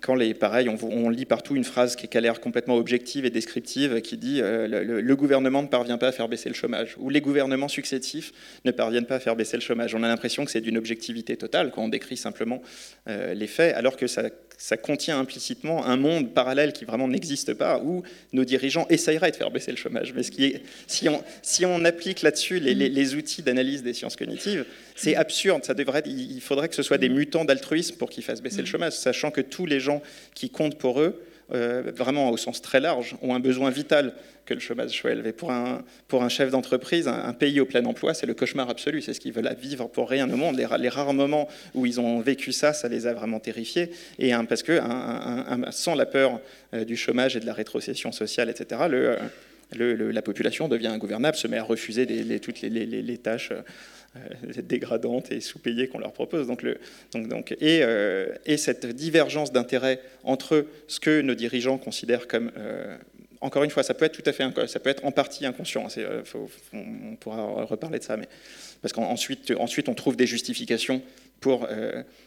quand 0.00 0.14
les, 0.14 0.34
pareil, 0.34 0.68
on, 0.68 1.08
lit 1.08 1.24
partout 1.24 1.56
une 1.56 1.64
phrase 1.64 1.96
qui, 1.96 2.16
a 2.16 2.20
l'air 2.20 2.40
complètement 2.40 2.76
objective 2.76 3.24
et 3.24 3.30
descriptive, 3.30 4.00
qui 4.00 4.16
dit 4.16 4.40
le, 4.40 5.14
gouvernement 5.14 5.62
ne 5.62 5.68
parvient 5.68 5.98
pas 5.98 6.08
à 6.08 6.12
faire 6.12 6.28
baisser 6.28 6.48
le 6.48 6.54
chômage, 6.54 6.96
ou 6.98 7.10
les 7.10 7.20
gouvernements 7.20 7.68
successifs 7.68 8.32
ne 8.64 8.70
parviennent 8.70 9.06
pas 9.06 9.16
à 9.16 9.20
faire 9.20 9.36
baisser 9.36 9.56
le 9.56 9.62
chômage. 9.62 9.94
On 9.94 10.02
a 10.02 10.08
l'impression 10.08 10.44
que 10.44 10.50
c'est 10.50 10.60
d'une 10.60 10.78
objectivité 10.78 11.36
totale 11.36 11.70
quand 11.70 11.82
on 11.82 11.88
décrit 11.88 12.16
simplement 12.16 12.62
les 13.06 13.46
faits, 13.46 13.74
alors 13.74 13.96
que 13.96 14.06
ça 14.06 14.30
ça 14.60 14.76
contient 14.76 15.20
implicitement 15.20 15.86
un 15.86 15.96
monde 15.96 16.34
parallèle 16.34 16.72
qui 16.72 16.84
vraiment 16.84 17.06
n'existe 17.06 17.54
pas, 17.54 17.78
où 17.78 18.02
nos 18.32 18.44
dirigeants 18.44 18.86
essaieraient 18.90 19.30
de 19.30 19.36
faire 19.36 19.52
baisser 19.52 19.70
le 19.70 19.76
chômage. 19.76 20.12
Mais 20.12 20.24
ce 20.24 20.32
qui 20.32 20.46
est, 20.46 20.62
si, 20.88 21.08
on, 21.08 21.22
si 21.42 21.64
on 21.64 21.84
applique 21.84 22.22
là-dessus 22.22 22.58
les, 22.58 22.74
les, 22.74 23.14
outils 23.14 23.42
d'analyse 23.42 23.84
des 23.84 23.94
sciences 23.94 24.16
cognitives, 24.16 24.66
c'est 24.96 25.14
absurde. 25.14 25.64
Ça 25.64 25.74
devrait, 25.74 26.02
il 26.04 26.40
faudrait 26.40 26.68
que 26.68 26.74
ce 26.74 26.82
soit 26.82 26.98
des 26.98 27.08
mutants 27.08 27.44
d'altruisme 27.44 27.96
pour 27.96 28.10
qu'ils 28.10 28.24
fassent 28.24 28.42
baisser 28.42 28.60
le 28.60 28.66
chômage, 28.66 28.94
sachant 28.94 29.30
que 29.30 29.40
tous 29.40 29.64
les 29.64 29.78
gens 29.78 30.02
qui 30.34 30.50
comptent 30.50 30.76
pour 30.76 31.00
eux, 31.00 31.22
euh, 31.52 31.82
vraiment 31.94 32.30
au 32.30 32.36
sens 32.36 32.60
très 32.60 32.80
large, 32.80 33.16
ont 33.22 33.34
un 33.34 33.40
besoin 33.40 33.70
vital 33.70 34.14
que 34.44 34.54
le 34.54 34.60
chômage 34.60 34.90
soit 34.90 35.12
élevé. 35.12 35.32
Pour 35.32 35.50
un, 35.50 35.82
pour 36.08 36.22
un 36.22 36.28
chef 36.28 36.50
d'entreprise, 36.50 37.06
un, 37.08 37.32
pays 37.32 37.60
au 37.60 37.66
plein 37.66 37.84
emploi, 37.84 38.14
c'est 38.14 38.26
le 38.26 38.34
cauchemar 38.34 38.68
absolu. 38.70 39.02
C'est 39.02 39.12
ce 39.12 39.20
qu'ils 39.20 39.32
veulent 39.32 39.54
vivre 39.60 39.88
pour 39.88 40.08
rien 40.08 40.30
au 40.30 40.36
monde. 40.36 40.56
Les, 40.56 40.88
rares 40.88 41.12
moments 41.12 41.48
où 41.74 41.86
ils 41.86 42.00
ont 42.00 42.20
vécu 42.20 42.52
ça, 42.52 42.72
ça 42.72 42.88
les 42.88 43.06
a 43.06 43.12
vraiment 43.12 43.40
terrifiés. 43.40 43.90
Et 44.18 44.32
parce 44.48 44.62
que 44.62 44.80
sans 45.70 45.94
la 45.94 46.06
peur 46.06 46.40
euh, 46.74 46.84
du 46.84 46.96
chômage 46.96 47.36
et 47.36 47.40
de 47.40 47.46
la 47.46 47.54
rétrocession 47.54 48.12
sociale, 48.12 48.48
etc., 48.48 48.82
le, 48.88 49.16
la 49.72 50.22
population 50.22 50.68
devient 50.68 50.88
ingouvernable, 50.88 51.36
se 51.36 51.46
met 51.46 51.58
à 51.58 51.62
refuser 51.62 52.06
toutes 52.40 52.62
les, 52.62 53.18
tâches 53.18 53.52
euh, 53.52 54.62
dégradantes 54.62 55.30
et 55.30 55.40
sous-payées 55.40 55.88
qu'on 55.88 55.98
leur 55.98 56.12
propose. 56.12 56.46
Donc 56.46 56.64
euh, 56.64 58.34
et, 58.46 58.56
cette 58.56 58.86
divergence 58.86 59.52
d'intérêt 59.52 60.00
entre 60.24 60.66
ce 60.86 61.00
que 61.00 61.20
nos 61.20 61.34
dirigeants 61.34 61.78
considèrent 61.78 62.26
comme 62.26 62.50
euh, 62.56 62.96
encore 63.40 63.62
une 63.62 63.70
fois, 63.70 63.82
ça 63.82 63.94
peut 63.94 64.04
être 64.04 64.20
tout 64.20 64.28
à 64.28 64.32
fait, 64.32 64.44
ça 64.66 64.80
peut 64.80 64.90
être 64.90 65.04
en 65.04 65.12
partie 65.12 65.46
inconscient. 65.46 65.86
on 66.72 67.16
pourra 67.16 67.64
reparler 67.64 68.00
de 68.00 68.04
ça, 68.04 68.16
mais 68.16 68.28
parce 68.82 68.92
qu'ensuite, 68.92 69.52
ensuite, 69.58 69.88
on 69.88 69.94
trouve 69.94 70.16
des 70.16 70.26
justifications 70.26 71.02
pour 71.40 71.68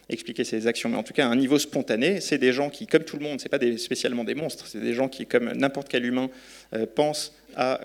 expliquer 0.08 0.44
ces 0.44 0.66
actions. 0.66 0.88
Mais 0.88 0.96
en 0.96 1.02
tout 1.02 1.12
cas, 1.12 1.26
à 1.26 1.30
un 1.30 1.36
niveau 1.36 1.58
spontané, 1.58 2.20
c'est 2.20 2.38
des 2.38 2.52
gens 2.52 2.70
qui, 2.70 2.86
comme 2.86 3.04
tout 3.04 3.16
le 3.16 3.22
monde, 3.22 3.40
c'est 3.40 3.48
pas 3.48 3.58
spécialement 3.76 4.24
des 4.24 4.34
monstres, 4.34 4.66
c'est 4.66 4.80
des 4.80 4.94
gens 4.94 5.08
qui, 5.08 5.26
comme 5.26 5.52
n'importe 5.52 5.88
quel 5.88 6.04
humain, 6.04 6.30
pensent 6.94 7.34
à 7.56 7.80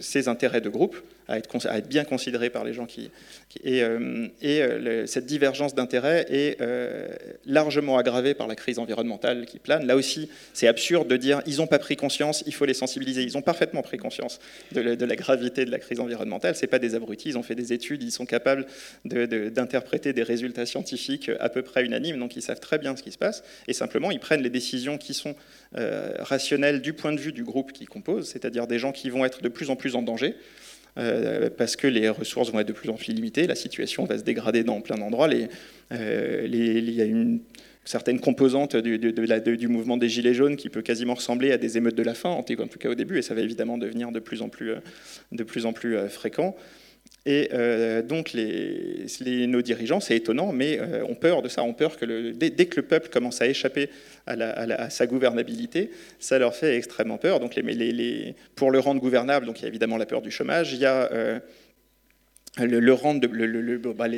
ses 0.00 0.28
intérêts 0.28 0.60
de 0.60 0.68
groupe 0.68 0.96
à 1.30 1.38
être, 1.38 1.88
bien 1.88 2.04
considéré 2.04 2.50
par 2.50 2.64
les 2.64 2.72
gens 2.72 2.86
qui... 2.86 3.10
et, 3.62 3.82
euh, 3.82 4.26
euh, 4.42 5.06
cette 5.06 5.26
divergence 5.26 5.74
d'intérêts 5.76 6.26
est 6.28 6.60
euh, 6.60 7.08
largement 7.46 7.98
aggravée 7.98 8.34
par 8.34 8.48
la 8.48 8.56
crise 8.56 8.80
environnementale 8.80 9.46
qui 9.46 9.60
plane. 9.60 9.86
Là 9.86 9.94
aussi, 9.94 10.28
c'est 10.52 10.66
absurde 10.66 11.06
de 11.06 11.16
dire 11.16 11.40
ils 11.46 11.58
n'ont 11.58 11.68
pas 11.68 11.78
pris 11.78 11.94
conscience, 11.94 12.42
il 12.46 12.54
faut 12.54 12.64
les 12.64 12.74
sensibiliser. 12.74 13.22
Ils 13.22 13.38
ont 13.38 13.42
parfaitement 13.42 13.82
pris 13.82 13.96
conscience 13.96 14.40
de, 14.72 14.80
la, 14.80 15.16
gravité 15.16 15.64
de 15.64 15.70
la 15.70 15.78
crise 15.78 16.00
environnementale. 16.00 16.56
Ce 16.56 16.66
pas 16.66 16.80
des 16.80 16.96
abrutis, 16.96 17.30
ils 17.30 17.38
ont 17.38 17.42
fait 17.42 17.54
des 17.54 17.72
études, 17.72 18.02
ils 18.02 18.12
sont 18.12 18.26
capables 18.26 18.66
d'interpréter 19.04 20.12
des 20.12 20.22
résultats 20.22 20.66
scientifiques 20.66 21.30
à 21.40 21.48
peu 21.48 21.62
près 21.62 21.84
unanimes, 21.84 22.18
donc 22.18 22.36
ils 22.36 22.42
savent 22.42 22.60
très 22.60 22.78
bien 22.78 22.96
ce 22.96 23.02
qui 23.02 23.12
se 23.12 23.18
passe. 23.18 23.42
Et 23.68 23.72
simplement, 23.72 24.10
ils 24.10 24.20
prennent 24.20 24.42
les 24.42 24.50
décisions 24.50 24.98
qui 24.98 25.14
sont 25.14 25.34
rationnelles 26.18 26.80
du 26.80 26.92
point 26.92 27.12
de 27.12 27.20
vue 27.20 27.32
du 27.32 27.44
groupe 27.44 27.72
qui 27.72 27.86
compose, 27.86 28.28
c'est-à-dire 28.28 28.59
des 28.66 28.78
gens 28.78 28.92
qui 28.92 29.10
vont 29.10 29.24
être 29.24 29.42
de 29.42 29.48
plus 29.48 29.70
en 29.70 29.76
plus 29.76 29.94
en 29.94 30.02
danger. 30.02 30.34
Euh, 30.98 31.50
parce 31.56 31.76
que 31.76 31.86
les 31.86 32.08
ressources 32.08 32.50
vont 32.50 32.60
être 32.60 32.68
de 32.68 32.72
plus 32.72 32.90
en 32.90 32.94
plus 32.94 33.12
limitées, 33.12 33.46
la 33.46 33.54
situation 33.54 34.04
va 34.04 34.18
se 34.18 34.24
dégrader 34.24 34.64
dans 34.64 34.80
plein 34.80 34.96
d'endroits. 34.96 35.28
Euh, 35.92 36.46
il 36.46 36.90
y 36.90 37.00
a 37.00 37.04
une 37.04 37.40
certaine 37.84 38.20
composante 38.20 38.76
du, 38.76 39.68
mouvement 39.68 39.96
des 39.96 40.08
Gilets 40.08 40.34
jaunes 40.34 40.56
qui 40.56 40.68
peut 40.68 40.82
quasiment 40.82 41.14
ressembler 41.14 41.52
à 41.52 41.58
des 41.58 41.78
émeutes 41.78 41.94
de 41.94 42.02
la 42.02 42.14
faim, 42.14 42.30
en 42.30 42.42
tout 42.42 42.56
cas 42.78 42.88
au 42.88 42.94
début, 42.94 43.18
et 43.18 43.22
ça 43.22 43.34
va 43.34 43.40
évidemment 43.40 43.78
devenir 43.78 44.10
de 44.10 44.18
plus 44.18 44.42
en 44.42 44.48
plus, 44.48 44.70
euh, 44.70 44.80
de 45.32 45.44
plus, 45.44 45.64
en 45.64 45.72
plus 45.72 45.96
fréquent. 46.08 46.56
Et 47.26 47.50
euh, 47.52 48.02
donc 48.02 48.32
les, 48.32 49.06
nos 49.46 49.60
dirigeants, 49.60 50.00
c'est 50.00 50.16
étonnant, 50.16 50.52
mais 50.52 50.78
euh, 50.80 51.04
ont 51.04 51.14
peur 51.14 51.42
de 51.42 51.48
ça, 51.48 51.62
ont 51.62 51.74
peur 51.74 51.98
que 51.98 52.30
dès, 52.32 52.66
que 52.66 52.76
le 52.76 52.86
peuple 52.86 53.10
commence 53.10 53.42
à 53.42 53.46
échapper 53.46 53.90
à, 54.26 54.88
sa 54.88 55.06
gouvernabilité, 55.06 55.90
ça 56.18 56.38
leur 56.38 56.54
fait 56.54 56.76
extrêmement 56.76 57.18
peur. 57.18 57.40
Donc 57.40 57.60
pour 58.54 58.70
le 58.70 58.78
rendre 58.78 59.00
gouvernable, 59.00 59.44
donc 59.44 59.60
il 59.60 59.62
y 59.62 59.64
a 59.66 59.68
évidemment 59.68 59.98
la 59.98 60.06
peur 60.06 60.22
du 60.22 60.30
chômage, 60.30 60.72
il 60.72 60.78
y 60.78 60.86
a 60.86 61.10
euh, 62.58 62.66
le, 62.66 62.92
rendre, 62.92 63.28
bah, 63.94 64.08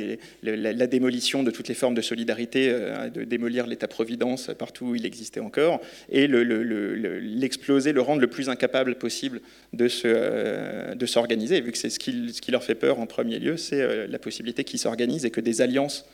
la, 0.41 0.87
démolition 0.87 1.43
de 1.43 1.51
toutes 1.51 1.67
les 1.67 1.75
formes 1.75 1.93
de 1.93 2.01
solidarité, 2.01 2.69
euh, 2.71 3.09
de 3.09 3.25
démolir 3.25 3.67
l'État-providence 3.67 4.49
partout 4.57 4.85
où 4.87 4.95
il 4.95 5.05
existait 5.05 5.39
encore, 5.39 5.81
et 6.09 6.27
l'exploser, 6.27 7.93
le, 7.93 8.01
rendre 8.01 8.21
le 8.21 8.27
plus 8.27 8.49
incapable 8.49 8.95
possible 8.95 9.39
de, 9.73 9.87
euh, 10.05 11.05
s'organiser, 11.05 11.61
vu 11.61 11.71
que 11.71 11.77
c'est 11.77 11.91
ce 11.91 11.99
qui, 11.99 12.33
ce 12.33 12.41
qui, 12.41 12.49
leur 12.49 12.63
fait 12.63 12.73
peur 12.73 12.99
en 12.99 13.05
premier 13.05 13.37
lieu, 13.37 13.55
c'est 13.55 13.81
euh, 13.81 14.07
la 14.07 14.17
possibilité 14.17 14.63
qu'ils 14.63 14.79
s'organisent 14.79 15.25
et 15.25 15.31
que 15.31 15.41
des 15.41 15.61
alliances 15.61 16.05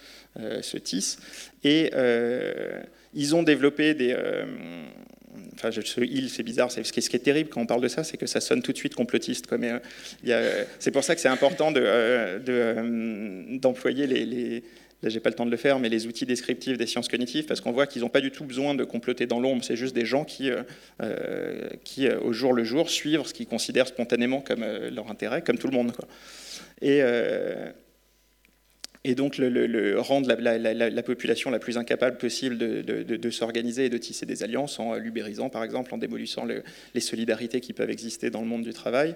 se 0.61 0.78
tissent. 0.78 1.17
Et 1.63 1.89
ils 3.15 3.36
ont 3.36 3.41
développé 3.41 3.95
des 3.95 4.15
enfin, 5.55 5.71
ce 5.71 6.01
il, 6.01 6.30
c'est 6.30 6.43
bizarre. 6.43 6.71
Ce 6.71 6.82
qui, 6.82 6.99
est, 6.99 7.19
terrible 7.19 7.49
quand 7.49 7.61
on 7.61 7.65
parle 7.65 7.82
de 7.82 7.88
ça, 7.88 8.03
c'est 8.03 8.17
que 8.17 8.25
ça 8.25 8.41
sonne 8.41 8.61
tout 8.61 8.71
de 8.71 8.77
suite 8.77 8.95
complotiste. 8.95 9.47
Euh, 9.51 10.63
c'est 10.80 10.91
pour 10.91 11.03
ça 11.03 11.15
que 11.15 11.21
c'est 11.21 11.30
important 11.30 11.73
euh, 11.75 12.39
euh, 12.47 13.57
d'employer 13.57 14.07
les, 14.07 14.63
là 15.01 15.09
j'ai 15.09 15.19
pas 15.19 15.30
le 15.30 15.36
temps 15.36 15.45
de 15.45 15.51
le 15.51 15.57
faire, 15.57 15.80
mais 15.80 15.89
les 15.89 16.07
outils 16.07 16.25
descriptifs 16.25 16.77
des 16.77 16.88
sciences 16.88 17.07
cognitives, 17.07 17.45
parce 17.45 17.61
qu'on 17.61 17.71
voit 17.71 17.88
qu'ils 17.88 18.01
n'ont 18.01 18.09
pas 18.09 18.21
du 18.21 18.32
tout 18.32 18.45
besoin 18.45 18.75
de 18.75 18.84
comploter 18.84 19.25
dans 19.25 19.39
l'ombre, 19.39 19.63
c'est 19.63 19.75
juste 19.75 19.95
des 19.95 20.05
gens 20.05 20.25
qui, 20.25 20.51
au 22.21 22.34
jour 22.34 22.53
le 22.53 22.63
jour, 22.63 22.89
suivent 22.89 23.25
ce 23.25 23.34
qu'ils 23.34 23.47
considèrent 23.47 23.88
spontanément 23.88 24.41
comme 24.41 24.65
leur 24.65 25.09
intérêt, 25.09 25.41
comme 25.41 25.57
tout 25.57 25.67
le 25.67 25.73
monde. 25.73 25.91
Et, 26.82 27.01
et 29.05 29.15
donc 29.15 29.37
le, 29.37 29.97
rendre 29.99 30.27
la, 30.27 31.03
population 31.03 31.49
la 31.51 31.59
plus 31.59 31.77
incapable 31.77 32.17
possible 32.17 32.57
de, 32.57 33.29
s'organiser 33.29 33.85
et 33.85 33.89
de 33.89 33.97
tisser 33.97 34.25
des 34.25 34.43
alliances 34.43 34.77
en 34.77 34.95
l'ubérisant, 34.95 35.49
par 35.49 35.63
exemple, 35.63 35.93
en 35.93 35.97
démolissant 35.97 36.45
les 36.45 37.01
solidarités 37.01 37.61
qui 37.61 37.71
peuvent 37.71 37.89
exister 37.89 38.29
dans 38.29 38.41
le 38.41 38.47
monde 38.47 38.63
du 38.63 38.73
travail. 38.73 39.15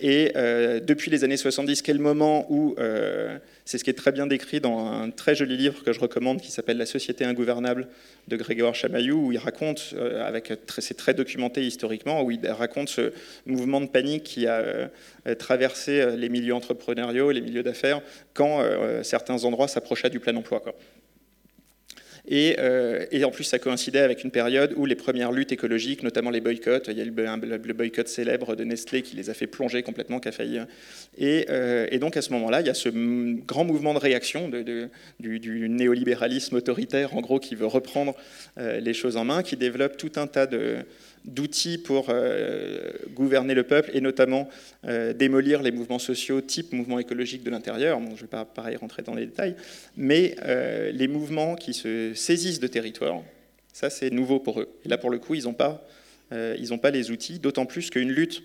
Et 0.00 0.32
euh, 0.36 0.78
depuis 0.78 1.10
les 1.10 1.24
années 1.24 1.38
70, 1.38 1.80
quel 1.80 1.98
moment 1.98 2.46
où, 2.50 2.74
euh, 2.78 3.38
c'est 3.64 3.78
ce 3.78 3.84
qui 3.84 3.90
est 3.90 3.94
très 3.94 4.12
bien 4.12 4.26
décrit 4.26 4.60
dans 4.60 4.86
un 4.86 5.10
très 5.10 5.34
joli 5.34 5.56
livre 5.56 5.82
que 5.82 5.92
je 5.92 6.00
recommande 6.00 6.40
qui 6.40 6.50
s'appelle 6.50 6.76
La 6.76 6.86
société 6.86 7.24
ingouvernable 7.24 7.88
de 8.28 8.36
Grégoire 8.36 8.74
Chamaillou, 8.74 9.28
où 9.28 9.32
il 9.32 9.38
raconte, 9.38 9.94
euh, 9.96 10.26
avec 10.26 10.52
c'est 10.78 10.96
très 10.96 11.14
documenté 11.14 11.66
historiquement, 11.66 12.22
où 12.22 12.30
il 12.30 12.46
raconte 12.48 12.88
ce 12.88 13.12
mouvement 13.46 13.80
de 13.80 13.86
panique 13.86 14.24
qui 14.24 14.46
a 14.46 14.90
traversé 15.38 16.16
les 16.16 16.28
milieux 16.28 16.54
entrepreneuriaux, 16.54 17.30
les 17.30 17.40
milieux 17.40 17.62
d'affaires, 17.62 18.00
quand 18.34 18.62
certains 19.02 19.44
endroits 19.44 19.68
s'approchaient 19.68 20.10
du 20.10 20.20
plein 20.20 20.36
emploi. 20.36 20.62
Euh, 22.32 23.04
et, 23.10 23.24
en 23.24 23.30
plus, 23.30 23.44
ça 23.44 23.58
coïncidait 23.58 24.00
avec 24.00 24.24
une 24.24 24.30
période 24.30 24.72
où 24.76 24.86
les 24.86 24.94
premières 24.94 25.30
luttes 25.30 25.52
écologiques, 25.52 26.02
notamment 26.02 26.30
les 26.30 26.40
boycotts, 26.40 26.88
il 26.88 26.96
y 26.96 27.00
a 27.00 27.04
eu 27.04 27.12
le, 27.14 27.72
boycott 27.72 28.08
célèbre 28.08 28.56
de 28.56 28.64
Nestlé 28.64 29.02
qui 29.02 29.16
les 29.16 29.28
a 29.28 29.34
fait 29.34 29.46
plonger 29.46 29.82
complètement, 29.82 30.20
qui 30.20 30.30
euh, 31.20 31.86
et 31.90 31.98
donc 31.98 32.16
à 32.16 32.22
ce 32.22 32.32
moment-là, 32.32 32.60
il 32.60 32.66
y 32.66 32.70
a 32.70 32.74
ce 32.74 32.88
grand 33.46 33.64
mouvement 33.64 33.92
de 33.92 33.98
réaction 33.98 34.50
du, 35.20 35.68
néolibéralisme 35.68 36.56
autoritaire, 36.56 37.14
en 37.14 37.20
gros, 37.20 37.38
qui 37.38 37.54
veut 37.54 37.66
reprendre 37.66 38.14
euh, 38.58 38.80
les 38.80 38.94
choses 38.94 39.16
en 39.16 39.24
main, 39.24 39.42
qui 39.42 39.56
développe 39.56 39.96
tout 39.96 40.12
un 40.16 40.26
tas 40.26 40.46
de 40.46 40.78
d'outils 41.24 41.78
pour 41.78 42.06
euh, 42.08 42.92
gouverner 43.14 43.54
le 43.54 43.62
peuple 43.62 43.90
et 43.94 44.00
notamment 44.00 44.48
euh, 44.86 45.12
démolir 45.12 45.62
les 45.62 45.70
mouvements 45.70 45.98
sociaux 45.98 46.40
type 46.40 46.72
mouvement 46.72 46.98
écologique 46.98 47.42
de 47.42 47.50
l'intérieur. 47.50 47.98
je 48.00 48.10
ne 48.10 48.16
vais 48.16 48.26
pas 48.26 48.44
pareil 48.44 48.76
rentrer 48.76 49.02
dans 49.02 49.14
les 49.14 49.26
détails, 49.26 49.56
mais 49.96 50.36
euh, 50.44 50.90
les 50.92 51.08
mouvements 51.08 51.54
qui 51.54 51.72
se 51.72 52.12
saisissent 52.14 52.60
de 52.60 52.66
territoire, 52.66 53.22
ça 53.72 53.90
c'est 53.90 54.10
nouveau 54.10 54.38
pour 54.38 54.60
eux. 54.60 54.68
Et 54.84 54.88
là 54.88 54.98
pour 54.98 55.10
le 55.10 55.18
coup, 55.18 55.34
ils 55.34 55.44
n'ont 55.44 55.54
pas, 55.54 55.86
ils 56.32 56.78
pas 56.78 56.90
les 56.90 57.10
outils, 57.10 57.38
d'autant 57.38 57.64
plus 57.64 57.90
qu'une 57.90 58.10
lutte 58.10 58.42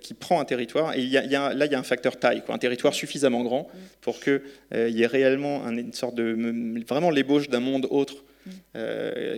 qui 0.00 0.14
prend 0.14 0.40
un 0.40 0.44
territoire, 0.44 0.94
et 0.94 1.00
il 1.00 1.08
y 1.08 1.16
a, 1.16 1.54
là 1.54 1.66
il 1.66 1.72
y 1.72 1.74
a 1.74 1.78
un 1.78 1.84
facteur 1.84 2.18
taille, 2.18 2.42
quoi, 2.44 2.54
un 2.54 2.58
territoire 2.58 2.92
suffisamment 2.92 3.42
grand 3.42 3.68
pour 4.00 4.20
qu'il 4.20 4.42
y 4.72 5.02
ait 5.02 5.06
réellement 5.06 5.66
une 5.70 5.92
sorte 5.92 6.16
de 6.16 6.36
vraiment 6.86 7.10
l'ébauche 7.10 7.48
d'un 7.48 7.60
monde 7.60 7.86
autre 7.90 8.24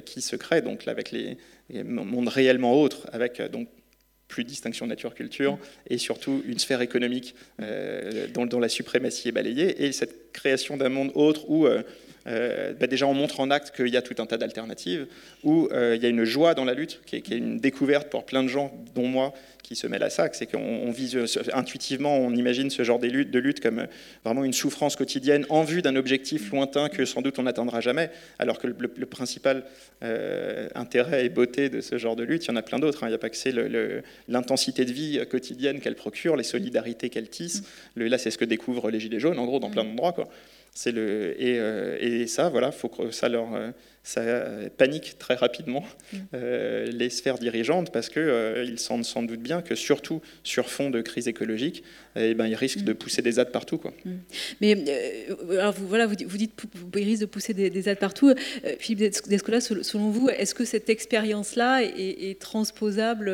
qui 0.05 0.23
se 0.23 0.37
crée, 0.37 0.63
donc 0.63 0.85
là, 0.87 0.93
avec 0.93 1.13
les, 1.13 1.37
monde 1.71 2.29
réellement 2.29 2.81
autre, 2.81 3.09
avec 3.13 3.41
euh, 3.41 3.49
donc 3.49 3.69
plus 4.29 4.45
de 4.45 4.49
distinction 4.49 4.87
nature-culture, 4.87 5.59
et 5.89 5.99
surtout 5.99 6.43
une 6.47 6.59
sphère 6.59 6.81
économique 6.81 7.35
euh, 7.61 8.27
dont, 8.29 8.59
la 8.59 8.69
suprématie 8.69 9.29
est 9.29 9.33
balayée, 9.33 9.85
et 9.85 9.93
cette 9.93 10.33
création 10.33 10.77
d'un 10.77 10.89
monde 10.89 11.13
autre 11.15 11.49
où 11.49 11.67
euh, 11.67 11.83
bah, 12.27 12.87
déjà 12.87 13.07
on 13.07 13.15
montre 13.15 13.41
en 13.41 13.51
acte 13.51 13.75
qu'il 13.75 13.89
y 13.89 13.97
a 13.97 14.03
tout 14.03 14.15
un 14.19 14.27
tas 14.27 14.39
d'alternatives, 14.39 15.07
où 15.43 15.69
il 15.73 16.03
y 16.03 16.07
a 16.07 16.09
une 16.09 16.25
joie 16.25 16.55
dans 16.55 16.65
la 16.65 16.75
lutte, 16.75 17.01
qui 17.07 17.17
est, 17.17 17.29
une 17.29 17.59
découverte 17.59 18.09
pour 18.09 18.25
plein 18.25 18.43
de 18.43 18.49
gens, 18.49 18.73
dont 18.95 19.07
moi, 19.07 19.33
qui 19.65 19.75
se 19.77 19.87
mêlent 19.87 20.03
à 20.03 20.11
ça, 20.11 20.29
c'est 20.33 20.47
qu'on 20.47 20.91
vise 20.91 21.19
intuitivement, 21.53 22.19
on 22.19 22.35
imagine 22.35 22.71
ce 22.71 22.85
genre 22.85 22.99
de 22.99 23.09
lutte, 23.09 23.31
de 23.31 23.39
lutte 23.39 23.61
comme 23.61 23.87
vraiment 24.25 24.45
une 24.45 24.53
souffrance 24.53 24.95
quotidienne 24.95 25.47
en 25.49 25.65
vue 25.65 25.83
d'un 25.83 25.97
objectif 25.97 26.53
lointain 26.53 26.89
que 26.89 27.05
sans 27.05 27.23
doute 27.23 27.39
on 27.39 27.45
n'atteindra 27.45 27.81
jamais, 27.81 28.11
alors 28.39 28.59
que 28.59 28.67
le, 28.67 29.07
principal 29.07 29.65
euh, 30.03 30.69
intérêt 30.75 31.25
et 31.25 31.29
beauté 31.31 31.69
de 31.71 31.81
ce 31.81 31.99
genre 31.99 32.15
de 32.15 32.25
lutte, 32.25 32.45
il 32.45 32.49
y 32.49 32.51
en 32.53 32.57
a 32.57 32.63
plein 32.63 32.79
d'autres. 32.79 33.05
Hein. 33.05 33.07
Il 33.09 33.11
n'y 33.11 33.17
a 33.17 33.19
pas 33.19 33.31
que 33.31 33.37
c'est 33.37 33.55
l'intensité 34.29 34.85
de 34.85 34.93
vie 34.93 35.21
quotidienne 35.31 35.81
qu'elle 35.81 35.95
procure, 35.95 36.37
les 36.37 36.45
solidarités 36.45 37.09
qu'elle 37.09 37.29
tisse. 37.29 37.63
là, 37.97 38.19
c'est 38.19 38.31
ce 38.31 38.39
que 38.39 38.45
découvrent 38.45 38.91
les 38.91 39.01
Gilets 39.01 39.21
jaunes, 39.21 39.39
en 39.39 39.47
gros, 39.47 39.61
dans 39.61 39.71
plein 39.71 39.85
d'endroits. 39.85 40.15
C'est 40.75 40.93
le 40.93 41.41
et, 41.41 41.57
et, 42.01 42.27
ça, 42.27 42.49
voilà, 42.49 42.73
faut 42.73 42.89
que 42.89 43.11
ça 43.11 43.29
leur 43.29 43.49
ça 44.05 44.23
panique 44.77 45.17
très 45.19 45.35
rapidement 45.35 45.83
mm. 46.13 46.17
euh, 46.35 46.87
les 46.93 47.09
sphères 47.09 47.39
dirigeantes 47.39 47.91
parce 47.91 48.11
qu'ils 48.11 48.23
euh, 48.23 48.65
ils 48.65 48.79
sentent 48.79 49.07
sans 49.07 49.23
doute 49.23 49.41
bien 49.41 49.63
que 49.63 49.75
surtout 49.75 50.21
sur 50.45 50.69
fond 50.69 50.91
de 50.91 51.01
crise 51.01 51.27
écologique, 51.27 51.83
eh 52.15 52.35
ben, 52.35 52.47
ils 52.47 52.55
risquent 52.55 52.83
mm. 52.83 52.85
de 52.85 52.93
pousser 52.93 53.23
des 53.23 53.33
ZAD 53.33 53.51
partout. 53.51 53.79
Quoi. 53.79 53.95
Mm. 54.05 54.11
Mais 54.61 54.85
euh, 54.89 55.59
alors 55.59 55.73
vous, 55.73 55.89
voilà, 55.89 56.07
vous, 56.07 56.17
vous 56.27 56.37
dites 56.37 56.53
qu'ils 56.93 57.05
risquent 57.05 57.23
de 57.23 57.27
pousser 57.27 57.55
des, 57.55 57.71
des 57.71 57.95
partout. 57.95 58.35
Philippe 58.79 59.15
Descola, 59.29 59.61
selon 59.61 60.11
vous, 60.11 60.29
est-ce 60.29 60.55
que 60.55 60.65
cette 60.65 60.91
expérience-là 60.91 61.83
est, 61.83 62.39
transposable 62.41 63.33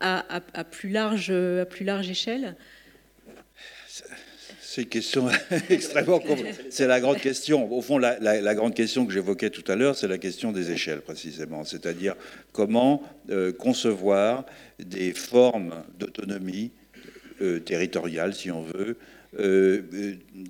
à, 0.00 0.24
à, 0.52 0.64
plus 0.64 0.90
large, 0.90 1.30
à 1.30 1.64
plus 1.64 1.84
large 1.84 2.10
échelle? 2.10 2.56
C'est 4.74 4.82
une 4.82 4.88
question 4.88 5.28
extrêmement 5.70 6.20
C'est 6.68 6.88
la 6.88 6.98
grande 6.98 7.18
question. 7.18 7.72
Au 7.72 7.80
fond, 7.80 7.96
la, 7.96 8.54
grande 8.56 8.74
question 8.74 9.06
que 9.06 9.12
j'évoquais 9.12 9.50
tout 9.50 9.62
à 9.70 9.76
l'heure, 9.76 9.94
c'est 9.94 10.08
la 10.08 10.18
question 10.18 10.50
des 10.50 10.72
échelles, 10.72 11.00
précisément. 11.00 11.62
C'est-à-dire 11.64 12.16
comment 12.50 13.00
euh, 13.30 13.52
concevoir 13.52 14.44
des 14.80 15.12
formes 15.12 15.84
d'autonomie 15.96 16.72
euh, 17.40 17.60
territoriale, 17.60 18.34
si 18.34 18.50
on 18.50 18.62
veut, 18.62 18.96
euh, 19.38 19.82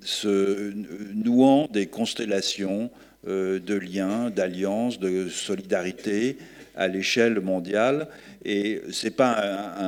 se 0.03 0.73
nouant 1.13 1.67
des 1.71 1.85
constellations 1.85 2.89
de 3.27 3.73
liens, 3.73 4.29
d'alliances, 4.29 4.99
de 4.99 5.29
solidarité 5.29 6.37
à 6.75 6.87
l'échelle 6.87 7.39
mondiale. 7.39 8.07
Et 8.43 8.81
ce 8.91 9.05
n'est 9.05 9.11
pas 9.11 9.41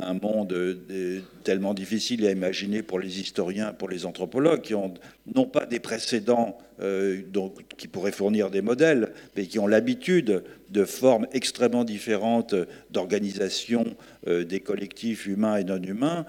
un, 0.04 0.14
monde 0.14 0.52
euh, 0.52 1.20
tellement 1.44 1.74
difficile 1.74 2.26
à 2.26 2.32
imaginer 2.32 2.82
pour 2.82 2.98
les 2.98 3.20
historiens, 3.20 3.72
pour 3.72 3.88
les 3.88 4.04
anthropologues, 4.04 4.62
qui 4.62 4.74
ont 4.74 4.94
non 5.32 5.44
pas 5.44 5.64
des 5.64 5.78
précédents 5.78 6.58
euh, 6.80 7.20
donc, 7.32 7.54
qui 7.76 7.86
pourraient 7.86 8.10
fournir 8.10 8.50
des 8.50 8.62
modèles, 8.62 9.12
mais 9.36 9.46
qui 9.46 9.60
ont 9.60 9.68
l'habitude 9.68 10.42
de 10.70 10.84
formes 10.84 11.28
extrêmement 11.32 11.84
différentes 11.84 12.56
d'organisation 12.90 13.84
euh, 14.26 14.44
des 14.44 14.60
collectifs 14.60 15.26
humains 15.26 15.56
et 15.56 15.64
non 15.64 15.80
humains 15.80 16.26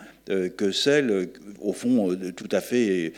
que 0.58 0.72
celles, 0.72 1.30
au 1.60 1.74
fond, 1.74 2.16
tout 2.36 2.50
à 2.52 2.62
fait 2.62 3.14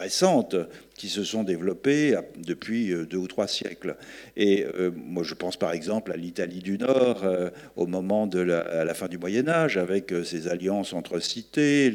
récentes 0.00 0.56
qui 0.96 1.08
se 1.08 1.24
sont 1.24 1.44
développées 1.44 2.16
depuis 2.36 2.92
deux 3.08 3.18
ou 3.18 3.26
trois 3.26 3.48
siècles. 3.48 3.96
Et 4.36 4.64
moi, 4.94 5.22
je 5.22 5.34
pense 5.34 5.56
par 5.56 5.72
exemple 5.72 6.12
à 6.12 6.16
l'Italie 6.16 6.60
du 6.60 6.78
Nord, 6.78 7.24
euh, 7.24 7.50
au 7.76 7.86
moment 7.86 8.26
de 8.26 8.40
la, 8.40 8.94
fin 8.94 9.08
du 9.08 9.18
Moyen 9.18 9.48
Âge, 9.48 9.76
avec 9.76 10.12
euh, 10.12 10.24
ces 10.24 10.48
alliances 10.48 10.92
entre 10.92 11.18
cités, 11.20 11.90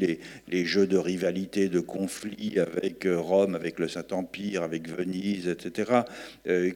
les, 0.48 0.66
jeux 0.66 0.88
de 0.88 0.98
rivalité, 0.98 1.70
de 1.70 1.80
conflit 1.80 2.60
avec 2.60 3.06
euh, 3.06 3.20
Rome, 3.20 3.56
avec 3.56 3.80
le 3.80 3.88
Saint-Empire, 3.88 4.64
avec 4.64 4.90
Venise, 4.90 5.48
etc., 5.48 6.02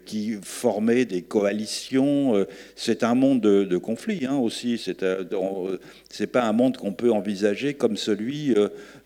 qui 0.05 0.37
formaient 0.41 1.05
des 1.05 1.21
coalitions. 1.21 2.45
C'est 2.75 3.03
un 3.03 3.15
monde 3.15 3.41
de, 3.41 3.63
de 3.63 3.77
conflit 3.77 4.25
hein, 4.25 4.35
aussi. 4.35 4.77
C'est 4.77 5.05
c'est 6.09 6.27
pas 6.27 6.43
un 6.43 6.53
monde 6.53 6.77
qu'on 6.77 6.93
peut 6.93 7.11
envisager 7.11 7.73
comme 7.73 7.97
celui, 7.97 8.55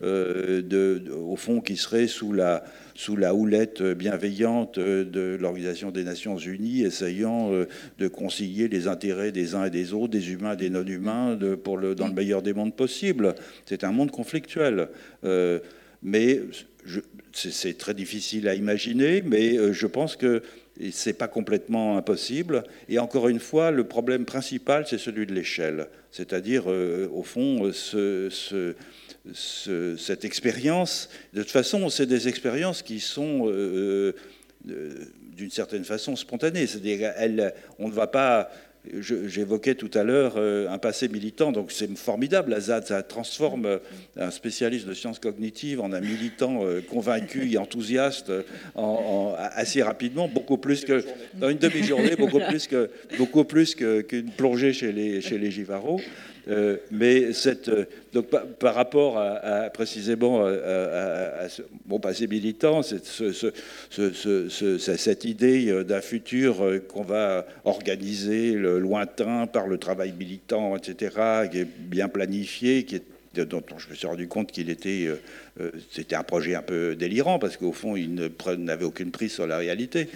au 0.01 1.35
fond, 1.35 1.61
qui 1.61 1.77
serait 1.77 2.07
sous 2.07 2.33
la 2.33 2.63
sous 2.97 3.15
la 3.15 3.35
houlette 3.35 3.83
bienveillante 3.83 4.79
de 4.79 5.37
l'Organisation 5.39 5.91
des 5.91 6.03
Nations 6.03 6.35
Unies, 6.35 6.81
essayant 6.81 7.53
euh, 7.53 7.67
de 7.99 8.07
concilier 8.07 8.67
les 8.67 8.87
intérêts 8.87 9.31
des 9.31 9.53
uns 9.53 9.65
et 9.65 9.69
des 9.69 9.93
autres, 9.93 10.07
des 10.07 10.31
humains 10.31 10.53
et 10.53 10.57
des 10.57 10.71
non-humains, 10.71 11.37
pour 11.63 11.77
le, 11.77 11.93
dans 11.93 12.07
le 12.07 12.13
meilleur 12.15 12.41
des 12.41 12.53
mondes 12.53 12.75
possibles. 12.75 13.35
C'est 13.67 13.83
un 13.83 13.91
monde 13.91 14.09
conflictuel. 14.09 14.89
Euh, 15.23 15.59
mais 16.01 16.41
c'est 17.33 17.77
très 17.77 17.93
difficile 17.93 18.47
à 18.47 18.55
imaginer, 18.55 19.21
mais 19.21 19.57
euh, 19.57 19.73
je 19.73 19.85
pense 19.85 20.15
que 20.15 20.41
c'est 20.91 21.17
pas 21.17 21.27
complètement 21.27 21.97
impossible. 21.97 22.63
Et 22.89 22.97
encore 22.97 23.27
une 23.27 23.39
fois, 23.39 23.69
le 23.69 23.83
problème 23.83 24.25
principal, 24.25 24.85
c'est 24.87 24.97
celui 24.97 25.27
de 25.27 25.35
l'échelle. 25.35 25.87
C'est-à-dire, 26.11 26.67
au 26.67 27.23
fond, 27.23 27.71
ce, 27.73 28.29
ce 28.29 28.75
cette 29.33 30.25
expérience. 30.25 31.09
De 31.33 31.41
toute 31.41 31.51
façon, 31.51 31.89
c'est 31.89 32.05
des 32.05 32.27
expériences 32.27 32.81
qui 32.81 32.99
sont 32.99 33.47
euh, 33.47 34.13
euh, 34.69 34.93
d'une 35.35 35.51
certaine 35.51 35.83
façon 35.83 36.15
spontanées. 36.15 36.67
C'est-à-dire, 36.67 37.13
on 37.79 37.87
ne 37.87 37.93
va 37.93 38.07
pas. 38.07 38.49
J'évoquais 39.01 39.75
tout 39.75 39.91
à 39.95 40.03
l'heure 40.03 40.35
euh, 40.37 40.69
un 40.69 40.77
passé 40.77 41.09
militant, 41.09 41.51
donc 41.51 41.73
c'est 41.73 41.93
formidable. 41.97 42.51
La 42.51 42.61
ZAD, 42.61 42.87
ça 42.87 43.03
transforme 43.03 43.81
un 44.15 44.31
spécialiste 44.31 44.87
de 44.87 44.93
sciences 44.93 45.19
cognitives 45.19 45.81
en 45.81 45.91
un 45.91 45.99
militant 45.99 46.61
convaincu 46.89 47.51
et 47.51 47.57
enthousiaste 47.57 48.31
en, 48.75 49.35
assez 49.37 49.83
rapidement, 49.83 50.29
beaucoup 50.29 50.57
plus 50.57 50.85
que 50.85 51.03
dans 51.33 51.49
une 51.49 51.57
demi-journée, 51.57 52.15
beaucoup 52.15 52.39
plus 53.43 53.75
que 53.75 54.01
qu'une 54.01 54.31
plongée 54.31 54.71
chez 54.71 54.93
les 54.93 55.19
chez 55.19 55.37
les. 55.37 55.51
Euh, 56.49 56.77
mais 56.91 57.25
euh, 57.67 57.85
donc, 58.13 58.27
par, 58.27 58.75
rapport 58.75 59.17
à, 59.17 59.69
précisément 59.69 60.45
à, 60.45 61.47
mon 61.87 61.99
passé 61.99 62.27
militant, 62.27 62.81
cette, 62.83 63.05
cette 63.89 65.25
idée 65.25 65.69
euh, 65.69 65.83
d'un 65.83 66.01
futur 66.01 66.63
qu'on 66.87 67.03
va 67.03 67.45
organiser 67.65 68.53
lointain 68.53 69.47
par 69.47 69.67
le 69.67 69.77
travail 69.77 70.13
militant, 70.17 70.77
etc., 70.77 71.47
qui 71.51 71.59
est 71.59 71.65
bien 71.65 72.07
planifié, 72.07 72.83
qui 72.83 72.95
est 72.95 73.03
dont 73.35 73.61
je 73.77 73.89
me 73.89 73.93
suis 73.93 74.07
rendu 74.07 74.27
compte 74.27 74.51
qu'il 74.51 74.71
était, 74.71 75.07
c'était 75.91 76.15
un 76.15 76.23
projet 76.23 76.55
un 76.55 76.63
peu 76.63 76.95
délirant 76.95 77.37
parce 77.37 77.55
qu'au 77.55 77.71
fond, 77.71 77.95
il 77.95 78.15
n'avait 78.57 78.83
aucune 78.83 79.11
prise 79.11 79.31
sur 79.31 79.45
la 79.45 79.59
réalité. 79.59 80.09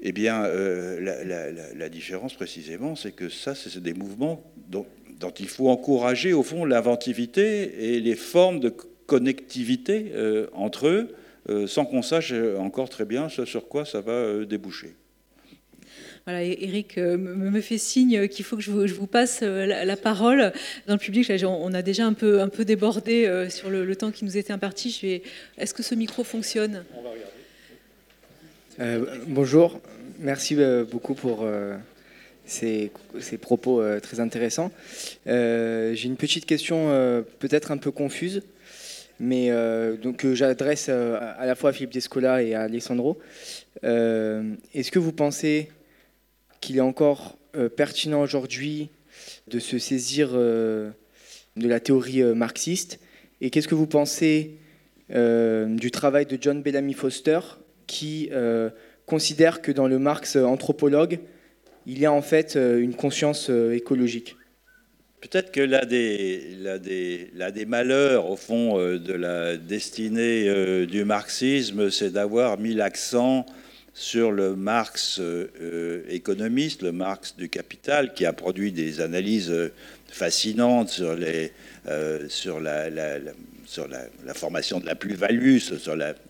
Eh 0.00 0.12
bien, 0.12 0.46
la, 0.46 1.88
différence 1.88 2.34
précisément, 2.34 2.94
c'est 2.94 3.10
que 3.10 3.28
ça, 3.28 3.56
c'est 3.56 3.82
des 3.82 3.94
mouvements 3.94 4.44
dont 4.68 4.86
dont 5.20 5.30
il 5.38 5.48
faut 5.48 5.68
encourager 5.68 6.32
au 6.32 6.42
fond 6.42 6.64
l'inventivité 6.64 7.94
et 7.94 8.00
les 8.00 8.16
formes 8.16 8.58
de 8.58 8.70
connectivité 9.06 10.12
euh, 10.14 10.46
entre 10.54 10.88
eux, 10.88 11.08
euh, 11.48 11.66
sans 11.66 11.84
qu'on 11.84 12.02
sache 12.02 12.32
encore 12.58 12.88
très 12.88 13.04
bien 13.04 13.28
ce 13.28 13.44
sur 13.44 13.68
quoi 13.68 13.84
ça 13.84 14.00
va 14.00 14.12
euh, 14.12 14.46
déboucher. 14.46 14.94
Voilà, 16.26 16.42
Eric 16.44 16.98
me 16.98 17.60
fait 17.60 17.78
signe 17.78 18.28
qu'il 18.28 18.44
faut 18.44 18.56
que 18.56 18.62
je 18.62 18.70
vous, 18.70 19.06
passe 19.06 19.40
la, 19.40 19.96
parole. 19.96 20.52
Dans 20.86 20.92
le 20.92 20.98
public, 20.98 21.32
on 21.44 21.72
a 21.72 21.80
déjà 21.80 22.04
un 22.04 22.12
peu, 22.12 22.42
un 22.42 22.48
peu 22.48 22.66
débordé 22.66 23.48
sur 23.48 23.70
le, 23.70 23.96
temps 23.96 24.10
qui 24.12 24.26
nous 24.26 24.36
était 24.36 24.52
imparti. 24.52 25.22
Est-ce 25.56 25.72
que 25.72 25.82
ce 25.82 25.94
micro 25.94 26.22
fonctionne? 26.22 26.84
On 26.94 27.02
va 27.02 27.08
regarder. 28.84 29.22
bonjour, 29.28 29.80
merci 30.20 30.56
beaucoup 30.90 31.14
pour 31.14 31.48
ces, 32.50 32.90
propos 33.40 33.80
euh, 33.80 34.00
très 34.00 34.20
intéressants. 34.20 34.72
Euh, 35.26 35.94
j'ai 35.94 36.08
une 36.08 36.16
petite 36.16 36.46
question 36.46 36.90
euh, 36.90 37.22
peut-être 37.38 37.70
un 37.70 37.76
peu 37.76 37.90
confuse, 37.90 38.42
mais 39.18 39.50
donc 40.02 40.26
j'adresse 40.32 40.88
à 40.88 41.44
la 41.44 41.54
fois 41.54 41.70
à 41.70 41.72
Philippe 41.74 41.92
Descola 41.92 42.42
et 42.42 42.54
à 42.54 42.62
Alessandro. 42.62 43.18
Est-ce 43.82 44.90
que 44.90 44.98
vous 44.98 45.12
pensez 45.12 45.68
qu'il 46.62 46.78
est 46.78 46.80
encore 46.80 47.36
pertinent 47.76 48.22
aujourd'hui 48.22 48.88
de 49.48 49.58
se 49.58 49.78
saisir 49.78 50.30
de 50.32 50.94
la 51.56 51.80
théorie 51.80 52.22
marxiste? 52.34 52.98
Et 53.42 53.50
qu'est-ce 53.50 53.68
que 53.68 53.74
vous 53.74 53.86
pensez 53.86 54.56
du 55.10 55.90
travail 55.90 56.24
de 56.24 56.38
John 56.40 56.62
Bellamy 56.62 56.94
Foster 56.94 57.40
qui 57.86 58.30
considère 59.04 59.60
que 59.60 59.70
dans 59.70 59.86
le 59.86 59.98
Marx 59.98 60.36
anthropologue, 60.36 61.18
il 61.86 61.98
y 61.98 62.06
a 62.06 62.12
en 62.12 62.22
fait 62.22 62.56
euh, 62.56 62.80
une 62.80 62.94
conscience 62.94 63.48
euh, 63.50 63.74
écologique. 63.74 64.36
Peut-être 65.20 65.52
que 65.52 65.60
l'un 65.60 65.84
des, 65.84 67.66
malheurs, 67.66 68.30
au 68.30 68.36
fond, 68.36 68.78
euh, 68.78 68.98
de 68.98 69.12
la 69.12 69.58
destinée 69.58 70.86
du 70.86 71.04
marxisme, 71.04 71.90
c'est 71.90 72.10
d'avoir 72.10 72.58
mis 72.58 72.72
l'accent 72.72 73.44
sur 73.92 74.32
le 74.32 74.56
Marx 74.56 75.20
économiste, 76.08 76.82
le 76.82 76.92
Marx 76.92 77.36
du 77.36 77.50
capital, 77.50 78.14
qui 78.14 78.24
a 78.24 78.32
produit 78.32 78.72
des 78.72 79.02
analyses 79.02 79.52
fascinantes 80.06 80.88
sur, 80.88 81.16
la, 81.16 83.18
sur 83.66 83.88
la, 83.88 84.32
formation 84.32 84.80
de 84.80 84.86
la 84.86 84.94
plus-value, 84.94 85.58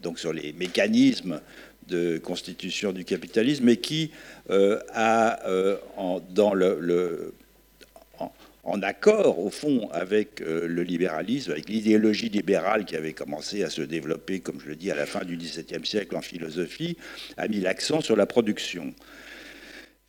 donc 0.03 0.19
sur 0.19 0.33
les 0.33 0.53
mécanismes 0.55 1.41
de 1.87 2.19
constitution 2.19 2.93
du 2.93 3.05
capitalisme, 3.05 3.69
et 3.69 3.77
qui 3.77 4.11
euh, 4.51 4.81
a, 4.93 5.47
euh, 5.49 5.77
en, 5.97 6.21
dans 6.21 6.55
le, 6.55 7.33
en, 8.65 8.83
accord, 8.83 9.39
au 9.39 9.51
fond, 9.51 9.89
avec 9.93 10.41
euh, 10.41 10.67
le 10.67 10.83
libéralisme, 10.83 11.53
avec 11.53 11.69
l'idéologie 11.69 12.29
libérale 12.29 12.85
qui 12.85 12.97
avait 12.97 13.13
commencé 13.13 13.63
à 13.63 13.71
se 13.71 13.83
développer, 13.83 14.41
comme 14.41 14.61
je 14.61 14.69
le 14.69 14.77
dis, 14.77 14.91
à 14.91 14.97
la 14.97 15.07
fin 15.07 15.25
du 15.25 15.37
XVIIe 15.37 15.85
siècle 15.85 16.17
en 16.17 16.21
philosophie, 16.21 16.97
a 17.37 17.47
mis 17.49 17.61
l'accent 17.61 18.01
sur 18.01 18.17
la 18.17 18.27
production. 18.27 18.93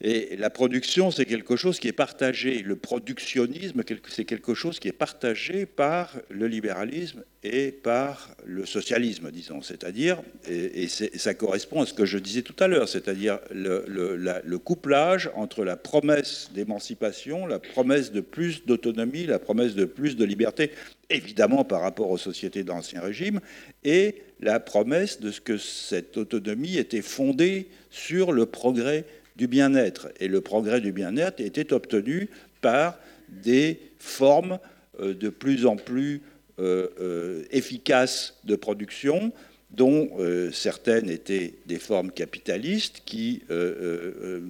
Et 0.03 0.35
la 0.35 0.49
production, 0.49 1.11
c'est 1.11 1.25
quelque 1.25 1.55
chose 1.55 1.79
qui 1.79 1.87
est 1.87 1.93
partagé. 1.93 2.63
Le 2.63 2.75
productionnisme, 2.75 3.83
c'est 4.09 4.25
quelque 4.25 4.55
chose 4.55 4.79
qui 4.79 4.87
est 4.87 4.93
partagé 4.93 5.67
par 5.67 6.17
le 6.29 6.47
libéralisme 6.47 7.23
et 7.43 7.71
par 7.71 8.35
le 8.43 8.65
socialisme, 8.65 9.29
disons. 9.29 9.61
C'est-à-dire, 9.61 10.23
et, 10.49 10.87
ça 10.87 11.35
correspond 11.35 11.83
à 11.83 11.85
ce 11.85 11.93
que 11.93 12.05
je 12.05 12.17
disais 12.17 12.41
tout 12.41 12.55
à 12.59 12.67
l'heure, 12.67 12.89
c'est-à-dire 12.89 13.39
le, 13.51 13.85
le, 13.87 14.57
couplage 14.57 15.29
entre 15.35 15.63
la 15.63 15.75
promesse 15.75 16.49
d'émancipation, 16.53 17.45
la 17.45 17.59
promesse 17.59 18.11
de 18.11 18.21
plus 18.21 18.65
d'autonomie, 18.65 19.27
la 19.27 19.39
promesse 19.39 19.75
de 19.75 19.85
plus 19.85 20.15
de 20.15 20.25
liberté, 20.25 20.71
évidemment 21.11 21.63
par 21.63 21.81
rapport 21.81 22.09
aux 22.09 22.17
sociétés 22.17 22.63
d'Ancien 22.63 23.01
Régime, 23.01 23.39
et 23.83 24.15
la 24.39 24.59
promesse 24.59 25.19
de 25.19 25.31
ce 25.31 25.41
que 25.41 25.57
cette 25.57 26.17
autonomie 26.17 26.77
était 26.77 27.03
fondée 27.03 27.69
sur 27.91 28.31
le 28.31 28.47
progrès 28.47 29.05
du 29.41 29.47
bien-être. 29.47 30.09
Et 30.19 30.27
le 30.27 30.39
progrès 30.39 30.81
du 30.81 30.91
bien-être 30.91 31.41
était 31.41 31.73
obtenu 31.73 32.29
par 32.61 32.99
des 33.27 33.79
formes 33.97 34.59
euh, 34.99 35.15
de 35.15 35.29
plus 35.29 35.65
en 35.65 35.77
plus 35.77 36.21
euh, 36.59 36.89
euh, 36.99 37.43
efficaces 37.49 38.35
de 38.43 38.55
production, 38.55 39.33
dont 39.71 40.09
certaines 40.51 41.09
étaient 41.09 41.53
des 41.65 41.79
formes 41.79 42.11
capitalistes 42.11 43.03
qui 43.05 43.41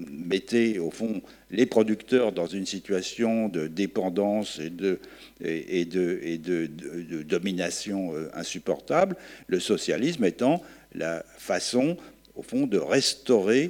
mettaient 0.10 0.80
au 0.80 0.90
fond 0.90 1.22
les 1.52 1.68
producteurs 1.68 2.32
dans 2.32 2.48
une 2.48 2.66
situation 2.66 3.48
de 3.48 3.68
dépendance 3.68 4.60
et 4.60 4.72
de, 4.72 4.98
de, 5.40 7.22
domination 7.22 8.16
insupportable, 8.34 9.16
le 9.46 9.60
socialisme 9.60 10.26
étant 10.26 10.64
la 10.96 11.24
façon, 11.38 11.98
au 12.34 12.42
fond, 12.42 12.66
de 12.66 12.80
restaurer 12.80 13.70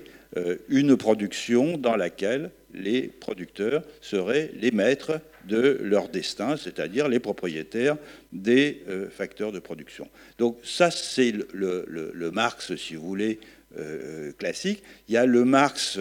une 0.69 0.95
production 0.95 1.77
dans 1.77 1.97
laquelle 1.97 2.51
les 2.73 3.07
producteurs 3.07 3.83
seraient 3.99 4.51
les 4.55 4.71
maîtres 4.71 5.19
de 5.47 5.79
leur 5.81 6.09
destin, 6.09 6.55
c'est-à-dire 6.57 7.07
les 7.07 7.19
propriétaires 7.19 7.97
des 8.31 8.83
euh, 8.87 9.09
facteurs 9.09 9.51
de 9.51 9.59
production. 9.59 10.07
Donc 10.37 10.57
ça, 10.63 10.91
c'est 10.91 11.33
le, 11.53 12.31
Marx, 12.31 12.75
si 12.75 12.95
vous 12.95 13.07
voulez, 13.07 13.39
euh, 13.77 14.31
classique. 14.33 14.83
Il 15.07 15.13
y 15.15 15.17
a 15.17 15.25
le 15.25 15.43
Marx 15.45 15.99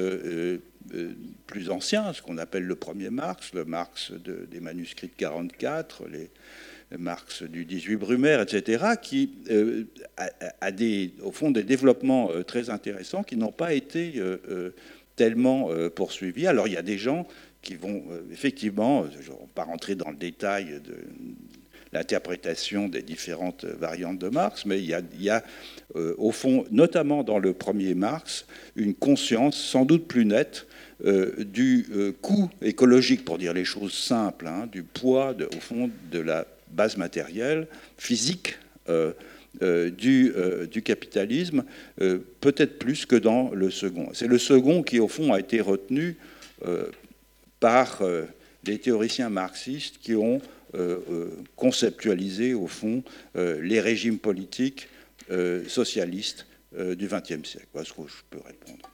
plus 1.47 1.71
ancien, 1.71 2.13
ce 2.13 2.23
qu'on 2.23 2.39
appelle 2.39 2.65
le 2.65 2.77
premier 2.77 3.11
Marx, 3.11 3.53
le 3.55 3.65
Marx 3.65 4.13
des 4.13 4.61
manuscrits 4.61 5.09
de 5.09 5.15
44, 5.17 6.05
les, 6.09 6.31
Marx 6.99 7.43
du 7.43 7.65
18 7.65 7.97
Brumaire, 7.97 8.41
etc., 8.41 8.85
qui 9.01 9.31
euh, 9.51 9.85
a, 10.61 10.71
des, 10.73 11.13
au 11.23 11.31
fond 11.31 11.51
des 11.51 11.63
développements 11.63 12.31
euh, 12.33 12.43
très 12.43 12.71
intéressants 12.71 13.23
qui 13.23 13.37
n'ont 13.37 13.53
pas 13.53 13.75
été 13.75 14.15
euh, 14.17 14.71
tellement 15.17 15.69
poursuivis. 15.95 16.47
Alors 16.47 16.67
il 16.67 16.73
y 16.73 16.79
a 16.79 16.83
des 16.83 16.97
gens 16.97 17.27
qui 17.61 17.75
vont 17.75 18.03
effectivement, 18.33 19.05
je 19.11 19.19
ne 19.19 19.37
vais 19.37 19.43
pas 19.55 19.65
rentrer 19.65 19.95
dans 19.95 20.09
le 20.09 20.17
détail 20.17 20.81
de 20.83 20.95
l'interprétation 21.93 22.89
des 22.89 23.03
différentes 23.03 23.67
variantes 23.67 24.19
de 24.19 24.29
Marx, 24.31 24.65
mais 24.65 24.81
il 24.81 24.87
y 24.87 25.31
a, 25.31 25.45
au 25.95 26.33
fond, 26.33 26.65
notamment 26.71 27.23
dans 27.23 27.39
le 27.39 27.53
premier 27.53 27.95
Marx, 27.95 28.47
une 28.77 28.95
conscience 28.95 29.59
sans 29.59 29.85
doute 29.85 30.09
plus 30.09 30.25
nette 30.25 30.67
du 31.05 31.87
coût 32.23 32.49
écologique, 32.63 33.27
pour 33.27 33.37
dire 33.37 33.53
les 33.53 33.67
choses 33.67 33.93
simples, 33.93 34.47
hein, 34.47 34.67
du 34.73 34.85
poids, 34.85 35.35
au 35.55 35.61
fond, 35.61 35.91
de 36.11 36.21
la 36.21 36.47
base 36.71 36.97
matérielle, 36.97 37.67
physique 37.99 38.57
euh, 38.89 39.13
euh, 39.63 39.91
du, 39.91 40.33
euh, 40.37 40.67
du, 40.67 40.81
capitalisme, 40.81 41.65
peut-être 42.41 42.79
plus 42.79 43.05
que 43.05 43.17
dans 43.17 43.51
le 43.51 43.69
second. 43.69 44.11
C'est 44.13 44.29
le 44.29 44.39
second 44.39 44.85
qui, 44.85 45.01
au 45.01 45.09
fond, 45.09 45.33
a 45.33 45.41
été 45.41 45.61
retenu 45.61 46.17
par 47.59 48.01
des 48.63 48.79
théoriciens 48.79 49.29
marxistes 49.29 49.97
qui 50.01 50.15
ont 50.15 50.41
conceptualisé, 51.57 52.55
au 52.55 52.69
fond, 52.69 53.03
les 53.35 53.81
régimes 53.81 54.19
politiques 54.19 54.89
socialistes 55.67 56.47
du 56.73 57.09
XXe 57.09 57.49
siècle. 57.49 57.67
Voilà 57.73 57.89
ce 57.89 57.93
que 57.93 58.03
je 58.07 58.23
peux 58.31 58.39
répondre. 58.47 58.89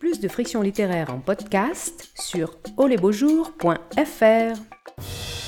Plus 0.00 0.18
de 0.20 0.28
friction 0.28 0.62
littéraire 0.62 1.14
en 1.14 1.20
podcast 1.20 2.10
sur 2.18 2.58
olesbeaujours.fr. 2.76 5.45